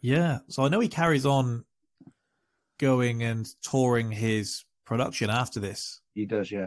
Yeah. 0.00 0.40
So 0.48 0.64
I 0.64 0.68
know 0.68 0.80
he 0.80 0.88
carries 0.88 1.24
on 1.24 1.64
going 2.78 3.22
and 3.22 3.46
touring 3.62 4.10
his 4.10 4.64
production 4.84 5.30
after 5.30 5.60
this. 5.60 6.00
He 6.14 6.26
does, 6.26 6.50
yeah. 6.50 6.66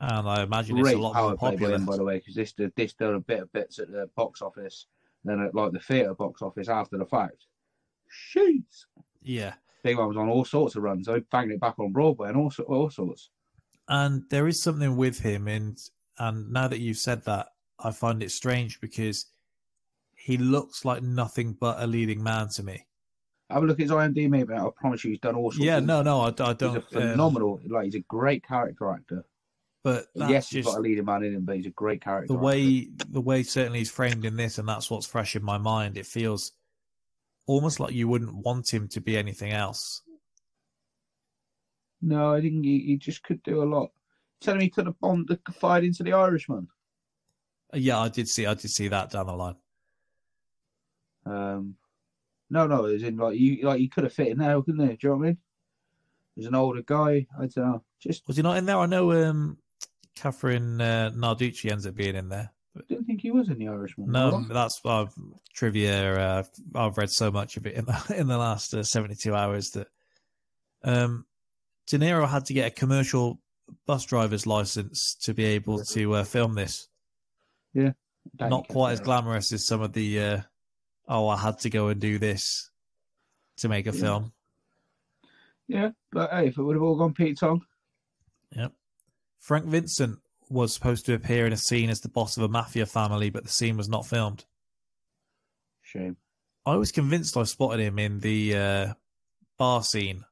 And 0.00 0.28
I 0.28 0.42
imagine 0.42 0.76
Great 0.76 0.92
it's 0.92 0.98
a 0.98 1.02
lot 1.02 1.14
power 1.14 1.28
more 1.28 1.36
popular. 1.36 1.74
him, 1.76 1.86
by 1.86 1.96
the 1.96 2.04
way, 2.04 2.18
because 2.18 2.34
this 2.34 2.52
did 2.52 2.72
this 2.74 2.94
did 2.94 3.14
a 3.14 3.20
bit 3.20 3.42
of 3.42 3.52
bits 3.52 3.78
at 3.78 3.92
the 3.92 4.08
box 4.16 4.42
office, 4.42 4.86
then 5.24 5.40
at 5.40 5.54
like 5.54 5.72
the 5.72 5.78
theatre 5.78 6.14
box 6.14 6.42
office 6.42 6.68
after 6.68 6.98
the 6.98 7.06
fact. 7.06 7.46
Sheets. 8.08 8.86
Yeah. 9.22 9.54
Big 9.82 9.96
one 9.96 10.08
was 10.08 10.16
on 10.16 10.28
all 10.28 10.44
sorts 10.44 10.76
of 10.76 10.82
runs. 10.82 11.08
I 11.08 11.20
banged 11.30 11.52
it 11.52 11.60
back 11.60 11.78
on 11.78 11.92
Broadway 11.92 12.28
and 12.28 12.36
all, 12.36 12.52
all 12.66 12.90
sorts. 12.90 13.30
And 13.88 14.22
there 14.30 14.46
is 14.46 14.62
something 14.62 14.96
with 14.96 15.20
him 15.20 15.48
and 15.48 15.78
and 16.20 16.52
now 16.52 16.68
that 16.68 16.80
you've 16.80 16.98
said 16.98 17.24
that, 17.24 17.48
I 17.82 17.90
find 17.92 18.22
it 18.22 18.30
strange 18.30 18.78
because 18.80 19.26
he 20.14 20.36
looks 20.36 20.84
like 20.84 21.02
nothing 21.02 21.56
but 21.58 21.82
a 21.82 21.86
leading 21.86 22.22
man 22.22 22.48
to 22.50 22.62
me. 22.62 22.86
Have 23.48 23.62
a 23.62 23.66
look 23.66 23.80
at 23.80 23.84
his 23.84 23.90
IMDb, 23.90 24.46
mate. 24.46 24.50
I 24.50 24.68
promise 24.76 25.02
you, 25.02 25.10
he's 25.10 25.18
done 25.18 25.34
all 25.34 25.50
sorts. 25.50 25.64
Yeah, 25.64 25.78
of 25.78 25.84
no, 25.84 26.02
no, 26.02 26.20
I, 26.20 26.28
I 26.28 26.52
don't. 26.52 26.76
a 26.76 26.78
um, 26.78 26.82
phenomenal. 26.82 27.58
like 27.68 27.86
he's 27.86 27.94
a 27.94 28.00
great 28.00 28.46
character 28.46 28.92
actor. 28.92 29.24
but 29.82 30.06
that's 30.14 30.30
yes, 30.30 30.50
he's 30.50 30.64
just 30.64 30.74
got 30.74 30.78
a 30.78 30.82
leading 30.82 31.06
man 31.06 31.24
in 31.24 31.34
him, 31.34 31.44
but 31.46 31.56
he's 31.56 31.66
a 31.66 31.70
great 31.70 32.02
character. 32.02 32.28
the 32.28 32.34
actor. 32.34 32.44
way 32.44 32.88
the 33.08 33.20
way 33.20 33.42
certainly 33.42 33.78
he's 33.78 33.90
framed 33.90 34.24
in 34.26 34.36
this, 34.36 34.58
and 34.58 34.68
that's 34.68 34.90
what's 34.90 35.06
fresh 35.06 35.34
in 35.34 35.42
my 35.42 35.58
mind. 35.58 35.96
It 35.96 36.06
feels 36.06 36.52
almost 37.46 37.80
like 37.80 37.94
you 37.94 38.08
wouldn't 38.08 38.34
want 38.34 38.72
him 38.72 38.88
to 38.88 39.00
be 39.00 39.16
anything 39.16 39.52
else. 39.52 40.02
No, 42.02 42.32
I 42.32 42.40
think 42.40 42.64
he, 42.64 42.80
he 42.80 42.96
just 42.96 43.22
could 43.22 43.42
do 43.42 43.62
a 43.62 43.64
lot. 43.64 43.90
Telling 44.40 44.58
me 44.58 44.64
he 44.64 44.70
could 44.70 44.86
have 44.86 44.98
bombed 45.00 45.28
the 45.28 45.38
fired 45.52 45.84
into 45.84 46.02
the 46.02 46.14
Irishman. 46.14 46.68
Uh, 47.74 47.78
Yeah, 47.78 47.98
I 47.98 48.08
did 48.08 48.28
see, 48.28 48.46
I 48.46 48.54
did 48.54 48.70
see 48.70 48.88
that 48.88 49.10
down 49.10 49.26
the 49.26 49.32
line. 49.34 49.56
Um, 51.26 51.74
no, 52.48 52.66
no, 52.66 52.86
as 52.86 53.02
in 53.02 53.16
like 53.16 53.38
you 53.38 53.62
like 53.62 53.78
he 53.78 53.88
could 53.88 54.04
have 54.04 54.12
fit 54.12 54.28
in 54.28 54.38
there, 54.38 54.60
couldn't 54.62 54.80
he? 54.88 54.96
Do 54.96 54.98
you 55.02 55.08
know 55.10 55.16
what 55.16 55.24
I 55.24 55.26
mean? 55.28 55.38
There's 56.36 56.46
an 56.46 56.54
older 56.54 56.82
guy. 56.82 57.26
I 57.38 57.46
don't 57.46 57.56
know. 57.56 57.84
Just 58.00 58.26
Was 58.26 58.36
he 58.36 58.42
not 58.42 58.56
in 58.56 58.64
there? 58.64 58.78
I 58.78 58.86
know 58.86 59.12
um, 59.12 59.58
Kathrine 60.16 60.80
uh, 60.80 61.10
Narducci 61.10 61.70
ends 61.70 61.86
up 61.86 61.94
being 61.94 62.16
in 62.16 62.28
there. 62.28 62.50
Didn't 63.32 63.46
think 63.46 63.58
he 63.58 63.60
was 63.60 63.60
in 63.60 63.66
the 63.66 63.68
Irishman. 63.72 64.10
No, 64.10 64.30
Was 64.36 64.46
he? 64.46 64.52
that's 64.54 64.80
uh, 64.84 65.06
trivia. 65.54 66.18
Uh, 66.18 66.42
I've 66.74 66.98
read 66.98 67.10
so 67.10 67.30
much 67.30 67.56
of 67.56 67.66
it 67.66 67.74
in 67.74 67.84
the, 67.84 68.14
in 68.16 68.26
the 68.26 68.38
last 68.38 68.74
uh, 68.74 68.82
72 68.82 69.34
hours 69.34 69.70
that 69.70 69.88
um, 70.84 71.26
De 71.86 71.98
Niro 71.98 72.28
had 72.28 72.46
to 72.46 72.54
get 72.54 72.68
a 72.68 72.74
commercial 72.74 73.40
bus 73.86 74.04
driver's 74.04 74.46
license 74.46 75.14
to 75.22 75.34
be 75.34 75.44
able 75.44 75.78
to 75.84 76.14
uh, 76.14 76.24
film 76.24 76.54
this. 76.54 76.88
Danny 77.74 77.94
Not 78.50 78.68
quite 78.68 78.92
as 78.92 79.00
glamorous 79.00 79.52
as 79.52 79.66
some 79.66 79.80
of 79.80 79.92
the, 79.92 80.20
uh, 80.20 80.40
oh, 81.08 81.28
I 81.28 81.36
had 81.36 81.58
to 81.60 81.70
go 81.70 81.88
and 81.88 82.00
do 82.00 82.18
this 82.18 82.70
to 83.58 83.68
make 83.68 83.86
a 83.86 83.92
Yeah. 83.94 84.00
film. 84.00 84.32
Yeah, 85.68 85.90
but 86.10 86.30
hey, 86.30 86.48
if 86.48 86.58
it 86.58 86.62
would 86.62 86.74
have 86.74 86.82
all 86.82 86.96
gone 86.96 87.14
Pete 87.14 87.38
Tong, 87.38 87.62
Yep. 88.56 88.72
Frank 89.38 89.66
Vincent 89.66 90.18
was 90.50 90.74
supposed 90.74 91.06
to 91.06 91.14
appear 91.14 91.46
in 91.46 91.52
a 91.52 91.56
scene 91.56 91.88
as 91.90 92.00
the 92.00 92.08
boss 92.08 92.36
of 92.36 92.42
a 92.42 92.48
mafia 92.48 92.84
family, 92.84 93.30
but 93.30 93.44
the 93.44 93.50
scene 93.50 93.76
was 93.76 93.88
not 93.88 94.06
filmed. 94.06 94.44
shame. 95.82 96.16
I 96.66 96.76
was 96.76 96.92
convinced 96.92 97.36
I 97.36 97.44
spotted 97.44 97.80
him 97.80 97.98
in 97.98 98.20
the 98.20 98.56
uh, 98.56 98.92
bar 99.58 99.82
scene, 99.82 100.24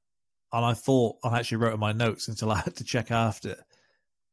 and 0.53 0.65
I 0.65 0.75
thought 0.75 1.17
I 1.25 1.39
actually 1.39 1.59
wrote 1.59 1.75
in 1.75 1.81
my 1.81 1.93
notes 1.93 2.29
until 2.29 2.51
I 2.53 2.59
had 2.59 2.77
to 2.77 2.85
check 2.85 3.11
after 3.11 3.57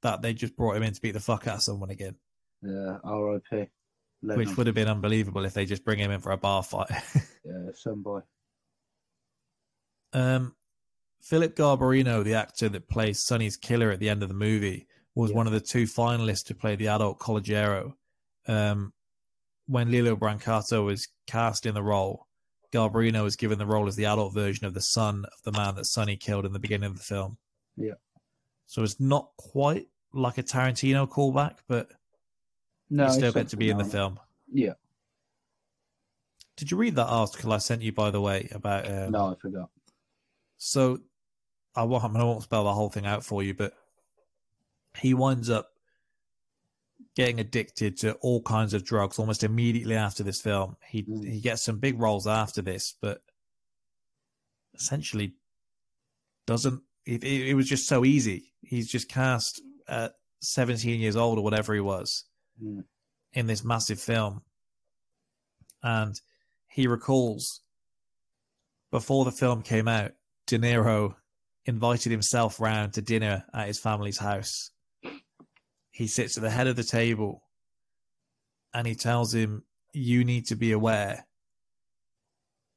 that 0.01 0.21
they 0.21 0.33
just 0.33 0.55
brought 0.55 0.75
him 0.75 0.83
in 0.83 0.93
to 0.93 1.01
beat 1.01 1.11
the 1.13 1.19
fuck 1.19 1.47
out 1.47 1.55
of 1.55 1.61
someone 1.63 1.89
again, 1.89 2.15
Yeah, 2.61 2.97
R.I.P. 3.03 3.67
which 4.21 4.55
would 4.57 4.67
have 4.67 4.75
been 4.75 4.87
unbelievable 4.89 5.45
if 5.45 5.53
they 5.53 5.65
just 5.65 5.85
bring 5.85 5.97
him 5.99 6.11
in 6.11 6.19
for 6.19 6.31
a 6.31 6.37
bar 6.37 6.63
fight. 6.63 6.89
Yeah, 7.45 7.69
some 7.75 8.01
boy. 8.01 8.21
um, 10.13 10.55
Philip 11.21 11.55
Garbarino, 11.55 12.23
the 12.23 12.33
actor 12.35 12.69
that 12.69 12.87
plays 12.89 13.23
Sonny's 13.23 13.55
killer 13.55 13.91
at 13.91 13.99
the 13.99 14.09
end 14.09 14.23
of 14.23 14.29
the 14.29 14.35
movie, 14.35 14.87
was 15.15 15.31
Yeah. 15.31 15.37
one 15.37 15.47
of 15.47 15.53
the 15.53 15.61
two 15.61 15.83
finalists 15.83 16.45
to 16.45 16.55
play 16.55 16.75
the 16.75 16.89
adult 16.89 17.19
Calogero. 17.19 17.95
Um, 18.47 18.93
when 19.67 19.89
Lilo 19.89 20.15
Brancato 20.15 20.85
was 20.85 21.07
cast 21.25 21.65
in 21.65 21.73
the 21.73 21.81
role, 21.81 22.27
Garbarino 22.71 23.23
was 23.23 23.35
given 23.35 23.57
the 23.57 23.65
role 23.65 23.87
as 23.87 23.95
the 23.95 24.05
adult 24.05 24.33
version 24.33 24.65
of 24.65 24.73
the 24.73 24.81
son 24.81 25.25
of 25.25 25.41
the 25.43 25.51
man 25.51 25.75
that 25.75 25.85
Sonny 25.85 26.17
killed 26.17 26.45
in 26.45 26.53
the 26.53 26.59
beginning 26.59 26.91
of 26.91 26.97
the 26.97 27.03
film. 27.03 27.37
Yeah. 27.75 27.93
So 28.67 28.83
it's 28.83 28.99
not 28.99 29.29
quite 29.37 29.87
like 30.13 30.37
a 30.37 30.43
Tarantino 30.43 31.07
callback, 31.09 31.57
but 31.67 31.89
No, 32.89 33.07
you 33.07 33.13
still 33.13 33.31
get 33.31 33.49
to 33.49 33.57
be 33.57 33.69
in 33.69 33.77
the 33.77 33.85
film. 33.85 34.19
Yeah. 34.51 34.73
Did 36.57 36.71
you 36.71 36.77
read 36.77 36.95
that 36.95 37.07
article 37.07 37.51
I 37.53 37.57
sent 37.57 37.81
you, 37.81 37.91
by 37.91 38.11
the 38.11 38.21
way, 38.21 38.47
about 38.51 38.89
um, 38.89 39.11
No, 39.11 39.31
I 39.31 39.35
forgot. 39.35 39.69
So 40.57 40.99
I 41.75 41.83
won't, 41.83 42.03
I 42.03 42.23
won't 42.23 42.43
spell 42.43 42.63
the 42.63 42.73
whole 42.73 42.89
thing 42.89 43.05
out 43.05 43.23
for 43.25 43.43
you, 43.43 43.53
but 43.53 43.73
he 44.97 45.13
winds 45.13 45.49
up 45.49 45.69
getting 47.15 47.39
addicted 47.39 47.97
to 47.97 48.13
all 48.15 48.41
kinds 48.41 48.73
of 48.73 48.83
drugs 48.83 49.17
almost 49.19 49.43
immediately 49.43 49.95
after 49.95 50.23
this 50.23 50.41
film. 50.41 50.75
He 50.87 51.03
Mm. 51.03 51.29
he 51.31 51.39
gets 51.39 51.63
some 51.63 51.79
big 51.79 51.99
roles 51.99 52.27
after 52.27 52.61
this, 52.61 52.93
but 53.01 53.21
essentially 54.73 55.33
doesn't. 56.45 56.81
It, 57.05 57.23
it, 57.23 57.49
it 57.49 57.53
was 57.53 57.67
just 57.67 57.87
so 57.87 58.03
easy. 58.03 58.53
He's 58.63 58.89
just 58.89 59.07
cast 59.09 59.61
at 59.87 60.13
17 60.41 60.99
years 60.99 61.15
old 61.15 61.37
or 61.37 61.43
whatever 61.43 61.73
he 61.73 61.79
was 61.79 62.25
Mm. 62.61 62.83
in 63.33 63.47
this 63.47 63.63
massive 63.63 63.99
film, 64.01 64.41
and 65.83 66.19
he 66.67 66.87
recalls 66.87 67.61
before 68.91 69.25
the 69.25 69.31
film 69.31 69.61
came 69.61 69.87
out, 69.87 70.11
De 70.47 70.57
Niro 70.57 71.15
invited 71.65 72.11
himself 72.11 72.59
round 72.59 72.93
to 72.93 73.01
dinner 73.01 73.43
at 73.53 73.67
his 73.67 73.79
family's 73.79 74.17
house. 74.19 74.71
He 75.95 76.07
sits 76.07 76.35
at 76.35 76.43
the 76.43 76.49
head 76.49 76.67
of 76.67 76.75
the 76.75 76.83
table 76.83 77.41
and 78.73 78.85
he 78.85 78.95
tells 78.95 79.33
him, 79.33 79.63
You 79.93 80.25
need 80.25 80.45
to 80.47 80.57
be 80.57 80.73
aware 80.73 81.25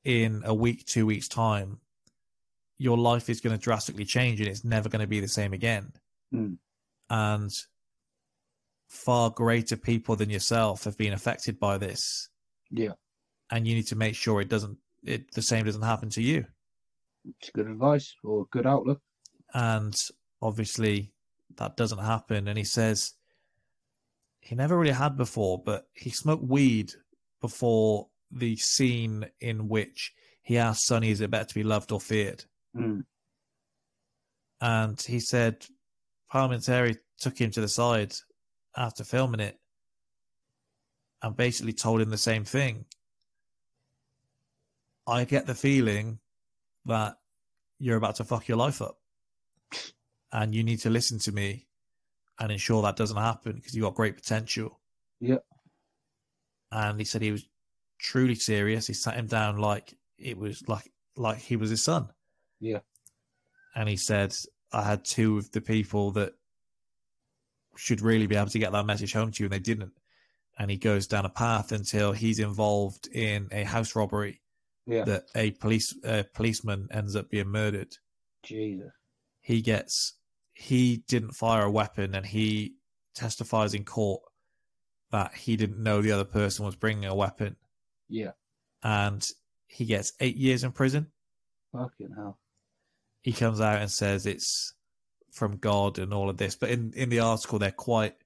in 0.04 0.42
a 0.44 0.54
week, 0.54 0.86
two 0.86 1.04
weeks' 1.04 1.26
time, 1.26 1.80
your 2.76 2.96
life 2.96 3.28
is 3.28 3.40
going 3.40 3.58
to 3.58 3.60
drastically 3.60 4.04
change 4.04 4.38
and 4.40 4.48
it's 4.48 4.64
never 4.64 4.88
going 4.88 5.00
to 5.00 5.08
be 5.08 5.18
the 5.18 5.26
same 5.26 5.52
again. 5.52 5.90
Mm. 6.32 6.58
And 7.10 7.50
far 8.88 9.30
greater 9.30 9.76
people 9.76 10.14
than 10.14 10.30
yourself 10.30 10.84
have 10.84 10.96
been 10.96 11.12
affected 11.12 11.58
by 11.58 11.76
this. 11.76 12.28
Yeah, 12.70 12.92
And 13.50 13.66
you 13.66 13.74
need 13.74 13.88
to 13.88 13.96
make 13.96 14.14
sure 14.14 14.40
it 14.40 14.48
doesn't, 14.48 14.78
it, 15.02 15.32
the 15.32 15.42
same 15.42 15.64
doesn't 15.64 15.82
happen 15.82 16.10
to 16.10 16.22
you. 16.22 16.46
it's 17.40 17.50
good 17.50 17.66
advice 17.66 18.14
or 18.22 18.46
good 18.52 18.64
outlook. 18.64 19.00
and 19.54 19.96
obviously 20.40 21.10
that 21.58 21.76
doesn't 21.76 21.98
happen. 21.98 22.48
And 22.48 22.56
he 22.56 22.64
says 22.64 23.14
he 24.40 24.54
never 24.54 24.78
really 24.78 24.92
had 24.92 25.16
before 25.16 25.62
but 25.62 25.88
he 25.92 26.10
smoked 26.10 26.42
weed 26.42 26.92
before 27.40 28.08
the 28.30 28.56
scene 28.56 29.26
in 29.40 29.68
which 29.68 30.14
he 30.42 30.56
asked 30.56 30.86
sonny 30.86 31.10
is 31.10 31.20
it 31.20 31.30
better 31.30 31.44
to 31.44 31.54
be 31.54 31.62
loved 31.62 31.92
or 31.92 32.00
feared? 32.00 32.44
Mm. 32.76 33.04
and 34.60 35.00
he 35.00 35.20
said 35.20 35.66
Palminteri 36.32 36.96
took 37.18 37.38
him 37.38 37.50
to 37.52 37.60
the 37.60 37.68
side 37.68 38.14
after 38.76 39.02
filming 39.04 39.40
it 39.40 39.58
and 41.22 41.36
basically 41.36 41.72
told 41.72 42.00
him 42.00 42.10
the 42.10 42.18
same 42.18 42.44
thing. 42.44 42.84
I 45.06 45.24
get 45.24 45.46
the 45.46 45.54
feeling 45.54 46.20
that 46.84 47.16
you're 47.78 47.96
about 47.96 48.16
to 48.16 48.24
fuck 48.24 48.46
your 48.46 48.58
life 48.58 48.82
up 48.82 48.97
and 50.32 50.54
you 50.54 50.62
need 50.62 50.78
to 50.80 50.90
listen 50.90 51.18
to 51.20 51.32
me 51.32 51.66
and 52.38 52.52
ensure 52.52 52.82
that 52.82 52.96
doesn't 52.96 53.16
happen 53.16 53.52
because 53.52 53.74
you've 53.74 53.84
got 53.84 53.94
great 53.94 54.16
potential 54.16 54.78
Yeah. 55.20 55.38
and 56.70 56.98
he 56.98 57.04
said 57.04 57.22
he 57.22 57.32
was 57.32 57.46
truly 57.98 58.34
serious 58.34 58.86
he 58.86 58.92
sat 58.94 59.14
him 59.16 59.26
down 59.26 59.58
like 59.58 59.94
it 60.18 60.38
was 60.38 60.62
like 60.68 60.92
like 61.16 61.38
he 61.38 61.56
was 61.56 61.70
his 61.70 61.82
son 61.82 62.08
Yeah. 62.60 62.80
and 63.74 63.88
he 63.88 63.96
said 63.96 64.34
i 64.72 64.82
had 64.82 65.04
two 65.04 65.38
of 65.38 65.50
the 65.50 65.60
people 65.60 66.12
that 66.12 66.34
should 67.76 68.00
really 68.00 68.26
be 68.26 68.36
able 68.36 68.50
to 68.50 68.58
get 68.58 68.72
that 68.72 68.86
message 68.86 69.12
home 69.12 69.30
to 69.32 69.42
you 69.42 69.46
and 69.46 69.52
they 69.52 69.58
didn't 69.58 69.92
and 70.58 70.70
he 70.70 70.76
goes 70.76 71.06
down 71.06 71.24
a 71.24 71.28
path 71.30 71.70
until 71.72 72.12
he's 72.12 72.38
involved 72.40 73.06
in 73.12 73.48
a 73.52 73.62
house 73.64 73.94
robbery 73.96 74.40
Yeah. 74.86 75.04
that 75.04 75.24
a 75.34 75.52
police 75.52 75.94
uh, 76.04 76.24
policeman 76.34 76.88
ends 76.92 77.16
up 77.16 77.30
being 77.30 77.48
murdered 77.48 77.96
Jesus. 78.44 78.92
he 79.40 79.60
gets 79.62 80.14
he 80.60 81.04
didn't 81.06 81.32
fire 81.36 81.62
a 81.62 81.70
weapon 81.70 82.16
and 82.16 82.26
he 82.26 82.74
testifies 83.14 83.74
in 83.74 83.84
court 83.84 84.22
that 85.12 85.32
he 85.32 85.56
didn't 85.56 85.80
know 85.80 86.02
the 86.02 86.10
other 86.10 86.24
person 86.24 86.64
was 86.66 86.74
bringing 86.74 87.04
a 87.04 87.14
weapon 87.14 87.54
Yeah. 88.08 88.32
and 88.82 89.24
he 89.68 89.84
gets 89.84 90.12
eight 90.18 90.36
years 90.36 90.64
in 90.64 90.72
prison 90.72 91.12
Fucking 91.72 92.10
hell. 92.16 92.38
he 93.22 93.32
comes 93.32 93.60
out 93.60 93.80
and 93.80 93.90
says 93.90 94.26
it's 94.26 94.74
from 95.30 95.58
God 95.58 95.98
and 96.00 96.12
all 96.12 96.28
of 96.28 96.38
this. 96.38 96.56
But 96.56 96.70
in, 96.70 96.92
in 96.96 97.08
the 97.10 97.20
article, 97.20 97.58
they're 97.60 97.70
quite 97.70 98.16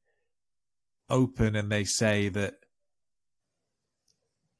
open 1.10 1.54
and 1.56 1.70
they 1.70 1.84
say 1.84 2.30
that 2.30 2.54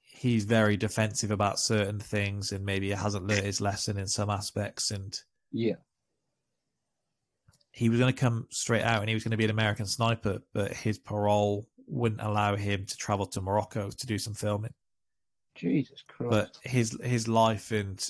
he's 0.01 0.44
very 0.44 0.77
defensive 0.77 1.31
about 1.31 1.59
certain 1.59 1.99
things 2.01 2.53
and 2.53 2.65
maybe 2.66 2.86
he 2.89 2.93
hasn't 2.93 3.27
learned 3.27 3.44
his 3.47 3.61
lesson 3.61 3.97
in 3.99 4.07
some 4.09 4.28
aspects. 4.28 4.90
And 4.90 5.15
Yeah. 5.51 5.77
He 7.73 7.89
was 7.89 7.99
going 7.99 8.12
to 8.12 8.20
come 8.20 8.47
straight 8.51 8.82
out 8.82 9.01
and 9.01 9.09
he 9.09 9.15
was 9.15 9.24
going 9.24 9.31
to 9.32 9.36
be 9.36 9.44
an 9.44 9.51
American 9.51 9.86
sniper, 9.86 10.40
but 10.53 10.73
his 10.73 10.99
parole 10.99 11.66
wouldn't 11.86 12.20
allow 12.20 12.55
him 12.55 12.86
to 12.86 12.97
travel 12.97 13.27
to 13.27 13.40
Morocco 13.40 13.90
to 13.90 14.07
do 14.07 14.19
some 14.19 14.35
filming. 14.35 14.73
Jesus 15.55 16.03
Christ. 16.07 16.31
But 16.31 16.59
his 16.70 16.99
his 17.03 17.28
life 17.28 17.73
and 17.73 18.03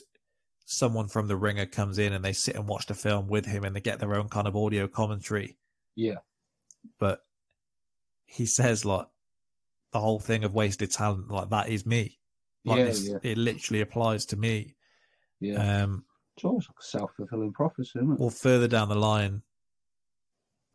someone 0.65 1.09
from 1.09 1.27
the 1.29 1.37
ringer 1.37 1.67
comes 1.67 1.99
in 1.99 2.13
and 2.13 2.25
they 2.25 2.33
sit 2.33 2.55
and 2.57 2.67
watch 2.69 2.87
the 2.87 2.95
film 2.95 3.29
with 3.29 3.45
him 3.47 3.65
and 3.65 3.75
they 3.75 3.81
get 3.81 3.99
their 3.99 4.15
own 4.15 4.29
kind 4.29 4.47
of 4.47 4.57
audio 4.57 4.87
commentary. 4.89 5.57
yeah. 5.97 6.17
But 6.99 7.21
he 8.25 8.47
says 8.47 8.85
like 8.85 9.07
the 9.93 10.01
whole 10.01 10.19
thing 10.19 10.43
of 10.45 10.55
wasted 10.55 10.91
talent, 10.91 11.31
like 11.31 11.51
that 11.51 11.69
is 11.69 11.87
me. 11.87 12.19
Like 12.65 12.79
Yeah, 12.79 12.85
this, 12.87 13.09
yeah. 13.09 13.19
it 13.23 13.39
literally 13.39 13.81
applies 13.81 14.25
to 14.27 14.37
me. 14.37 14.75
Yeah. 15.41 15.83
Um 15.83 16.05
it's 16.37 16.45
almost 16.45 16.69
like 16.69 16.79
a 16.81 16.85
self 16.85 17.11
fulfilling 17.17 17.53
prophecy, 17.53 17.99
isn't 17.99 18.13
it? 18.13 18.21
or 18.21 18.31
further 18.31 18.67
down 18.69 18.89
the 18.89 18.95
line, 18.95 19.43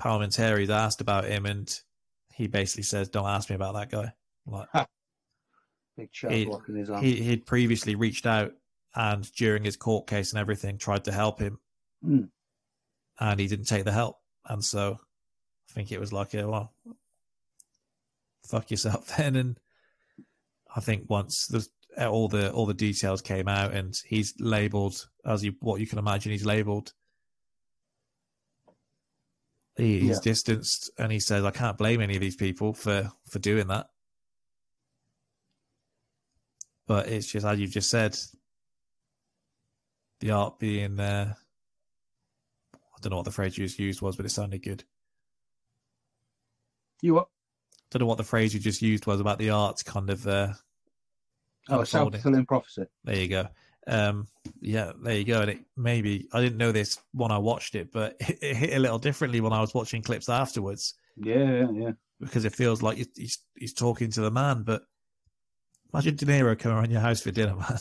Palminteri's 0.01 0.69
asked 0.69 1.01
about 1.01 1.25
him 1.25 1.45
and 1.45 1.73
he 2.33 2.47
basically 2.47 2.83
says, 2.83 3.09
Don't 3.09 3.27
ask 3.27 3.49
me 3.49 3.55
about 3.55 3.73
that 3.75 3.89
guy. 3.91 4.13
Like 4.45 4.67
Big 5.97 6.09
he, 6.29 6.45
block 6.45 6.69
in 6.69 6.75
his 6.75 6.89
arm. 6.89 7.03
he 7.03 7.15
he'd 7.15 7.45
previously 7.45 7.95
reached 7.95 8.25
out 8.27 8.53
and 8.95 9.29
during 9.33 9.63
his 9.63 9.75
court 9.75 10.05
case 10.07 10.31
and 10.31 10.39
everything 10.39 10.77
tried 10.77 11.05
to 11.05 11.11
help 11.11 11.39
him 11.39 11.59
Mm. 12.05 12.29
and 13.19 13.39
he 13.39 13.47
didn't 13.47 13.65
take 13.65 13.83
the 13.83 13.91
help 13.91 14.17
and 14.45 14.63
so 14.63 14.99
i 15.67 15.73
think 15.73 15.91
it 15.91 15.99
was 15.99 16.13
like 16.13 16.35
a 16.35 16.47
well 16.47 16.71
fuck 18.45 18.69
yourself 18.69 19.07
then 19.17 19.35
and 19.35 19.59
i 20.75 20.79
think 20.79 21.09
once 21.09 21.47
the 21.47 21.67
all 22.07 22.27
the 22.27 22.51
all 22.51 22.67
the 22.67 22.73
details 22.75 23.23
came 23.23 23.47
out 23.47 23.73
and 23.73 23.99
he's 24.05 24.35
labeled 24.39 25.07
as 25.25 25.43
you 25.43 25.55
what 25.61 25.79
you 25.81 25.87
can 25.87 25.97
imagine 25.97 26.31
he's 26.31 26.45
labeled 26.45 26.93
he, 26.93 26.93
he's 29.77 30.01
Yeah. 30.09 30.19
distanced 30.23 30.89
and 30.97 31.11
he 31.11 31.19
says 31.19 31.43
i 31.45 31.51
can't 31.51 31.77
blame 31.77 32.01
any 32.01 32.15
of 32.15 32.21
these 32.21 32.35
people 32.35 32.73
for 32.73 33.11
for 33.29 33.39
doing 33.39 33.67
that 33.67 33.87
but 36.87 37.07
it's 37.07 37.27
just 37.31 37.45
as 37.45 37.59
you've 37.59 37.71
just 37.71 37.89
said 37.89 38.17
the 40.19 40.31
art 40.31 40.57
being 40.59 40.99
uh 40.99 41.33
i 42.73 42.97
don't 43.01 43.11
know 43.11 43.17
what 43.17 43.25
the 43.25 43.31
phrase 43.31 43.57
you 43.57 43.65
just 43.65 43.79
used 43.79 44.01
was 44.01 44.15
but 44.15 44.25
it 44.25 44.29
sounded 44.29 44.63
good 44.63 44.83
You 47.01 47.13
what? 47.15 47.27
I 47.27 47.83
don't 47.91 47.99
know 48.01 48.07
what 48.07 48.17
the 48.17 48.23
phrase 48.23 48.53
you 48.53 48.59
just 48.59 48.81
used 48.81 49.05
was 49.05 49.19
about 49.19 49.37
the 49.37 49.51
art 49.51 49.83
kind 49.85 50.09
of 50.09 50.25
uh 50.27 50.53
Oh, 51.69 51.83
self 51.83 52.13
fulfilling 52.13 52.45
prophecy. 52.45 52.85
there 53.03 53.15
you 53.17 53.27
go 53.27 53.47
um 53.87 54.27
yeah 54.61 54.91
there 55.03 55.17
you 55.17 55.23
go 55.23 55.41
and 55.41 55.51
it 55.51 55.59
maybe 55.77 56.27
i 56.33 56.41
didn't 56.41 56.57
know 56.57 56.71
this 56.71 56.99
when 57.13 57.31
i 57.31 57.37
watched 57.37 57.73
it 57.75 57.91
but 57.91 58.15
it, 58.21 58.37
it 58.41 58.55
hit 58.55 58.73
a 58.75 58.79
little 58.79 58.99
differently 58.99 59.39
when 59.41 59.53
i 59.53 59.61
was 59.61 59.73
watching 59.73 60.01
clips 60.01 60.27
afterwards 60.29 60.95
Yeah, 61.15 61.51
yeah, 61.51 61.71
yeah. 61.71 61.91
because 62.19 62.43
it 62.45 62.53
feels 62.55 62.81
like 62.81 62.97
he's- 62.97 63.39
he's 63.55 63.73
talking 63.73 64.11
to 64.11 64.21
the 64.21 64.31
man 64.31 64.63
but 64.63 64.83
imagine 65.93 66.15
De 66.15 66.25
Niro 66.25 66.57
coming 66.59 66.77
around 66.77 66.91
your 66.91 67.01
house 67.01 67.21
for 67.21 67.31
dinner 67.31 67.55
man 67.55 67.79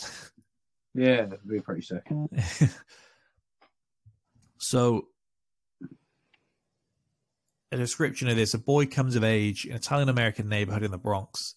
Yeah, 0.95 1.25
it'd 1.27 1.41
be 1.49 1.61
pretty 1.61 1.83
sick. 1.83 2.07
So, 4.59 5.09
a 7.73 7.77
description 7.77 8.29
of 8.29 8.37
this: 8.37 8.55
a 8.55 8.59
boy 8.59 8.87
comes 8.87 9.17
of 9.17 9.23
age 9.25 9.67
in 9.67 9.73
an 9.73 9.77
Italian 9.77 10.09
American 10.09 10.49
neighborhood 10.49 10.83
in 10.83 10.91
the 10.91 10.99
Bronx. 10.99 11.56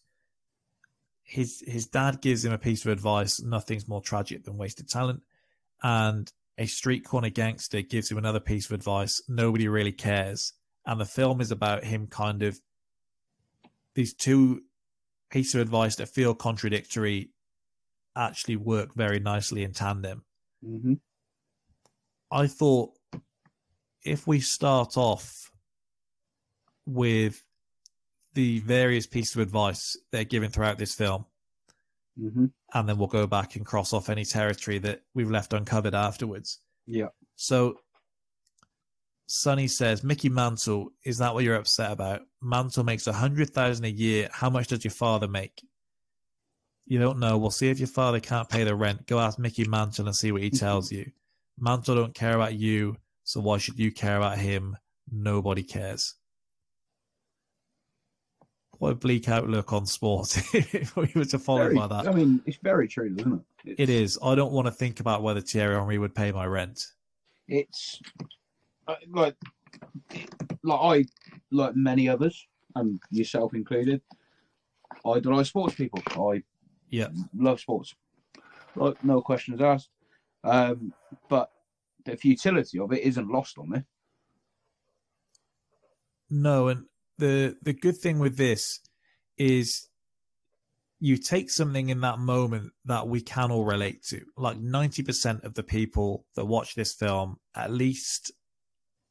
His 1.30 1.64
his 1.68 1.86
dad 1.86 2.22
gives 2.22 2.44
him 2.44 2.52
a 2.52 2.58
piece 2.58 2.84
of 2.86 2.92
advice: 2.92 3.40
nothing's 3.40 3.88
more 3.88 4.02
tragic 4.02 4.44
than 4.44 4.58
wasted 4.58 4.90
talent. 4.90 5.22
And 5.84 6.32
a 6.58 6.66
street 6.66 7.06
corner 7.06 7.30
gangster 7.30 7.82
gives 7.84 8.10
him 8.10 8.18
another 8.18 8.40
piece 8.40 8.66
of 8.66 8.72
advice: 8.72 9.22
nobody 9.30 9.68
really 9.68 9.92
cares. 9.92 10.54
And 10.86 11.00
the 11.00 11.06
film 11.06 11.40
is 11.40 11.52
about 11.52 11.84
him 11.84 12.08
kind 12.08 12.42
of 12.42 12.60
these 13.94 14.14
two 14.14 14.64
pieces 15.30 15.56
of 15.56 15.62
advice 15.62 15.98
that 15.98 16.10
feel 16.10 16.34
contradictory 16.34 17.30
actually 18.16 18.56
work 18.56 18.96
very 18.96 19.20
nicely 19.20 19.64
in 19.64 19.72
tandem. 19.72 20.24
hmm 20.66 20.94
I 22.32 22.48
thought 22.48 22.92
if 24.04 24.28
we 24.28 24.40
start 24.40 24.98
off 24.98 25.52
with 26.86 27.44
the 28.34 28.60
various 28.60 29.08
pieces 29.08 29.36
of 29.36 29.42
advice 29.42 29.98
they're 30.12 30.24
given 30.24 30.52
throughout 30.52 30.78
this 30.78 30.96
film, 30.96 31.26
hmm 32.20 32.46
and 32.74 32.88
then 32.88 33.00
we'll 33.00 33.08
go 33.08 33.26
back 33.26 33.56
and 33.56 33.66
cross 33.66 33.94
off 33.94 34.10
any 34.10 34.24
territory 34.24 34.78
that 34.78 35.02
we've 35.16 35.32
left 35.32 35.54
uncovered 35.54 35.96
afterwards. 35.96 36.60
Yeah. 36.86 37.08
So 37.36 37.80
Sonny 39.26 39.68
says, 39.68 40.04
Mickey 40.04 40.30
Mantle, 40.30 40.92
is 41.04 41.18
that 41.18 41.34
what 41.34 41.44
you're 41.44 41.56
upset 41.56 41.92
about? 41.92 42.22
Mantle 42.42 42.84
makes 42.84 43.08
a 43.08 43.14
hundred 43.14 43.52
thousand 43.52 43.86
a 43.86 43.90
year. 43.90 44.30
How 44.32 44.50
much 44.50 44.68
does 44.68 44.84
your 44.84 44.92
father 44.92 45.28
make? 45.28 45.64
You 46.86 47.00
don't 47.00 47.20
know. 47.20 47.38
We'll 47.38 47.52
see 47.52 47.70
if 47.70 47.80
your 47.80 47.88
father 47.88 48.20
can't 48.20 48.50
pay 48.50 48.64
the 48.64 48.76
rent. 48.76 49.08
Go 49.08 49.20
ask 49.20 49.38
Mickey 49.40 49.66
Mantle 49.68 50.08
and 50.08 50.16
see 50.16 50.32
what 50.32 50.42
he 50.42 50.50
tells 50.50 50.92
you. 50.92 51.12
Mantle 51.60 51.96
don't 51.96 52.16
care 52.16 52.36
about 52.36 52.54
you, 52.56 52.98
so 53.24 53.40
why 53.42 53.58
should 53.58 53.78
you 53.80 53.92
care 53.92 54.18
about 54.18 54.38
him? 54.40 54.78
Nobody 55.12 55.64
cares. 55.64 56.16
What 58.80 58.94
a 58.94 58.96
bleak 58.96 59.28
outlook 59.28 59.74
on 59.74 59.86
sport 59.86 60.36
if 60.54 60.96
we 60.96 61.12
were 61.14 61.26
to 61.26 61.38
follow 61.40 61.64
Very, 61.64 61.76
by 61.76 61.88
that. 61.88 62.08
I 62.08 62.12
mean, 62.14 62.42
it's 62.46 62.58
very 62.64 62.88
true, 62.88 63.14
isn't 63.18 63.34
it? 63.34 63.40
It's, 63.66 63.80
It 63.82 63.90
is. 63.90 64.18
I 64.24 64.36
don't 64.36 64.54
want 64.54 64.68
to 64.68 64.72
think 64.72 65.02
about 65.02 65.22
whether 65.22 65.42
Thierry 65.42 65.76
Henry 65.76 65.98
would 65.98 66.16
pay 66.16 66.32
my 66.32 66.46
rent. 66.46 66.86
It's 67.50 68.00
uh, 68.88 68.96
like, 69.10 69.36
like 70.64 70.80
I, 70.80 71.06
like 71.52 71.76
many 71.76 72.08
others, 72.08 72.48
and 72.76 73.02
yourself 73.12 73.54
included, 73.54 74.02
I 75.06 75.10
idolise 75.10 75.50
sports 75.50 75.76
people. 75.76 76.02
I 76.16 76.42
Yeah. 76.90 77.10
love 77.36 77.60
sports. 77.60 77.96
Like, 78.76 79.04
no 79.04 79.22
questions 79.22 79.60
asked. 79.62 79.90
Um, 80.46 80.94
but 81.28 81.52
the 82.06 82.16
futility 82.16 82.80
of 82.80 82.94
it 82.94 83.04
isn't 83.04 83.28
lost 83.30 83.58
on 83.58 83.72
me. 83.72 83.84
No, 86.30 86.70
and 86.70 86.86
the 87.20 87.56
the 87.62 87.74
good 87.74 87.98
thing 87.98 88.20
with 88.20 88.38
this 88.38 88.80
is 89.38 89.88
you 91.00 91.18
take 91.18 91.50
something 91.50 91.90
in 91.90 92.02
that 92.02 92.20
moment 92.20 92.72
that 92.86 93.08
we 93.08 93.22
can 93.22 93.52
all 93.52 93.64
relate 93.64 94.04
to. 94.10 94.22
Like 94.36 94.58
ninety 94.58 95.04
percent 95.04 95.44
of 95.44 95.54
the 95.54 95.64
people 95.64 96.26
that 96.36 96.46
watch 96.46 96.76
this 96.76 96.94
film 96.94 97.38
at 97.56 97.72
least 97.72 98.32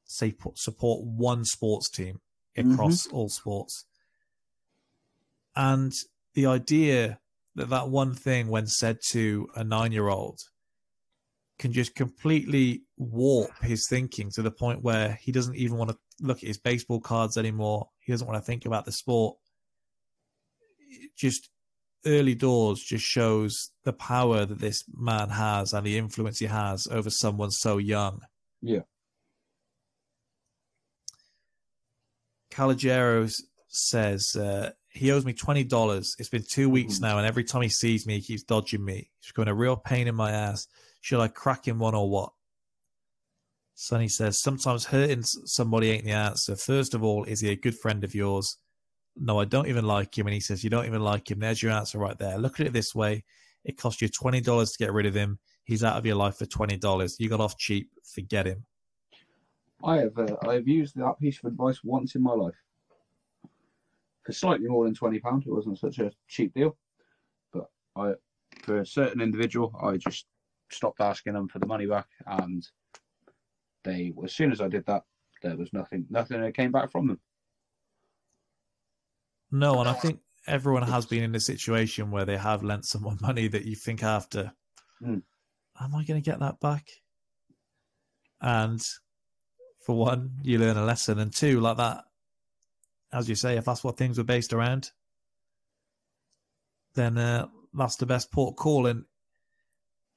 say 0.04 0.34
support 0.54 1.04
one 1.04 1.44
sports 1.44 1.88
team 1.90 2.20
across 2.56 3.06
mm-hmm. 3.06 3.16
all 3.16 3.28
sports, 3.28 3.84
and 5.54 5.92
the 6.34 6.46
idea 6.46 7.20
that 7.54 7.70
that 7.70 7.88
one 7.88 8.14
thing, 8.14 8.48
when 8.48 8.66
said 8.66 8.98
to 9.10 9.48
a 9.54 9.64
nine 9.64 9.92
year 9.92 10.08
old, 10.08 10.40
can 11.58 11.72
just 11.72 11.94
completely 11.94 12.82
warp 12.96 13.50
his 13.62 13.88
thinking 13.88 14.30
to 14.30 14.42
the 14.42 14.50
point 14.50 14.82
where 14.82 15.18
he 15.20 15.32
doesn't 15.32 15.56
even 15.56 15.76
want 15.76 15.90
to 15.90 15.98
look 16.20 16.38
at 16.38 16.46
his 16.46 16.58
baseball 16.58 17.00
cards 17.00 17.36
anymore. 17.36 17.88
He 18.00 18.12
doesn't 18.12 18.26
want 18.26 18.38
to 18.40 18.46
think 18.46 18.64
about 18.64 18.84
the 18.84 18.92
sport. 18.92 19.36
Just 21.16 21.50
early 22.06 22.34
doors 22.36 22.80
just 22.80 23.04
shows 23.04 23.70
the 23.84 23.92
power 23.92 24.46
that 24.46 24.60
this 24.60 24.84
man 24.96 25.30
has 25.30 25.72
and 25.72 25.84
the 25.84 25.98
influence 25.98 26.38
he 26.38 26.46
has 26.46 26.86
over 26.86 27.10
someone 27.10 27.50
so 27.50 27.78
young. 27.78 28.20
Yeah. 28.62 28.82
Calogero 32.50 33.32
says 33.68 34.34
uh, 34.36 34.70
he 34.88 35.10
owes 35.12 35.24
me 35.24 35.32
twenty 35.32 35.64
dollars. 35.64 36.14
It's 36.18 36.28
been 36.28 36.44
two 36.48 36.68
weeks 36.68 36.98
Mhm. 36.98 37.02
now, 37.02 37.18
and 37.18 37.26
every 37.26 37.44
time 37.44 37.62
he 37.62 37.68
sees 37.68 38.06
me, 38.06 38.14
he 38.16 38.22
keeps 38.22 38.42
dodging 38.42 38.84
me. 38.84 39.10
He's 39.20 39.28
becoming 39.32 39.48
a 39.48 39.54
real 39.54 39.76
pain 39.76 40.08
in 40.08 40.14
my 40.14 40.30
ass. 40.32 40.66
Should 41.00 41.20
I 41.20 41.28
crack 41.28 41.66
him 41.66 41.78
one 41.78 41.94
or 41.94 42.08
what? 42.08 42.32
Sonny 43.74 44.08
says 44.08 44.40
sometimes 44.40 44.86
hurting 44.86 45.22
somebody 45.22 45.90
ain't 45.90 46.04
the 46.04 46.10
answer. 46.10 46.56
First 46.56 46.94
of 46.94 47.04
all, 47.04 47.22
is 47.24 47.40
he 47.40 47.50
a 47.50 47.56
good 47.56 47.78
friend 47.78 48.02
of 48.02 48.14
yours? 48.14 48.56
No, 49.14 49.38
I 49.38 49.44
don't 49.44 49.68
even 49.68 49.84
like 49.84 50.18
him. 50.18 50.26
And 50.26 50.34
he 50.34 50.40
says 50.40 50.64
you 50.64 50.70
don't 50.70 50.86
even 50.86 51.02
like 51.02 51.30
him. 51.30 51.38
There's 51.38 51.62
your 51.62 51.72
answer 51.72 51.98
right 51.98 52.18
there. 52.18 52.38
Look 52.38 52.58
at 52.58 52.66
it 52.66 52.72
this 52.72 52.94
way: 52.94 53.24
it 53.64 53.78
cost 53.78 54.02
you 54.02 54.08
twenty 54.08 54.40
dollars 54.40 54.72
to 54.72 54.84
get 54.84 54.92
rid 54.92 55.06
of 55.06 55.14
him. 55.14 55.38
He's 55.64 55.84
out 55.84 55.96
of 55.96 56.04
your 56.04 56.16
life 56.16 56.36
for 56.38 56.46
twenty 56.46 56.76
dollars. 56.76 57.16
You 57.20 57.28
got 57.28 57.40
off 57.40 57.56
cheap. 57.56 57.90
Forget 58.14 58.46
him. 58.46 58.64
I 59.84 59.98
have 59.98 60.18
uh, 60.18 60.36
I 60.46 60.54
have 60.54 60.66
used 60.66 60.96
that 60.96 61.20
piece 61.20 61.38
of 61.38 61.44
advice 61.44 61.84
once 61.84 62.16
in 62.16 62.22
my 62.22 62.32
life 62.32 62.56
for 64.24 64.32
slightly 64.32 64.66
more 64.66 64.84
than 64.84 64.94
twenty 64.94 65.20
pound. 65.20 65.44
It 65.46 65.52
wasn't 65.52 65.78
such 65.78 66.00
a 66.00 66.10
cheap 66.26 66.52
deal, 66.52 66.76
but 67.52 67.70
I 67.94 68.14
for 68.62 68.80
a 68.80 68.86
certain 68.86 69.20
individual, 69.20 69.72
I 69.80 69.98
just 69.98 70.26
stopped 70.70 71.00
asking 71.00 71.34
them 71.34 71.48
for 71.48 71.58
the 71.58 71.66
money 71.66 71.86
back 71.86 72.06
and 72.26 72.66
they 73.84 74.12
as 74.24 74.32
soon 74.34 74.52
as 74.52 74.60
I 74.60 74.68
did 74.68 74.84
that, 74.86 75.04
there 75.42 75.56
was 75.56 75.72
nothing 75.72 76.06
nothing 76.10 76.40
that 76.40 76.54
came 76.54 76.72
back 76.72 76.90
from 76.90 77.06
them. 77.08 77.20
No, 79.50 79.80
and 79.80 79.88
I 79.88 79.94
think 79.94 80.20
everyone 80.46 80.82
has 80.82 81.06
been 81.06 81.22
in 81.22 81.34
a 81.34 81.40
situation 81.40 82.10
where 82.10 82.24
they 82.24 82.36
have 82.36 82.62
lent 82.62 82.84
someone 82.84 83.18
money 83.22 83.48
that 83.48 83.64
you 83.64 83.76
think 83.76 84.02
after, 84.02 84.52
Mm. 85.02 85.22
am 85.80 85.94
I 85.94 86.04
going 86.04 86.20
to 86.20 86.30
get 86.30 86.40
that 86.40 86.58
back? 86.58 86.88
And 88.40 88.84
for 89.80 89.96
one, 89.96 90.32
you 90.42 90.58
learn 90.58 90.76
a 90.76 90.84
lesson, 90.84 91.18
and 91.18 91.32
two, 91.32 91.60
like 91.60 91.76
that, 91.76 92.04
as 93.12 93.28
you 93.28 93.34
say, 93.34 93.56
if 93.56 93.64
that's 93.64 93.84
what 93.84 93.96
things 93.96 94.18
were 94.18 94.24
based 94.24 94.52
around, 94.52 94.90
then 96.94 97.16
uh, 97.16 97.46
that's 97.72 97.96
the 97.96 98.06
best 98.06 98.32
port 98.32 98.56
call. 98.56 98.86
And 98.86 99.04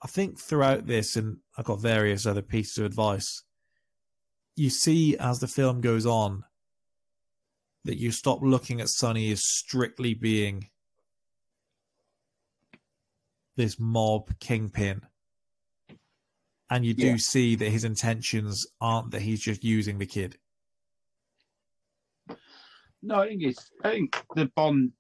I 0.02 0.08
think 0.08 0.40
throughout 0.40 0.88
this, 0.88 1.16
and 1.16 1.38
I've 1.58 1.66
got 1.66 1.80
various 1.80 2.26
other 2.26 2.42
pieces 2.42 2.78
of 2.80 2.86
advice, 2.86 3.44
you 4.56 4.70
see 4.70 5.16
as 5.18 5.40
the 5.40 5.48
film 5.48 5.82
goes 5.82 6.06
on 6.06 6.44
that 7.86 7.98
you 7.98 8.12
stop 8.12 8.40
looking 8.42 8.82
at 8.82 8.90
Sonny 8.90 9.32
as 9.32 9.44
strictly 9.44 10.14
being 10.14 10.70
this 13.56 13.80
mob 13.80 14.32
kingpin. 14.40 15.02
And 16.70 16.86
you 16.86 16.94
do 16.94 17.08
Yeah. 17.08 17.18
see 17.18 17.56
that 17.56 17.70
his 17.70 17.84
intentions 17.84 18.66
aren't 18.80 19.12
that 19.12 19.22
he's 19.22 19.42
just 19.42 19.64
using 19.64 19.98
the 19.98 20.06
kid. 20.06 20.38
No, 23.04 23.16
I 23.16 23.28
think 23.28 23.42
it's 23.44 23.72
I 23.84 23.92
think 23.92 24.16
the 24.36 24.46
bond 24.56 24.94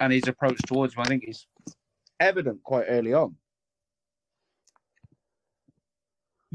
and 0.00 0.12
his 0.12 0.26
approach 0.28 0.58
towards 0.66 0.94
him, 0.94 1.00
I 1.00 1.04
think 1.06 1.24
is 1.26 1.46
evident 2.20 2.62
quite 2.62 2.84
early 2.88 3.14
on. 3.14 3.36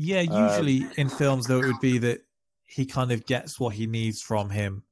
Yeah, 0.01 0.21
Um, 0.21 0.43
usually 0.47 0.89
in 0.95 1.09
films 1.09 1.45
though 1.47 1.59
it 1.59 1.65
would 1.65 1.81
be 1.81 1.97
that 1.97 2.21
he 2.65 2.85
kind 2.85 3.11
of 3.11 3.25
gets 3.25 3.59
what 3.59 3.75
he 3.75 3.85
needs 3.85 4.21
from 4.21 4.49
him, 4.49 4.83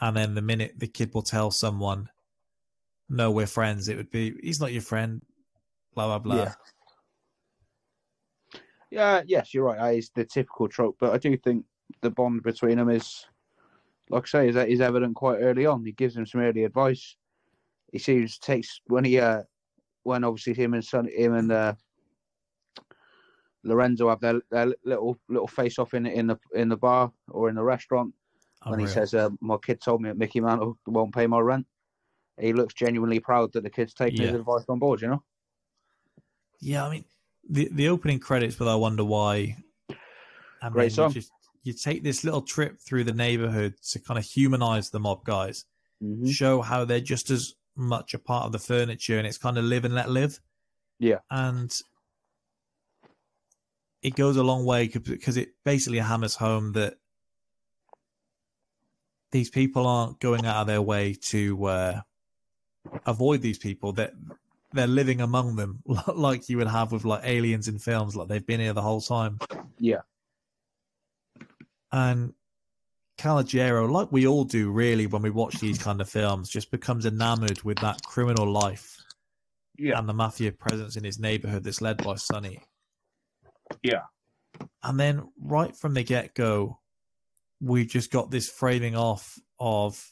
and 0.00 0.16
then 0.16 0.36
the 0.36 0.40
minute 0.40 0.74
the 0.78 0.86
kid 0.86 1.12
will 1.12 1.22
tell 1.22 1.50
someone, 1.50 2.08
"No, 3.08 3.32
we're 3.32 3.48
friends," 3.48 3.88
it 3.88 3.96
would 3.96 4.12
be 4.12 4.36
he's 4.40 4.60
not 4.60 4.72
your 4.72 4.82
friend. 4.82 5.22
Blah 5.94 6.06
blah 6.06 6.18
blah. 6.20 6.36
Yeah. 6.36 6.54
Yeah, 8.92 9.22
yes, 9.26 9.52
you're 9.52 9.64
right. 9.64 9.78
That 9.78 9.98
is 9.98 10.10
the 10.14 10.24
typical 10.24 10.68
trope, 10.68 10.96
but 11.00 11.12
I 11.12 11.18
do 11.18 11.36
think 11.36 11.64
the 12.00 12.10
bond 12.10 12.44
between 12.44 12.78
them 12.78 12.88
is, 12.88 13.26
like 14.10 14.24
I 14.24 14.26
say, 14.26 14.48
is, 14.48 14.54
is 14.54 14.80
evident 14.80 15.16
quite 15.16 15.38
early 15.38 15.66
on. 15.66 15.84
He 15.84 15.90
gives 15.90 16.16
him 16.16 16.24
some 16.26 16.40
early 16.40 16.62
advice. 16.62 17.16
He 17.90 17.98
seems 17.98 18.38
takes 18.38 18.80
when 18.86 19.04
he 19.04 19.18
uh 19.18 19.42
when 20.04 20.22
obviously 20.22 20.54
him 20.54 20.74
and 20.74 20.84
son 20.84 21.08
him 21.08 21.34
and 21.34 21.50
uh 21.50 21.74
Lorenzo 23.62 24.08
have 24.08 24.20
their, 24.20 24.40
their 24.50 24.72
little 24.84 25.18
little 25.28 25.48
face 25.48 25.78
off 25.78 25.94
in 25.94 26.06
in 26.06 26.26
the 26.26 26.38
in 26.54 26.68
the 26.68 26.76
bar 26.76 27.12
or 27.28 27.48
in 27.48 27.54
the 27.54 27.62
restaurant 27.62 28.14
when 28.66 28.78
he 28.80 28.86
says, 28.86 29.14
uh, 29.14 29.30
"My 29.40 29.56
kid 29.58 29.80
told 29.80 30.02
me 30.02 30.08
that 30.08 30.16
Mickey 30.18 30.40
Mantle 30.40 30.78
won't 30.86 31.14
pay 31.14 31.26
my 31.26 31.40
rent." 31.40 31.66
He 32.38 32.52
looks 32.52 32.72
genuinely 32.74 33.20
proud 33.20 33.52
that 33.52 33.62
the 33.62 33.70
kid's 33.70 33.92
taking 33.92 34.22
his 34.22 34.34
advice 34.34 34.64
on 34.68 34.78
board. 34.78 35.02
You 35.02 35.08
know. 35.08 35.22
Yeah, 36.60 36.86
I 36.86 36.90
mean 36.90 37.04
the 37.48 37.68
the 37.72 37.88
opening 37.88 38.18
credits 38.18 38.56
but 38.56 38.68
"I 38.68 38.74
Wonder 38.76 39.04
Why," 39.04 39.56
and 40.62 40.72
Great 40.72 40.84
then 40.84 40.90
song. 40.90 41.08
You, 41.08 41.14
just, 41.14 41.32
you 41.62 41.72
take 41.72 42.02
this 42.02 42.24
little 42.24 42.42
trip 42.42 42.80
through 42.80 43.04
the 43.04 43.12
neighborhood 43.12 43.74
to 43.90 43.98
kind 43.98 44.18
of 44.18 44.24
humanize 44.24 44.90
the 44.90 45.00
mob 45.00 45.24
guys, 45.24 45.66
Mhm. 46.02 46.30
show 46.30 46.62
how 46.62 46.84
they're 46.86 47.00
just 47.00 47.30
as 47.30 47.54
much 47.76 48.14
a 48.14 48.18
part 48.18 48.46
of 48.46 48.52
the 48.52 48.58
furniture, 48.58 49.18
and 49.18 49.26
it's 49.26 49.38
kind 49.38 49.58
of 49.58 49.64
live 49.64 49.84
and 49.84 49.94
let 49.94 50.08
live. 50.10 50.40
Yeah. 50.98 51.20
and 51.30 51.74
it 54.02 54.14
goes 54.14 54.36
a 54.36 54.42
long 54.42 54.64
way 54.64 54.88
because 54.88 55.36
it 55.36 55.50
basically 55.64 55.98
hammers 55.98 56.34
home 56.36 56.72
that 56.72 56.94
these 59.30 59.50
people 59.50 59.86
aren't 59.86 60.18
going 60.20 60.44
out 60.46 60.62
of 60.62 60.66
their 60.66 60.82
way 60.82 61.14
to 61.14 61.64
uh, 61.66 62.00
avoid 63.06 63.42
these 63.42 63.58
people 63.58 63.92
that 63.92 64.12
they're 64.72 64.86
living 64.86 65.20
among 65.20 65.56
them 65.56 65.82
like 66.14 66.48
you 66.48 66.56
would 66.56 66.66
have 66.68 66.92
with 66.92 67.04
like 67.04 67.20
aliens 67.24 67.68
in 67.68 67.78
films 67.78 68.16
like 68.16 68.28
they've 68.28 68.46
been 68.46 68.60
here 68.60 68.72
the 68.72 68.82
whole 68.82 69.00
time 69.00 69.38
Yeah. 69.78 70.00
and 71.92 72.34
Calogero, 73.18 73.90
like 73.90 74.10
we 74.10 74.26
all 74.26 74.44
do 74.44 74.70
really 74.70 75.06
when 75.06 75.20
we 75.20 75.28
watch 75.28 75.60
these 75.60 75.76
kind 75.76 76.00
of 76.00 76.08
films, 76.08 76.48
just 76.48 76.70
becomes 76.70 77.04
enamored 77.04 77.62
with 77.64 77.76
that 77.80 78.00
criminal 78.02 78.50
life 78.50 78.96
Yeah. 79.76 79.98
and 79.98 80.08
the 80.08 80.14
mafia 80.14 80.52
presence 80.52 80.96
in 80.96 81.04
his 81.04 81.18
neighborhood 81.18 81.62
that's 81.64 81.82
led 81.82 82.02
by 82.02 82.14
Sonny. 82.14 82.62
Yeah. 83.82 84.02
And 84.82 84.98
then 84.98 85.28
right 85.40 85.74
from 85.76 85.94
the 85.94 86.02
get 86.02 86.34
go, 86.34 86.78
we've 87.60 87.88
just 87.88 88.10
got 88.10 88.30
this 88.30 88.48
framing 88.48 88.96
off 88.96 89.38
of 89.58 90.02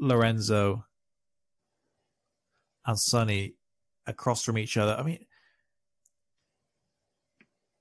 Lorenzo 0.00 0.84
and 2.86 2.98
Sonny 2.98 3.54
across 4.06 4.42
from 4.42 4.58
each 4.58 4.76
other. 4.76 4.94
I 4.98 5.02
mean, 5.02 5.24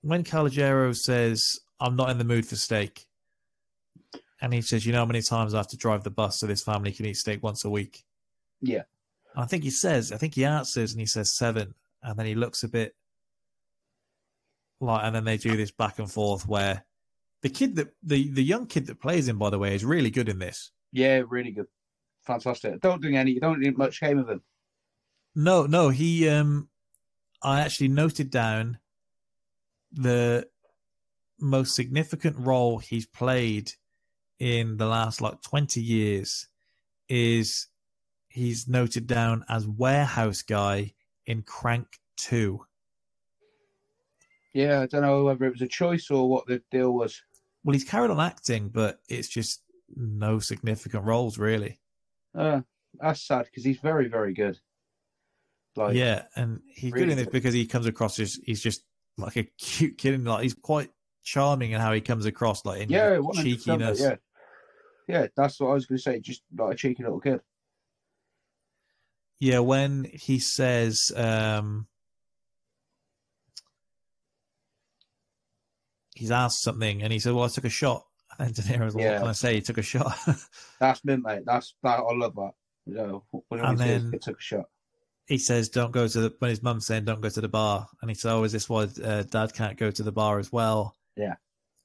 when 0.02 0.24
Calogero 0.24 0.95
says, 0.95 1.60
I'm 1.80 1.95
not 1.95 2.10
in 2.10 2.18
the 2.18 2.24
mood 2.24 2.45
for 2.45 2.56
steak, 2.56 3.06
and 4.41 4.54
he 4.54 4.62
says, 4.62 4.86
You 4.86 4.91
know 4.91 5.00
how 5.00 5.06
many 5.06 5.22
times 5.22 5.54
I 5.54 5.58
have 5.58 5.70
to 5.70 5.78
drive 5.78 6.04
the 6.04 6.10
bus 6.10 6.40
so 6.40 6.48
this 6.48 6.64
family 6.64 6.91
can 6.91 7.06
eat 7.06 7.16
steak 7.16 7.41
once 7.41 7.64
a 7.64 7.70
week? 7.70 8.04
Yeah. 8.62 8.84
I 9.36 9.45
think 9.45 9.64
he 9.64 9.72
says, 9.72 10.12
I 10.12 10.18
think 10.18 10.36
he 10.36 10.45
answers 10.45 10.91
and 10.91 11.00
he 11.00 11.06
says 11.06 11.36
seven. 11.38 11.74
And 12.04 12.20
then 12.20 12.26
he 12.26 12.36
looks 12.36 12.64
a 12.64 12.68
bit 12.68 12.95
like, 14.84 15.03
and 15.03 15.15
then 15.15 15.23
they 15.23 15.38
do 15.38 15.55
this 15.57 15.72
back 15.72 15.99
and 15.99 16.11
forth 16.11 16.47
where 16.47 16.85
the 17.41 17.49
kid 17.49 17.76
that, 17.76 17.89
the, 18.03 18.30
the 18.30 18.43
young 18.43 18.68
kid 18.68 18.88
that 18.88 19.01
plays 19.01 19.27
him, 19.27 19.38
by 19.38 19.49
the 19.49 19.60
way, 19.60 19.76
is 19.76 19.84
really 19.84 20.11
good 20.11 20.30
in 20.30 20.39
this. 20.39 20.72
Yeah, 20.91 21.22
really 21.27 21.51
good. 21.51 21.68
Fantastic. 22.26 22.80
Don't 22.80 23.01
do 23.01 23.14
any, 23.14 23.31
you 23.31 23.39
don't 23.39 23.61
do 23.61 23.72
much 23.73 23.99
game 23.99 24.19
of 24.19 24.30
him. 24.30 24.41
No, 25.35 25.65
no, 25.65 25.89
he, 25.89 26.30
um, 26.30 26.69
I 27.41 27.61
actually 27.61 27.89
noted 27.89 28.30
down 28.30 28.77
the 29.91 30.47
most 31.39 31.76
significant 31.76 32.38
role 32.38 32.77
he's 32.77 33.05
played 33.05 33.72
in 34.39 34.77
the 34.77 34.85
last 34.85 35.22
like 35.22 35.41
20 35.41 35.81
years 35.81 36.47
is 37.10 37.68
he's 38.30 38.68
noted 38.68 39.07
down 39.07 39.43
as 39.49 39.68
warehouse 39.68 40.41
guy 40.41 40.93
in 41.26 41.41
Crank 41.41 41.99
2. 42.18 42.60
Yeah, 44.53 44.81
I 44.81 44.85
don't 44.85 45.01
know 45.01 45.23
whether 45.23 45.45
it 45.45 45.51
was 45.51 45.61
a 45.61 45.67
choice 45.67 46.11
or 46.11 46.30
what 46.30 46.45
the 46.45 46.61
deal 46.71 46.91
was. 46.91 47.21
Well, 47.63 47.73
he's 47.73 47.84
carried 47.84 48.11
on 48.11 48.19
acting, 48.19 48.69
but 48.69 48.99
it's 49.09 49.27
just 49.27 49.61
no 49.95 50.39
significant 50.39 51.05
roles 51.05 51.38
really. 51.38 51.80
Uh, 52.35 52.61
that's 52.99 53.21
sad 53.21 53.45
because 53.45 53.63
he's 53.63 53.80
very, 53.80 54.07
very 54.07 54.34
good. 54.34 54.59
Like, 55.75 55.95
yeah, 55.95 56.23
and 56.35 56.59
he's 56.67 56.91
really 56.91 57.07
good 57.07 57.11
in 57.13 57.17
this 57.17 57.27
because 57.27 57.53
he 57.53 57.65
comes 57.65 57.88
across 57.88 58.19
as 58.19 58.39
he's 58.43 58.61
just 58.61 58.84
like 59.17 59.35
a 59.38 59.43
cute 59.43 59.97
kid, 59.97 60.13
and 60.13 60.25
like 60.25 60.43
he's 60.43 60.53
quite 60.53 60.91
charming 61.23 61.71
in 61.71 61.81
how 61.81 61.93
he 61.93 62.01
comes 62.01 62.25
across, 62.25 62.63
like 62.63 62.81
in 62.81 62.89
yeah, 62.89 63.19
cheekiness. 63.34 63.99
Yeah, 63.99 64.15
yeah, 65.07 65.27
that's 65.35 65.59
what 65.59 65.69
I 65.69 65.73
was 65.73 65.88
going 65.88 65.97
to 65.97 66.03
say. 66.03 66.19
Just 66.19 66.43
like 66.55 66.73
a 66.73 66.77
cheeky 66.77 67.03
little 67.03 67.19
kid. 67.19 67.41
Yeah, 69.39 69.59
when 69.59 70.05
he 70.13 70.39
says, 70.39 71.11
um, 71.15 71.88
he's 76.15 76.31
asked 76.31 76.61
something, 76.64 77.02
and 77.03 77.11
he 77.14 77.19
said, 77.19 77.34
"Well, 77.34 77.45
I 77.45 77.48
took 77.49 77.65
a 77.65 77.69
shot." 77.69 78.06
And 78.40 78.53
De 78.53 78.61
Niro's 78.64 78.95
like, 78.95 79.03
Yeah. 79.03 79.11
"What 79.14 79.19
can 79.19 79.27
I 79.27 79.34
say? 79.34 79.56
He 79.56 79.61
took 79.61 79.77
a 79.77 79.81
shot." 79.84 80.18
That's 80.80 81.03
mint, 81.06 81.23
mate. 81.23 81.44
That's 81.45 81.76
that. 81.84 81.99
I 81.99 82.14
love 82.15 82.35
that. 82.35 82.52
You 82.85 82.95
know, 82.95 83.23
when 83.49 83.60
And 83.61 83.80
he 83.81 83.88
then- 83.88 84.19
took 84.22 84.40
a 84.40 84.41
shot. 84.41 84.65
he 85.27 85.38
says, 85.38 85.69
"Don't 85.69 85.91
go 85.91 86.07
to 86.07 86.19
the." 86.22 86.35
When 86.40 86.49
his 86.49 86.64
mum's 86.64 86.85
saying, 86.88 87.06
"Don't 87.06 87.22
go 87.22 87.30
to 87.30 87.41
the 87.41 87.48
bar," 87.48 87.88
and 88.02 88.10
he 88.10 88.15
says, 88.15 88.31
"Oh, 88.31 88.44
is 88.44 88.52
this 88.52 88.68
why 88.69 88.88
uh, 89.03 89.23
Dad 89.23 89.53
can't 89.53 89.77
go 89.77 89.91
to 89.91 90.03
the 90.03 90.11
bar 90.11 90.40
as 90.40 90.52
well?" 90.52 90.95
Yeah. 91.15 91.35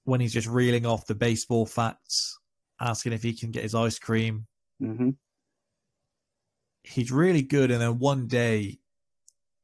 When 0.05 0.20
he's 0.20 0.32
just 0.32 0.48
reeling 0.48 0.86
off 0.86 1.06
the 1.06 1.14
baseball 1.14 1.66
facts, 1.66 2.38
asking 2.80 3.12
if 3.12 3.22
he 3.22 3.34
can 3.34 3.50
get 3.50 3.62
his 3.62 3.74
ice 3.74 3.98
cream, 3.98 4.46
hmm 4.80 5.10
he's 6.82 7.12
really 7.12 7.42
good. 7.42 7.70
And 7.70 7.80
then 7.80 7.98
one 7.98 8.26
day, 8.26 8.78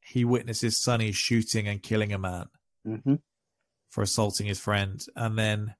he 0.01 0.23
witnesses 0.25 0.79
Sonny 0.79 1.11
shooting 1.11 1.67
and 1.67 1.81
killing 1.81 2.13
a 2.13 2.19
man 2.19 2.45
hmm 2.85 3.15
for 3.89 4.01
assaulting 4.01 4.47
his 4.47 4.59
friend, 4.59 5.01
and 5.15 5.37
then 5.37 5.75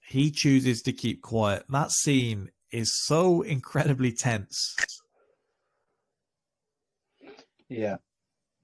he 0.00 0.30
chooses 0.30 0.82
to 0.82 0.92
keep 0.92 1.22
quiet. 1.22 1.64
That 1.68 1.90
scene 1.90 2.50
is 2.70 3.04
so 3.04 3.42
incredibly 3.42 4.12
tense. 4.12 4.76
Yeah. 7.68 7.96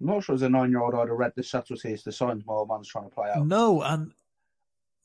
I'm 0.00 0.06
not 0.08 0.24
sure 0.24 0.34
as 0.34 0.42
a 0.42 0.48
nine-year-old 0.48 0.94
I'd 0.94 1.08
have 1.08 1.16
read 1.16 1.32
the 1.36 1.42
subtleties, 1.42 2.02
the 2.02 2.12
signs 2.12 2.44
my 2.46 2.52
old 2.52 2.68
man's 2.68 2.88
trying 2.88 3.08
to 3.08 3.14
play 3.14 3.30
out. 3.30 3.46
No, 3.46 3.80
and 3.82 4.12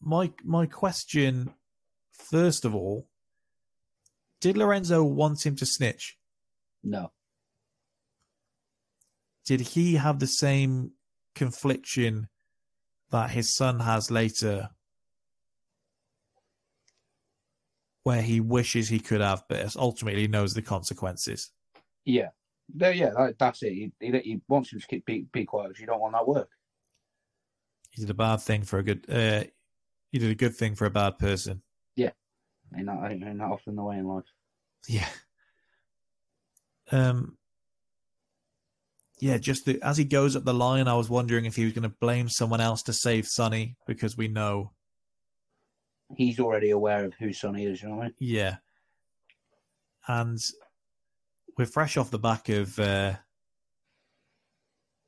my 0.01 0.31
my 0.43 0.65
question, 0.65 1.53
first 2.11 2.65
of 2.65 2.73
all, 2.73 3.07
did 4.41 4.57
Lorenzo 4.57 5.03
want 5.03 5.45
him 5.45 5.55
to 5.57 5.65
snitch? 5.65 6.17
No. 6.83 7.11
Did 9.45 9.61
he 9.61 9.95
have 9.95 10.19
the 10.19 10.27
same 10.27 10.91
confliction 11.35 12.29
that 13.11 13.31
his 13.31 13.53
son 13.53 13.79
has 13.79 14.11
later 14.11 14.69
where 18.03 18.21
he 18.21 18.39
wishes 18.39 18.87
he 18.89 18.99
could 18.99 19.21
have, 19.21 19.43
but 19.49 19.75
ultimately 19.75 20.27
knows 20.27 20.53
the 20.53 20.61
consequences. 20.61 21.51
Yeah, 22.05 22.29
yeah, 22.75 23.11
that, 23.17 23.35
that's 23.37 23.63
it. 23.63 23.73
He, 23.73 23.91
he, 23.99 24.19
he 24.19 24.41
wants 24.47 24.71
him 24.71 24.79
to 24.79 24.87
keep 24.87 25.05
be, 25.05 25.25
be 25.31 25.45
quiet 25.45 25.69
because 25.69 25.81
you 25.81 25.87
don't 25.87 25.99
want 25.99 26.13
that 26.13 26.27
work. 26.27 26.49
He 27.91 28.01
did 28.01 28.09
a 28.09 28.15
bad 28.15 28.37
thing 28.37 28.63
for 28.63 28.79
a 28.79 28.83
good. 28.83 29.05
Uh, 29.09 29.43
he 30.11 30.19
did 30.19 30.31
a 30.31 30.35
good 30.35 30.55
thing 30.55 30.75
for 30.75 30.85
a 30.85 30.91
bad 30.91 31.19
person. 31.19 31.61
Yeah, 31.95 32.11
Ain't 32.75 32.85
that, 32.85 33.11
ain't 33.11 33.37
that 33.39 33.43
often 33.43 33.75
the 33.75 33.83
way 33.83 33.97
in 33.97 34.07
life? 34.07 34.25
Yeah. 34.87 35.07
Um. 36.91 37.37
Yeah, 39.19 39.37
just 39.37 39.65
the, 39.65 39.81
as 39.81 39.97
he 39.97 40.05
goes 40.05 40.35
up 40.35 40.45
the 40.45 40.53
line, 40.53 40.87
I 40.87 40.95
was 40.95 41.09
wondering 41.09 41.45
if 41.45 41.55
he 41.55 41.65
was 41.65 41.73
going 41.73 41.83
to 41.83 41.95
blame 41.99 42.29
someone 42.29 42.61
else 42.61 42.83
to 42.83 42.93
save 42.93 43.27
Sonny 43.27 43.75
because 43.85 44.15
we 44.17 44.27
know, 44.27 44.71
He's 46.15 46.39
already 46.39 46.71
aware 46.71 47.05
of 47.05 47.13
who 47.19 47.31
Sonny 47.33 47.65
is. 47.65 47.81
You 47.83 47.89
know 47.89 47.95
what 47.97 48.01
I 48.01 48.05
mean? 48.05 48.13
yeah. 48.19 48.55
And 50.07 50.39
we're 51.55 51.65
fresh 51.67 51.97
off 51.97 52.09
the 52.09 52.17
back 52.17 52.49
of 52.49 52.79
uh, 52.79 53.13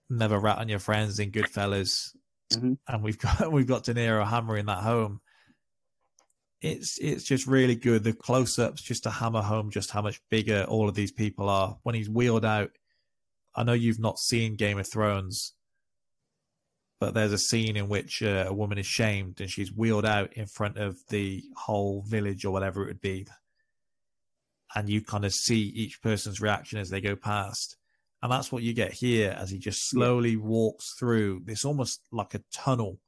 "Never 0.10 0.38
Rat 0.40 0.60
on 0.60 0.70
Your 0.70 0.78
Friends" 0.80 1.18
in 1.20 1.32
Goodfellas, 1.32 2.16
Mhm. 2.54 2.78
and 2.88 3.04
we've 3.04 3.18
got 3.18 3.50
we've 3.52 3.66
got 3.66 3.84
De 3.84 3.94
Niro 3.96 4.28
hammering 4.28 4.66
that 4.68 4.84
home. 4.84 5.22
It's 6.62 7.00
it's 7.00 7.24
just 7.24 7.48
really 7.48 7.76
good. 7.76 8.04
The 8.04 8.14
close 8.14 8.60
ups 8.60 8.84
just 8.84 9.04
to 9.04 9.10
hammer 9.10 9.42
home 9.42 9.72
just 9.72 9.90
how 9.90 10.04
much 10.04 10.22
bigger 10.30 10.66
all 10.68 10.88
of 10.88 10.94
these 10.94 11.12
people 11.12 11.50
are. 11.50 11.80
When 11.82 11.96
he's 11.96 12.10
wheeled 12.10 12.46
out, 12.46 12.70
I 13.56 13.64
know 13.64 13.74
you've 13.74 14.00
not 14.00 14.20
seen 14.20 14.56
Game 14.56 14.80
of 14.80 14.88
Thrones, 14.88 15.54
but 17.00 17.14
there's 17.14 17.34
a 17.34 17.38
scene 17.38 17.76
in 17.76 17.90
which 17.90 18.22
uh, 18.22 18.46
a 18.48 18.54
woman 18.54 18.78
is 18.78 18.86
shamed 18.86 19.42
and 19.42 19.50
she's 19.50 19.74
wheeled 19.74 20.06
out 20.06 20.34
in 20.34 20.46
front 20.46 20.78
of 20.78 20.98
the 21.10 21.44
whole 21.58 22.04
village 22.08 22.46
or 22.46 22.52
whatever 22.52 22.84
it 22.84 22.88
would 22.88 23.02
be, 23.02 23.28
and 24.76 24.88
you 24.88 25.02
kind 25.02 25.26
of 25.26 25.34
see 25.34 25.62
each 25.62 26.02
person's 26.02 26.40
reaction 26.40 26.80
as 26.80 26.90
they 26.90 27.02
go 27.02 27.16
past. 27.16 27.78
And 28.24 28.32
that's 28.32 28.52
what 28.52 28.62
you 28.62 28.74
get 28.74 28.94
here 28.94 29.36
as 29.38 29.50
he 29.50 29.58
just 29.58 29.90
slowly 29.90 30.36
walks 30.36 30.94
through 30.94 31.42
this 31.46 31.66
almost 31.66 32.02
like 32.12 32.36
a 32.36 32.44
tunnel 32.54 33.00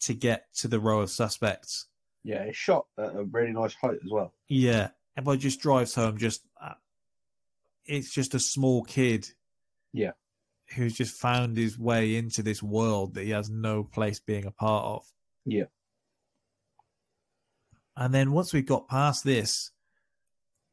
to 0.00 0.14
get 0.14 0.46
to 0.56 0.68
the 0.68 0.80
row 0.80 1.00
of 1.00 1.10
suspects. 1.10 1.88
Yeah, 2.24 2.42
it's 2.44 2.56
shot 2.56 2.86
at 2.98 3.14
a 3.14 3.24
really 3.24 3.52
nice 3.52 3.74
height 3.74 3.98
as 4.02 4.10
well. 4.10 4.32
Yeah, 4.48 4.88
everybody 5.16 5.38
just 5.38 5.60
drives 5.60 5.94
home. 5.94 6.16
Just 6.16 6.42
uh, 6.62 6.72
it's 7.88 8.12
just 8.12 8.34
a 8.34 8.40
small 8.40 8.84
kid. 8.84 9.28
Yeah. 9.92 10.12
who's 10.76 10.94
just 10.94 11.18
found 11.18 11.56
his 11.56 11.78
way 11.78 12.14
into 12.16 12.42
this 12.42 12.62
world 12.62 13.14
that 13.14 13.24
he 13.24 13.30
has 13.30 13.48
no 13.48 13.82
place 13.82 14.20
being 14.20 14.44
a 14.44 14.50
part 14.50 14.84
of. 14.84 15.06
Yeah. 15.46 15.64
And 17.96 18.12
then 18.14 18.32
once 18.32 18.52
we 18.52 18.62
got 18.62 18.86
past 18.86 19.24
this, 19.24 19.70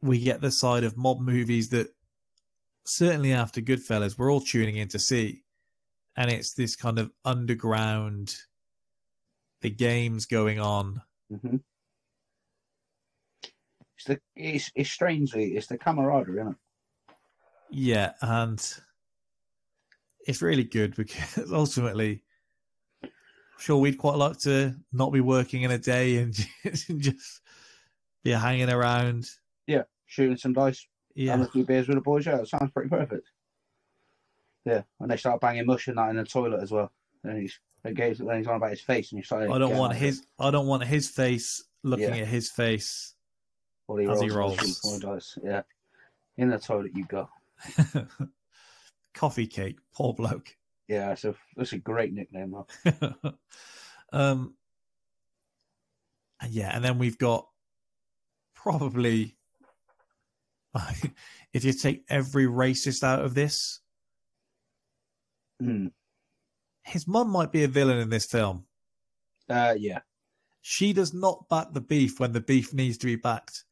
we 0.01 0.19
get 0.19 0.41
the 0.41 0.51
side 0.51 0.83
of 0.83 0.97
mob 0.97 1.21
movies 1.21 1.69
that 1.69 1.87
certainly 2.83 3.31
after 3.33 3.61
Goodfellas 3.61 4.17
we're 4.17 4.31
all 4.31 4.41
tuning 4.41 4.75
in 4.75 4.89
to 4.89 4.99
see, 4.99 5.43
and 6.15 6.29
it's 6.29 6.53
this 6.53 6.75
kind 6.75 6.99
of 6.99 7.11
underground. 7.23 8.35
The 9.61 9.69
games 9.71 10.25
going 10.27 10.59
on. 10.59 11.01
hmm 11.29 11.55
It's 13.97 14.05
the 14.05 14.19
it's, 14.35 14.71
it's 14.75 14.91
strangely 14.91 15.55
it's 15.55 15.67
the 15.67 15.77
camaraderie, 15.77 16.41
isn't 16.41 16.51
it? 16.51 16.57
Yeah, 17.71 18.13
and 18.21 18.61
it's 20.27 20.41
really 20.41 20.63
good 20.63 20.95
because 20.95 21.51
ultimately, 21.51 22.23
I'm 23.03 23.09
sure 23.59 23.77
we'd 23.77 23.97
quite 23.97 24.17
like 24.17 24.37
to 24.39 24.75
not 24.93 25.11
be 25.11 25.21
working 25.21 25.63
in 25.63 25.71
a 25.71 25.77
day 25.77 26.17
and 26.17 26.33
just 26.99 27.41
be 28.23 28.31
hanging 28.31 28.69
around. 28.69 29.29
Yeah, 29.67 29.83
shooting 30.05 30.37
some 30.37 30.53
dice, 30.53 30.85
Yeah, 31.15 31.33
and 31.33 31.43
a 31.43 31.47
few 31.47 31.65
beers 31.65 31.87
with 31.87 31.97
the 31.97 32.01
boys. 32.01 32.25
Yeah, 32.25 32.37
that 32.37 32.47
sounds 32.47 32.71
pretty 32.71 32.89
perfect. 32.89 33.27
Yeah, 34.65 34.81
and 34.99 35.11
they 35.11 35.17
start 35.17 35.41
banging 35.41 35.65
mush 35.65 35.87
and 35.87 35.97
that 35.97 36.09
in 36.09 36.15
the 36.17 36.23
toilet 36.23 36.61
as 36.61 36.71
well. 36.71 36.91
And 37.23 37.39
he's 37.41 37.59
again 37.83 38.15
when 38.19 38.37
he's 38.37 38.47
on 38.47 38.55
about 38.55 38.71
his 38.71 38.81
face, 38.81 39.11
and 39.11 39.19
you 39.19 39.23
start. 39.23 39.49
I 39.49 39.57
don't 39.57 39.77
want 39.77 39.93
his. 39.95 40.25
I 40.39 40.49
don't 40.51 40.67
want 40.67 40.83
his 40.83 41.09
face 41.09 41.63
looking 41.83 42.09
Yeah. 42.15 42.21
at 42.21 42.27
his 42.27 42.49
face. 42.51 43.13
it 43.87 43.91
while 43.91 43.97
he 43.99 44.07
as 44.07 44.21
he 44.21 44.29
rolls, 44.29 44.57
rolls. 44.57 44.81
those 44.81 44.99
few 44.99 44.99
dice. 44.99 45.37
Yeah, 45.43 45.61
in 46.37 46.49
the 46.49 46.57
toilet 46.59 46.91
you 46.95 47.05
go. 47.05 47.29
Coffee 49.13 49.47
cake, 49.47 49.77
poor 49.93 50.13
bloke. 50.13 50.55
Yeah, 50.87 51.07
that's 51.07 51.25
a 51.25 51.35
that's 51.55 51.73
a 51.73 51.77
great 51.77 52.13
nickname. 52.13 52.51
Though. 52.83 53.33
um, 54.13 54.55
and 56.41 56.51
yeah, 56.51 56.75
and 56.75 56.83
then 56.83 56.97
we've 56.97 57.17
got 57.17 57.47
probably 58.55 59.35
if 61.53 61.63
you 61.63 61.73
take 61.73 62.03
every 62.09 62.45
racist 62.45 63.03
out 63.03 63.23
of 63.23 63.33
this, 63.33 63.79
Hmm. 65.61 65.87
his 66.83 67.07
mum 67.07 67.29
might 67.29 67.51
be 67.53 67.63
a 67.63 67.67
villain 67.69 67.97
in 67.99 68.09
this 68.09 68.25
film. 68.25 68.65
Uh, 69.49 69.73
yeah, 69.77 69.99
She 70.61 70.91
does 70.91 71.13
not 71.13 71.47
back 71.49 71.71
the 71.71 71.79
beef 71.81 72.19
when 72.19 72.33
the 72.33 72.41
beef 72.41 72.73
needs 72.73 72.97
to 72.99 73.05
be 73.05 73.15
backed. 73.15 73.63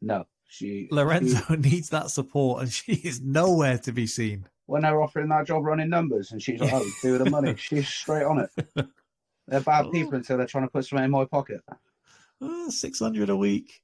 no, 0.00 0.26
she 0.56 0.88
Lorenzo 0.90 1.38
she- 1.48 1.56
needs 1.56 1.90
that 1.90 2.10
support, 2.10 2.62
and 2.62 2.72
she 2.72 2.92
is 2.92 3.20
nowhere 3.20 3.78
to 3.78 3.92
be 3.92 4.06
seen. 4.06 4.46
when 4.66 4.82
they're 4.82 5.00
offering 5.02 5.28
that 5.28 5.46
job 5.46 5.64
running 5.64 5.88
numbers, 5.90 6.32
and 6.32 6.42
she's 6.42 6.60
like, 6.60 6.72
"Oh, 6.72 6.84
do 7.02 7.18
the 7.18 7.30
money." 7.30 7.54
She's 7.58 7.86
straight 7.88 8.24
on 8.24 8.38
it. 8.40 8.50
They're 9.48 9.60
bad 9.60 9.92
people 9.92 10.14
until 10.14 10.38
they're 10.38 10.46
trying 10.46 10.64
to 10.64 10.70
put 10.70 10.84
something 10.86 11.04
in 11.04 11.10
my 11.10 11.24
pocket. 11.24 11.60
Uh, 12.40 12.70
Six 12.70 12.98
hundred 12.98 13.28
a 13.30 13.36
week. 13.36 13.80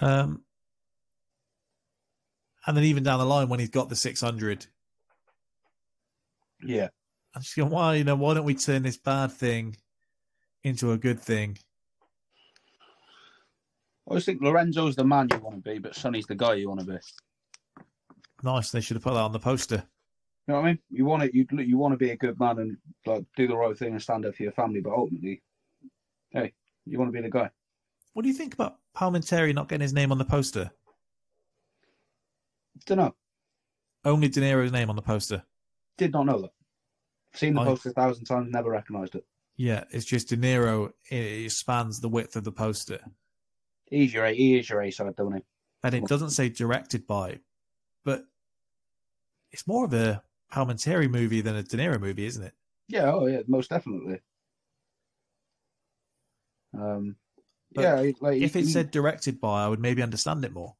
Um, 0.00 0.42
and 2.66 2.76
then 2.76 2.84
even 2.84 3.02
down 3.02 3.18
the 3.18 3.24
line 3.24 3.48
when 3.48 3.58
he's 3.60 3.70
got 3.70 3.88
the 3.88 3.96
six 3.96 4.20
hundred, 4.20 4.66
Yeah, 6.62 6.88
I'm 7.34 7.42
just 7.42 7.56
going, 7.56 7.70
why 7.70 7.94
you 7.94 8.04
know 8.04 8.14
why 8.16 8.34
don't 8.34 8.44
we 8.44 8.54
turn 8.54 8.82
this 8.82 8.98
bad 8.98 9.32
thing 9.32 9.76
into 10.62 10.92
a 10.92 10.98
good 10.98 11.18
thing? 11.20 11.58
I 14.08 14.12
always 14.12 14.24
think 14.24 14.40
Lorenzo's 14.40 14.96
the 14.96 15.04
man 15.04 15.28
you 15.30 15.38
want 15.38 15.62
to 15.62 15.70
be, 15.70 15.78
but 15.78 15.94
Sonny's 15.94 16.24
the 16.26 16.34
guy 16.34 16.54
you 16.54 16.68
want 16.68 16.80
to 16.80 16.86
be. 16.86 16.96
Nice, 18.42 18.70
they 18.70 18.80
should 18.80 18.96
have 18.96 19.02
put 19.04 19.12
that 19.12 19.20
on 19.20 19.32
the 19.32 19.38
poster. 19.38 19.84
You 20.46 20.54
know 20.54 20.60
what 20.60 20.66
I 20.66 20.68
mean? 20.70 20.78
You 20.90 21.04
want 21.04 21.22
it. 21.24 21.34
You 21.34 21.46
you 21.58 21.76
want 21.76 21.92
to 21.92 21.98
be 21.98 22.10
a 22.10 22.16
good 22.16 22.40
man 22.40 22.58
and 22.58 22.76
like 23.04 23.24
do 23.36 23.46
the 23.46 23.56
right 23.56 23.76
thing 23.76 23.92
and 23.92 24.02
stand 24.02 24.24
up 24.24 24.34
for 24.34 24.44
your 24.44 24.52
family, 24.52 24.80
but 24.80 24.94
ultimately, 24.94 25.42
hey, 26.30 26.54
you 26.86 26.98
want 26.98 27.08
to 27.08 27.12
be 27.12 27.20
the 27.20 27.30
guy. 27.30 27.50
What 28.14 28.22
do 28.22 28.28
you 28.28 28.34
think 28.34 28.54
about 28.54 28.78
Palminteri 28.96 29.54
not 29.54 29.68
getting 29.68 29.82
his 29.82 29.92
name 29.92 30.10
on 30.10 30.16
the 30.18 30.24
poster? 30.24 30.70
Don't 32.86 32.96
know. 32.98 33.14
Only 34.04 34.28
De 34.28 34.40
Niro's 34.40 34.72
name 34.72 34.88
on 34.88 34.96
the 34.96 35.02
poster. 35.02 35.42
Did 35.98 36.12
not 36.12 36.24
know 36.26 36.40
that. 36.42 36.52
Seen 37.34 37.52
the 37.54 37.60
I- 37.60 37.64
poster 37.66 37.90
a 37.90 37.92
thousand 37.92 38.24
times, 38.24 38.48
never 38.50 38.70
recognised 38.70 39.16
it. 39.16 39.26
Yeah, 39.56 39.84
it's 39.90 40.06
just 40.06 40.28
De 40.28 40.36
Niro. 40.36 40.92
It 41.10 41.50
spans 41.52 42.00
the 42.00 42.08
width 42.08 42.36
of 42.36 42.44
the 42.44 42.52
poster, 42.52 43.00
He's 43.90 44.12
your 44.12 44.24
A. 44.24 44.32
He 44.34 44.58
is 44.58 44.68
your 44.68 44.82
A 44.82 44.90
side, 44.90 45.16
don't 45.16 45.34
he? 45.36 45.42
and 45.84 45.94
it 45.94 46.04
doesn't 46.06 46.30
say 46.30 46.48
directed 46.48 47.06
by, 47.06 47.38
but 48.04 48.24
it's 49.52 49.66
more 49.66 49.84
of 49.84 49.94
a 49.94 50.22
Palminteri 50.52 51.08
movie 51.10 51.40
than 51.40 51.54
a 51.56 51.62
De 51.62 51.76
Niro 51.76 52.00
movie, 52.00 52.26
isn't 52.26 52.42
it? 52.42 52.52
Yeah. 52.88 53.12
Oh 53.12 53.26
yeah, 53.26 53.40
most 53.46 53.70
definitely. 53.70 54.20
Um. 56.78 57.16
But 57.72 57.82
yeah. 57.82 58.12
Like 58.20 58.40
If 58.42 58.56
it 58.56 58.64
he- 58.64 58.70
said 58.72 58.90
directed 58.90 59.40
by, 59.40 59.64
I 59.64 59.68
would 59.68 59.80
maybe 59.80 60.02
understand 60.02 60.44
it 60.44 60.52
more. 60.52 60.74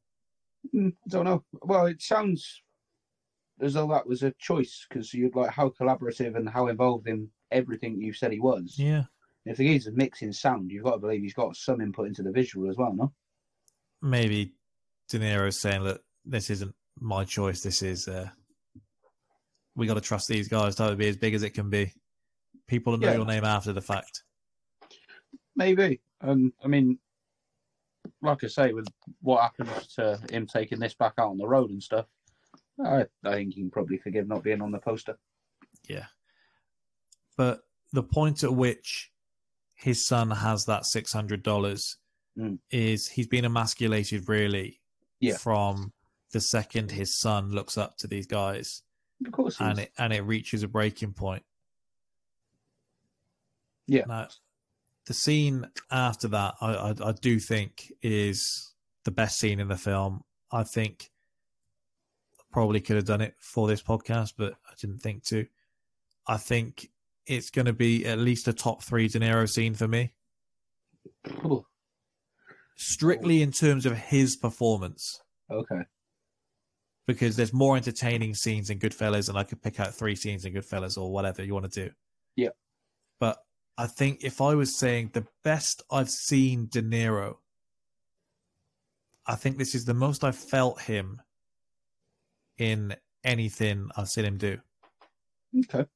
Mm, 0.74 0.92
I 0.92 1.08
don't 1.08 1.24
know. 1.24 1.44
Well, 1.62 1.86
it 1.86 2.00
sounds 2.02 2.62
as 3.60 3.74
though 3.74 3.88
that 3.88 4.06
was 4.06 4.22
a 4.22 4.32
choice 4.38 4.86
because 4.88 5.12
you'd 5.12 5.34
like 5.36 5.50
how 5.50 5.68
collaborative 5.70 6.36
and 6.36 6.48
how 6.48 6.68
involved 6.68 7.08
in 7.08 7.28
everything 7.50 8.00
you 8.00 8.12
said 8.12 8.32
he 8.32 8.40
was. 8.40 8.74
Yeah, 8.78 9.04
If 9.46 9.56
the 9.56 9.66
guy's 9.72 9.88
mixing 9.92 10.32
sound, 10.32 10.70
you've 10.70 10.84
got 10.84 10.92
to 10.92 10.98
believe 10.98 11.22
he's 11.22 11.34
got 11.34 11.56
some 11.56 11.80
input 11.80 12.06
into 12.08 12.22
the 12.22 12.32
visual 12.32 12.68
as 12.70 12.76
well, 12.76 12.92
no? 12.94 13.12
maybe 14.00 14.52
De 15.08 15.18
Niro's 15.18 15.58
saying 15.58 15.82
that 15.84 16.00
this 16.24 16.50
isn't 16.50 16.72
my 17.00 17.24
choice. 17.24 17.62
This 17.62 17.82
is 17.82 18.06
uh, 18.06 18.28
we 19.74 19.86
got 19.86 19.94
to 19.94 20.00
trust 20.00 20.28
these 20.28 20.46
guys 20.48 20.76
to 20.76 20.94
be 20.94 21.08
as 21.08 21.16
big 21.16 21.34
as 21.34 21.42
it 21.42 21.50
can 21.50 21.68
be. 21.70 21.92
People 22.66 22.92
will 22.92 22.98
know 23.00 23.08
Yeah. 23.08 23.16
your 23.16 23.24
name 23.26 23.44
after 23.44 23.72
the 23.72 23.80
fact. 23.80 24.22
Maybe. 25.56 26.00
Um, 26.20 26.52
I 26.62 26.68
mean, 26.68 26.98
like 28.22 28.44
I 28.44 28.48
say, 28.48 28.72
with 28.72 28.86
what 29.22 29.42
happens 29.42 29.86
to 29.94 30.20
him 30.30 30.46
taking 30.46 30.78
this 30.78 30.94
back 30.94 31.14
out 31.18 31.30
on 31.30 31.38
the 31.38 31.46
road 31.48 31.70
and 31.70 31.82
stuff, 31.82 32.06
I, 32.84 33.06
I 33.24 33.32
think 33.34 33.56
you 33.56 33.64
can 33.64 33.70
probably 33.70 33.98
forgive 33.98 34.28
not 34.28 34.42
being 34.44 34.60
on 34.60 34.70
the 34.70 34.78
poster. 34.78 35.16
Yeah. 35.88 36.06
But 37.36 37.62
the 37.92 38.02
point 38.02 38.44
at 38.44 38.54
which 38.54 39.10
his 39.78 40.04
son 40.06 40.30
has 40.30 40.64
that 40.66 40.84
six 40.86 41.12
hundred 41.12 41.42
dollars 41.42 41.96
Mm. 42.36 42.58
is 42.70 43.08
he's 43.08 43.26
been 43.26 43.44
emasculated 43.44 44.28
really 44.28 44.80
Yeah. 45.18 45.36
from 45.38 45.92
the 46.30 46.40
second 46.40 46.92
his 46.92 47.18
son 47.18 47.50
looks 47.50 47.76
up 47.76 47.96
to 47.98 48.06
these 48.06 48.28
guys. 48.28 48.82
Of 49.26 49.32
course, 49.32 49.56
and 49.60 49.78
is. 49.80 49.86
it 49.86 49.92
and 49.98 50.12
it 50.12 50.20
reaches 50.20 50.62
a 50.62 50.68
breaking 50.68 51.14
point. 51.14 51.42
Yeah. 53.88 54.04
Now, 54.06 54.28
the 55.06 55.14
scene 55.14 55.68
after 55.90 56.28
that, 56.28 56.54
I, 56.60 56.74
I 56.74 56.94
I 57.08 57.12
do 57.12 57.40
think 57.40 57.92
is 58.02 58.72
the 59.04 59.10
best 59.10 59.38
scene 59.40 59.58
in 59.58 59.68
the 59.68 59.76
film. 59.76 60.22
I 60.52 60.62
think 60.62 61.10
probably 62.52 62.80
could 62.80 62.96
have 62.96 63.04
done 63.06 63.20
it 63.20 63.34
for 63.40 63.66
this 63.66 63.82
podcast, 63.82 64.34
but 64.36 64.54
I 64.66 64.74
didn't 64.80 64.98
think 65.00 65.24
to. 65.24 65.46
I 66.26 66.36
think 66.36 66.90
it's 67.28 67.50
going 67.50 67.66
to 67.66 67.72
be 67.72 68.04
at 68.06 68.18
least 68.18 68.48
a 68.48 68.52
top 68.52 68.82
three 68.82 69.08
De 69.08 69.20
Niro 69.20 69.48
scene 69.48 69.74
for 69.74 69.86
me, 69.86 70.12
Ooh, 71.44 71.64
strictly 72.76 73.42
in 73.42 73.52
terms 73.52 73.86
of 73.86 73.96
his 73.96 74.36
performance. 74.36 75.20
okay. 75.50 75.82
because 77.06 77.36
there's 77.36 77.52
more 77.52 77.76
entertaining 77.76 78.34
scenes 78.34 78.70
in 78.70 78.78
Goodfellas, 78.78 79.28
and 79.28 79.38
I 79.38 79.44
could 79.44 79.62
pick 79.62 79.80
out 79.80 79.94
three 79.94 80.14
scenes 80.14 80.44
in 80.44 80.52
Goodfellas 80.54 80.98
or 80.98 81.10
whatever 81.12 81.42
you 81.44 81.54
want 81.54 81.70
to 81.72 81.86
do. 81.86 81.90
Yeah. 82.36 82.50
But 83.18 83.38
I 83.76 83.86
think 83.86 84.24
if 84.24 84.40
I 84.40 84.54
was 84.54 84.76
saying 84.76 85.10
the 85.12 85.26
best 85.44 85.82
I've 85.90 86.10
seen 86.10 86.68
De 86.70 86.82
Niro, 86.82 87.36
I 89.26 89.34
think 89.36 89.56
this 89.58 89.74
is 89.74 89.84
the 89.84 89.94
most 89.94 90.24
I've 90.24 90.36
felt 90.36 90.80
him 90.82 91.20
in 92.58 92.94
anything 93.24 93.88
I've 93.96 94.08
seen 94.08 94.24
him 94.24 94.38
do. 94.38 94.58
Okay. 95.60 95.86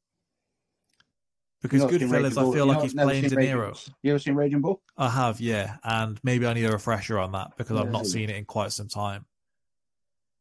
Because 1.63 1.83
You've 1.83 1.93
not 1.93 2.01
seen 2.01 2.09
Goodfellas, 2.11 2.51
I 2.51 2.53
feel 2.55 2.67
like 2.67 2.83
he's 2.83 2.93
playing 2.95 3.29
De 3.29 3.37
Raging- 3.37 3.57
Niro. 3.57 3.91
You 4.03 4.11
ever 4.13 4.19
seen 4.19 4.35
Raging 4.35 4.61
Bull? 4.61 4.83
I 4.97 5.09
have, 5.09 5.41
yeah, 5.41 5.77
and 5.85 6.19
maybe 6.25 6.45
I 6.45 6.55
need 6.55 6.65
a 6.65 6.73
refresher 6.73 7.19
on 7.21 7.33
that 7.33 7.53
because 7.57 7.79
I've 7.79 7.91
not 7.93 8.05
seen 8.07 8.31
it 8.31 8.37
in 8.37 8.45
quite 8.45 8.73
some 8.73 8.89
time. 8.89 9.25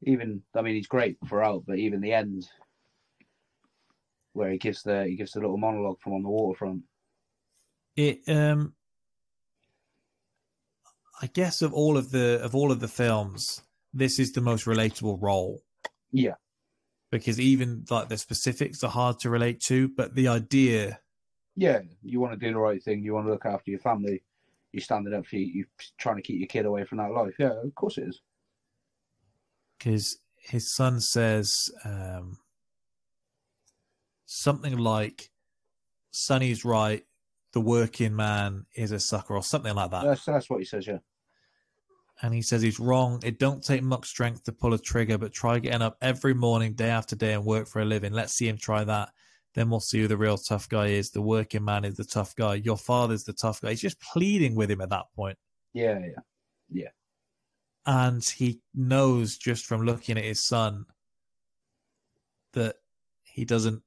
Even 0.04 0.42
I 0.56 0.62
mean, 0.64 0.74
he's 0.76 0.88
great 0.88 1.18
throughout, 1.30 1.64
but 1.68 1.78
even 1.78 2.02
the 2.02 2.12
end, 2.14 2.50
where 4.34 4.50
he 4.50 4.58
gives 4.58 4.82
the 4.82 5.06
he 5.06 5.16
gives 5.16 5.34
the 5.34 5.42
little 5.42 5.58
monologue 5.58 6.00
from 6.02 6.14
on 6.14 6.24
the 6.24 6.30
waterfront. 6.30 6.84
it 7.96 8.22
um 8.28 8.74
i 11.22 11.28
guess 11.28 11.62
of 11.62 11.74
all 11.74 11.98
of 11.98 12.10
the 12.12 12.42
of 12.42 12.56
all 12.56 12.72
of 12.72 12.80
the 12.80 12.88
films 12.88 13.62
this 13.94 14.18
is 14.20 14.32
the 14.32 14.40
most 14.42 14.66
relatable 14.66 15.22
role 15.22 15.62
Yeah. 16.12 16.36
because 17.12 17.40
even 17.40 17.84
like 17.90 18.08
the 18.10 18.18
specifics 18.18 18.84
are 18.84 18.90
hard 18.90 19.20
to 19.20 19.30
relate 19.30 19.60
to 19.68 19.90
but 19.90 20.16
the 20.16 20.30
idea 20.30 21.00
Yeah, 21.56 21.80
you 22.02 22.20
want 22.20 22.34
to 22.34 22.40
do 22.40 22.54
the 22.54 22.60
right 22.60 22.82
thing. 22.82 23.04
You 23.04 23.14
want 23.14 23.28
to 23.28 23.32
look 23.32 23.46
after 23.46 23.72
your 23.72 23.80
family. 23.80 24.24
You're 24.72 24.82
standing 24.82 25.14
up 25.14 25.26
for 25.26 25.36
you. 25.36 25.46
You're 25.54 25.66
trying 25.98 26.16
to 26.16 26.22
keep 26.22 26.40
your 26.40 26.48
kid 26.48 26.66
away 26.66 26.86
from 26.86 26.98
that 27.00 27.12
life. 27.12 27.34
Yeah, 27.38 27.52
of 27.64 27.76
course 27.76 27.98
it 27.98 28.08
is. 28.08 28.22
because 29.78 30.18
his 30.38 30.72
son 30.72 31.00
says 31.00 31.70
um 31.86 32.38
something 34.26 34.78
like 34.78 35.30
sonny's 36.12 36.66
right 36.66 37.06
the 37.54 37.62
working 37.62 38.16
man 38.16 38.66
is 38.76 38.92
a 38.92 39.00
sucker 39.00 39.36
or 39.36 39.44
something 39.44 39.76
like 39.76 39.92
that 39.92 40.04
That's 40.04 40.26
that's 40.26 40.50
what 40.50 40.60
he 40.60 40.66
says. 40.66 40.88
Yeah. 40.88 41.00
and 42.22 42.34
he 42.34 42.42
says 42.42 42.62
he's 42.62 42.80
wrong. 42.80 43.20
It 43.24 43.40
don't 43.40 43.64
take 43.64 43.84
much 43.84 44.08
strength 44.08 44.44
to 44.46 44.52
pull 44.54 44.74
a 44.74 44.80
trigger, 44.80 45.18
but 45.18 45.34
try 45.34 45.60
getting 45.60 45.82
up 45.82 45.98
every 46.02 46.34
morning, 46.34 46.74
day 46.74 46.90
after 46.90 47.16
day, 47.16 47.34
and 47.34 47.44
work 47.44 47.68
for 47.68 47.82
a 47.82 47.86
living. 47.86 48.14
Let's 48.14 48.34
see 48.34 48.48
him 48.48 48.58
try 48.58 48.84
that. 48.86 49.10
Then 49.54 49.70
we'll 49.70 49.82
see 49.82 50.00
who 50.00 50.08
the 50.08 50.18
real 50.18 50.38
tough 50.38 50.70
guy 50.70 50.88
is. 50.88 51.12
The 51.12 51.22
working 51.22 51.66
man 51.66 51.84
is 51.84 51.96
the 51.96 52.06
tough 52.06 52.36
guy. 52.36 52.56
Your 52.56 52.78
father's 52.78 53.26
the 53.26 53.34
tough 53.34 53.60
guy. 53.62 53.72
He's 53.72 53.82
just 53.82 54.00
pleading 54.00 54.56
with 54.56 54.72
him 54.72 54.80
at 54.82 54.90
that 54.90 55.08
point. 55.16 55.38
Yeah, 55.74 56.00
yeah, 56.00 56.22
yeah. 56.70 56.90
And 57.86 58.24
he 58.24 58.62
knows 58.74 59.38
just 59.38 59.66
from 59.66 59.86
looking 59.86 60.18
at 60.18 60.24
his 60.24 60.44
son 60.44 60.86
that 62.54 62.76
he 63.24 63.44
doesn't 63.46 63.82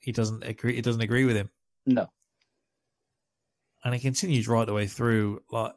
he 0.00 0.12
doesn't 0.12 0.44
agree 0.44 0.74
he 0.74 0.82
doesn't 0.82 1.02
agree 1.02 1.24
with 1.24 1.36
him. 1.36 1.50
No. 1.86 2.08
and 3.84 3.94
it 3.94 4.00
continues 4.00 4.48
right 4.48 4.66
the 4.66 4.74
way 4.74 4.86
through. 4.86 5.42
Like 5.50 5.74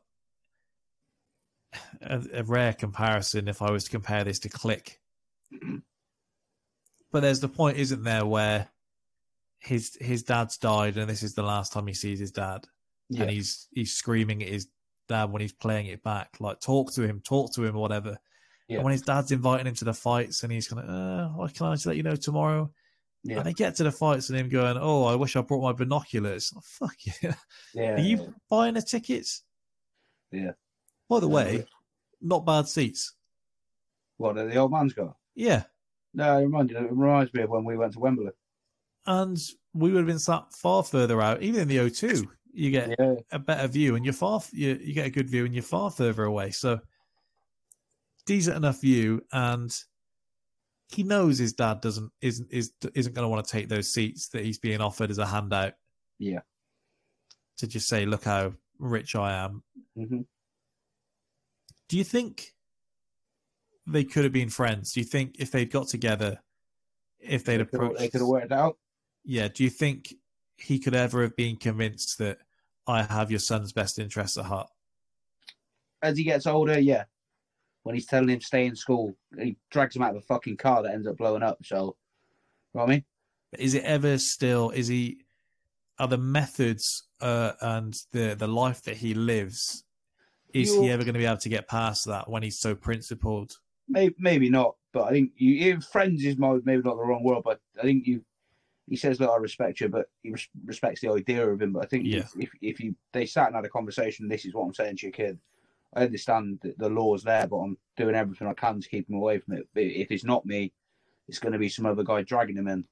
a, 2.02 2.22
a 2.34 2.44
rare 2.44 2.74
comparison, 2.74 3.48
if 3.48 3.62
I 3.62 3.72
was 3.72 3.86
to 3.86 3.92
compare 3.92 4.24
this 4.24 4.40
to 4.40 4.50
Click, 4.50 5.00
mm-hmm. 5.54 5.78
but 7.12 7.22
there's 7.22 7.40
the 7.40 7.48
point, 7.50 7.78
isn't 7.78 8.04
there, 8.04 8.26
where 8.26 8.70
his 9.66 9.98
his 10.02 10.24
dad's 10.24 10.58
died, 10.58 10.98
and 10.98 11.10
this 11.10 11.24
is 11.24 11.34
the 11.34 11.44
last 11.44 11.74
time 11.74 11.88
he 11.88 11.94
sees 11.94 12.20
his 12.20 12.32
dad, 12.32 12.66
Yeah. 13.10 13.24
and 13.24 13.32
he's 13.32 13.68
he's 13.72 13.94
screaming 13.94 14.42
at 14.44 14.50
his 14.50 14.68
dad 15.08 15.32
when 15.32 15.42
he's 15.42 15.54
playing 15.54 15.88
it 15.88 16.04
back, 16.04 16.30
like 16.40 16.60
talk 16.60 16.94
to 16.94 17.02
him, 17.04 17.22
talk 17.22 17.54
to 17.54 17.64
him, 17.64 17.76
whatever. 17.76 18.18
Yeah. 18.68 18.78
And 18.78 18.86
when 18.86 18.92
his 18.94 19.02
dad's 19.02 19.32
inviting 19.32 19.68
him 19.68 19.76
to 19.76 19.86
the 19.86 19.94
fights, 19.94 20.44
and 20.44 20.52
he's 20.52 20.68
kind 20.68 20.82
of, 20.82 20.90
uh, 20.90 21.30
why 21.36 21.48
can 21.50 21.68
I 21.68 21.74
just 21.76 21.86
let 21.86 21.98
you 21.98 22.04
know 22.04 22.16
tomorrow? 22.16 22.72
Yeah. 23.26 23.38
And 23.38 23.46
they 23.46 23.54
get 23.54 23.76
to 23.76 23.84
the 23.84 23.92
fights, 23.92 24.30
and 24.30 24.38
him 24.38 24.50
going, 24.50 24.78
"Oh, 24.80 25.06
I 25.06 25.16
wish 25.16 25.36
I 25.36 25.42
brought 25.42 25.62
my 25.64 25.72
binoculars." 25.74 26.52
Oh, 26.56 26.62
fuck 26.64 26.96
yeah! 27.22 27.36
Yeah. 27.74 27.94
Are 27.96 28.00
you 28.00 28.34
buying 28.50 28.74
the 28.74 28.82
tickets? 28.82 29.44
Yeah. 30.32 30.52
By 31.10 31.20
the 31.20 31.28
way, 31.28 31.66
not 32.22 32.46
bad 32.46 32.68
seats. 32.68 33.14
What 34.18 34.36
the 34.36 34.56
old 34.56 34.72
man's 34.72 34.94
got? 34.94 35.16
Yeah, 35.36 35.64
No, 36.14 36.38
it 36.38 36.44
reminds, 36.44 36.72
it 36.72 36.92
reminds 36.92 37.34
me 37.34 37.42
of 37.44 37.50
when 37.50 37.64
we 37.66 37.76
went 37.76 37.94
to 37.94 38.00
Wembley. 38.00 38.32
And 39.06 39.38
we 39.74 39.92
would 39.92 40.00
have 40.00 40.08
been 40.08 40.20
sat 40.20 40.52
far 40.54 40.84
further 40.84 41.22
out. 41.22 41.42
Even 41.42 41.62
in 41.62 41.68
the 41.68 41.78
O2, 41.78 42.26
you 42.54 42.72
get 42.72 42.96
Yeah. 43.00 43.16
a 43.32 43.40
better 43.40 43.68
view, 43.68 43.96
and 43.96 44.06
you're 44.06 44.14
far 44.14 44.42
you, 44.52 44.80
you 44.82 44.94
get 44.94 45.08
a 45.08 45.12
good 45.12 45.30
view, 45.30 45.46
and 45.46 45.54
you're 45.54 45.64
far 45.64 45.90
further 45.92 46.24
away. 46.24 46.52
So 46.52 46.80
decent 48.26 48.56
enough 48.58 48.82
view, 48.82 49.26
and 49.32 49.76
he 50.90 51.04
knows 51.04 51.38
his 51.40 51.54
dad 51.54 51.82
doesn't 51.82 52.12
isn't 52.22 52.52
is 52.52 52.72
isn't 52.94 53.14
going 53.14 53.26
to 53.26 53.30
want 53.30 53.46
to 53.46 53.52
take 53.52 53.68
those 53.70 53.92
seats 53.92 54.30
that 54.30 54.46
he's 54.46 54.60
being 54.60 54.82
offered 54.82 55.10
as 55.10 55.18
a 55.18 55.26
handout 55.26 55.74
Yeah. 56.20 56.42
to 57.58 57.68
just 57.68 57.88
say, 57.88 58.06
"Look 58.06 58.24
how 58.26 58.54
rich 58.78 59.16
I 59.16 59.34
am." 59.44 59.64
hmm 59.96 60.22
Do 61.90 61.98
you 61.98 62.04
think 62.04 62.54
they 63.86 64.04
could 64.04 64.24
have 64.24 64.34
been 64.34 64.50
friends? 64.50 64.94
Do 64.94 65.00
you 65.00 65.06
think 65.06 65.36
if 65.40 65.52
they'd 65.52 65.70
got 65.72 65.88
together, 65.88 66.42
if 67.20 67.44
they'd 67.44 67.58
They 67.58 67.66
could 67.66 67.74
have- 67.74 67.74
approached, 67.74 68.00
they 68.00 68.10
could 68.10 68.22
have 68.22 68.28
worked 68.28 68.52
out. 68.52 68.78
Yeah, 69.26 69.48
do 69.48 69.64
you 69.64 69.70
think 69.70 70.14
he 70.58 70.80
could 70.80 70.96
ever 70.96 71.22
have 71.22 71.36
been 71.36 71.56
convinced 71.58 72.18
that 72.20 72.40
I 72.88 73.04
have 73.04 73.32
your 73.32 73.40
son's 73.40 73.72
best 73.72 74.00
interests 74.00 74.38
at 74.38 74.46
heart? 74.46 74.70
As 76.02 76.18
he 76.18 76.24
gets 76.24 76.48
older, 76.48 76.80
yeah. 76.80 77.06
When 77.84 77.96
he's 77.96 78.06
telling 78.06 78.30
him 78.30 78.40
stay 78.40 78.66
in 78.66 78.76
school, 78.76 79.16
he 79.38 79.58
drags 79.70 79.96
him 79.96 80.04
out 80.04 80.12
of 80.12 80.18
a 80.18 80.22
fucking 80.22 80.58
car 80.58 80.84
that 80.84 80.94
ends 80.94 81.08
up 81.08 81.18
blowing 81.18 81.44
up. 81.44 81.58
So, 81.64 81.76
you 81.76 81.82
know 81.82 81.94
what 82.72 82.84
I 82.84 82.88
mean? 82.88 83.06
But 83.52 83.60
is 83.60 83.74
it 83.74 83.84
ever 83.84 84.18
still? 84.18 84.70
Is 84.70 84.88
he? 84.88 85.20
Are 86.00 86.08
the 86.08 86.18
methods 86.18 87.04
uh, 87.22 87.52
and 87.62 87.94
the 88.12 88.36
the 88.36 88.48
life 88.48 88.82
that 88.84 88.98
he 88.98 89.14
lives? 89.14 89.84
Is 90.54 90.70
he 90.70 90.76
You're- 90.76 90.92
ever 90.92 91.04
going 91.04 91.14
to 91.14 91.20
be 91.20 91.26
able 91.26 91.38
to 91.38 91.50
get 91.50 91.68
past 91.68 92.06
that 92.06 92.30
when 92.30 92.44
he's 92.44 92.60
so 92.60 92.74
principled? 92.74 93.58
Maybe, 93.90 94.16
maybe 94.18 94.50
not, 94.50 94.76
but 94.94 95.04
I 95.04 95.12
think 95.12 95.32
you, 95.36 95.52
you 95.54 95.82
friends 95.82 96.24
is 96.24 96.38
my, 96.38 96.58
maybe 96.64 96.84
not 96.84 96.96
the 96.96 97.04
wrong 97.04 97.24
word, 97.24 97.42
but 97.44 97.60
I 97.78 97.84
think 97.84 98.08
you. 98.08 98.24
He 98.88 98.96
says, 98.98 99.20
"Look, 99.20 99.30
I 99.32 99.38
respect 99.38 99.80
you," 99.80 99.90
but 99.90 100.10
he 100.24 100.32
res- 100.32 100.50
respects 100.66 101.02
the 101.02 101.12
idea 101.12 101.48
of 101.48 101.62
him. 101.62 101.74
But 101.74 101.84
I 101.84 101.88
think 101.88 102.06
Yeah. 102.06 102.26
if, 102.38 102.52
if 102.62 102.80
you 102.80 102.96
they 103.14 103.26
sat 103.26 103.48
and 103.48 103.56
had 103.56 103.66
a 103.66 103.70
conversation, 103.70 104.28
this 104.28 104.46
is 104.46 104.54
what 104.54 104.64
I'm 104.66 104.74
saying 104.74 104.98
to 104.98 105.06
your 105.08 105.14
kid. 105.14 105.40
I 105.96 106.04
understand 106.04 106.60
that 106.64 106.78
the 106.78 106.90
law's 106.90 107.24
there, 107.24 107.48
but 107.48 107.58
I'm 107.58 107.78
doing 107.96 108.16
everything 108.16 108.48
I 108.48 108.54
can 108.54 108.82
to 108.82 108.90
keep 108.90 109.10
him 109.10 109.16
away 109.16 109.40
from 109.40 109.56
it. 109.56 109.68
But 109.74 109.84
if 109.84 110.12
it's 110.12 110.26
not 110.26 110.46
me, 110.46 110.74
it's 111.28 111.40
going 111.40 111.54
to 111.54 111.60
be 111.60 111.70
some 111.70 111.86
other 111.86 112.04
guy 112.04 112.24
dragging 112.24 112.58
him 112.58 112.68
in. 112.68 112.86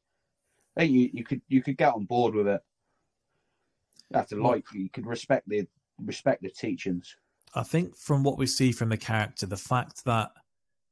I 0.77 0.81
think 0.81 0.93
you, 0.93 1.09
you 1.13 1.23
could 1.23 1.41
you 1.49 1.61
could 1.61 1.77
get 1.77 1.93
on 1.93 2.05
board 2.05 2.35
with 2.35 2.47
it. 2.47 2.61
You 4.11 4.18
have 4.18 4.27
to 4.27 4.41
like 4.41 4.65
you 4.73 4.89
could 4.89 5.05
respect 5.05 5.47
the 5.49 5.68
respect 6.03 6.41
the 6.41 6.49
teachings. 6.49 7.15
I 7.53 7.63
think 7.63 7.97
from 7.97 8.23
what 8.23 8.38
we 8.38 8.47
see 8.47 8.72
from 8.72 8.89
the 8.89 8.97
character, 8.97 9.45
the 9.45 9.57
fact 9.57 10.05
that 10.05 10.31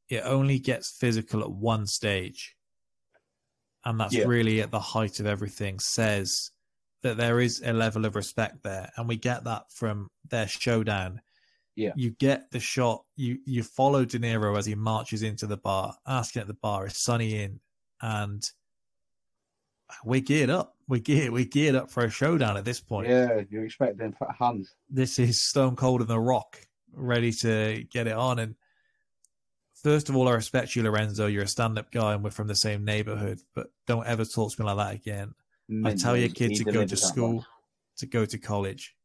it 0.09 0.23
only 0.26 0.59
gets 0.59 0.91
physical 0.91 1.41
at 1.41 1.51
one 1.51 1.85
stage, 1.88 2.57
and 3.85 3.99
that's 3.99 4.14
Yeah. 4.14 4.26
really 4.26 4.61
at 4.61 4.72
the 4.72 4.80
height 4.80 5.19
of 5.19 5.26
everything, 5.26 5.80
says 5.80 6.51
that 7.01 7.18
there 7.18 7.39
is 7.39 7.61
a 7.64 7.72
level 7.73 8.06
of 8.06 8.15
respect 8.15 8.64
there, 8.64 8.91
and 8.97 9.07
we 9.07 9.15
get 9.15 9.43
that 9.45 9.72
from 9.72 10.10
their 10.30 10.47
showdown. 10.47 11.22
Yeah. 11.76 11.93
You 11.95 12.11
get 12.11 12.51
the 12.51 12.60
shot. 12.60 13.06
You 13.15 13.39
you 13.45 13.64
follow 13.64 14.03
De 14.03 14.19
Niro 14.19 14.57
as 14.57 14.65
he 14.65 14.76
marches 14.76 15.23
into 15.23 15.47
the 15.47 15.56
bar, 15.57 15.95
asking 16.06 16.41
at 16.41 16.47
the 16.47 16.53
bar, 16.56 16.88
"Is 16.88 16.97
Sonny 16.97 17.41
in?" 17.41 17.61
And 18.01 18.43
we're 20.03 20.19
geared 20.22 20.49
up. 20.49 20.76
We're 20.88 20.99
geared. 20.99 21.31
We're 21.31 21.45
geared 21.45 21.76
up 21.76 21.89
for 21.89 22.03
a 22.03 22.10
showdown 22.10 22.57
at 22.57 22.65
this 22.65 22.80
point 22.81 23.07
Yeah, 23.10 23.41
you 23.49 23.61
expect 23.61 23.97
them 23.97 24.14
fat 24.14 24.35
hands. 24.38 24.76
this 24.89 25.19
is 25.19 25.41
Stone 25.41 25.76
Cold 25.77 26.01
and 26.01 26.10
The 26.10 26.19
Rock, 26.19 26.68
ready 26.93 27.31
to 27.34 27.85
get 27.89 28.07
it 28.07 28.14
on. 28.14 28.39
And 28.39 28.56
first 29.84 30.10
of 30.10 30.15
all, 30.15 30.27
I 30.27 30.34
respect 30.34 30.76
you, 30.76 30.84
Lorenzo. 30.84 31.27
You're 31.27 31.43
a 31.43 31.47
stand-up 31.47 31.91
guy, 31.91 32.14
and 32.14 32.23
we're 32.23 32.31
from 32.31 32.47
the 32.47 32.56
same 32.56 32.85
neighborhood. 32.85 33.39
But 33.56 33.68
don't 33.88 34.07
ever 34.07 34.26
talk 34.26 34.53
to 34.53 34.61
me 34.61 34.65
like 34.65 34.77
that 34.77 34.95
again. 34.95 35.34
I 35.85 35.93
tell 35.93 36.18
your 36.18 36.30
kid 36.30 36.56
to 36.56 36.64
go 36.64 36.85
to 36.85 36.97
school, 36.97 37.45
to 37.97 38.06
go 38.06 38.26
to 38.26 38.38
college. 38.38 38.95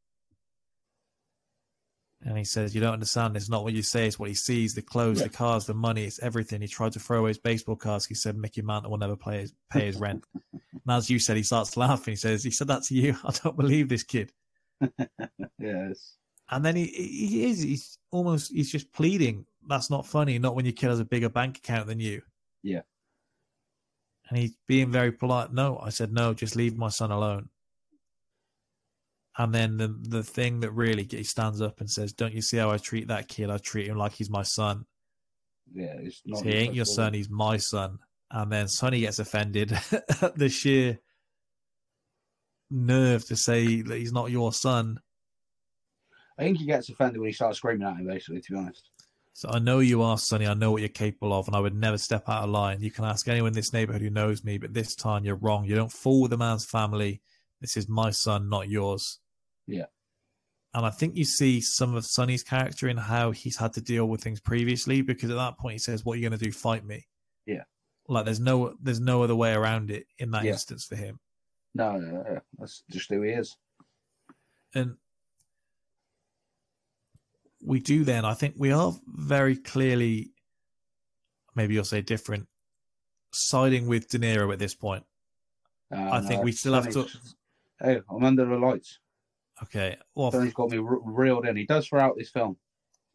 And 2.25 2.39
he 2.39 2.45
says, 2.45 2.75
You 2.75 2.81
don't 2.81 2.95
understand. 2.95 3.37
It's 3.37 3.51
not 3.51 3.65
what 3.65 3.75
you 3.75 3.83
say, 3.83 4.07
it's 4.07 4.19
what 4.19 4.31
he 4.31 4.35
sees 4.35 4.75
the 4.75 4.83
clothes, 4.83 5.23
the 5.23 5.29
cars, 5.29 5.67
the 5.67 5.75
money, 5.75 6.05
it's 6.05 6.21
everything. 6.21 6.63
He 6.63 6.69
tried 6.69 6.93
to 6.93 7.01
throw 7.01 7.21
away 7.21 7.31
his 7.31 7.39
baseball 7.39 7.77
cards. 7.77 8.07
He 8.07 8.15
said, 8.15 8.37
Mickey 8.37 8.63
Mantle 8.63 8.91
will 8.91 8.99
never 8.99 9.17
pay 9.17 9.41
his, 9.41 9.53
pay 9.71 9.87
his 9.87 9.97
rent. 9.97 10.25
and 10.53 10.63
as 10.89 11.11
you 11.11 11.19
said, 11.19 11.37
he 11.37 11.43
starts 11.43 11.77
laughing. 11.77 12.13
He 12.13 12.17
says, 12.17 12.43
He 12.43 12.51
said 12.51 12.69
that 12.69 12.85
to 12.85 12.95
you. 12.95 13.17
I 13.25 13.33
don't 13.43 13.57
believe 13.57 13.89
this 13.89 14.03
kid. 14.03 14.33
Yes. 15.59 16.17
And 16.51 16.63
then 16.63 16.77
he, 16.77 16.85
he 16.87 17.45
is, 17.47 17.63
he's 17.63 17.99
almost, 18.11 18.53
he's 18.53 18.71
just 18.71 18.93
pleading. 18.93 19.47
That's 19.69 19.91
not 19.91 20.07
funny. 20.07 20.39
Not 20.39 20.55
when 20.55 20.65
your 20.65 20.73
kid 20.73 20.91
has 20.91 21.01
a 21.01 21.05
bigger 21.05 21.29
bank 21.29 21.59
account 21.59 21.87
than 21.87 22.01
you. 22.01 22.23
Yeah. 22.63 22.83
And 24.29 24.39
he's 24.39 24.57
being 24.67 24.91
very 24.91 25.13
polite. 25.13 25.53
No, 25.53 25.79
I 25.79 25.91
said, 25.91 26.13
no, 26.13 26.33
just 26.35 26.57
leave 26.57 26.77
my 26.77 26.89
son 26.89 27.11
alone. 27.11 27.51
And 29.37 29.53
then 29.53 29.77
the 29.77 29.89
the 29.89 30.23
thing 30.23 30.61
that 30.61 30.71
really 30.71 31.07
he 31.11 31.25
stands 31.25 31.61
up 31.61 31.81
and 31.81 31.91
says, 31.91 32.13
"Don't 32.13 32.33
you 32.33 32.41
see 32.41 32.57
how 32.57 32.71
I 32.71 32.79
treat 32.79 33.09
that 33.09 33.27
kid? 33.27 33.51
I 33.51 33.59
treat 33.59 33.89
him 33.89 33.99
like 33.99 34.13
he's 34.13 34.31
my 34.31 34.45
son. 34.45 34.87
Yeah. 35.73 35.97
It's 35.99 36.23
not. 36.25 36.45
he 36.45 36.53
ain't 36.53 36.75
your 36.75 36.85
son. 36.85 37.15
He's 37.15 37.29
my 37.29 37.57
son." 37.57 37.99
And 38.31 38.51
then 38.51 38.69
Sonny 38.69 39.01
gets 39.01 39.19
offended 39.19 39.73
at 39.93 40.35
the 40.37 40.49
sheer 40.49 41.01
nerve 42.71 43.27
to 43.27 43.37
say 43.37 43.83
that 43.83 43.97
he's 43.97 44.13
not 44.13 44.31
your 44.31 44.53
son. 44.53 45.01
I 46.39 46.45
think 46.45 46.59
he 46.59 46.67
gets 46.67 46.89
offended 46.89 47.21
when 47.21 47.29
he 47.29 47.33
starts 47.33 47.59
screaming 47.59 47.87
at 47.87 47.97
him. 47.97 48.07
Basically, 48.07 48.41
to 48.41 48.53
be 48.53 48.59
honest. 48.59 48.91
So 49.37 49.49
I 49.51 49.59
know 49.59 49.81
you 49.81 50.01
are, 50.03 50.17
Sonny. 50.17 50.47
I 50.47 50.55
know 50.55 50.71
what 50.71 50.81
you're 50.81 50.89
capable 50.89 51.33
of, 51.33 51.49
and 51.49 51.57
I 51.57 51.61
would 51.61 51.75
never 51.75 51.99
step 51.99 52.29
out 52.29 52.45
of 52.45 52.51
line. 52.51 52.81
You 52.81 52.93
can 52.93 53.05
ask 53.05 53.27
anyone 53.27 53.49
in 53.49 53.55
this 53.55 53.73
neighborhood 53.73 54.01
who 54.01 54.09
knows 54.11 54.45
me, 54.45 54.59
but 54.59 54.73
this 54.73 54.95
time 54.95 55.25
you're 55.25 55.35
wrong. 55.35 55.65
You 55.65 55.75
don't 55.75 55.91
fool 55.91 56.23
with 56.23 56.31
the 56.31 56.39
man's 56.39 56.65
family. 56.65 57.21
This 57.61 57.77
is 57.77 57.89
my 57.89 58.11
son, 58.11 58.49
not 58.49 58.69
yours. 58.69 59.19
Yeah. 59.67 59.87
And 60.73 60.87
I 60.87 60.91
think 60.91 61.17
you 61.17 61.25
see 61.25 61.61
some 61.61 61.97
of 61.97 62.07
Sonny's 62.07 62.45
character 62.45 62.89
in 62.89 62.97
how 62.97 63.33
he's 63.33 63.57
had 63.57 63.73
to 63.73 63.81
deal 63.81 64.07
with 64.07 64.23
things 64.23 64.41
previously, 64.41 65.03
because 65.03 65.31
at 65.31 65.37
that 65.37 65.59
point 65.59 65.73
he 65.73 65.79
says, 65.79 66.05
"What 66.05 66.15
are 66.15 66.17
you 66.21 66.29
going 66.29 66.39
to 66.39 66.45
do? 66.45 66.53
Fight 66.53 66.85
me?" 66.85 67.07
Yeah. 67.45 67.65
Like 68.07 68.27
there's 68.27 68.41
no 68.41 68.77
there's 68.81 69.01
no 69.01 69.25
other 69.25 69.35
way 69.35 69.53
around 69.53 69.91
it 69.91 70.07
in 70.19 70.31
that 70.31 70.45
Yeah. 70.45 70.53
instance 70.53 70.85
for 70.85 70.95
him. 70.95 71.19
No, 71.75 71.97
no, 71.97 72.23
no, 72.23 72.41
that's 72.59 72.85
just 72.89 73.09
who 73.09 73.23
he 73.23 73.31
is. 73.31 73.57
And 74.75 74.97
we 77.65 77.81
do 77.81 78.05
then, 78.05 78.25
I 78.25 78.35
think 78.35 78.55
we 78.57 78.73
are 78.73 78.93
very 79.07 79.57
clearly, 79.57 80.31
maybe 81.55 81.75
you'll 81.75 81.85
say 81.85 82.03
different, 82.03 82.47
siding 83.33 83.87
with 83.87 84.09
De 84.09 84.19
Niro 84.19 84.53
at 84.53 84.59
this 84.59 84.75
point. 84.75 85.05
Uh, 85.95 86.11
I 86.13 86.21
think 86.21 86.43
we 86.43 86.53
still 86.53 86.75
have 86.75 86.91
to. 86.93 87.07
Hey, 87.81 88.01
I'm 88.09 88.25
under 88.25 88.45
the 88.45 88.57
lights. 88.57 88.99
Okay. 89.63 89.97
Well, 90.15 90.33
Sonny's 90.33 90.55
got 90.55 90.71
me 90.71 90.79
reeled 90.81 91.47
in. 91.47 91.57
He 91.57 91.67
does 91.67 91.87
throughout 91.87 92.17
this 92.17 92.31
film. 92.31 92.57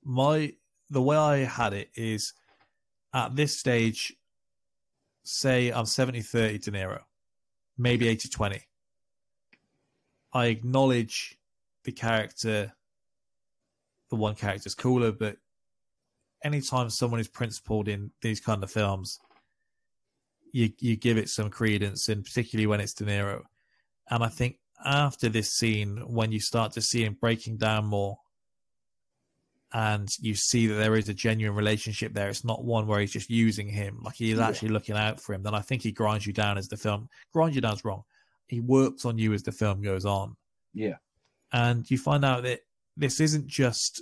my 0.03 0.53
the 0.89 1.01
way 1.01 1.17
I 1.17 1.37
had 1.39 1.73
it 1.73 1.89
is 1.95 2.33
at 3.13 3.35
this 3.35 3.57
stage, 3.57 4.13
say 5.23 5.71
I'm 5.71 5.85
70 5.85 6.21
30 6.21 6.57
De 6.59 6.71
Niro, 6.71 6.99
maybe 7.77 8.07
80 8.07 8.29
20. 8.29 8.61
I 10.33 10.45
acknowledge 10.47 11.37
the 11.83 11.91
character, 11.91 12.73
the 14.09 14.15
one 14.15 14.35
character's 14.35 14.75
cooler, 14.75 15.11
but 15.11 15.37
anytime 16.43 16.89
someone 16.89 17.19
is 17.19 17.27
principled 17.27 17.87
in 17.87 18.11
these 18.21 18.39
kind 18.39 18.63
of 18.63 18.71
films, 18.71 19.19
you 20.51 20.71
you 20.79 20.95
give 20.95 21.17
it 21.17 21.29
some 21.29 21.49
credence, 21.49 22.09
and 22.09 22.23
particularly 22.23 22.67
when 22.67 22.79
it's 22.81 22.93
De 22.93 23.05
Niro. 23.05 23.43
And 24.09 24.23
I 24.23 24.29
think 24.29 24.57
after 24.83 25.29
this 25.29 25.51
scene, 25.51 25.97
when 26.07 26.31
you 26.31 26.39
start 26.39 26.71
to 26.73 26.81
see 26.81 27.03
him 27.03 27.17
breaking 27.19 27.57
down 27.57 27.85
more, 27.85 28.17
and 29.71 30.09
you 30.19 30.33
see 30.33 30.65
that 30.67 30.73
there 30.75 30.95
is 30.95 31.09
a 31.09 31.13
genuine 31.13 31.55
relationship 31.55 32.13
there, 32.13 32.29
it's 32.29 32.43
not 32.43 32.63
one 32.63 32.87
where 32.87 32.99
he's 32.99 33.11
just 33.11 33.29
using 33.29 33.67
him, 33.67 33.99
like 34.01 34.15
he 34.15 34.31
is 34.31 34.39
Yeah. 34.39 34.47
actually 34.47 34.69
looking 34.69 34.95
out 34.95 35.21
for 35.21 35.33
him. 35.33 35.43
Then 35.43 35.53
I 35.53 35.61
think 35.61 35.83
he 35.83 35.91
grinds 35.91 36.25
you 36.25 36.33
down 36.33 36.57
as 36.57 36.67
the 36.67 36.77
film 36.77 37.09
grinds 37.31 37.55
you 37.55 37.61
down's 37.61 37.85
wrong. 37.85 38.03
He 38.47 38.59
works 38.61 39.05
on 39.05 39.19
you 39.19 39.33
as 39.33 39.43
the 39.43 39.51
film 39.51 39.81
goes 39.83 40.05
on 40.05 40.35
Yeah. 40.73 40.97
and 41.51 41.89
you 41.91 41.99
find 41.99 42.25
out 42.25 42.41
that 42.43 42.61
this 42.99 43.19
isn't 43.21 43.47
just 43.47 44.01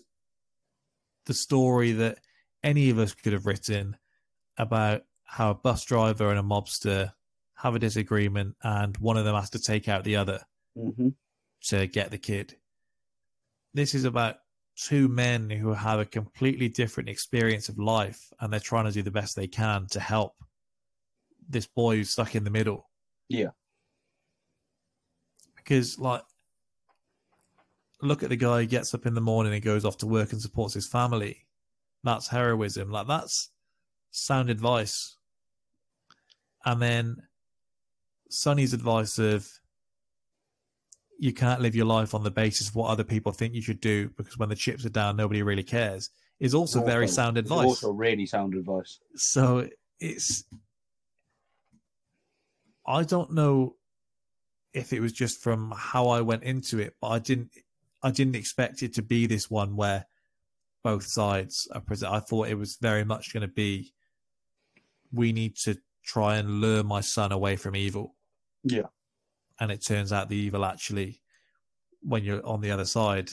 the 1.25 1.33
story 1.33 1.91
that 1.93 2.17
any 2.63 2.89
of 2.89 2.97
us 2.97 3.13
could 3.13 3.33
have 3.33 3.45
written 3.45 3.95
about 4.57 5.03
how 5.23 5.51
a 5.51 5.55
bus 5.55 5.85
driver 5.85 6.31
and 6.31 6.39
a 6.39 6.43
mobster 6.43 7.11
have 7.55 7.75
a 7.75 7.79
disagreement 7.79 8.55
and 8.63 8.97
one 8.97 9.17
of 9.17 9.25
them 9.25 9.35
has 9.35 9.51
to 9.51 9.59
take 9.59 9.87
out 9.87 10.03
the 10.03 10.15
other 10.15 10.41
hmm 10.75 11.09
to 11.59 11.87
get 11.87 12.11
the 12.11 12.17
kid. 12.19 12.55
This 13.73 13.95
is 13.95 14.05
about 14.05 14.37
two 14.75 15.07
men 15.07 15.49
who 15.49 15.73
have 15.73 15.99
a 15.99 16.05
completely 16.05 16.69
different 16.69 17.09
experience 17.09 17.67
of 17.67 17.79
life 17.79 18.31
and 18.39 18.53
they're 18.53 18.59
trying 18.59 18.85
to 18.85 18.91
do 18.91 19.01
the 19.01 19.11
best 19.11 19.35
they 19.35 19.47
can 19.47 19.87
to 19.87 19.99
help 19.99 20.35
this 21.49 21.65
boy 21.65 21.95
who's 21.97 22.11
stuck 22.11 22.35
in 22.35 22.43
the 22.43 22.51
middle 22.51 22.87
Yeah. 23.27 23.49
because 25.55 25.97
like 25.97 26.21
look 28.01 28.23
at 28.23 28.29
the 28.29 28.35
guy 28.35 28.61
who 28.61 28.67
gets 28.67 28.93
up 28.93 29.05
in 29.05 29.13
the 29.13 29.21
morning 29.21 29.53
and 29.53 29.61
goes 29.61 29.85
off 29.85 29.97
to 29.97 30.07
work 30.07 30.31
and 30.31 30.41
supports 30.41 30.73
his 30.73 30.87
family. 30.87 31.45
That's 32.03 32.27
heroism. 32.27 32.91
Like 32.91 33.07
that's 33.07 33.49
sound 34.11 34.49
advice. 34.49 35.15
And 36.65 36.81
then 36.81 37.17
sonny's 38.29 38.73
advice 38.73 39.17
of 39.19 39.49
you 41.19 41.33
can't 41.33 41.61
live 41.61 41.75
your 41.75 41.85
life 41.85 42.13
on 42.13 42.23
the 42.23 42.31
basis 42.31 42.69
of 42.69 42.75
what 42.75 42.89
other 42.89 43.03
people 43.03 43.31
think 43.31 43.53
you 43.53 43.61
should 43.61 43.81
do 43.81 44.09
because 44.17 44.37
when 44.37 44.49
the 44.49 44.55
chips 44.55 44.85
are 44.85 44.89
down 44.89 45.15
nobody 45.15 45.41
really 45.41 45.63
cares 45.63 46.09
is 46.39 46.53
also 46.53 46.83
very 46.83 47.07
sound 47.07 47.37
it's 47.37 47.49
advice. 47.49 47.65
Also, 47.65 47.91
really 47.91 48.25
sound 48.25 48.53
advice. 48.53 48.99
so 49.15 49.67
it's 49.99 50.43
I 52.85 53.03
don't 53.03 53.31
know 53.33 53.75
if 54.73 54.93
it 54.93 54.99
was 54.99 55.11
just 55.11 55.41
from 55.41 55.73
how 55.75 56.09
I 56.09 56.21
went 56.21 56.43
into 56.43 56.79
it, 56.79 56.95
but 57.01 57.07
I 57.07 57.19
didn't 57.19 57.51
I 58.03 58.11
didn't 58.11 58.35
expect 58.35 58.83
it 58.83 58.93
to 58.95 59.01
be 59.01 59.25
this 59.25 59.49
one 59.49 59.75
where 59.75 60.05
both 60.83 61.03
sides 61.05 61.67
are 61.73 61.81
present. 61.81 62.13
I 62.13 62.19
thought 62.19 62.47
it 62.49 62.57
was 62.57 62.77
very 62.81 63.03
much 63.03 63.33
going 63.33 63.41
to 63.41 63.47
be 63.47 63.93
we 65.11 65.31
need 65.33 65.55
to 65.57 65.77
try 66.03 66.37
and 66.37 66.61
lure 66.61 66.83
my 66.83 67.01
son 67.01 67.31
away 67.31 67.55
from 67.55 67.75
evil. 67.75 68.15
Yeah. 68.63 68.87
And 69.59 69.71
it 69.71 69.83
turns 69.85 70.13
out 70.13 70.29
the 70.29 70.35
evil 70.37 70.63
actually 70.65 71.21
when 72.01 72.23
you're 72.23 72.45
on 72.45 72.61
the 72.61 72.71
other 72.71 72.85
side 72.85 73.31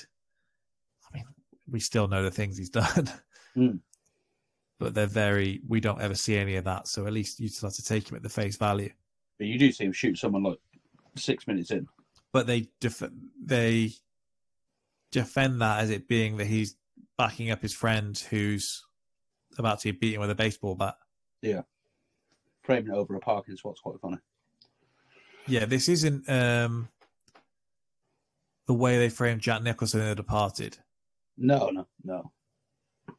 I 1.08 1.16
mean 1.16 1.24
we 1.70 1.80
still 1.80 2.08
know 2.08 2.22
the 2.22 2.30
things 2.30 2.56
he's 2.56 2.70
done. 2.82 3.10
Mm. 3.56 3.80
But 4.78 4.94
they're 4.94 5.06
very 5.06 5.60
we 5.68 5.80
don't 5.80 6.00
ever 6.00 6.14
see 6.14 6.36
any 6.36 6.56
of 6.56 6.64
that, 6.64 6.88
so 6.88 7.06
at 7.06 7.12
least 7.12 7.38
you 7.38 7.48
still 7.48 7.68
have 7.68 7.76
to 7.76 7.84
take 7.84 8.10
him 8.10 8.16
at 8.16 8.22
the 8.22 8.28
face 8.28 8.56
value. 8.56 8.90
But 9.38 9.46
you 9.46 9.58
do 9.58 9.70
see 9.70 9.84
him 9.84 9.92
shoot 9.92 10.18
someone 10.18 10.42
like 10.42 10.58
six 11.16 11.46
minutes 11.46 11.70
in. 11.70 11.86
but 12.32 12.46
they 12.48 12.66
def- 12.80 13.02
they 13.44 13.92
defend 15.14 15.62
that 15.62 15.78
as 15.78 15.90
it 15.90 16.08
being 16.08 16.36
that 16.36 16.46
he's 16.46 16.76
backing 17.16 17.50
up 17.52 17.62
his 17.62 17.72
friend 17.72 18.18
who's 18.30 18.84
about 19.56 19.78
to 19.78 19.92
be 19.92 19.98
beaten 19.98 20.20
with 20.20 20.30
a 20.30 20.34
baseball 20.34 20.74
bat. 20.74 20.96
Yeah. 21.40 21.62
Framing 22.62 22.92
it 22.92 22.96
over 22.96 23.14
a 23.14 23.20
parking 23.20 23.56
spot's 23.56 23.80
quite 23.80 24.00
funny. 24.00 24.18
Yeah, 25.46 25.66
this 25.66 25.88
isn't 25.88 26.28
um, 26.28 26.88
the 28.66 28.74
way 28.74 28.98
they 28.98 29.08
framed 29.08 29.40
Jack 29.40 29.62
Nicholson 29.62 30.00
in 30.00 30.08
The 30.08 30.14
Departed. 30.16 30.78
No, 31.38 31.70
no, 31.70 31.86
no. 32.02 32.32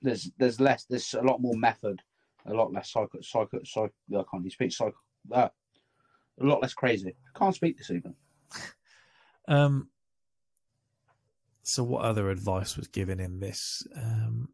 There's 0.02 0.32
there's 0.38 0.60
less. 0.60 0.86
There's 0.86 1.14
a 1.14 1.22
lot 1.22 1.42
more 1.42 1.56
method. 1.56 2.02
A 2.48 2.54
lot 2.54 2.74
less 2.74 2.92
psycho. 2.92 3.20
Psycho. 3.22 3.60
psycho 3.64 3.92
I 4.18 4.24
can't 4.30 4.52
speak. 4.52 4.72
Psycho. 4.72 4.96
Uh, 5.32 5.50
a 6.42 6.44
lot 6.44 6.62
less 6.62 6.74
crazy. 6.74 7.16
Can't 7.36 7.56
speak 7.56 7.78
this 7.78 7.92
even. 7.92 8.16
Um, 9.48 9.90
so 11.68 11.84
what 11.84 12.06
other 12.06 12.30
advice 12.30 12.78
was 12.78 12.88
given 12.88 13.20
in 13.20 13.40
this? 13.40 13.86
Um, 13.96 14.50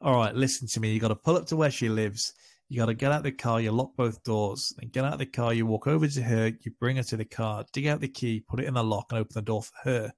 all 0.00 0.16
right, 0.16 0.34
listen 0.34 0.66
to 0.68 0.80
me. 0.80 0.92
You 0.92 1.00
got 1.00 1.08
to 1.08 1.14
pull 1.14 1.36
up 1.36 1.46
to 1.46 1.56
where 1.56 1.70
she 1.70 1.90
lives. 1.90 2.32
You 2.70 2.78
got 2.78 2.86
to 2.86 2.94
get 2.94 3.12
out 3.12 3.22
the 3.22 3.32
car. 3.32 3.60
You 3.60 3.72
lock 3.72 3.90
both 3.94 4.22
doors. 4.24 4.72
Then 4.78 4.88
get 4.88 5.04
out 5.04 5.18
the 5.18 5.26
car. 5.26 5.52
You 5.52 5.66
walk 5.66 5.86
over 5.86 6.08
to 6.08 6.22
her. 6.22 6.52
You 6.60 6.72
bring 6.80 6.96
her 6.96 7.02
to 7.02 7.18
the 7.18 7.24
car. 7.26 7.66
Dig 7.72 7.86
out 7.86 8.00
the 8.00 8.08
key. 8.08 8.44
Put 8.48 8.60
it 8.60 8.66
in 8.66 8.74
the 8.74 8.82
lock 8.82 9.06
and 9.10 9.20
open 9.20 9.32
the 9.34 9.42
door 9.42 9.62
for 9.62 9.74
her. 9.84 10.12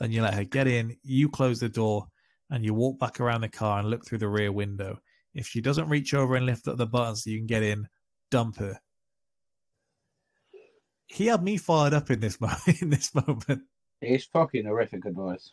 Then 0.00 0.10
you 0.10 0.22
let 0.22 0.34
her 0.34 0.44
get 0.44 0.66
in. 0.66 0.96
You 1.02 1.28
close 1.28 1.60
the 1.60 1.68
door 1.68 2.06
and 2.48 2.64
you 2.64 2.72
walk 2.72 2.98
back 2.98 3.20
around 3.20 3.42
the 3.42 3.48
car 3.48 3.78
and 3.78 3.90
look 3.90 4.06
through 4.06 4.18
the 4.18 4.28
rear 4.28 4.52
window. 4.52 5.00
If 5.34 5.48
she 5.48 5.60
doesn't 5.60 5.90
reach 5.90 6.14
over 6.14 6.34
and 6.34 6.46
lift 6.46 6.66
up 6.66 6.78
the 6.78 6.86
button 6.86 7.16
so 7.16 7.28
you 7.28 7.38
can 7.38 7.46
get 7.46 7.62
in, 7.62 7.88
dump 8.30 8.56
her. 8.56 8.80
He 11.06 11.26
had 11.26 11.42
me 11.42 11.58
fired 11.58 11.92
up 11.92 12.10
in 12.10 12.20
this 12.20 12.40
moment. 12.40 12.62
In 12.82 12.90
this 12.90 13.14
moment, 13.14 13.62
It's 14.00 14.24
fucking 14.26 14.66
horrific 14.66 15.04
advice. 15.04 15.52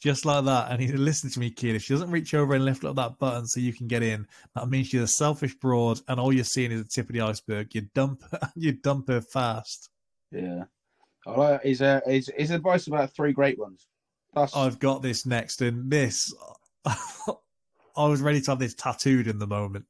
just 0.00 0.26
like 0.26 0.44
that. 0.44 0.70
And 0.70 0.80
he 0.80 0.88
said, 0.88 0.98
"Listen 0.98 1.30
to 1.30 1.40
me, 1.40 1.50
kid. 1.50 1.74
If 1.76 1.82
she 1.82 1.94
doesn't 1.94 2.10
reach 2.10 2.34
over 2.34 2.54
and 2.54 2.64
lift 2.64 2.84
up 2.84 2.96
that 2.96 3.18
button 3.18 3.46
so 3.46 3.60
you 3.60 3.72
can 3.72 3.86
get 3.86 4.02
in, 4.02 4.26
that 4.54 4.68
means 4.68 4.88
she's 4.88 5.00
a 5.00 5.06
selfish 5.08 5.54
broad, 5.54 6.00
and 6.08 6.20
all 6.20 6.32
you're 6.32 6.44
seeing 6.44 6.72
is 6.72 6.82
the 6.82 6.88
tip 6.88 7.08
of 7.08 7.14
the 7.14 7.22
iceberg. 7.22 7.74
You 7.74 7.82
dump, 7.94 8.22
her 8.30 8.50
you 8.56 8.72
dump 8.72 9.08
her 9.08 9.20
fast. 9.22 9.88
Yeah. 10.30 10.64
I 11.26 11.30
like 11.30 11.62
his 11.62 11.80
uh, 11.80 12.00
his 12.06 12.30
his 12.36 12.50
advice 12.50 12.86
about 12.86 13.14
three 13.14 13.32
great 13.32 13.58
ones. 13.58 13.86
That's 14.34 14.54
I've 14.54 14.78
got 14.78 15.00
this 15.00 15.24
next, 15.24 15.62
and 15.62 15.90
this, 15.90 16.34
I 16.84 16.96
was 17.96 18.20
ready 18.20 18.40
to 18.42 18.50
have 18.50 18.58
this 18.58 18.74
tattooed 18.74 19.28
in 19.28 19.38
the 19.38 19.46
moment 19.46 19.86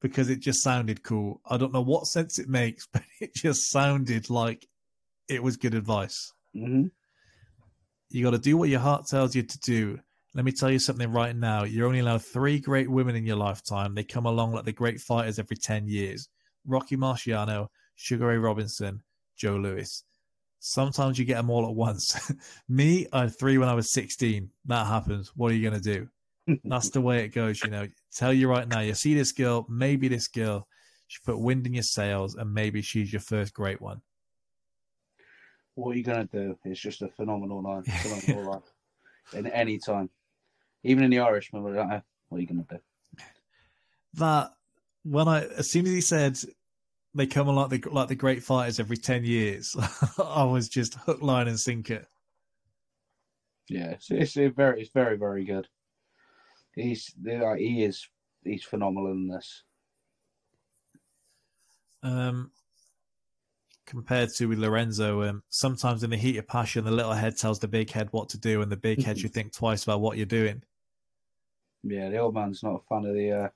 because 0.00 0.30
it 0.30 0.40
just 0.40 0.62
sounded 0.62 1.02
cool. 1.02 1.40
I 1.48 1.56
don't 1.56 1.72
know 1.72 1.82
what 1.82 2.06
sense 2.06 2.38
it 2.38 2.48
makes, 2.48 2.86
but 2.92 3.02
it 3.20 3.34
just 3.34 3.70
sounded 3.70 4.30
like 4.30 4.68
it 5.28 5.42
was 5.42 5.56
good 5.56 5.74
advice. 5.74 6.32
hmm 6.54 6.86
You 8.10 8.24
got 8.24 8.30
to 8.30 8.38
do 8.38 8.56
what 8.56 8.68
your 8.68 8.80
heart 8.80 9.06
tells 9.06 9.34
you 9.34 9.42
to 9.42 9.58
do. 9.60 10.00
Let 10.34 10.44
me 10.44 10.52
tell 10.52 10.70
you 10.70 10.78
something 10.78 11.10
right 11.10 11.34
now. 11.34 11.64
You're 11.64 11.86
only 11.86 12.00
allowed 12.00 12.22
three 12.22 12.60
great 12.60 12.90
women 12.90 13.16
in 13.16 13.26
your 13.26 13.36
lifetime. 13.36 13.94
They 13.94 14.04
come 14.04 14.26
along 14.26 14.52
like 14.52 14.64
the 14.64 14.72
great 14.72 15.00
fighters 15.00 15.38
every 15.38 15.56
10 15.56 15.88
years 15.88 16.28
Rocky 16.66 16.96
Marciano, 16.96 17.68
Sugar 17.96 18.26
Ray 18.26 18.36
Robinson, 18.36 19.02
Joe 19.36 19.56
Louis. 19.56 20.04
Sometimes 20.60 21.18
you 21.18 21.24
get 21.24 21.36
them 21.36 21.50
all 21.50 21.66
at 21.66 21.74
once. 21.74 22.32
Me, 22.68 23.06
I 23.12 23.22
had 23.22 23.38
three 23.38 23.58
when 23.58 23.68
I 23.68 23.74
was 23.74 23.92
16. 23.92 24.50
That 24.66 24.86
happens. 24.86 25.32
What 25.34 25.52
are 25.52 25.54
you 25.54 25.68
going 25.68 25.80
to 25.80 26.08
do? 26.46 26.58
That's 26.64 26.90
the 26.90 27.00
way 27.00 27.24
it 27.24 27.28
goes. 27.28 27.62
You 27.62 27.70
know, 27.70 27.88
tell 28.14 28.32
you 28.32 28.48
right 28.48 28.68
now, 28.68 28.80
you 28.80 28.94
see 28.94 29.14
this 29.14 29.32
girl, 29.32 29.66
maybe 29.68 30.08
this 30.08 30.28
girl, 30.28 30.66
she 31.06 31.18
put 31.24 31.38
wind 31.38 31.66
in 31.66 31.74
your 31.74 31.82
sails, 31.82 32.34
and 32.34 32.52
maybe 32.52 32.82
she's 32.82 33.12
your 33.12 33.20
first 33.20 33.54
great 33.54 33.80
one. 33.80 34.02
What 35.78 35.94
are 35.94 35.98
you 35.98 36.04
gonna 36.04 36.24
do? 36.26 36.58
It's 36.64 36.80
just 36.80 37.02
a 37.02 37.08
phenomenal 37.08 37.62
line, 37.62 37.82
phenomenal 38.02 38.50
line. 38.50 38.62
In 39.32 39.46
any 39.46 39.78
time, 39.78 40.10
even 40.82 41.04
in 41.04 41.10
the 41.10 41.20
Irishman, 41.20 41.64
"Eh, 41.76 42.00
what 42.28 42.38
are 42.38 42.40
you 42.40 42.46
gonna 42.46 42.66
do? 42.68 42.78
that 44.14 44.50
when 45.04 45.28
I 45.28 45.44
as 45.44 45.70
soon 45.70 45.86
as 45.86 45.92
he 45.92 46.00
said 46.00 46.38
they 47.14 47.26
come 47.26 47.48
on 47.48 47.54
like 47.54 47.70
the 47.70 47.90
like 47.90 48.08
the 48.08 48.16
great 48.16 48.42
fighters 48.42 48.80
every 48.80 48.96
ten 48.96 49.24
years, 49.24 49.76
I 50.24 50.42
was 50.44 50.68
just 50.68 50.94
hook, 50.94 51.22
line, 51.22 51.46
and 51.46 51.60
sinker. 51.60 52.04
Yeah, 53.68 53.90
it's, 53.90 54.10
it's 54.10 54.34
very, 54.56 54.80
it's 54.80 54.90
very, 54.90 55.16
very 55.16 55.44
good. 55.44 55.68
He's 56.74 57.14
like 57.22 57.58
he 57.58 57.84
is, 57.84 58.08
he's 58.42 58.64
phenomenal 58.64 59.12
in 59.12 59.28
this. 59.28 59.62
Um, 62.02 62.50
compared 63.88 64.28
to 64.34 64.46
with 64.46 64.58
Lorenzo, 64.58 65.22
um, 65.22 65.42
sometimes 65.48 66.04
in 66.04 66.10
the 66.10 66.16
heat 66.16 66.36
of 66.36 66.46
passion, 66.46 66.84
the 66.84 66.90
little 66.90 67.14
head 67.14 67.36
tells 67.38 67.58
the 67.58 67.66
big 67.66 67.90
head 67.90 68.08
what 68.12 68.28
to 68.28 68.38
do, 68.38 68.60
and 68.60 68.70
the 68.70 68.76
big 68.76 69.02
head 69.02 69.18
should 69.18 69.32
think 69.32 69.52
twice 69.52 69.82
about 69.82 70.00
what 70.00 70.16
you're 70.18 70.26
doing. 70.26 70.62
Yeah, 71.82 72.10
the 72.10 72.18
old 72.18 72.34
man's 72.34 72.62
not 72.62 72.74
a 72.74 72.80
fan 72.88 73.06
of 73.06 73.14
the. 73.14 73.32
Uh, 73.32 73.48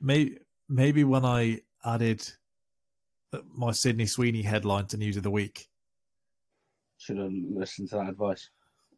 Maybe 0.00 0.38
maybe 0.68 1.02
when 1.02 1.24
I 1.24 1.60
added 1.84 2.28
my 3.52 3.72
Sydney 3.72 4.06
Sweeney 4.06 4.42
headline 4.42 4.86
to 4.88 4.96
News 4.96 5.16
of 5.16 5.24
the 5.24 5.30
Week, 5.30 5.66
should 6.98 7.16
have 7.18 7.32
listened 7.32 7.88
to 7.90 7.96
that 7.96 8.10
advice. 8.10 8.50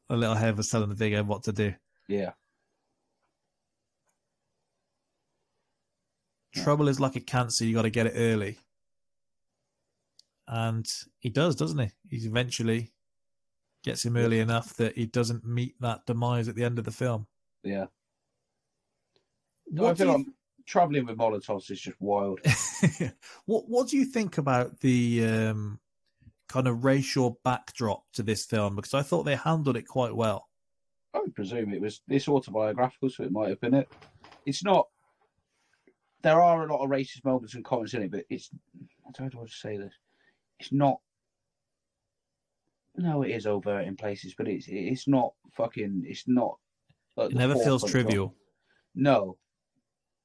the 0.08 0.16
little 0.16 0.34
head 0.34 0.58
was 0.58 0.68
telling 0.68 0.90
the 0.90 0.94
big 0.94 1.14
head 1.14 1.26
what 1.26 1.44
to 1.44 1.52
do. 1.52 1.72
Yeah, 2.06 2.32
trouble 6.54 6.88
is 6.88 7.00
like 7.00 7.16
a 7.16 7.20
cancer 7.20 7.64
you 7.64 7.74
got 7.74 7.82
to 7.82 7.90
get 7.90 8.06
it 8.06 8.14
early 8.16 8.58
and 10.50 10.86
he 11.18 11.28
does 11.28 11.56
doesn't 11.56 11.78
he 11.78 12.18
he 12.18 12.26
eventually 12.26 12.92
gets 13.82 14.04
him 14.04 14.16
early 14.16 14.40
enough 14.40 14.74
that 14.74 14.96
he 14.96 15.06
doesn't 15.06 15.44
meet 15.44 15.74
that 15.80 16.04
demise 16.06 16.48
at 16.48 16.54
the 16.54 16.64
end 16.64 16.78
of 16.78 16.84
the 16.84 16.90
film 16.90 17.26
yeah. 17.62 17.86
I 19.76 19.80
what 19.82 19.96
do, 19.96 20.04
feel 20.04 20.12
you, 20.12 20.18
like 20.18 20.26
traveling 20.66 21.06
with 21.06 21.16
Molotovs 21.16 21.70
is 21.70 21.80
just 21.80 22.00
wild. 22.00 22.40
what, 23.46 23.68
what 23.68 23.88
do 23.88 23.96
you 23.96 24.04
think 24.04 24.38
about 24.38 24.80
the 24.80 25.24
um, 25.24 25.78
kind 26.48 26.66
of 26.66 26.84
racial 26.84 27.38
backdrop 27.44 28.02
to 28.12 28.24
this 28.24 28.44
film 28.44 28.74
because 28.74 28.94
i 28.94 29.02
thought 29.02 29.22
they 29.22 29.36
handled 29.36 29.76
it 29.76 29.86
quite 29.86 30.14
well 30.14 30.48
I 31.14 31.20
would 31.20 31.34
presume 31.34 31.72
it 31.72 31.80
was 31.80 32.02
this 32.06 32.28
autobiographical, 32.28 33.10
so 33.10 33.24
it 33.24 33.32
might 33.32 33.48
have 33.48 33.60
been 33.60 33.74
it. 33.74 33.88
It's 34.46 34.64
not. 34.64 34.88
There 36.22 36.40
are 36.40 36.64
a 36.64 36.72
lot 36.72 36.84
of 36.84 36.90
racist 36.90 37.24
moments 37.24 37.54
and 37.54 37.64
comments 37.64 37.94
in 37.94 38.02
it, 38.02 38.10
but 38.10 38.24
it's. 38.30 38.50
I 39.06 39.10
don't 39.12 39.32
know 39.34 39.40
how 39.40 39.46
to 39.46 39.52
say 39.52 39.76
this. 39.76 39.94
It's 40.60 40.72
not. 40.72 41.00
No, 42.96 43.22
it 43.22 43.30
is 43.30 43.46
overt 43.46 43.86
in 43.86 43.96
places, 43.96 44.34
but 44.36 44.46
it's 44.46 44.66
it's 44.68 45.08
not 45.08 45.32
fucking. 45.52 46.04
It's 46.06 46.28
not. 46.28 46.58
it 47.16 47.34
never 47.34 47.56
feels 47.56 47.82
of- 47.82 47.90
trivial 47.90 48.34
No, 48.94 49.38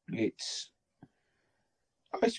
it's. 0.10 0.72
I, 2.22 2.32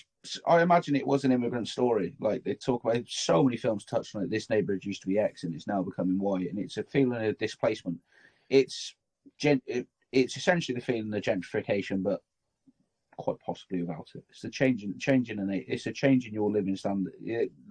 I 0.47 0.61
imagine 0.61 0.95
it 0.95 1.07
was 1.07 1.23
an 1.23 1.31
immigrant 1.31 1.67
story. 1.67 2.13
Like 2.19 2.43
they 2.43 2.53
talk 2.53 2.83
about 2.83 3.03
so 3.07 3.43
many 3.43 3.57
films 3.57 3.85
touched 3.85 4.15
on 4.15 4.23
it. 4.23 4.29
This 4.29 4.49
neighborhood 4.49 4.85
used 4.85 5.01
to 5.01 5.07
be 5.07 5.19
X 5.19 5.43
and 5.43 5.53
it's 5.55 5.67
now 5.67 5.81
becoming 5.81 6.19
Y, 6.19 6.47
and 6.49 6.59
it's 6.59 6.77
a 6.77 6.83
feeling 6.83 7.23
of 7.25 7.37
displacement. 7.37 7.97
It's 8.49 8.95
gen, 9.37 9.61
it, 9.65 9.87
it's 10.11 10.37
essentially 10.37 10.75
the 10.75 10.85
feeling 10.85 11.13
of 11.13 11.21
gentrification, 11.21 12.03
but 12.03 12.21
quite 13.17 13.39
possibly 13.45 13.81
without 13.81 14.07
it. 14.15 14.23
It's 14.29 14.43
a 14.43 14.49
change 14.49 14.83
in 14.83 14.97
changing 14.99 15.39
in 15.39 15.49
it's 15.67 15.85
a 15.87 15.91
change 15.91 16.27
in 16.27 16.33
your 16.33 16.51
living 16.51 16.75
standard, 16.75 17.13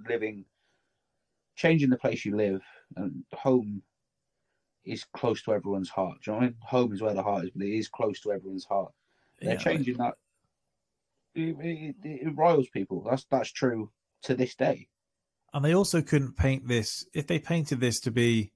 living, 0.09 0.45
changing 1.57 1.91
the 1.91 1.97
place 1.97 2.25
you 2.25 2.37
live, 2.37 2.63
and 2.97 3.25
home 3.33 3.83
is 4.85 5.05
close 5.15 5.43
to 5.43 5.53
everyone's 5.53 5.91
heart. 5.91 6.19
Do 6.23 6.31
you 6.31 6.33
know 6.33 6.39
what 6.39 6.45
I 6.45 6.49
mean? 6.49 6.57
Home 6.63 6.93
is 6.93 7.03
where 7.03 7.15
the 7.15 7.23
heart 7.23 7.45
is, 7.45 7.51
but 7.55 7.67
it 7.67 7.77
is 7.77 7.89
close 7.89 8.21
to 8.21 8.33
everyone's 8.33 8.65
heart. 8.65 8.93
They're 9.41 9.55
Yeah, 9.55 9.63
changing 9.63 9.97
that. 9.99 10.15
It, 11.35 11.57
it, 11.61 11.97
it 12.03 12.37
riles 12.37 12.69
people. 12.69 13.03
That's 13.03 13.25
that's 13.31 13.53
true 13.53 13.91
to 14.23 14.35
this 14.35 14.55
day. 14.55 14.89
and 15.53 15.65
they 15.65 15.75
also 15.75 16.03
couldn't 16.03 16.37
paint 16.37 16.69
this 16.69 17.07
if 17.15 17.27
they 17.27 17.39
painted 17.39 17.81
this 17.81 18.01
to 18.01 18.11
be 18.11 18.53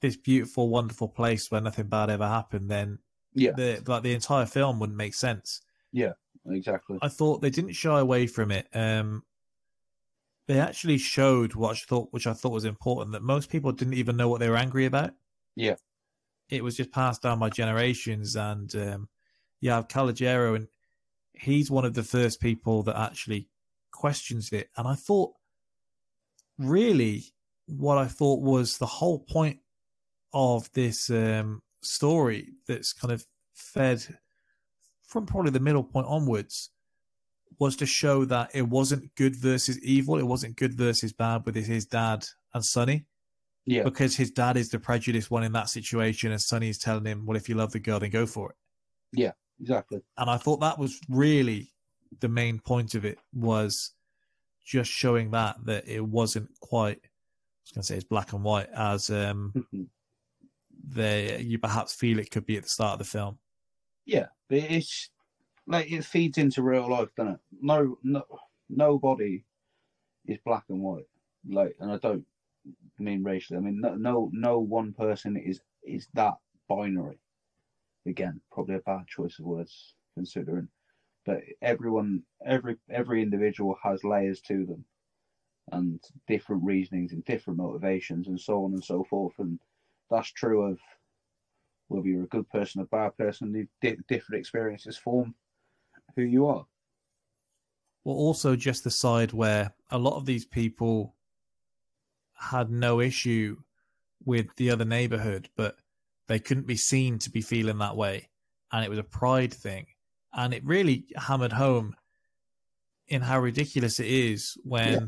this 0.00 0.16
beautiful 0.16 0.68
wonderful 0.68 1.08
place 1.08 1.50
where 1.50 1.60
nothing 1.60 1.88
bad 1.88 2.10
ever 2.10 2.26
happened 2.26 2.70
then 2.70 2.98
Yeah, 3.36 3.52
the 3.52 3.82
like 3.86 4.02
the 4.02 4.14
entire 4.14 4.46
film 4.46 4.80
wouldn't 4.80 4.98
make 4.98 5.14
sense 5.14 5.60
yeah, 5.96 6.12
exactly. 6.46 6.98
I 7.00 7.08
thought 7.08 7.40
they 7.40 7.48
didn't 7.48 7.72
shy 7.72 7.98
away 7.98 8.26
from 8.26 8.50
it. 8.50 8.68
Um, 8.74 9.22
they 10.46 10.60
actually 10.60 10.98
showed 10.98 11.54
what 11.54 11.74
I 11.74 11.78
thought, 11.78 12.08
which 12.12 12.26
I 12.26 12.34
thought 12.34 12.52
was 12.52 12.66
important, 12.66 13.12
that 13.12 13.22
most 13.22 13.48
people 13.48 13.72
didn't 13.72 13.94
even 13.94 14.18
know 14.18 14.28
what 14.28 14.40
they 14.40 14.50
were 14.50 14.58
angry 14.58 14.84
about. 14.84 15.12
Yeah. 15.54 15.76
it 16.50 16.62
was 16.62 16.76
just 16.76 16.92
passed 16.92 17.22
down 17.22 17.38
by 17.38 17.48
generations, 17.48 18.36
and 18.36 18.74
um, 18.76 19.08
you 19.62 19.70
have 19.70 19.88
Calogero, 19.88 20.54
and 20.54 20.68
he's 21.32 21.70
one 21.70 21.86
of 21.86 21.94
the 21.94 22.02
first 22.02 22.42
people 22.42 22.82
that 22.82 22.98
actually 22.98 23.48
questions 23.90 24.52
it. 24.52 24.68
And 24.76 24.86
I 24.86 24.96
thought, 24.96 25.32
really, 26.58 27.24
what 27.66 27.96
I 27.96 28.06
thought 28.06 28.42
was 28.42 28.76
the 28.76 28.84
whole 28.84 29.20
point 29.20 29.60
of 30.34 30.70
this 30.72 31.08
um, 31.08 31.62
story 31.86 32.52
that's 32.66 32.92
kind 32.92 33.12
of 33.12 33.24
fed 33.54 34.06
from 35.06 35.26
probably 35.26 35.50
the 35.50 35.60
middle 35.60 35.84
point 35.84 36.06
onwards 36.08 36.70
was 37.58 37.76
to 37.76 37.86
show 37.86 38.24
that 38.26 38.50
it 38.54 38.68
wasn't 38.68 39.14
good 39.14 39.36
versus 39.36 39.80
evil. 39.82 40.18
It 40.18 40.26
wasn't 40.26 40.56
good 40.56 40.74
versus 40.74 41.12
bad 41.12 41.46
with 41.46 41.54
his 41.54 41.86
dad 41.86 42.26
and 42.52 42.64
Sonny. 42.64 43.06
Yeah, 43.64 43.82
Because 43.82 44.14
his 44.14 44.30
dad 44.30 44.56
is 44.56 44.68
the 44.68 44.78
prejudiced 44.78 45.30
one 45.30 45.42
in 45.42 45.52
that 45.52 45.68
situation, 45.68 46.30
and 46.30 46.40
Sonny's 46.40 46.78
telling 46.78 47.04
him, 47.04 47.26
"Well, 47.26 47.36
if 47.36 47.48
you 47.48 47.56
love 47.56 47.72
the 47.72 47.80
girl, 47.80 47.98
then 47.98 48.10
go 48.10 48.24
for 48.24 48.50
it." 48.50 48.56
Yeah, 49.12 49.32
exactly. 49.60 50.02
And 50.16 50.30
I 50.30 50.36
thought 50.36 50.60
that 50.60 50.78
was 50.78 51.00
really 51.08 51.72
the 52.20 52.28
main 52.28 52.60
point 52.60 52.94
of 52.94 53.04
it 53.04 53.18
was 53.34 53.92
just 54.64 54.90
showing 54.90 55.32
that 55.32 55.56
that 55.64 55.88
it 55.88 56.04
wasn't 56.04 56.48
quite. 56.60 56.98
I 56.98 57.62
was 57.64 57.72
going 57.72 57.82
to 57.82 57.86
say 57.86 57.94
it's 57.96 58.04
black 58.04 58.32
and 58.32 58.44
white 58.44 58.68
as 58.72 59.10
um, 59.10 59.52
they 60.86 61.40
you 61.40 61.58
perhaps 61.58 61.94
feel 61.94 62.18
it 62.18 62.30
could 62.30 62.46
be 62.46 62.56
at 62.56 62.62
the 62.62 62.68
start 62.68 62.94
of 62.94 62.98
the 63.00 63.04
film. 63.04 63.38
Yeah, 64.04 64.26
it's 64.48 65.10
like 65.66 65.90
it 65.90 66.04
feeds 66.04 66.38
into 66.38 66.62
real 66.62 66.88
life, 66.88 67.08
doesn't 67.16 67.34
it? 67.34 67.40
No, 67.60 67.98
no, 68.02 68.22
nobody 68.70 69.44
is 70.26 70.38
black 70.44 70.64
and 70.68 70.80
white. 70.80 71.08
Like, 71.48 71.76
and 71.80 71.90
I 71.90 71.98
don't 71.98 72.24
mean 72.98 73.22
racially. 73.22 73.58
I 73.58 73.60
mean, 73.60 73.80
no, 73.80 73.94
no, 73.94 74.30
no 74.32 74.58
one 74.60 74.92
person 74.92 75.36
is 75.36 75.60
is 75.82 76.08
that 76.14 76.34
binary. 76.68 77.18
Again, 78.06 78.40
probably 78.52 78.76
a 78.76 78.80
bad 78.80 79.06
choice 79.08 79.38
of 79.40 79.46
words 79.46 79.94
considering, 80.14 80.68
but 81.24 81.40
everyone, 81.62 82.22
every 82.44 82.76
every 82.88 83.22
individual 83.22 83.76
has 83.82 84.04
layers 84.04 84.40
to 84.42 84.64
them, 84.66 84.84
and 85.72 86.00
different 86.28 86.62
reasonings 86.62 87.12
and 87.12 87.24
different 87.24 87.58
motivations 87.58 88.28
and 88.28 88.40
so 88.40 88.64
on 88.64 88.72
and 88.72 88.84
so 88.84 89.04
forth. 89.04 89.34
And 89.38 89.58
that's 90.10 90.30
true 90.32 90.70
of 90.70 90.78
whether 91.88 92.08
you're 92.08 92.24
a 92.24 92.28
good 92.28 92.48
person 92.50 92.80
or 92.80 92.84
a 92.84 92.86
bad 92.86 93.16
person, 93.16 93.52
the 93.52 93.66
di- 93.80 94.00
different 94.08 94.40
experiences 94.40 94.96
form 94.96 95.34
who 96.16 96.22
you 96.22 96.46
are. 96.46 96.66
Well, 98.04 98.16
also 98.16 98.56
just 98.56 98.84
the 98.84 98.90
side 98.90 99.32
where 99.32 99.72
a 99.90 99.98
lot 99.98 100.16
of 100.16 100.26
these 100.26 100.44
people 100.44 101.14
had 102.34 102.70
no 102.70 103.00
issue 103.00 103.56
with 104.24 104.54
the 104.56 104.70
other 104.70 104.84
neighborhood, 104.84 105.48
but 105.56 105.76
they 106.26 106.38
couldn't 106.38 106.66
be 106.66 106.76
seen 106.76 107.18
to 107.20 107.30
be 107.30 107.40
feeling 107.40 107.78
that 107.78 107.96
way. 107.96 108.28
And 108.72 108.84
it 108.84 108.90
was 108.90 108.98
a 108.98 109.04
pride 109.04 109.54
thing. 109.54 109.86
And 110.32 110.52
it 110.52 110.64
really 110.64 111.06
hammered 111.16 111.52
home 111.52 111.94
in 113.08 113.22
how 113.22 113.40
ridiculous 113.40 114.00
it 114.00 114.06
is 114.06 114.56
when 114.64 114.92
Yeah. 114.92 115.06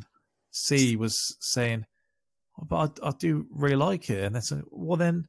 C 0.50 0.96
was 0.96 1.36
saying, 1.40 1.86
but 2.66 2.98
I, 3.02 3.08
I 3.08 3.12
do 3.18 3.46
really 3.50 3.76
like 3.76 4.10
it. 4.10 4.24
And 4.24 4.34
then, 4.34 4.42
so, 4.42 4.62
well, 4.70 4.96
then, 4.96 5.28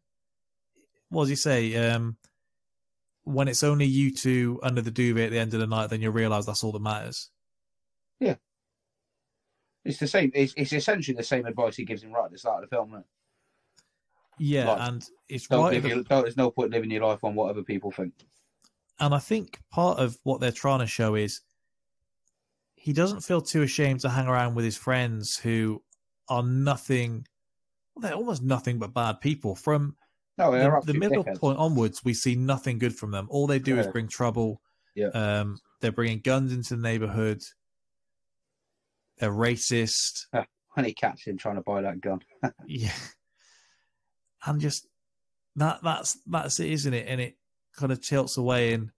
what 1.10 1.23
does 1.23 1.30
he 1.30 1.35
say? 1.35 1.76
Um, 1.76 2.18
when 3.23 3.47
it's 3.47 3.64
only 3.64 3.85
you 3.85 4.11
two 4.14 4.60
under 4.64 4.81
the 4.81 4.91
duvet 4.91 5.26
at 5.26 5.31
the 5.31 5.39
end 5.39 5.53
of 5.53 5.60
the 5.60 5.68
night, 5.68 5.89
then 5.89 6.01
you 6.01 6.10
realize 6.11 6.45
that's 6.45 6.64
all 6.64 6.72
that 6.72 6.81
matters. 6.81 7.30
Yeah, 8.19 8.35
it's 9.85 9.99
the 9.99 10.07
same. 10.07 10.31
It's, 10.34 10.53
it's 10.57 10.73
essentially 10.73 11.15
the 11.15 11.23
same 11.23 11.45
advice 11.45 11.76
he 11.76 11.85
gives 11.85 12.03
him 12.03 12.11
right 12.11 12.26
at 12.26 12.31
the 12.31 12.38
start 12.38 12.64
of 12.64 12.69
the 12.69 12.76
film. 12.76 12.89
Isn't? 12.89 13.06
Yeah, 14.39 14.65
Right. 14.65 14.88
and 14.88 15.06
it's 15.27 15.47
Don't 15.47 15.65
right. 15.65 15.84
your, 15.84 16.03
don't, 16.03 16.23
there's 16.23 16.38
no 16.38 16.49
point 16.49 16.72
living 16.72 16.89
your 16.91 17.06
life 17.06 17.23
on 17.23 17.35
what 17.35 17.49
other 17.49 17.61
people 17.64 17.91
think. 17.91 18.14
And 18.99 19.14
I 19.14 19.19
think 19.19 19.60
part 19.69 19.99
of 19.99 20.18
what 20.23 20.39
they're 20.41 20.51
trying 20.51 20.80
to 20.80 20.88
show 20.88 21.15
is 21.15 21.41
he 22.76 22.93
doesn't 22.93 23.22
feel 23.22 23.41
too 23.41 23.61
ashamed 23.61 23.99
to 24.01 24.10
hang 24.10 24.27
around 24.27 24.56
with 24.56 24.65
his 24.65 24.77
friends 24.77 25.38
who 25.38 25.81
are 26.30 26.43
nothing, 26.43 27.26
well, 27.95 28.01
they're 28.03 28.18
almost 28.18 28.43
nothing 28.43 28.80
but 28.80 28.93
bad 28.93 29.19
people. 29.22 29.56
From 29.56 29.95
No, 30.38 30.51
the, 30.51 30.93
the 30.93 30.99
middle 30.99 31.23
dickheads. 31.23 31.39
point 31.39 31.57
onwards, 31.57 32.03
we 32.03 32.14
see 32.14 32.35
nothing 32.35 32.80
good 32.80 32.95
from 32.95 33.11
them. 33.11 33.27
All 33.30 33.47
they 33.47 33.60
do 33.60 33.77
is 33.77 33.88
bring 33.88 34.07
trouble. 34.07 34.61
Yeah. 34.95 35.07
Um, 35.07 35.60
they're 35.81 35.91
bringing 35.91 36.19
guns 36.19 36.53
into 36.53 36.76
the 36.76 36.81
neighborhood. 36.81 37.41
They're 39.18 39.31
racist. 39.31 40.26
When 40.76 40.85
he 40.85 40.93
catches 40.93 41.26
him 41.26 41.38
trying 41.38 41.56
to 41.56 41.61
buy 41.61 41.81
that 41.81 41.99
gun. 41.99 42.22
yeah 42.68 42.93
and 44.45 44.61
just 44.61 44.88
that 45.56 45.80
that's 45.84 46.18
that's 46.27 46.60
it 46.60 46.69
isn't 46.69 46.93
it 46.93 47.06
and 47.07 47.19
it 47.19 47.38
kind 47.76 47.91
of 47.91 48.01
tilts 48.01 48.38
away 48.38 48.73
and 48.73 48.91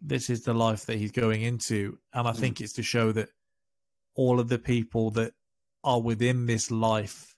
this 0.00 0.30
is 0.30 0.44
the 0.44 0.54
life 0.54 0.86
that 0.86 0.98
he's 0.98 1.10
going 1.10 1.42
into 1.42 1.98
and 2.12 2.28
i 2.28 2.32
think 2.32 2.60
it's 2.60 2.74
to 2.74 2.82
show 2.82 3.10
that 3.12 3.30
all 4.14 4.38
of 4.38 4.48
the 4.48 4.58
people 4.58 5.10
that 5.10 5.32
are 5.84 6.00
within 6.00 6.46
this 6.46 6.70
life 6.70 7.34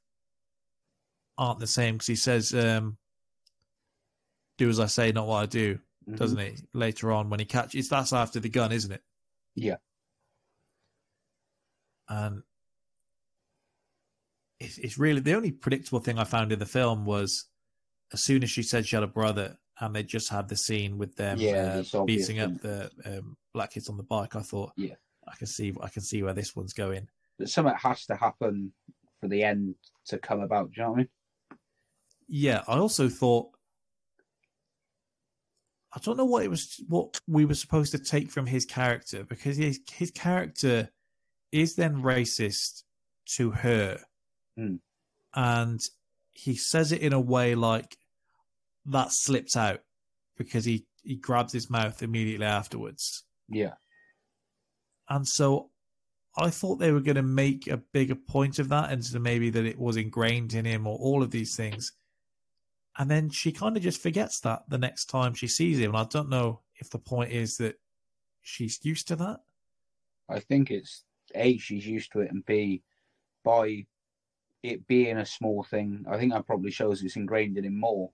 aren't 1.39 1.59
the 1.61 1.67
same 1.67 1.95
because 1.95 2.07
he 2.07 2.17
says 2.17 2.53
um 2.55 2.97
do 4.59 4.69
as 4.69 4.81
i 4.81 4.87
say 4.87 5.13
not 5.13 5.27
what 5.27 5.43
i 5.43 5.47
do 5.47 5.79
doesn't 6.15 6.39
he 6.39 6.55
later 6.75 7.13
on 7.13 7.31
when 7.31 7.39
he 7.39 7.47
catches 7.47 7.89
that's 7.89 8.13
after 8.13 8.41
the 8.41 8.49
gun 8.49 8.73
isn't 8.73 8.93
it 8.93 9.03
Yeah. 9.55 9.77
and 12.09 12.43
it's, 14.59 14.77
it's 14.79 14.99
really 14.99 15.21
the 15.21 15.35
only 15.35 15.53
predictable 15.53 16.01
thing 16.01 16.19
I 16.19 16.25
found 16.25 16.53
in 16.53 16.59
the 16.59 16.67
film 16.67 17.05
was 17.07 17.47
as 18.13 18.23
soon 18.23 18.43
as 18.43 18.51
she 18.51 18.63
said 18.63 18.87
she 18.87 18.97
had 18.97 19.03
a 19.03 19.07
brother 19.09 19.57
and 19.81 19.95
they 19.95 20.03
just 20.03 20.29
had 20.31 20.49
the 20.49 20.57
scene 20.57 20.99
with 20.99 21.17
them 21.17 21.39
Yeah, 21.39 21.83
uh, 21.95 22.05
beating 22.05 22.41
up 22.41 22.61
the 22.61 22.91
um, 23.07 23.37
black 23.55 23.73
kids 23.73 23.89
on 23.89 23.97
the 23.97 24.03
bike. 24.03 24.37
I 24.37 24.43
thought, 24.43 24.73
Yeah. 24.77 24.95
I 25.27 25.35
can 25.37 25.47
see, 25.47 25.73
I 25.81 25.89
can 25.89 26.03
see 26.03 26.23
where 26.23 26.35
this 26.35 26.55
one's 26.55 26.75
going. 26.75 27.09
That 27.41 27.49
something 27.49 27.75
has 27.75 28.05
to 28.07 28.17
happen 28.17 28.73
for 29.21 29.29
the 29.29 29.43
end 29.43 29.75
to 30.07 30.19
come 30.19 30.41
about. 30.41 30.71
Do 30.71 30.75
you 30.77 30.83
know 30.83 30.91
what 30.91 30.95
I 30.95 30.99
mean? 30.99 31.09
Yeah, 32.29 32.63
I 32.69 32.77
also 32.79 33.09
thought. 33.09 33.49
I 35.93 35.99
don't 36.01 36.17
know 36.17 36.25
what 36.25 36.45
it 36.45 36.51
was, 36.51 36.81
what 36.87 37.19
we 37.27 37.45
were 37.45 37.55
supposed 37.55 37.91
to 37.93 37.99
take 37.99 38.31
from 38.31 38.47
his 38.47 38.65
character 38.65 39.25
because 39.25 39.57
his 39.57 39.81
his 39.91 40.11
character 40.13 40.91
is 41.51 41.75
then 41.75 42.03
racist 42.03 42.85
to 43.37 43.51
her, 43.51 44.01
Hmm. 44.57 44.77
and 45.35 45.81
he 46.31 46.55
says 46.55 46.93
it 46.93 47.01
in 47.01 47.13
a 47.13 47.21
way 47.21 47.55
like 47.57 47.97
that 48.87 49.11
slips 49.13 49.57
out 49.57 49.81
because 50.37 50.65
he 50.65 50.87
he 51.03 51.17
grabs 51.17 51.53
his 51.53 51.69
mouth 51.71 52.03
immediately 52.03 52.47
afterwards, 52.47 53.25
Yeah. 53.49 53.75
and 55.09 55.27
so 55.27 55.70
I 56.41 56.49
thought 56.49 56.77
they 56.77 56.91
were 56.91 57.01
going 57.01 57.17
to 57.17 57.23
make 57.23 57.67
a 57.67 57.77
bigger 57.77 58.15
point 58.15 58.59
of 58.59 58.71
that, 58.71 58.91
and 58.91 59.23
maybe 59.23 59.51
that 59.51 59.67
it 59.67 59.79
was 59.79 59.97
ingrained 59.97 60.55
in 60.55 60.65
him 60.65 60.87
or 60.87 60.97
all 60.99 61.23
of 61.23 61.31
these 61.31 61.55
things. 61.55 61.93
And 62.99 63.11
then 63.11 63.29
she 63.29 63.53
kind 63.53 63.77
of 63.77 63.83
just 63.83 64.03
forgets 64.03 64.41
that 64.41 64.63
the 64.69 64.79
next 64.79 65.07
time 65.07 65.35
she 65.35 65.47
sees 65.49 65.79
him. 65.79 65.91
And 65.91 65.99
I 65.99 66.05
don't 66.05 66.31
know 66.31 66.61
if 66.77 66.89
the 66.89 66.99
point 66.99 67.31
is 67.31 67.59
that 67.59 67.79
she's 68.41 68.81
used 68.83 69.09
to 69.09 69.17
that. 69.17 69.41
I 70.31 70.41
think 70.41 70.71
it's 70.71 71.05
A, 71.35 71.59
she's 71.59 71.87
used 71.87 72.13
to 72.13 72.21
it, 72.21 72.31
and 72.31 72.45
B, 72.47 72.83
by 73.45 73.85
it 74.63 74.87
being 74.87 75.19
a 75.19 75.27
small 75.27 75.63
thing, 75.63 76.07
I 76.11 76.19
think 76.19 76.33
that 76.33 76.47
probably 76.47 76.71
shows 76.71 77.03
it's 77.03 77.17
ingrained 77.17 77.59
in 77.59 77.65
him 77.65 77.79
more. 77.79 78.11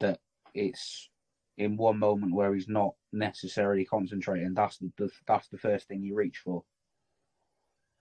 That 0.00 0.20
it's 0.54 1.08
in 1.56 1.76
one 1.76 1.98
moment 1.98 2.34
where 2.34 2.54
he's 2.54 2.68
not 2.68 2.94
necessarily 3.12 3.84
concentrating. 3.84 4.52
That's 4.52 4.78
the 4.78 5.10
that's 5.26 5.48
the 5.48 5.58
first 5.58 5.88
thing 5.88 6.02
you 6.02 6.14
reach 6.14 6.38
for. 6.38 6.64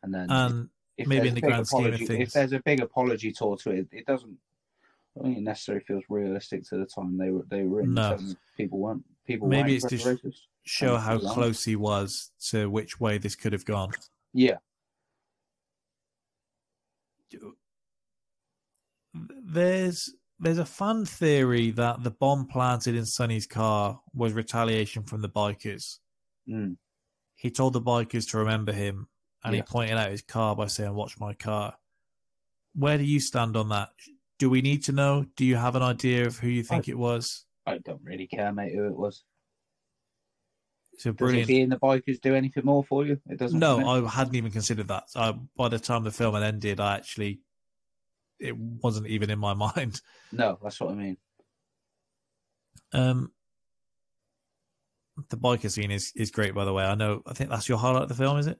And 0.03 0.13
then 0.13 0.69
if 0.97 1.07
maybe 1.07 1.27
in 1.29 1.35
the 1.35 1.41
grand 1.41 1.67
scheme 1.67 1.79
of 1.81 1.85
apology- 1.87 2.05
things. 2.07 2.27
if 2.29 2.33
there's 2.33 2.53
a 2.53 2.59
big 2.59 2.81
apology 2.81 3.31
tour 3.31 3.57
to 3.57 3.71
it, 3.71 3.87
it 3.91 4.05
doesn't. 4.05 4.37
I 5.15 5.19
don't 5.19 5.25
think 5.25 5.37
it 5.39 5.43
necessarily 5.43 5.83
feels 5.83 6.03
realistic 6.09 6.63
to 6.69 6.77
the 6.77 6.85
time 6.85 7.17
they 7.17 7.31
were 7.31 7.45
they 7.49 7.63
were 7.63 7.81
in. 7.81 7.93
No. 7.93 8.17
People 8.57 8.79
weren't. 8.79 9.03
People 9.25 9.47
maybe 9.47 9.73
weren't 9.79 9.91
it's 9.93 10.03
to 10.03 10.31
sh- 10.31 10.37
show 10.63 10.97
how 10.97 11.19
close 11.19 11.63
he 11.63 11.75
was 11.75 12.31
to 12.49 12.69
which 12.69 12.99
way 12.99 13.17
this 13.17 13.35
could 13.35 13.53
have 13.53 13.65
gone. 13.65 13.91
Yeah, 14.33 14.57
There's 19.13 20.13
there's 20.39 20.57
a 20.57 20.65
fan 20.65 21.05
theory 21.05 21.71
that 21.71 22.03
the 22.03 22.11
bomb 22.11 22.47
planted 22.47 22.95
in 22.95 23.05
Sonny's 23.05 23.45
car 23.45 23.99
was 24.13 24.33
retaliation 24.33 25.03
from 25.03 25.21
the 25.21 25.29
bikers. 25.29 25.99
Mm. 26.49 26.77
He 27.35 27.51
told 27.51 27.73
the 27.73 27.81
bikers 27.81 28.29
to 28.31 28.39
remember 28.39 28.71
him, 28.71 29.07
and 29.43 29.53
Yeah. 29.53 29.61
he 29.61 29.63
pointed 29.63 29.97
out 29.97 30.11
his 30.11 30.21
car 30.21 30.55
by 30.55 30.67
saying, 30.67 30.93
"Watch 30.93 31.19
my 31.19 31.33
car." 31.33 31.77
Where 32.73 32.97
do 32.97 33.03
you 33.03 33.19
stand 33.19 33.57
on 33.57 33.69
that? 33.69 33.89
Do 34.39 34.49
we 34.49 34.61
need 34.61 34.83
to 34.85 34.91
know? 34.91 35.25
Do 35.35 35.45
you 35.45 35.55
have 35.55 35.75
an 35.75 35.81
idea 35.83 36.25
of 36.25 36.37
who 36.39 36.47
you 36.47 36.63
think 36.63 36.87
it 36.87 36.97
was? 36.97 37.45
I 37.65 37.77
don't 37.79 38.01
really 38.03 38.27
care, 38.27 38.51
mate, 38.53 38.73
who 38.73 38.85
it 38.87 38.95
was. 38.95 39.23
It's 40.93 41.05
a 41.05 41.13
Does 41.13 41.33
it 41.33 41.47
being 41.47 41.69
the 41.69 41.77
bikers 41.77 42.19
do 42.21 42.35
anything 42.35 42.65
more 42.65 42.83
for 42.83 43.05
you? 43.05 43.19
It 43.27 43.37
doesn't. 43.39 43.59
No. 43.59 43.87
I 43.87 44.07
hadn't 44.09 44.35
even 44.35 44.51
considered 44.51 44.87
that. 44.87 45.05
I, 45.15 45.33
by 45.55 45.69
the 45.69 45.79
time 45.79 46.03
the 46.03 46.11
film 46.11 46.33
had 46.33 46.43
ended, 46.43 46.79
I 46.79 46.95
actually 46.95 47.41
it 48.39 48.57
wasn't 48.57 49.07
even 49.07 49.29
in 49.29 49.37
my 49.39 49.53
mind. 49.75 50.01
no, 50.31 50.57
that's 50.61 50.79
what 50.79 50.91
I 50.91 50.95
mean. 50.95 51.17
Um, 52.93 53.31
the 55.29 55.37
biker 55.37 55.69
scene 55.71 55.91
is 55.91 56.11
is 56.15 56.31
great, 56.31 56.53
by 56.53 56.65
the 56.65 56.73
way. 56.73 56.83
I 56.85 56.95
know. 56.95 57.21
I 57.25 57.33
think 57.33 57.49
that's 57.49 57.69
your 57.69 57.77
highlight 57.77 58.03
of 58.03 58.09
the 58.09 58.15
film, 58.15 58.37
is 58.37 58.47
it? 58.47 58.59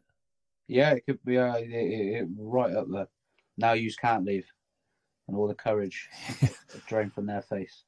Yeah, 0.72 0.92
it 0.92 1.06
could 1.06 1.20
be 1.26 1.38
uh, 1.38 1.54
it, 1.56 1.70
it, 1.70 2.22
it- 2.22 2.28
right 2.38 2.74
up 2.74 2.88
there. 2.90 3.08
Now 3.58 3.74
you 3.74 3.92
can't 4.00 4.24
leave, 4.24 4.46
and 5.28 5.36
all 5.36 5.50
the 5.50 5.54
courage 5.54 6.08
drained 6.88 7.14
from 7.14 7.26
their 7.26 7.42
face. 7.42 7.84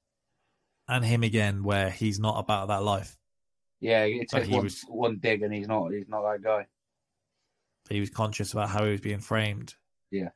And 0.90 1.06
him 1.06 1.24
again, 1.24 1.64
where 1.64 1.90
he's 1.90 2.20
not 2.20 2.38
about 2.40 2.68
that 2.68 2.84
life. 2.84 3.18
Yeah, 3.80 4.04
it 4.04 4.28
takes 4.30 4.48
he 4.48 4.54
one, 4.54 4.64
was- 4.66 4.84
one 4.90 5.18
dig, 5.20 5.44
and 5.44 5.54
he's 5.54 5.68
not. 5.70 5.94
He's 5.94 6.10
not 6.10 6.24
that 6.24 6.44
guy. 6.44 6.68
He 7.90 8.02
was 8.02 8.10
conscious 8.10 8.52
about 8.52 8.70
how 8.70 8.84
he 8.84 8.92
was 8.92 9.02
being 9.02 9.20
framed. 9.20 9.76
Yeah. 10.12 10.30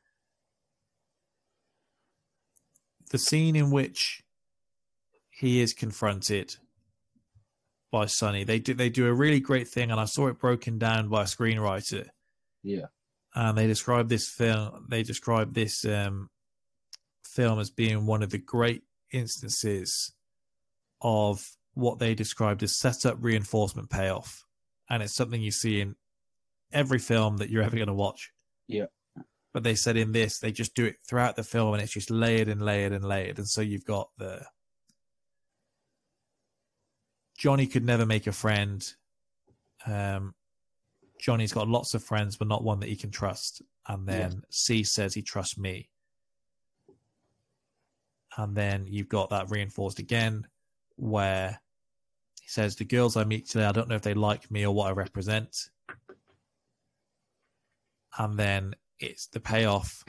The 3.10 3.18
scene 3.18 3.56
in 3.56 3.70
which 3.70 4.22
he 5.30 5.60
is 5.60 5.74
confronted 5.74 6.56
by 7.92 8.06
Sonny, 8.06 8.44
they 8.44 8.58
do 8.58 8.72
they 8.72 8.88
do 8.88 9.06
a 9.06 9.12
really 9.12 9.40
great 9.40 9.68
thing, 9.68 9.90
and 9.90 10.00
I 10.00 10.06
saw 10.06 10.28
it 10.28 10.38
broken 10.38 10.78
down 10.78 11.08
by 11.10 11.22
a 11.22 11.26
screenwriter. 11.26 12.08
Yeah. 12.62 12.86
and 13.34 13.56
they 13.56 13.66
describe 13.66 14.08
this 14.08 14.28
film 14.28 14.86
they 14.88 15.02
describe 15.02 15.54
this 15.54 15.84
um, 15.84 16.28
film 17.24 17.58
as 17.60 17.70
being 17.70 18.06
one 18.06 18.22
of 18.22 18.30
the 18.30 18.38
great 18.38 18.82
instances 19.12 20.12
of 21.00 21.48
what 21.74 21.98
they 21.98 22.14
described 22.14 22.62
as 22.62 22.76
setup 22.76 23.16
reinforcement 23.20 23.88
payoff 23.90 24.44
and 24.90 25.02
it's 25.02 25.14
something 25.14 25.40
you 25.40 25.50
see 25.52 25.80
in 25.80 25.94
every 26.72 26.98
film 26.98 27.36
that 27.38 27.48
you're 27.50 27.62
ever 27.62 27.76
going 27.76 27.86
to 27.88 27.94
watch 27.94 28.32
Yeah. 28.66 28.86
but 29.54 29.62
they 29.62 29.74
said 29.76 29.96
in 29.96 30.12
this 30.12 30.38
they 30.40 30.50
just 30.52 30.74
do 30.74 30.84
it 30.86 30.96
throughout 31.06 31.36
the 31.36 31.44
film 31.44 31.72
and 31.74 31.82
it's 31.82 31.92
just 31.92 32.10
layered 32.10 32.48
and 32.48 32.60
layered 32.60 32.92
and 32.92 33.04
layered 33.04 33.38
and 33.38 33.48
so 33.48 33.60
you've 33.60 33.84
got 33.86 34.08
the 34.18 34.44
johnny 37.38 37.66
could 37.66 37.84
never 37.84 38.04
make 38.04 38.26
a 38.26 38.32
friend 38.32 38.94
um 39.86 40.34
Johnny's 41.20 41.52
got 41.52 41.68
lots 41.68 41.94
of 41.94 42.02
friends, 42.02 42.36
but 42.36 42.48
not 42.48 42.62
one 42.64 42.80
that 42.80 42.88
he 42.88 42.96
can 42.96 43.10
trust. 43.10 43.62
And 43.86 44.06
then 44.06 44.42
C 44.50 44.84
says 44.84 45.14
he 45.14 45.22
trusts 45.22 45.58
me. 45.58 45.88
And 48.36 48.54
then 48.56 48.86
you've 48.86 49.08
got 49.08 49.30
that 49.30 49.50
reinforced 49.50 49.98
again, 49.98 50.46
where 50.96 51.58
he 52.40 52.48
says, 52.48 52.76
The 52.76 52.84
girls 52.84 53.16
I 53.16 53.24
meet 53.24 53.48
today, 53.48 53.64
I 53.64 53.72
don't 53.72 53.88
know 53.88 53.96
if 53.96 54.02
they 54.02 54.14
like 54.14 54.50
me 54.50 54.64
or 54.64 54.74
what 54.74 54.88
I 54.88 54.92
represent. 54.92 55.70
And 58.18 58.38
then 58.38 58.74
it's 59.00 59.26
the 59.28 59.40
payoff 59.40 60.04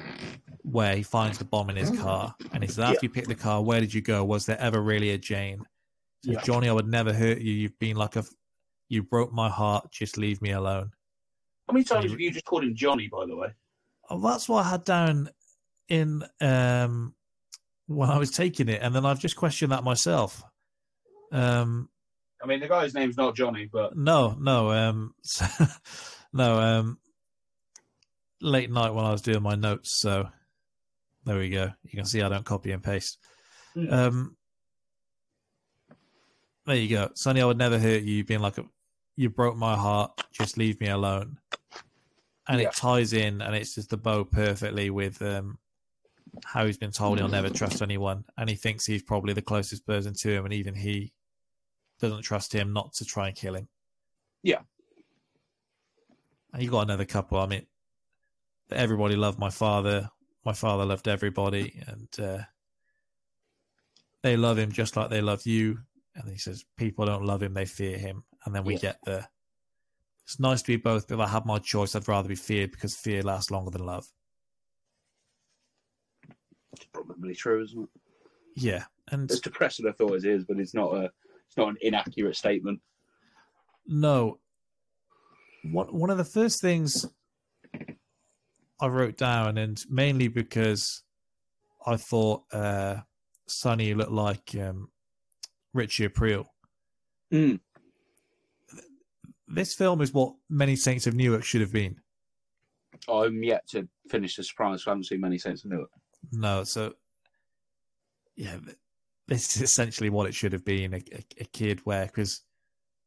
where 0.64 0.95
he 0.95 1.03
finds 1.03 1.38
the 1.38 1.45
bomb 1.45 1.69
in 1.69 1.76
his 1.76 1.91
car. 1.99 2.36
And 2.53 2.64
he 2.64 2.68
says, 2.68 2.80
After 2.80 2.99
you 3.03 3.10
picked 3.10 3.27
the 3.30 3.36
car, 3.36 3.64
where 3.64 3.80
did 3.80 3.94
you 3.94 4.02
go? 4.02 4.23
Was 4.23 4.45
there 4.45 4.60
ever 4.60 4.81
really 4.81 5.11
a 5.11 5.18
Jane? 5.18 5.65
So, 6.23 6.34
Yeah. 6.34 6.41
Johnny, 6.41 6.69
I 6.69 6.73
would 6.73 6.88
never 6.88 7.14
hurt 7.14 7.40
you. 7.40 7.53
You've 7.53 7.80
been 7.80 7.95
like 7.95 8.15
a. 8.15 8.26
You 8.90 9.03
broke 9.03 9.31
my 9.31 9.49
heart. 9.49 9.91
Just 9.91 10.18
leave 10.18 10.41
me 10.41 10.52
alone. 10.52 10.91
How 11.69 11.73
many 11.73 11.83
times 11.83 12.09
have 12.09 12.19
you 12.19 12.31
just 12.31 12.45
called 12.45 12.63
him 12.63 12.73
Johnny, 12.73 13.07
by 13.07 13.27
the 13.27 13.35
way? 13.35 13.49
Oh, 14.09 14.19
that's 14.19 14.49
what 14.49 14.65
I 14.65 14.69
had 14.71 14.83
down 14.83 15.29
in 15.87 16.23
um 16.41 17.13
when 17.85 18.09
I 18.09 18.17
was 18.17 18.31
taking 18.31 18.69
it, 18.69 18.81
and 18.81 18.95
then 18.95 19.05
I've 19.05 19.19
just 19.19 19.35
questioned 19.35 19.71
that 19.71 19.83
myself. 19.83 20.43
Um, 21.31 21.89
I 22.41 22.47
mean, 22.47 22.59
the 22.59 22.67
guy's 22.67 22.95
name's 22.95 23.17
not 23.17 23.35
Johnny, 23.35 23.69
but 23.71 23.95
no, 23.95 24.35
no, 24.39 24.71
um, 24.71 25.13
no, 26.33 26.59
um, 26.59 26.97
late 28.41 28.71
night 28.71 28.95
when 28.95 29.05
I 29.05 29.11
was 29.11 29.21
doing 29.21 29.43
my 29.43 29.53
notes. 29.53 29.91
So 29.99 30.27
there 31.25 31.37
we 31.37 31.51
go. 31.51 31.71
You 31.83 31.91
can 31.91 32.05
see 32.05 32.23
I 32.23 32.29
don't 32.29 32.45
copy 32.45 32.71
and 32.71 32.81
paste. 32.81 33.19
Hmm. 33.75 33.93
Um, 33.93 34.37
there 36.65 36.77
you 36.77 36.89
go, 36.89 37.11
Sonny. 37.13 37.41
I 37.41 37.45
would 37.45 37.59
never 37.59 37.77
hurt 37.77 38.01
you. 38.01 38.23
Being 38.23 38.39
like, 38.39 38.57
a, 38.57 38.65
you 39.15 39.29
broke 39.29 39.55
my 39.55 39.75
heart. 39.75 40.19
Just 40.31 40.57
leave 40.57 40.79
me 40.79 40.87
alone. 40.87 41.37
And 42.49 42.59
Yeah. 42.59 42.67
it 42.69 42.76
ties 42.76 43.13
in, 43.13 43.41
and 43.41 43.55
it's 43.55 43.76
just 43.76 43.89
the 43.91 43.97
bow 43.97 44.26
perfectly 44.26 44.89
with 44.89 45.21
um, 45.21 45.59
how 46.43 46.65
he's 46.65 46.77
been 46.80 46.91
told 46.91 47.19
he'll 47.19 47.27
never 47.30 47.49
trust 47.49 47.81
anyone, 47.81 48.26
and 48.38 48.49
he 48.49 48.55
thinks 48.55 48.85
he's 48.85 49.03
probably 49.03 49.34
the 49.34 49.41
closest 49.41 49.85
person 49.85 50.13
to 50.15 50.30
him, 50.31 50.45
and 50.45 50.53
even 50.53 50.73
he 50.73 51.13
doesn't 51.99 52.23
trust 52.23 52.51
him 52.51 52.73
not 52.73 52.91
to 52.93 53.05
try 53.05 53.27
and 53.27 53.35
kill 53.38 53.55
him. 53.55 53.67
Yeah. 54.41 54.61
And 56.51 56.63
you 56.63 56.71
got 56.71 56.81
another 56.81 57.05
couple. 57.05 57.38
I 57.39 57.45
mean, 57.45 57.67
everybody 58.71 59.15
loved 59.15 59.38
my 59.38 59.51
father. 59.51 60.09
My 60.43 60.53
father 60.53 60.85
loved 60.85 61.07
everybody, 61.07 61.84
and 61.85 62.07
uh, 62.19 62.43
they 64.23 64.38
love 64.38 64.57
him 64.57 64.71
just 64.71 64.97
like 64.97 65.09
they 65.11 65.21
love 65.21 65.45
you. 65.45 65.80
And 66.15 66.27
he 66.30 66.38
says, 66.38 66.65
people 66.77 67.05
don't 67.05 67.26
love 67.26 67.43
him; 67.43 67.53
they 67.53 67.65
fear 67.65 67.97
him. 67.97 68.23
And 68.45 68.55
then 68.55 68.63
we 68.63 68.73
Yeah. 68.73 68.80
get 68.80 68.99
the. 69.05 69.27
It's 70.30 70.39
nice 70.39 70.61
to 70.61 70.68
be 70.68 70.77
both, 70.77 71.07
but 71.07 71.15
if 71.15 71.22
I 71.22 71.27
had 71.27 71.47
my 71.47 71.57
choice, 71.57 71.95
I'd 71.95 72.07
rather 72.07 72.30
be 72.30 72.35
feared 72.35 72.69
because 72.69 72.95
fear 72.95 73.23
lasts 73.23 73.49
longer 73.49 73.72
than 73.72 73.84
love. 73.84 74.06
it's 76.72 76.85
probably 76.93 77.34
true, 77.34 77.64
isn't 77.64 77.81
it? 77.81 77.89
Yeah, 78.56 78.84
and 79.07 79.31
As 79.31 79.39
depressing 79.39 79.88
I 79.88 79.91
thought 79.91 80.14
it 80.14 80.26
is, 80.26 80.45
but 80.45 80.60
it's 80.60 80.76
not 80.76 80.93
a 80.93 81.06
it's 81.47 81.57
not 81.57 81.69
an 81.69 81.77
inaccurate 81.81 82.35
statement. 82.35 82.80
No. 83.88 84.38
One 85.64 85.88
one 85.88 86.11
of 86.11 86.19
the 86.19 86.23
first 86.23 86.61
things 86.61 87.07
I 88.80 88.85
wrote 88.85 89.18
down, 89.18 89.57
and 89.57 89.84
mainly 89.89 90.27
because 90.27 91.01
I 91.88 91.97
thought 91.97 92.43
uh, 92.53 92.97
Sonny 93.47 93.95
looked 93.95 94.11
like 94.11 94.56
um, 94.61 94.89
Richie 95.73 96.07
Aprile. 96.07 96.45
Mm. 97.34 97.60
This 99.49 99.73
film 99.73 100.01
is 100.01 100.13
what 100.13 100.35
Many 100.49 100.76
Saints 100.76 101.07
of 101.07 101.15
Newark 101.15 101.43
should 101.43 101.61
have 101.61 101.73
been. 101.73 101.99
I'm 103.07 103.43
yet 103.43 103.67
to 103.69 103.88
finish 104.09 104.35
The 104.35 104.43
Sopranos. 104.43 104.84
So 104.84 104.91
I 104.91 104.93
haven't 104.93 105.05
seen 105.05 105.21
many 105.21 105.38
Saints 105.38 105.65
Newark. 105.65 105.89
No, 106.31 106.63
so 106.63 106.93
yeah, 108.35 108.57
th- 108.63 108.77
this 109.27 109.55
is 109.55 109.61
essentially 109.61 110.09
what 110.09 110.27
it 110.27 110.34
should 110.34 110.53
have 110.53 110.65
been 110.65 110.93
a, 110.93 110.97
a, 110.97 111.23
a 111.41 111.45
kid 111.45 111.81
where 111.84 112.05
because 112.05 112.41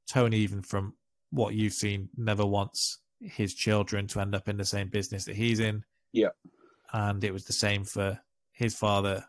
Tony, 0.09 0.39
even 0.39 0.63
from 0.63 0.95
what 1.31 1.55
you've 1.55 1.73
seen, 1.73 2.09
never 2.17 2.45
wants 2.45 2.99
his 3.21 3.55
children 3.55 4.07
to 4.09 4.21
end 4.21 4.35
up 4.35 4.49
in 4.49 4.57
the 4.57 4.65
same 4.65 4.89
business 4.89 5.25
that 5.27 5.37
he's 5.37 5.61
in. 5.61 5.85
Yeah. 6.13 6.31
And 6.93 7.23
it 7.25 7.33
was 7.33 7.45
the 7.45 7.53
same 7.53 7.85
for 7.85 8.21
his 8.53 8.75
father, 8.75 9.25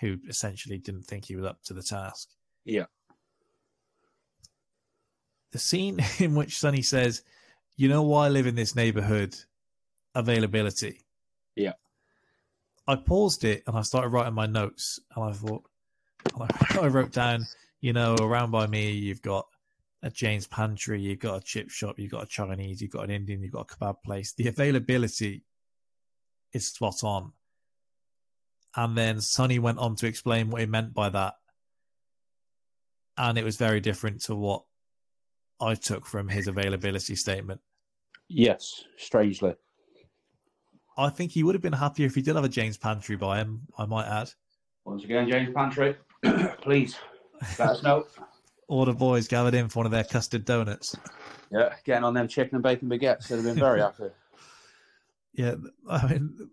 who 0.00 0.18
essentially 0.28 0.78
didn't 0.78 1.04
think 1.04 1.24
he 1.24 1.36
was 1.36 1.46
up 1.46 1.62
to 1.64 1.74
the 1.74 1.82
task. 1.82 2.28
Yeah. 2.64 2.86
The 5.52 5.58
scene 5.58 6.00
in 6.18 6.34
which 6.34 6.58
Sonny 6.58 6.82
says, 6.82 7.22
You 7.76 7.88
know 7.88 8.02
why 8.02 8.26
I 8.26 8.28
live 8.30 8.46
in 8.46 8.54
this 8.54 8.74
neighborhood? 8.74 9.36
Availability. 10.14 11.00
Yeah. 11.54 11.72
I 12.86 12.96
paused 12.96 13.44
it 13.44 13.62
and 13.66 13.76
I 13.76 13.82
started 13.82 14.08
writing 14.08 14.34
my 14.34 14.46
notes, 14.46 14.98
and 15.14 15.24
I 15.24 15.32
thought, 15.32 15.64
I 16.80 16.88
wrote 16.88 17.12
down, 17.12 17.46
you 17.80 17.92
know, 17.92 18.16
around 18.16 18.50
by 18.50 18.66
me, 18.66 18.92
you've 18.92 19.22
got 19.22 19.46
a 20.02 20.10
Jane's 20.10 20.46
Pantry, 20.46 21.00
you've 21.00 21.20
got 21.20 21.36
a 21.36 21.44
chip 21.44 21.70
shop, 21.70 21.98
you've 21.98 22.10
got 22.10 22.24
a 22.24 22.26
Chinese, 22.26 22.82
you've 22.82 22.90
got 22.90 23.04
an 23.04 23.10
Indian, 23.10 23.42
you've 23.42 23.52
got 23.52 23.70
a 23.70 23.74
kebab 23.76 24.02
place. 24.04 24.32
The 24.32 24.48
availability 24.48 25.44
is 26.52 26.66
spot 26.66 27.04
on. 27.04 27.32
And 28.74 28.96
then 28.96 29.20
Sonny 29.20 29.58
went 29.58 29.78
on 29.78 29.96
to 29.96 30.06
explain 30.06 30.50
what 30.50 30.60
he 30.60 30.66
meant 30.66 30.94
by 30.94 31.10
that. 31.10 31.34
And 33.16 33.38
it 33.38 33.44
was 33.44 33.56
very 33.56 33.80
different 33.80 34.22
to 34.22 34.34
what 34.34 34.64
I 35.62 35.76
took 35.76 36.06
from 36.06 36.28
his 36.28 36.48
availability 36.48 37.14
statement. 37.14 37.60
Yes, 38.28 38.84
strangely. 38.96 39.54
I 40.98 41.08
think 41.08 41.32
he 41.32 41.42
would 41.42 41.54
have 41.54 41.62
been 41.62 41.72
happier 41.72 42.06
if 42.06 42.14
he 42.14 42.22
did 42.22 42.34
have 42.34 42.44
a 42.44 42.48
Jane's 42.48 42.76
Pantry 42.76 43.16
by 43.16 43.38
him, 43.38 43.62
I 43.78 43.86
might 43.86 44.06
add. 44.06 44.30
Once 44.84 45.04
again, 45.04 45.28
Jane's 45.30 45.54
Pantry, 45.54 45.96
please 46.60 46.96
let 47.58 47.68
us 47.68 47.82
know. 47.82 48.04
All 48.68 48.84
the 48.84 48.92
boys 48.92 49.28
gathered 49.28 49.54
in 49.54 49.68
for 49.68 49.80
one 49.80 49.86
of 49.86 49.92
their 49.92 50.04
custard 50.04 50.44
donuts. 50.44 50.96
Yeah, 51.50 51.74
getting 51.84 52.04
on 52.04 52.14
them 52.14 52.26
chicken 52.26 52.56
and 52.56 52.62
bacon 52.62 52.88
baguettes. 52.88 53.28
They'd 53.28 53.36
have 53.36 53.44
been 53.44 53.54
very 53.54 53.80
happy. 53.80 54.04
Yeah, 55.34 55.54
I 55.88 56.06
mean, 56.08 56.50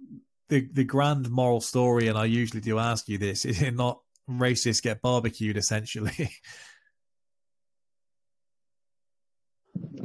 the 0.48 0.62
the 0.72 0.86
grand 0.86 1.30
moral 1.30 1.60
story, 1.60 2.08
and 2.08 2.18
I 2.18 2.24
usually 2.24 2.62
do 2.62 2.80
ask 2.80 3.10
you 3.10 3.18
this: 3.18 3.44
is 3.44 3.62
it 3.62 3.76
not 3.76 4.00
racists 4.30 4.82
get 4.82 5.02
barbecued? 5.02 5.58
Essentially, 5.58 6.32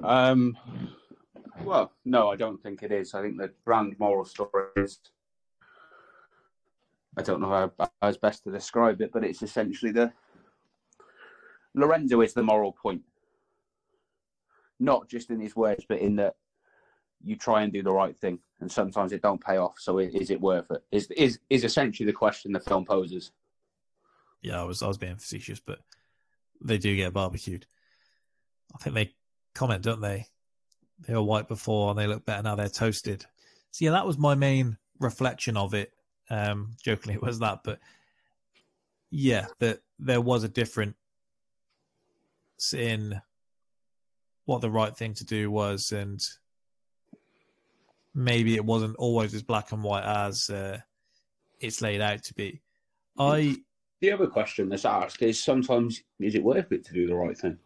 Um, 0.05 0.57
well, 1.65 1.93
no, 2.05 2.31
I 2.31 2.37
don't 2.37 2.63
think 2.63 2.83
it 2.83 2.93
is. 2.93 3.15
I 3.15 3.23
think 3.23 3.39
the 3.39 3.51
brand 3.65 3.97
moral 3.99 4.25
story 4.25 4.67
is. 4.77 4.99
I 7.17 7.23
don't 7.23 7.41
know 7.41 7.49
how, 7.49 7.73
how 7.79 8.09
it's 8.09 8.19
best 8.19 8.45
to 8.45 8.51
describe 8.51 9.01
it, 9.01 9.13
but 9.13 9.25
it's 9.25 9.43
essentially 9.43 9.93
the. 9.93 10.13
Lorenzo 11.75 12.21
is 12.21 12.35
the 12.35 12.43
moral 12.43 12.73
point. 12.73 13.03
Not 14.79 15.09
just 15.09 15.31
in 15.31 15.41
his 15.41 15.57
words, 15.57 15.85
but 15.89 16.01
in 16.01 16.17
that 16.17 16.35
you 17.25 17.37
try 17.37 17.63
and 17.63 17.73
do 17.73 17.83
the 17.83 17.93
right 17.93 18.17
thing, 18.17 18.39
and 18.61 18.71
sometimes 18.71 19.13
it 19.13 19.23
don't 19.23 19.43
pay 19.43 19.57
off. 19.57 19.79
So, 19.79 19.99
is 19.99 20.31
it 20.31 20.41
worth 20.41 20.71
it? 20.71 20.85
Is 20.93 21.11
is 21.13 21.39
is 21.49 21.65
essentially 21.65 22.07
the 22.07 22.13
question 22.13 22.53
the 22.53 22.61
film 22.61 22.85
poses. 22.85 23.33
yeah, 24.43 24.61
I 24.61 24.65
was 24.65 24.83
I 24.83 24.89
was 24.89 24.99
being 24.99 25.17
facetious, 25.17 25.61
but 25.61 25.79
they 26.63 26.79
do 26.79 26.95
get 26.95 27.15
barbecued. 27.15 27.67
I 28.75 28.79
think 28.79 28.95
they 28.95 29.15
comment, 29.55 29.83
don't 29.83 30.01
they? 30.01 30.27
They 31.07 31.15
were 31.15 31.23
white 31.23 31.49
before, 31.49 31.91
and 31.91 31.99
they 31.99 32.07
look 32.07 32.25
better 32.25 32.43
now. 32.43 32.55
They're 32.55 32.69
toasted. 32.69 33.25
So 33.71 33.85
yeah, 33.85 33.91
that 33.93 34.07
was 34.07 34.19
my 34.19 34.35
main 34.35 34.79
reflection 35.01 35.57
of 35.57 35.75
it. 35.75 35.93
Um, 36.31 36.77
jokingly, 36.83 37.15
it 37.17 37.23
was 37.23 37.39
that, 37.41 37.61
but 37.65 37.79
yeah, 39.11 39.47
that 39.61 39.81
there 39.99 40.21
was 40.21 40.45
a 40.45 40.49
difference 40.49 40.95
in 42.73 43.21
what 44.45 44.61
the 44.61 44.71
right 44.71 44.97
thing 44.97 45.15
to 45.15 45.25
do 45.25 45.51
was, 45.51 45.93
and 45.93 46.23
maybe 48.15 48.55
it 48.55 48.65
wasn't 48.65 48.97
always 48.97 49.35
as 49.35 49.43
black 49.43 49.73
and 49.73 49.83
white 49.83 50.05
as 50.05 50.51
uh, 50.51 50.79
it's 51.61 51.83
laid 51.83 52.01
out 52.01 52.23
to 52.25 52.35
be. 52.35 52.61
I 53.19 53.57
The 54.01 54.13
other 54.13 54.27
question 54.27 54.69
that's 54.69 54.85
asked 54.85 55.23
is 55.23 55.43
sometimes 55.43 56.03
is 56.21 56.35
it 56.35 56.43
worth 56.43 56.73
it 56.73 56.85
to 56.87 56.93
do 56.93 57.07
the 57.07 57.15
right 57.15 57.37
thing? 57.37 57.59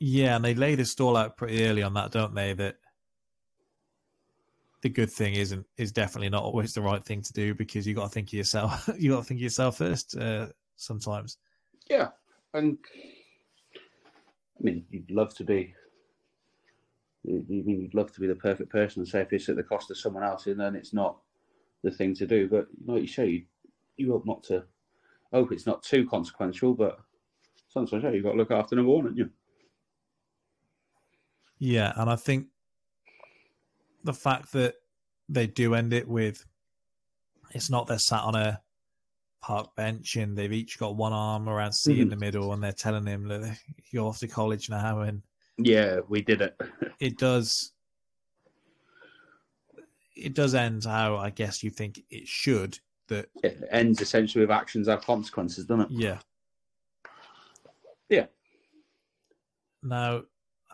Yeah, 0.00 0.36
and 0.36 0.44
they 0.44 0.54
lay 0.54 0.74
the 0.74 0.84
stall 0.84 1.16
out 1.16 1.36
pretty 1.36 1.64
early 1.66 1.82
on 1.82 1.94
that, 1.94 2.12
don't 2.12 2.34
they? 2.34 2.52
That 2.52 2.76
the 4.82 4.88
good 4.88 5.10
thing 5.10 5.34
isn't 5.34 5.66
is 5.76 5.90
definitely 5.92 6.28
not 6.28 6.44
always 6.44 6.72
the 6.72 6.82
right 6.82 7.04
thing 7.04 7.22
to 7.22 7.32
do 7.32 7.54
because 7.54 7.86
you 7.86 7.94
got 7.94 8.04
to 8.04 8.08
think 8.08 8.28
of 8.28 8.34
yourself. 8.34 8.88
you 8.98 9.10
got 9.10 9.18
to 9.18 9.24
think 9.24 9.38
of 9.38 9.42
yourself 9.42 9.78
first. 9.78 10.16
Uh, 10.16 10.46
sometimes, 10.76 11.38
Yeah, 11.90 12.08
and 12.54 12.78
I 13.74 14.62
mean, 14.62 14.84
you'd 14.90 15.10
love 15.10 15.34
to 15.36 15.44
be. 15.44 15.74
You 17.24 17.44
you 17.48 17.64
mean 17.64 17.80
you'd 17.82 17.94
love 17.94 18.12
to 18.12 18.20
be 18.20 18.28
the 18.28 18.36
perfect 18.36 18.70
person, 18.70 19.00
and 19.00 19.08
say 19.08 19.22
if 19.22 19.32
it's 19.32 19.48
at 19.48 19.56
the 19.56 19.64
cost 19.64 19.90
of 19.90 19.98
someone 19.98 20.22
else, 20.22 20.46
and 20.46 20.60
then 20.60 20.76
it's 20.76 20.94
not 20.94 21.18
the 21.82 21.90
thing 21.90 22.14
to 22.14 22.26
do. 22.26 22.48
But 22.48 22.68
you 22.78 22.92
like 22.92 23.02
you 23.02 23.08
say, 23.08 23.26
you, 23.28 23.44
you 23.96 24.12
hope 24.12 24.26
not 24.26 24.44
to. 24.44 24.64
Hope 25.32 25.52
it's 25.52 25.66
not 25.66 25.82
too 25.82 26.08
consequential, 26.08 26.72
but 26.72 27.00
sometimes 27.68 28.02
yeah, 28.04 28.10
you've 28.10 28.24
got 28.24 28.32
to 28.32 28.38
look 28.38 28.50
after 28.50 28.76
number 28.76 28.92
one, 28.92 29.04
haven't 29.04 29.18
you? 29.18 29.30
Yeah, 31.58 31.92
and 31.96 32.08
I 32.10 32.16
think 32.16 32.46
the 34.04 34.12
fact 34.12 34.52
that 34.52 34.74
they 35.28 35.46
do 35.46 35.74
end 35.74 35.92
it 35.92 36.06
with 36.08 36.44
it's 37.52 37.70
not 37.70 37.86
they're 37.86 37.98
sat 37.98 38.22
on 38.22 38.34
a 38.34 38.60
park 39.40 39.74
bench 39.76 40.16
and 40.16 40.36
they've 40.36 40.52
each 40.52 40.78
got 40.78 40.96
one 40.96 41.12
arm 41.12 41.48
around 41.48 41.72
C 41.72 42.00
in 42.00 42.06
Mhm. 42.08 42.10
the 42.10 42.16
middle 42.16 42.52
and 42.52 42.62
they're 42.62 42.72
telling 42.72 43.06
him 43.06 43.26
that 43.28 43.58
you're 43.90 44.06
off 44.06 44.18
to 44.20 44.28
college 44.28 44.68
now 44.68 45.00
and 45.00 45.22
Yeah, 45.58 46.00
we 46.08 46.22
did 46.22 46.40
it. 46.42 46.56
it 47.00 47.18
does 47.18 47.72
it 50.16 50.34
does 50.34 50.54
end 50.54 50.84
how 50.84 51.16
I 51.16 51.30
guess 51.30 51.62
you 51.62 51.70
think 51.70 52.02
it 52.10 52.26
should 52.26 52.78
that 53.08 53.28
It 53.42 53.62
ends 53.70 54.00
essentially 54.00 54.42
with 54.44 54.50
actions 54.50 54.88
have 54.88 55.02
consequences, 55.02 55.64
doesn't 55.64 55.86
it? 55.86 55.90
yeah 55.90 56.18
Yeah. 58.08 58.26
now 59.82 60.22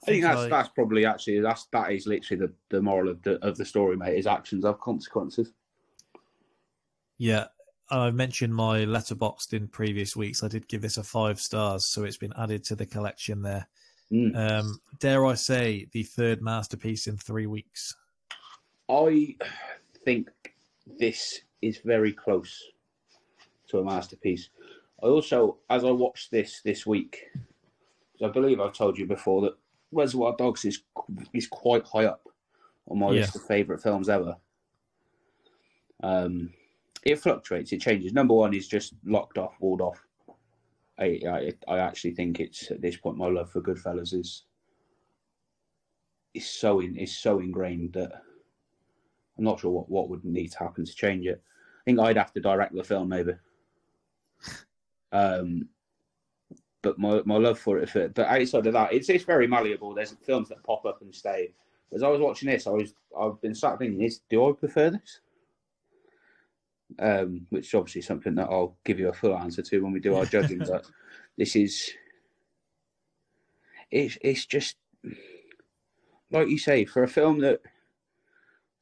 I 0.05 0.11
think 0.11 0.23
that's 0.23 0.41
like- 0.43 0.51
that's 0.51 0.69
probably 0.69 1.07
actually 1.07 1.41
that's 1.41 1.67
that 1.73 1.93
is 1.93 2.07
literally 2.07 2.47
the, 2.47 2.53
the 2.71 2.83
moral 2.83 3.09
of 3.09 3.23
the 3.23 3.45
of 3.45 3.57
the 3.57 3.65
story, 3.65 3.97
mate. 3.97 4.19
Is 4.19 4.27
actions 4.27 4.65
have 4.65 4.81
consequences. 4.81 5.53
Yeah, 7.19 7.47
I 7.91 8.11
mentioned 8.11 8.55
my 8.55 8.81
Letterboxd 8.81 9.53
in 9.55 9.69
previous 9.69 10.17
weeks. 10.17 10.43
I 10.43 10.49
did 10.49 10.69
give 10.69 10.83
this 10.83 10.97
a 10.97 11.03
five 11.03 11.41
stars, 11.41 11.91
so 11.91 12.05
it's 12.05 12.17
been 12.17 12.33
added 12.37 12.65
to 12.65 12.77
the 12.77 12.87
collection 12.87 13.43
there. 13.43 13.69
Mm. 14.13 14.37
Um, 14.37 14.81
dare 14.99 15.25
I 15.25 15.35
say, 15.35 15.87
the 15.93 16.03
third 16.03 16.43
masterpiece 16.43 17.07
in 17.07 17.17
three 17.17 17.47
weeks? 17.47 17.95
I 18.89 19.37
think 20.05 20.29
this 20.99 21.41
is 21.63 21.79
very 21.79 22.13
close 22.13 22.63
to 23.69 23.79
a 23.79 23.85
masterpiece. 23.85 24.51
I 25.03 25.07
also, 25.07 25.59
as 25.71 25.85
I 25.85 25.91
watched 25.91 26.31
this 26.31 26.61
this 26.63 26.85
week, 26.87 27.27
I 28.23 28.29
believe 28.29 28.61
I've 28.61 28.75
told 28.75 28.99
you 28.99 29.07
before 29.07 29.43
that 29.43 29.55
Reservoir 29.95 30.35
Dogs 30.37 30.65
is 30.65 30.83
is 31.33 31.47
quite 31.47 31.85
high 31.87 32.05
up 32.07 32.27
on 32.89 32.99
my 32.99 33.11
Yeah. 33.11 33.21
list 33.21 33.37
of 33.37 33.43
favourite 33.43 33.83
films 33.83 34.09
ever. 34.09 34.37
Um, 36.03 36.53
it 37.05 37.17
fluctuates, 37.17 37.73
it 37.73 37.81
changes. 37.81 38.13
Number 38.13 38.35
one 38.35 38.55
is 38.55 38.69
just 38.69 38.95
locked 39.05 39.39
off, 39.39 39.55
walled 39.61 39.81
off. 39.81 40.05
I, 40.99 41.21
I 41.29 41.53
I 41.67 41.79
actually 41.79 42.15
think 42.15 42.41
it's 42.41 42.71
at 42.71 42.81
this 42.81 42.97
point 42.97 43.17
my 43.17 43.27
love 43.27 43.51
for 43.51 43.61
Goodfellas 43.61 44.15
is 44.15 44.45
is 46.35 46.47
so 46.49 46.81
in 46.81 46.97
is 46.97 47.17
so 47.17 47.41
ingrained 47.41 47.93
that 47.95 48.13
I'm 49.37 49.45
not 49.45 49.61
sure 49.61 49.71
what, 49.73 49.89
what 49.89 50.09
would 50.09 50.25
need 50.25 50.53
to 50.53 50.59
happen 50.59 50.85
to 50.85 50.95
change 50.95 51.27
it. 51.27 51.43
I 51.81 51.85
think 51.85 51.99
I'd 51.99 52.17
have 52.17 52.33
to 52.35 52.41
direct 52.41 52.75
the 52.75 52.85
film 52.85 53.09
maybe. 53.09 53.33
Um, 55.13 55.69
but 56.85 56.99
my 56.99 57.23
my 57.25 57.39
love 57.39 57.59
for 57.59 57.79
it, 57.79 57.91
but 58.15 58.27
outside 58.27 58.67
of 58.67 58.75
that, 58.75 58.93
it's 58.93 59.09
it's 59.09 59.25
very 59.25 59.49
malleable. 59.49 59.95
There's 59.95 60.15
films 60.23 60.51
that 60.51 60.63
pop 60.63 60.85
up 60.85 61.01
and 61.01 61.13
stay. 61.13 61.55
As 61.93 62.03
I 62.03 62.09
was 62.09 62.21
watching 62.21 62.49
this, 62.51 62.67
I 62.67 62.71
was 62.71 62.95
I've 63.19 63.41
been 63.41 63.55
sat 63.55 63.79
thinking, 63.79 64.03
is 64.03 64.21
do 64.29 64.49
I 64.49 64.53
prefer 64.53 64.91
this? 64.91 65.21
Um, 66.99 67.47
which 67.49 67.69
is 67.69 67.75
obviously 67.75 68.03
something 68.03 68.35
that 68.35 68.51
I'll 68.51 68.77
give 68.85 69.01
you 69.01 69.09
a 69.09 69.15
full 69.15 69.35
answer 69.35 69.63
to 69.63 69.81
when 69.81 69.93
we 69.93 69.99
do 69.99 70.15
our 70.15 70.27
judging. 70.27 70.59
but 70.69 70.87
this 71.39 71.57
is 71.57 71.91
it's 73.91 74.19
it's 74.21 74.45
just 74.45 74.77
like 76.31 76.49
you 76.49 76.59
say 76.59 76.85
for 76.85 77.03
a 77.03 77.09
film 77.09 77.41
that 77.41 77.61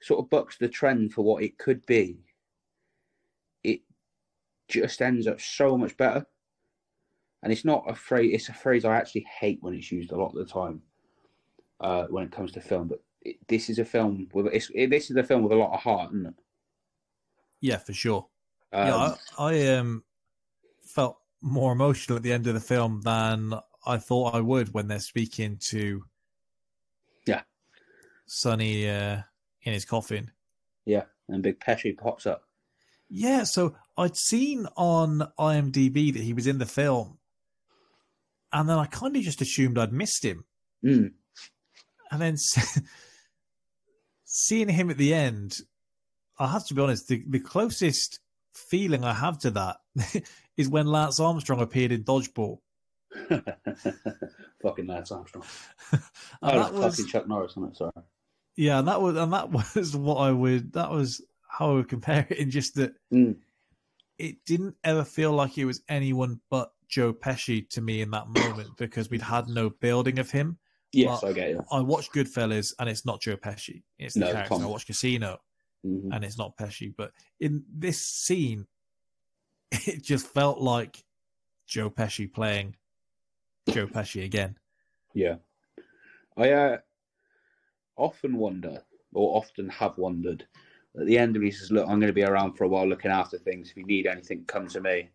sort 0.00 0.18
of 0.18 0.28
bucks 0.28 0.58
the 0.58 0.68
trend 0.68 1.12
for 1.12 1.22
what 1.22 1.44
it 1.44 1.56
could 1.56 1.86
be. 1.86 2.18
It 3.62 3.82
just 4.66 5.00
ends 5.00 5.28
up 5.28 5.40
so 5.40 5.78
much 5.78 5.96
better. 5.96 6.26
And 7.42 7.52
it's 7.52 7.64
not 7.64 7.84
a 7.88 7.94
phrase. 7.94 8.30
It's 8.34 8.48
a 8.48 8.52
phrase 8.54 8.84
I 8.84 8.96
actually 8.96 9.26
hate 9.40 9.58
when 9.62 9.74
it's 9.74 9.90
used 9.90 10.12
a 10.12 10.16
lot 10.16 10.28
of 10.28 10.34
the 10.34 10.44
time 10.52 10.82
uh, 11.80 12.04
when 12.04 12.24
it 12.24 12.32
comes 12.32 12.52
to 12.52 12.60
film. 12.60 12.88
But 12.88 13.02
it, 13.22 13.36
this 13.48 13.68
is 13.68 13.78
a 13.78 13.84
film 13.84 14.28
with 14.32 14.46
it's, 14.52 14.70
it, 14.74 14.90
this 14.90 15.10
is 15.10 15.16
a 15.16 15.24
film 15.24 15.42
with 15.42 15.52
a 15.52 15.56
lot 15.56 15.72
of 15.74 15.80
heart, 15.80 16.10
isn't 16.12 16.26
it? 16.26 16.34
Yeah, 17.60 17.78
for 17.78 17.92
sure. 17.92 18.26
Um, 18.72 18.86
yeah, 18.86 19.14
I, 19.38 19.50
I 19.50 19.66
um 19.76 20.04
felt 20.84 21.18
more 21.40 21.72
emotional 21.72 22.16
at 22.16 22.22
the 22.22 22.32
end 22.32 22.46
of 22.46 22.54
the 22.54 22.60
film 22.60 23.00
than 23.02 23.54
I 23.86 23.98
thought 23.98 24.34
I 24.34 24.40
would 24.40 24.72
when 24.72 24.86
they're 24.86 25.00
speaking 25.00 25.56
to 25.70 26.04
Yeah. 27.26 27.42
Sonny 28.26 28.88
uh, 28.88 29.22
in 29.62 29.72
his 29.72 29.84
coffin. 29.84 30.30
yeah. 30.84 31.04
And 31.28 31.42
Big 31.42 31.60
Pesci 31.60 31.96
pops 31.96 32.26
up. 32.26 32.44
Yeah, 33.08 33.44
so 33.44 33.74
I'd 33.96 34.16
seen 34.16 34.66
on 34.76 35.22
IMDb 35.38 36.12
that 36.12 36.22
he 36.22 36.32
was 36.34 36.46
in 36.46 36.58
the 36.58 36.66
film, 36.66 37.18
and 38.52 38.68
then 38.68 38.78
I 38.78 38.86
kind 38.86 39.16
of 39.16 39.22
just 39.22 39.40
assumed 39.40 39.78
I'd 39.78 39.92
missed 39.92 40.24
him. 40.24 40.44
Mm. 40.84 41.12
And 42.10 42.20
then 42.20 42.36
seeing 44.24 44.68
him 44.68 44.90
at 44.90 44.98
the 44.98 45.14
end, 45.14 45.58
I 46.38 46.48
have 46.48 46.66
to 46.66 46.74
be 46.74 46.82
honest, 46.82 47.08
the, 47.08 47.22
the 47.28 47.40
closest 47.40 48.20
feeling 48.54 49.04
I 49.04 49.14
have 49.14 49.38
to 49.40 49.50
that 49.52 49.76
is 50.56 50.68
when 50.68 50.86
Lance 50.86 51.20
Armstrong 51.20 51.60
appeared 51.60 51.92
in 51.92 52.04
Dodgeball. 52.04 52.58
fucking 54.62 54.86
Lance 54.86 55.10
Armstrong. 55.10 55.44
Oh, 55.92 55.98
that 56.42 56.72
was 56.72 56.96
fucking 56.96 57.10
Chuck 57.10 57.28
Norris, 57.28 57.52
isn't 57.52 57.70
it? 57.72 57.76
Sorry. 57.76 57.92
yeah, 58.56 58.78
and 58.78 58.88
that 58.88 59.00
was 59.02 59.16
and 59.16 59.32
that 59.32 59.50
was 59.50 59.96
what 59.96 60.16
I 60.16 60.30
would 60.32 60.72
that 60.72 60.90
was 60.90 61.20
how 61.46 61.70
I 61.72 61.74
would 61.74 61.88
compare 61.88 62.26
it 62.30 62.38
in 62.38 62.50
just 62.50 62.74
that 62.76 62.94
Mm. 63.12 63.36
it 64.18 64.44
didn't 64.46 64.76
ever 64.82 65.04
feel 65.04 65.32
like 65.32 65.58
it 65.58 65.66
was 65.66 65.82
anyone 65.88 66.40
but 66.50 66.72
Joe 66.92 67.14
Pesci 67.14 67.66
to 67.70 67.80
me 67.80 68.02
in 68.02 68.10
that 68.10 68.28
moment 68.28 68.68
because 68.76 69.08
we'd 69.08 69.22
had 69.22 69.48
no 69.48 69.70
building 69.70 70.18
of 70.18 70.30
him. 70.30 70.58
Yes, 70.92 71.22
But 71.22 71.28
I 71.28 71.32
get 71.32 71.48
you. 71.48 71.64
I 71.72 71.80
watched 71.80 72.12
Goodfellas 72.12 72.74
and 72.78 72.86
it's 72.86 73.06
not 73.06 73.22
Joe 73.22 73.38
Pesci. 73.38 73.82
It's 73.98 74.12
the 74.12 74.20
No, 74.20 74.32
character. 74.32 74.50
Tom. 74.56 74.62
I 74.62 74.66
watched 74.66 74.88
Casino 74.88 75.40
Mhm. 75.86 76.14
and 76.14 76.22
it's 76.22 76.36
not 76.36 76.54
Pesci. 76.58 76.94
But 76.94 77.12
in 77.40 77.64
this 77.74 78.04
scene, 78.04 78.66
it 79.72 80.02
just 80.02 80.26
felt 80.26 80.60
like 80.60 81.02
Joe 81.66 81.88
Pesci 81.88 82.30
playing 82.30 82.76
Joe 83.70 83.86
Pesci 83.94 84.22
again. 84.22 84.58
Yeah. 85.14 85.36
I 86.36 86.50
uh, 86.52 86.78
often 87.96 88.36
wonder, 88.36 88.82
or 89.14 89.38
often 89.38 89.70
have 89.70 89.96
wondered, 89.96 90.46
at 91.00 91.06
the 91.06 91.16
end 91.16 91.36
of 91.36 91.42
it, 91.42 91.46
he 91.46 91.50
says, 91.52 91.70
Look, 91.70 91.84
I'm 91.88 92.00
going 92.00 92.08
to 92.08 92.12
be 92.12 92.22
around 92.24 92.52
for 92.52 92.64
a 92.64 92.68
while 92.68 92.86
looking 92.86 93.10
after 93.10 93.38
things. 93.38 93.70
If 93.70 93.78
you 93.78 93.86
need 93.86 94.06
anything, 94.06 94.44
come 94.44 94.66
to 94.68 94.80
me. 94.82 95.08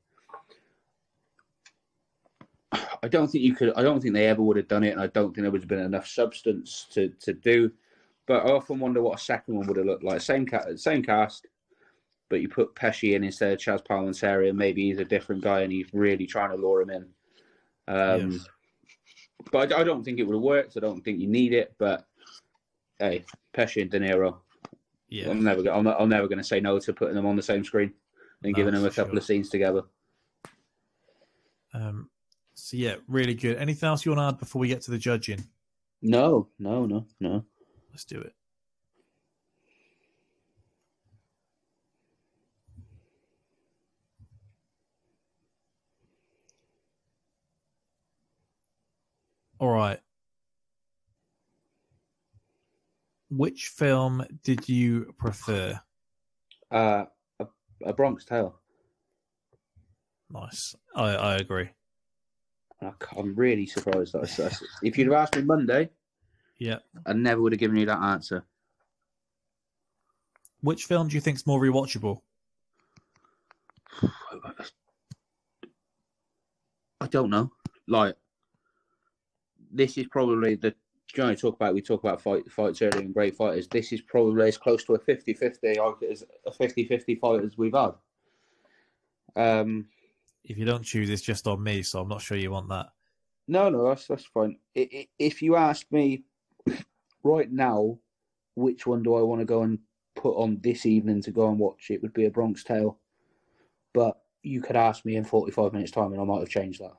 I 3.03 3.07
don't 3.07 3.27
think 3.27 3.43
you 3.43 3.53
could, 3.55 3.73
I 3.75 3.83
don't 3.83 4.01
think 4.01 4.13
they 4.13 4.27
ever 4.27 4.41
would 4.41 4.57
have 4.57 4.67
done 4.67 4.83
it, 4.83 4.91
and 4.91 5.01
I 5.01 5.07
don't 5.07 5.33
think 5.33 5.43
there 5.43 5.51
would 5.51 5.61
have 5.61 5.69
been 5.69 5.79
enough 5.79 6.07
substance 6.07 6.87
to, 6.91 7.09
to 7.21 7.33
do. 7.33 7.71
But 8.25 8.45
I 8.45 8.49
often 8.51 8.79
wonder 8.79 9.01
what 9.01 9.19
a 9.19 9.23
second 9.23 9.55
one 9.55 9.67
would 9.67 9.77
have 9.77 9.85
looked 9.85 10.03
like. 10.03 10.21
Same, 10.21 10.45
ca- 10.45 10.75
same 10.75 11.01
cast, 11.03 11.47
but 12.29 12.41
you 12.41 12.49
put 12.49 12.75
Pesci 12.75 13.15
in 13.15 13.23
instead 13.23 13.53
of 13.53 13.59
Chazz 13.59 13.85
Palminteri, 13.85 14.49
and 14.49 14.57
maybe 14.57 14.83
he's 14.87 14.99
a 14.99 15.05
different 15.05 15.41
guy 15.43 15.61
and 15.61 15.71
he's 15.71 15.93
really 15.93 16.25
trying 16.27 16.49
to 16.51 16.57
lure 16.57 16.81
him 16.81 16.89
in. 16.89 17.05
Um, 17.87 18.31
Yes. 18.31 18.47
but 19.51 19.71
I, 19.71 19.79
I 19.79 19.83
don't 19.85 20.03
think 20.03 20.19
it 20.19 20.23
would 20.23 20.33
have 20.35 20.41
worked. 20.41 20.75
I 20.75 20.81
don't 20.81 21.01
think 21.01 21.19
you 21.19 21.27
need 21.27 21.53
it. 21.53 21.73
But 21.77 22.05
hey, 22.99 23.23
Pesci 23.53 23.81
and 23.81 23.89
De 23.91 23.99
Niro, 23.99 24.37
Yeah. 25.07 25.29
I'm 25.29 25.41
never, 25.43 25.61
I'm, 25.69 25.87
I'm 25.87 26.09
never 26.09 26.27
going 26.27 26.39
to 26.39 26.43
say 26.43 26.59
no 26.59 26.79
to 26.79 26.93
putting 26.93 27.15
them 27.15 27.25
on 27.25 27.37
the 27.37 27.41
same 27.41 27.63
screen 27.63 27.93
and 28.43 28.51
No, 28.51 28.55
giving 28.57 28.73
them 28.73 28.83
a 28.85 28.89
couple 28.89 29.11
sure. 29.11 29.19
of 29.19 29.23
scenes 29.23 29.49
together. 29.49 29.83
Um, 31.73 32.09
so 32.57 32.75
yeah, 32.75 32.95
really 33.07 33.35
good. 33.35 33.57
Anything 33.57 33.87
else 33.87 34.03
you 34.03 34.11
want 34.11 34.19
to 34.19 34.35
add 34.35 34.39
before 34.39 34.59
we 34.59 34.67
get 34.67 34.81
to 34.81 34.91
the 34.91 34.97
judging? 34.97 35.47
No, 36.01 36.49
no, 36.57 36.85
no, 36.85 37.05
no. 37.19 37.45
Let's 37.91 38.03
do 38.03 38.19
it. 38.19 38.33
All 49.59 49.69
right. 49.69 49.99
Which 53.29 53.67
film 53.67 54.25
did 54.43 54.67
you 54.67 55.13
prefer? 55.19 55.79
Uh, 56.71 57.05
a, 57.39 57.45
a 57.85 57.93
Bronx 57.93 58.25
Tale. 58.25 58.59
Nice. 60.31 60.75
I, 60.95 61.15
I 61.15 61.35
agree. 61.35 61.69
I 62.81 62.91
I'm 63.17 63.33
really 63.35 63.65
surprised. 63.65 64.13
That 64.13 64.39
I, 64.39 64.47
I- 64.47 64.67
if 64.83 64.97
you'd 64.97 65.05
have 65.07 65.13
asked 65.15 65.35
me 65.35 65.41
Monday, 65.43 65.89
Yeah. 66.59 66.79
I 67.05 67.13
never 67.13 67.41
would 67.41 67.51
have 67.53 67.59
given 67.59 67.77
you 67.77 67.85
that 67.87 68.01
answer. 68.01 68.45
Which 70.61 70.85
film 70.85 71.07
do 71.07 71.15
you 71.15 71.21
think 71.21 71.37
is 71.37 71.47
more 71.47 71.61
rewatchable? 71.61 72.21
I 77.01 77.07
don't 77.07 77.29
know. 77.29 77.51
Like, 77.87 78.15
this 79.71 79.97
is 79.97 80.07
probably 80.07 80.55
the. 80.55 80.71
Do 81.13 81.21
you 81.21 81.27
know, 81.29 81.35
talk 81.35 81.55
about 81.55 81.73
we 81.73 81.81
talk 81.81 82.03
about 82.03 82.21
fight 82.21 82.51
fights 82.51 82.81
earlier 82.81 82.99
and 83.01 83.13
great 83.13 83.35
fighters. 83.35 83.67
This 83.69 83.93
is 83.93 84.01
probably 84.01 84.47
as 84.49 84.57
close 84.57 84.83
to 84.85 84.95
a 84.95 84.99
50-50 84.99 86.11
as 86.11 86.23
a 86.45 86.51
50-50 86.51 87.17
fight 87.19 87.43
as 87.45 87.57
we've 87.57 87.73
had. 87.73 87.93
Um, 89.37 89.87
If 90.47 90.57
you 90.57 90.65
don't 90.65 90.83
choose, 90.83 91.09
it's 91.09 91.21
just 91.21 91.45
on 91.45 91.61
me, 91.61 91.83
so 91.83 92.01
I'm 92.01 92.07
not 92.07 92.21
sure 92.21 92.37
you 92.37 92.51
want 92.51 92.69
that. 92.69 92.87
no, 93.47 93.69
no, 93.69 93.87
that's 93.87 94.07
that's 94.07 94.25
fine. 94.25 94.57
If 94.73 95.41
you 95.41 95.55
ask 95.55 95.85
me 95.91 96.23
right 97.23 97.51
now, 97.51 97.99
which 98.55 98.87
one 98.87 99.03
do 99.03 99.15
I 99.15 99.21
want 99.21 99.39
to 99.41 99.45
go 99.45 99.63
and 99.63 99.79
put 100.15 100.35
on 100.35 100.59
this 100.61 100.85
evening 100.85 101.21
to 101.23 101.31
go 101.31 101.49
and 101.49 101.59
watch? 101.59 101.91
It 101.91 102.01
would 102.01 102.13
be 102.13 102.25
a 102.25 102.31
Bronx 102.31 102.63
Tale, 102.63 102.97
but 103.93 104.21
you 104.41 104.61
could 104.61 104.75
ask 104.77 105.03
me 105.05 105.17
in 105.17 105.25
forty-five 105.25 105.73
minutes' 105.73 105.91
time, 105.91 106.13
and 106.13 106.21
I 106.21 106.23
might 106.23 106.39
have 106.39 106.49
changed 106.49 106.81
that. 106.81 106.95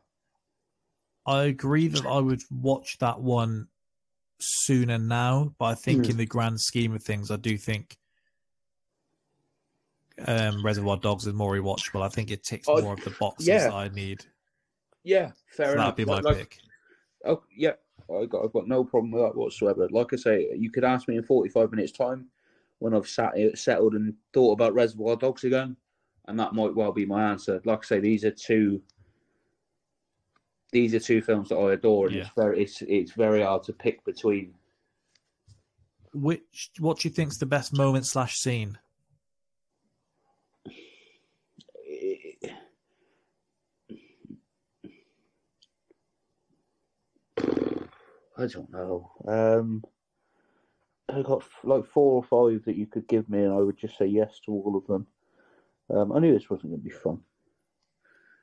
I 1.27 1.45
agree 1.45 1.89
that 1.89 2.07
I 2.07 2.19
would 2.21 2.43
watch 2.51 2.99
that 2.99 3.21
one 3.21 3.69
sooner 4.41 4.99
now, 4.99 5.55
but 5.59 5.65
I 5.67 5.75
think 5.75 6.05
Hmm. 6.05 6.11
in 6.13 6.17
the 6.19 6.27
grand 6.27 6.61
scheme 6.61 6.95
of 6.95 7.03
things, 7.03 7.31
I 7.31 7.37
do 7.37 7.57
think 7.59 7.97
um, 10.27 10.65
Reservoir 10.65 10.97
Dogs 10.97 11.27
is 11.27 11.33
more 11.35 11.55
rewatchable. 11.55 12.03
I 12.03 12.09
think 12.09 12.31
it 12.31 12.43
ticks 12.45 12.67
Oh, 12.69 12.81
more 12.83 12.95
of 12.95 13.05
the 13.05 13.11
boxes 13.11 13.47
yeah. 13.49 13.65
that 13.65 13.73
I 13.75 13.89
need. 13.89 14.25
Yeah, 15.05 15.33
fair 15.53 15.67
So 15.67 15.73
enough. 15.73 15.97
that'd 15.97 16.07
be 16.07 16.11
my 16.11 16.21
Like- 16.21 16.37
pick. 16.37 16.59
Oh 17.25 17.43
yeah, 17.57 17.73
I 18.15 18.27
got 18.27 18.45
I've 18.45 18.53
got 18.53 18.69
no 18.69 18.85
problem 18.85 19.11
with 19.13 19.23
that 19.23 19.37
whatsoever. 19.37 19.89
Like 19.91 20.13
I 20.13 20.17
say, 20.17 20.49
you 20.57 20.71
could 20.71 20.85
ask 20.85 21.09
me 21.09 21.17
in 21.17 21.23
forty 21.25 21.49
five 21.51 21.71
minutes 21.71 21.93
time 21.93 22.29
when 22.79 22.95
I've 22.95 23.09
sat 23.09 23.35
settled 23.55 23.95
and 23.95 24.15
thought 24.33 24.53
about 24.53 24.75
Reservoir 24.75 25.17
Dogs 25.17 25.43
again, 25.45 25.77
and 26.27 26.39
that 26.39 26.53
might 26.55 26.75
well 26.75 26.93
be 26.93 27.05
my 27.07 27.31
answer. 27.31 27.61
Like 27.65 27.81
I 27.85 27.87
say, 27.87 28.01
these 28.01 28.25
are 28.25 28.31
two. 28.31 28.81
These 30.71 30.95
are 30.95 31.01
two 31.01 31.23
films 31.23 31.49
that 31.49 31.57
I 31.57 31.73
adore, 31.73 32.07
and 32.09 32.17
it's 32.17 32.31
very 32.37 32.63
it's 32.63 32.83
it's 32.83 33.13
very 33.13 33.43
hard 33.43 33.63
to 33.65 33.73
pick 33.73 34.05
between. 34.05 34.55
Which 36.15 36.71
what 36.79 36.99
do 37.01 37.09
you 37.09 37.15
think's 37.15 37.39
the 37.39 37.47
best 37.47 37.73
moment 37.77 38.07
slash 38.07 38.37
scene? 38.37 38.79
I 48.39 48.47
don't 48.47 48.73
know. 48.73 49.11
Um, 49.27 49.85
I 51.09 51.23
got 51.23 51.43
like 51.65 51.87
four 51.87 52.15
or 52.15 52.23
five 52.23 52.65
that 52.65 52.77
you 52.77 52.87
could 52.87 53.09
give 53.09 53.29
me, 53.29 53.43
and 53.43 53.53
I 53.53 53.57
would 53.57 53.77
just 53.77 53.99
say 53.99 54.07
yes 54.07 54.41
to 54.45 54.53
all 54.53 54.77
of 54.77 54.87
them. 54.87 55.07
Um, 55.91 56.13
I 56.13 56.21
knew 56.21 56.33
this 56.33 56.49
wasn't 56.49 56.71
going 56.71 56.83
to 56.83 56.89
be 56.89 56.91
fun. 56.91 57.21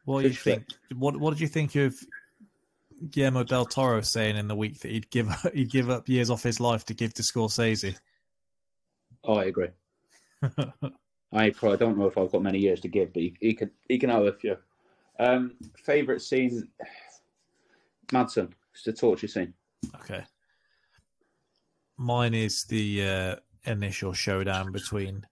What 0.03 0.21
do 0.21 0.27
you 0.27 0.33
think? 0.33 0.65
What 0.95 1.17
What 1.17 1.31
did 1.31 1.39
you 1.39 1.47
think 1.47 1.75
of 1.75 1.95
Guillermo 3.09 3.43
del 3.43 3.65
Toro 3.65 4.01
saying 4.01 4.35
in 4.35 4.47
the 4.47 4.55
week 4.55 4.79
that 4.81 4.91
he'd 4.91 5.09
give 5.09 5.29
he'd 5.53 5.71
give 5.71 5.89
up 5.89 6.09
years 6.09 6.29
off 6.29 6.43
his 6.43 6.59
life 6.59 6.85
to 6.85 6.93
give 6.93 7.13
to 7.13 7.23
Scorsese? 7.23 7.97
Oh, 9.23 9.35
I 9.35 9.45
agree. 9.45 9.69
I 11.31 11.49
probably 11.51 11.77
don't 11.77 11.97
know 11.97 12.07
if 12.07 12.17
I've 12.17 12.31
got 12.31 12.43
many 12.43 12.59
years 12.59 12.81
to 12.81 12.87
give, 12.87 13.13
but 13.13 13.23
he, 13.23 13.35
he 13.39 13.53
can 13.53 13.71
he 13.87 13.97
can 13.97 14.09
have 14.09 14.23
a 14.23 14.33
few. 14.33 14.57
Um, 15.19 15.55
favorite 15.77 16.21
scene, 16.21 16.67
Madsen. 18.11 18.51
It's 18.73 18.83
the 18.83 18.91
torture 18.91 19.27
scene. 19.27 19.53
Okay. 19.95 20.23
Mine 21.97 22.33
is 22.33 22.63
the 22.65 23.05
uh, 23.05 23.35
initial 23.65 24.13
showdown 24.13 24.71
between 24.71 25.25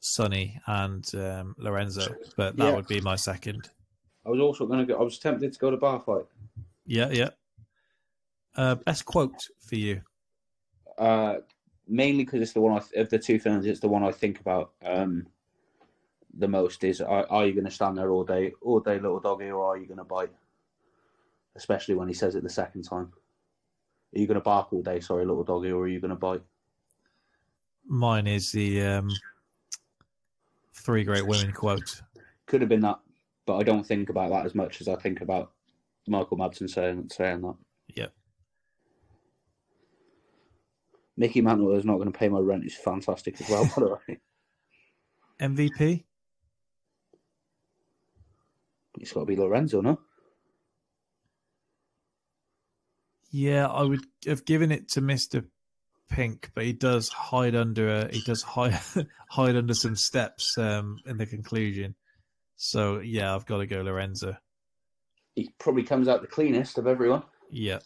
Sonny 0.00 0.60
and 0.66 1.08
um, 1.14 1.54
Lorenzo, 1.58 2.14
but 2.36 2.56
that 2.56 2.64
Yeah. 2.64 2.74
would 2.74 2.88
be 2.88 3.00
my 3.00 3.16
second. 3.16 3.70
I 4.24 4.30
was 4.30 4.40
also 4.40 4.66
going 4.66 4.80
to 4.80 4.86
go. 4.86 4.98
I 4.98 5.02
was 5.02 5.18
tempted 5.18 5.52
to 5.52 5.58
go 5.58 5.70
to 5.70 5.76
bar 5.76 6.00
fight. 6.00 6.26
Yeah, 6.86 7.10
yeah. 7.10 7.30
Uh, 8.56 8.74
best 8.76 9.04
quote 9.04 9.48
for 9.60 9.76
you? 9.76 10.02
Uh, 10.98 11.38
mainly 11.88 12.24
because 12.24 12.40
it's 12.42 12.52
the 12.52 12.60
one 12.60 12.76
I 12.76 12.80
th- 12.80 12.94
of 12.94 13.10
the 13.10 13.18
two 13.18 13.38
films. 13.38 13.66
It's 13.66 13.80
the 13.80 13.88
one 13.88 14.02
I 14.02 14.12
think 14.12 14.40
about 14.40 14.72
um, 14.84 15.26
the 16.34 16.48
most. 16.48 16.84
Is 16.84 17.00
are, 17.00 17.26
are 17.30 17.46
you 17.46 17.52
going 17.52 17.64
to 17.64 17.70
stand 17.70 17.98
there 17.98 18.10
all 18.10 18.24
day, 18.24 18.52
all 18.62 18.80
day, 18.80 18.98
little 18.98 19.20
doggy, 19.20 19.50
or 19.50 19.64
are 19.64 19.76
you 19.76 19.86
going 19.86 19.98
to 19.98 20.04
bite? 20.04 20.30
Especially 21.56 21.94
when 21.94 22.08
he 22.08 22.14
says 22.14 22.34
it 22.34 22.42
the 22.42 22.50
second 22.50 22.82
time. 22.82 23.12
Are 24.14 24.20
you 24.20 24.26
going 24.26 24.36
to 24.36 24.42
bark 24.42 24.72
all 24.72 24.82
day, 24.82 25.00
sorry, 25.00 25.24
little 25.24 25.44
doggy, 25.44 25.72
or 25.72 25.82
are 25.82 25.88
you 25.88 26.00
going 26.00 26.10
to 26.10 26.16
bite? 26.16 26.42
Mine 27.86 28.26
is 28.26 28.52
the 28.52 28.82
um, 28.82 29.10
three 30.74 31.04
great 31.04 31.26
women 31.26 31.52
quote. 31.52 32.02
Could 32.46 32.60
have 32.60 32.68
been 32.68 32.80
that, 32.80 33.00
but 33.46 33.56
I 33.56 33.62
don't 33.62 33.86
think 33.86 34.08
about 34.08 34.30
that 34.30 34.46
as 34.46 34.54
much 34.54 34.80
as 34.80 34.88
I 34.88 34.96
think 34.96 35.20
about 35.20 35.52
Michael 36.06 36.36
Madsen 36.36 36.68
saying 36.68 37.08
saying 37.10 37.40
that. 37.42 37.54
Yep. 37.94 38.12
Mickey 41.16 41.40
Mantle 41.40 41.76
is 41.76 41.84
not 41.84 41.96
going 41.96 42.10
to 42.10 42.18
pay 42.18 42.28
my 42.28 42.38
rent. 42.38 42.64
is 42.64 42.74
fantastic 42.74 43.40
as 43.40 43.48
well, 43.48 43.64
by 43.64 43.82
the 43.82 43.98
way. 44.08 44.18
MVP? 45.40 46.04
It's 48.98 49.12
got 49.12 49.20
to 49.20 49.26
be 49.26 49.36
Lorenzo, 49.36 49.80
no? 49.80 50.00
Yeah, 53.32 53.66
I 53.66 53.82
would 53.82 54.04
have 54.26 54.44
given 54.44 54.70
it 54.70 54.90
to 54.90 55.00
Mister 55.00 55.44
Pink, 56.10 56.50
but 56.54 56.64
he 56.64 56.74
does 56.74 57.08
hide 57.08 57.56
under 57.56 57.88
a 57.88 58.12
he 58.12 58.20
does 58.20 58.42
hide 58.42 58.78
hide 59.28 59.56
under 59.56 59.74
some 59.74 59.96
steps 59.96 60.56
um, 60.58 60.98
in 61.06 61.16
the 61.16 61.26
conclusion. 61.26 61.94
So 62.56 63.00
yeah, 63.00 63.34
I've 63.34 63.46
got 63.46 63.58
to 63.58 63.66
go 63.66 63.80
Lorenzo. 63.80 64.36
He 65.34 65.50
probably 65.58 65.82
comes 65.82 66.08
out 66.08 66.20
the 66.20 66.28
cleanest 66.28 66.76
of 66.76 66.86
everyone. 66.86 67.22
Yeah. 67.50 67.78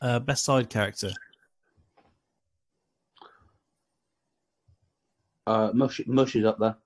Uh, 0.00 0.18
best 0.18 0.44
side 0.44 0.70
character. 0.70 1.12
Uh, 5.46 5.70
Mush, 5.74 6.00
Mush 6.06 6.34
is 6.34 6.44
up 6.44 6.58
there 6.58 6.76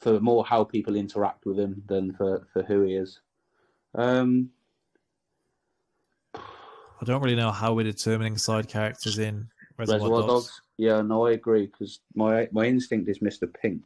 for 0.00 0.20
more 0.20 0.44
how 0.44 0.64
people 0.64 0.96
interact 0.96 1.44
with 1.44 1.58
him 1.58 1.82
than 1.86 2.12
for, 2.14 2.46
for 2.52 2.62
who 2.62 2.82
he 2.82 2.94
is. 2.94 3.20
Um, 3.94 4.50
I 7.02 7.04
don't 7.04 7.20
really 7.20 7.34
know 7.34 7.50
how 7.50 7.74
we're 7.74 7.82
determining 7.82 8.38
side 8.38 8.68
characters 8.68 9.18
in 9.18 9.48
Reservoir, 9.76 10.08
Reservoir 10.08 10.20
Dogs. 10.20 10.46
Dogs. 10.46 10.62
Yeah, 10.78 11.02
no, 11.02 11.26
I 11.26 11.32
agree 11.32 11.66
because 11.66 11.98
my 12.14 12.48
my 12.52 12.64
instinct 12.64 13.08
is 13.08 13.18
Mr. 13.18 13.52
Pink. 13.52 13.82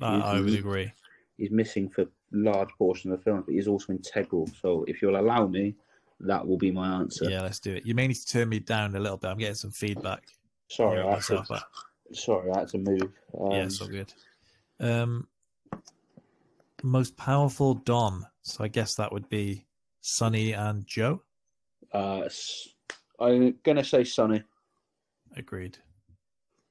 I, 0.00 0.16
I 0.16 0.40
would 0.40 0.48
He's- 0.48 0.60
agree. 0.60 0.92
He's 1.36 1.50
missing 1.52 1.88
for 1.88 2.06
large 2.32 2.70
portion 2.78 3.12
of 3.12 3.18
the 3.18 3.24
film, 3.24 3.42
but 3.42 3.54
he's 3.54 3.68
also 3.68 3.92
integral. 3.92 4.48
So 4.60 4.84
if 4.88 5.00
you'll 5.00 5.20
allow 5.20 5.46
me, 5.46 5.76
that 6.20 6.44
will 6.44 6.56
be 6.56 6.72
my 6.72 6.96
answer. 6.96 7.30
Yeah, 7.30 7.42
let's 7.42 7.60
do 7.60 7.74
it. 7.74 7.86
You 7.86 7.94
may 7.94 8.08
need 8.08 8.14
to 8.14 8.26
turn 8.26 8.48
me 8.48 8.58
down 8.58 8.96
a 8.96 8.98
little 8.98 9.18
bit. 9.18 9.28
I'm 9.28 9.38
getting 9.38 9.54
some 9.54 9.70
feedback. 9.70 10.24
Sorry, 10.68 11.00
I 11.00 11.14
had 11.14 11.22
to, 11.22 11.44
sorry, 12.12 12.50
I 12.50 12.60
had 12.60 12.68
to 12.70 12.78
move. 12.78 13.12
Um, 13.38 13.52
yeah, 13.52 13.64
it's 13.64 13.80
all 13.80 13.86
good. 13.86 14.12
Um, 14.80 15.28
most 16.82 17.16
powerful 17.16 17.74
Don. 17.74 18.26
So 18.42 18.64
I 18.64 18.68
guess 18.68 18.96
that 18.96 19.12
would 19.12 19.28
be 19.28 19.64
Sonny 20.00 20.54
and 20.54 20.86
Joe. 20.86 21.22
Uh, 21.92 22.20
s- 22.26 22.68
I'm 23.20 23.58
gonna 23.64 23.84
say 23.84 24.04
Sonny 24.04 24.42
Agreed. 25.36 25.78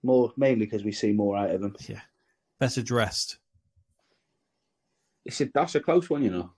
more 0.04 0.32
mainly 0.38 0.66
because 0.66 0.84
we 0.84 0.92
see 0.92 1.12
more 1.12 1.38
out 1.38 1.52
of 1.52 1.62
him. 1.64 1.76
Yeah. 1.88 2.02
Better 2.60 2.82
dressed. 2.82 3.38
It's 5.26 5.42
a, 5.42 5.50
that's 5.54 5.76
a 5.76 5.80
close 5.80 6.10
one, 6.10 6.24
you 6.24 6.32
know. 6.32 6.52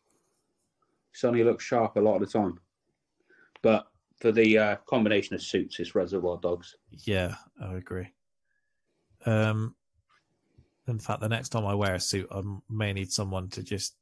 Sonny 1.11 1.43
looks 1.43 1.63
sharp 1.65 1.95
a 1.95 1.99
lot 1.99 2.15
of 2.15 2.21
the 2.21 2.27
time, 2.39 2.59
but 3.61 3.87
for 4.17 4.31
the 4.31 4.57
uh, 4.57 4.75
combination 4.87 5.33
of 5.35 5.41
suits, 5.41 5.79
it's 5.79 5.95
Reservoir 5.95 6.39
Dogs. 6.41 6.75
Yeah, 6.91 7.35
I 7.61 7.73
agree. 7.75 8.07
Um, 9.25 9.75
in 10.87 10.99
fact, 10.99 11.21
the 11.21 11.29
next 11.29 11.49
time 11.49 11.65
I 11.65 11.73
wear 11.73 11.95
a 11.95 11.99
suit, 11.99 12.27
I 12.31 12.41
may 12.69 12.93
need 12.93 13.11
someone 13.11 13.49
to 13.49 13.63
just 13.63 13.95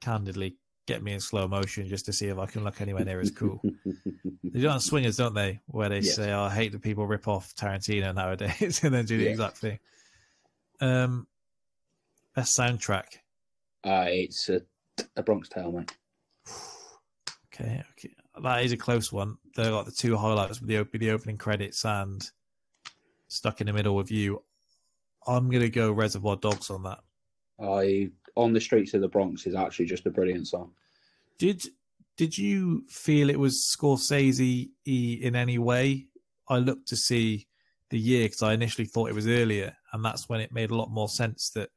candidly 0.00 0.56
get 0.88 1.02
me 1.02 1.12
in 1.12 1.20
slow 1.20 1.46
motion 1.46 1.86
just 1.86 2.06
to 2.06 2.12
see 2.14 2.28
if 2.28 2.38
I 2.38 2.46
can 2.46 2.64
look 2.64 2.80
anywhere 2.80 3.04
near 3.04 3.20
as 3.20 3.30
cool. 3.30 3.60
they 3.84 4.60
do 4.60 4.68
on 4.68 4.80
swingers, 4.80 5.18
don't 5.18 5.34
they? 5.34 5.60
Where 5.66 5.90
they 5.90 5.96
Yes. 6.00 6.16
say, 6.16 6.32
oh, 6.32 6.44
"I 6.44 6.50
hate 6.54 6.72
that 6.72 6.80
people 6.80 7.06
rip 7.06 7.28
off 7.28 7.54
Tarantino 7.54 8.14
nowadays," 8.14 8.80
and 8.82 8.94
then 8.94 9.04
do 9.04 9.18
the 9.18 9.24
Yeah. 9.24 9.30
exact 9.30 9.58
thing. 9.58 9.78
Um, 10.80 11.26
best 12.34 12.58
soundtrack. 12.58 13.18
Uh, 13.84 14.06
it's 14.08 14.48
a, 14.48 14.62
a 15.14 15.22
Bronx 15.22 15.48
Tale, 15.50 15.70
mate. 15.72 15.92
Okay, 17.54 17.82
okay, 17.90 18.14
that 18.40 18.62
is 18.64 18.70
a 18.70 18.76
close 18.76 19.12
one. 19.12 19.36
They're 19.56 19.72
like 19.72 19.86
the 19.86 19.90
two 19.90 20.16
highlights 20.16 20.60
with 20.60 20.68
the 20.68 20.78
op- 20.78 20.92
the 20.92 21.10
opening 21.10 21.36
credits 21.38 21.84
and 21.84 22.24
stuck 23.26 23.60
in 23.60 23.66
the 23.66 23.72
middle 23.72 23.96
with 23.96 24.12
you. 24.12 24.44
I'm 25.26 25.50
gonna 25.50 25.68
go 25.68 25.90
Reservoir 25.90 26.36
Dogs 26.36 26.70
on 26.70 26.84
that. 26.84 27.00
I 27.60 28.10
on 28.38 28.52
the 28.52 28.60
streets 28.60 28.94
of 28.94 29.00
the 29.00 29.08
Bronx 29.08 29.46
is 29.46 29.56
actually 29.56 29.86
just 29.86 30.06
a 30.06 30.10
brilliant 30.10 30.46
song. 30.46 30.70
Did 31.38 31.66
did 32.16 32.38
you 32.38 32.84
feel 32.88 33.30
it 33.30 33.38
was 33.38 33.76
Scorsese 33.76 34.70
in 34.86 35.36
any 35.36 35.58
way? 35.58 36.06
I 36.48 36.58
looked 36.58 36.88
to 36.88 36.96
see 36.96 37.46
the 37.90 37.98
year 37.98 38.26
because 38.26 38.42
I 38.42 38.54
initially 38.54 38.86
thought 38.86 39.10
it 39.10 39.14
was 39.14 39.26
earlier, 39.26 39.76
and 39.92 40.04
that's 40.04 40.28
when 40.28 40.40
it 40.40 40.52
made 40.52 40.70
a 40.70 40.76
lot 40.76 40.90
more 40.90 41.08
sense 41.08 41.50
that 41.50 41.70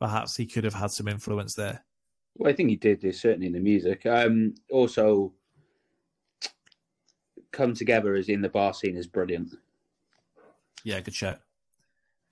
perhaps 0.00 0.36
he 0.36 0.44
could 0.44 0.64
have 0.64 0.74
had 0.74 0.90
some 0.90 1.08
influence 1.08 1.54
there. 1.54 1.84
Well, 2.36 2.52
I 2.52 2.54
think 2.54 2.68
he 2.68 2.76
did. 2.76 3.02
Certainly 3.14 3.46
in 3.46 3.52
the 3.52 3.60
music. 3.60 4.04
Um, 4.06 4.54
also, 4.70 5.32
come 7.52 7.74
together 7.74 8.14
as 8.14 8.28
in 8.28 8.42
the 8.42 8.48
bar 8.48 8.74
scene 8.74 8.96
is 8.96 9.06
brilliant. 9.06 9.54
Yeah, 10.84 11.00
good 11.00 11.14
shout. 11.14 11.38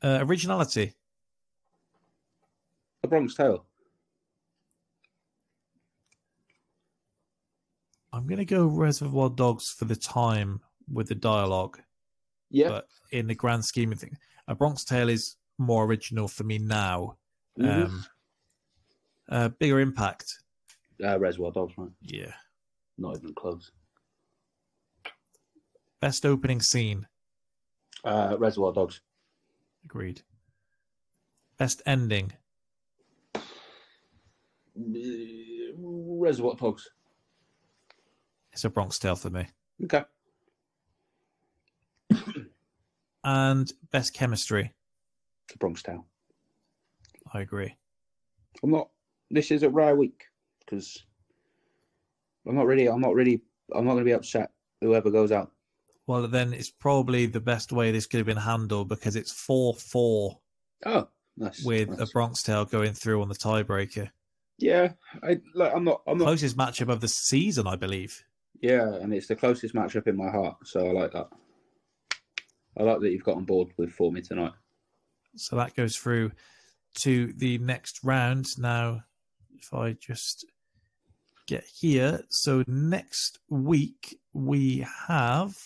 Uh, 0.03 0.19
originality. 0.23 0.95
A 3.05 3.07
Bronx 3.07 3.35
Tale. 3.35 3.67
I'm 8.15 8.27
gonna 8.27 8.47
go 8.47 8.67
Reservoir 8.67 9.29
Dogs 9.29 9.69
for 9.71 9.85
the 9.85 9.95
time 9.97 10.63
with 10.91 11.09
the 11.09 11.15
dialogue. 11.15 11.79
Yeah. 12.51 12.69
But 12.69 12.89
in 13.11 13.27
the 13.27 13.35
grand 13.35 13.63
scheme 13.65 13.93
of 13.93 14.01
things, 14.01 14.17
A 14.49 14.55
Bronx 14.55 14.85
Tale 14.85 15.11
is 15.11 15.37
more 15.59 15.85
original 15.85 16.29
for 16.29 16.45
me 16.45 16.57
now. 16.59 17.19
Mhm. 17.59 17.85
Um, 17.85 18.05
uh, 19.29 19.49
bigger 19.51 19.81
impact. 19.81 20.43
Uh, 21.03 21.19
Reservoir 21.19 21.53
Dogs, 21.53 21.77
right? 21.77 21.91
Yeah. 22.01 22.33
Not 22.97 23.17
even 23.19 23.35
close. 23.35 23.71
Best 26.01 26.25
opening 26.25 26.63
scene. 26.63 27.07
Uh, 28.03 28.37
Reservoir 28.39 28.73
Dogs. 28.73 29.03
Agreed. 29.85 30.23
Best 31.59 31.83
ending. 31.85 32.33
Mm, 34.79 35.75
Reservoir 35.79 36.55
Dogs. 36.57 36.89
It's 38.53 38.65
a 38.65 38.71
Bronx 38.71 38.99
Tale 38.99 39.17
for 39.17 39.31
me. 39.31 39.47
Okay. 39.85 40.05
And 43.27 43.73
best 43.91 44.13
chemistry. 44.13 44.75
The 45.51 45.57
Bronx 45.57 45.83
Tale. 45.83 46.05
I 47.33 47.41
agree. 47.41 47.75
I'm 48.63 48.71
not. 48.71 48.91
This 49.31 49.51
is 49.51 49.63
a 49.63 49.71
rare 49.71 49.97
week 49.97 50.25
because 50.61 51.03
I'm 52.47 52.55
not 52.55 52.67
really. 52.67 52.87
I'm 52.87 53.01
not 53.01 53.15
really. 53.15 53.41
I'm 53.75 53.87
not 53.87 53.93
going 53.93 54.05
to 54.05 54.09
be 54.09 54.13
upset 54.13 54.51
whoever 54.83 55.11
goes 55.11 55.33
out. 55.33 55.53
Well, 56.07 56.29
then 56.29 56.53
it's 56.53 56.69
probably 56.71 57.25
the 57.25 57.41
best 57.41 57.73
way 57.73 57.91
this 57.93 58.05
could 58.07 58.19
have 58.19 58.27
been 58.27 58.37
handled 58.37 58.91
because 58.91 59.17
it's 59.17 59.33
4 59.33 59.75
4 59.75 60.39
Oh, 60.85 61.09
nice. 61.39 61.65
with 61.65 61.89
nice. 61.89 62.01
a 62.01 62.13
Bronx 62.13 62.43
Tale 62.43 62.67
going 62.67 62.93
through 62.93 63.23
on 63.23 63.31
the 63.31 63.35
tiebreaker. 63.35 64.11
Yeah, 64.59 64.93
I 65.23 65.41
like. 65.55 65.73
I'm 65.75 65.85
not. 65.85 66.03
I'm 66.07 66.19
not. 66.19 66.25
Closest 66.25 66.57
matchup 66.57 66.89
of 66.89 67.01
the 67.01 67.09
season, 67.09 67.67
I 67.67 67.77
believe. 67.77 68.25
Yeah, 68.61 68.95
and 68.95 69.13
it's 69.13 69.27
the 69.27 69.37
closest 69.37 69.75
matchup 69.75 70.07
in 70.07 70.17
my 70.17 70.31
heart, 70.31 70.57
so 70.65 70.87
I 70.87 70.93
like 70.93 71.13
that. 71.13 71.29
I 72.79 72.83
like 72.83 73.01
that 73.01 73.11
you've 73.11 73.25
got 73.25 73.37
on 73.37 73.45
board 73.45 73.69
with 73.77 73.93
for 73.93 74.11
me 74.13 74.21
tonight. 74.21 74.53
So 75.37 75.57
that 75.57 75.75
goes 75.75 75.97
through 75.97 76.33
to 77.01 77.33
the 77.37 77.59
next 77.59 78.01
round. 78.05 78.47
Now, 78.59 79.05
if 79.57 79.75
I 79.75 79.93
just 79.93 80.47
get 81.47 81.65
here. 81.65 82.23
So 82.29 82.65
next 82.67 83.39
week 83.49 84.19
we 84.33 84.87
have 85.09 85.57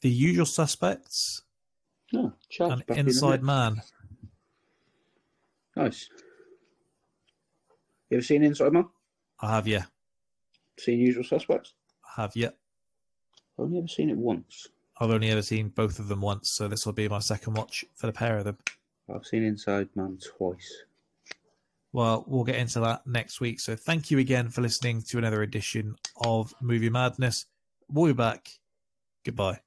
the 0.00 0.10
usual 0.10 0.46
suspects 0.46 1.42
Oh, 2.14 2.32
Chad's 2.48 2.72
and 2.72 2.86
back 2.86 2.98
in 2.98 3.06
the 3.06 3.10
Inside. 3.10 3.42
Man. 3.42 3.82
Nice. 5.76 6.08
You 8.10 8.18
ever 8.18 8.24
seen 8.24 8.44
Inside 8.44 8.72
Man? 8.72 8.86
I 9.40 9.54
have, 9.54 9.66
yeah. 9.66 9.84
Seen 10.78 10.98
Usual 10.98 11.24
Suspects? 11.24 11.74
I 12.16 12.22
have, 12.22 12.36
yeah. 12.36 12.50
I've 13.58 13.64
only 13.64 13.78
ever 13.78 13.88
seen 13.88 14.10
it 14.10 14.16
once. 14.16 14.68
I've 15.00 15.10
only 15.10 15.30
ever 15.30 15.42
seen 15.42 15.68
both 15.68 15.98
of 15.98 16.08
them 16.08 16.20
once, 16.20 16.50
so 16.50 16.68
this 16.68 16.86
will 16.86 16.92
be 16.92 17.08
my 17.08 17.18
second 17.18 17.54
watch 17.54 17.84
for 17.94 18.06
the 18.06 18.12
pair 18.12 18.38
of 18.38 18.44
them. 18.44 18.58
I've 19.12 19.26
seen 19.26 19.44
Inside 19.44 19.88
Man 19.94 20.18
twice. 20.38 20.84
Well, 21.92 22.24
we'll 22.26 22.44
get 22.44 22.56
into 22.56 22.80
that 22.80 23.06
next 23.06 23.40
week. 23.40 23.60
So 23.60 23.76
thank 23.76 24.10
you 24.10 24.18
again 24.18 24.48
for 24.48 24.62
listening 24.62 25.02
to 25.02 25.18
another 25.18 25.42
edition 25.42 25.96
of 26.24 26.52
Movie 26.60 26.90
Madness. 26.90 27.46
We'll 27.88 28.12
be 28.12 28.16
back. 28.16 28.48
Goodbye. 29.24 29.60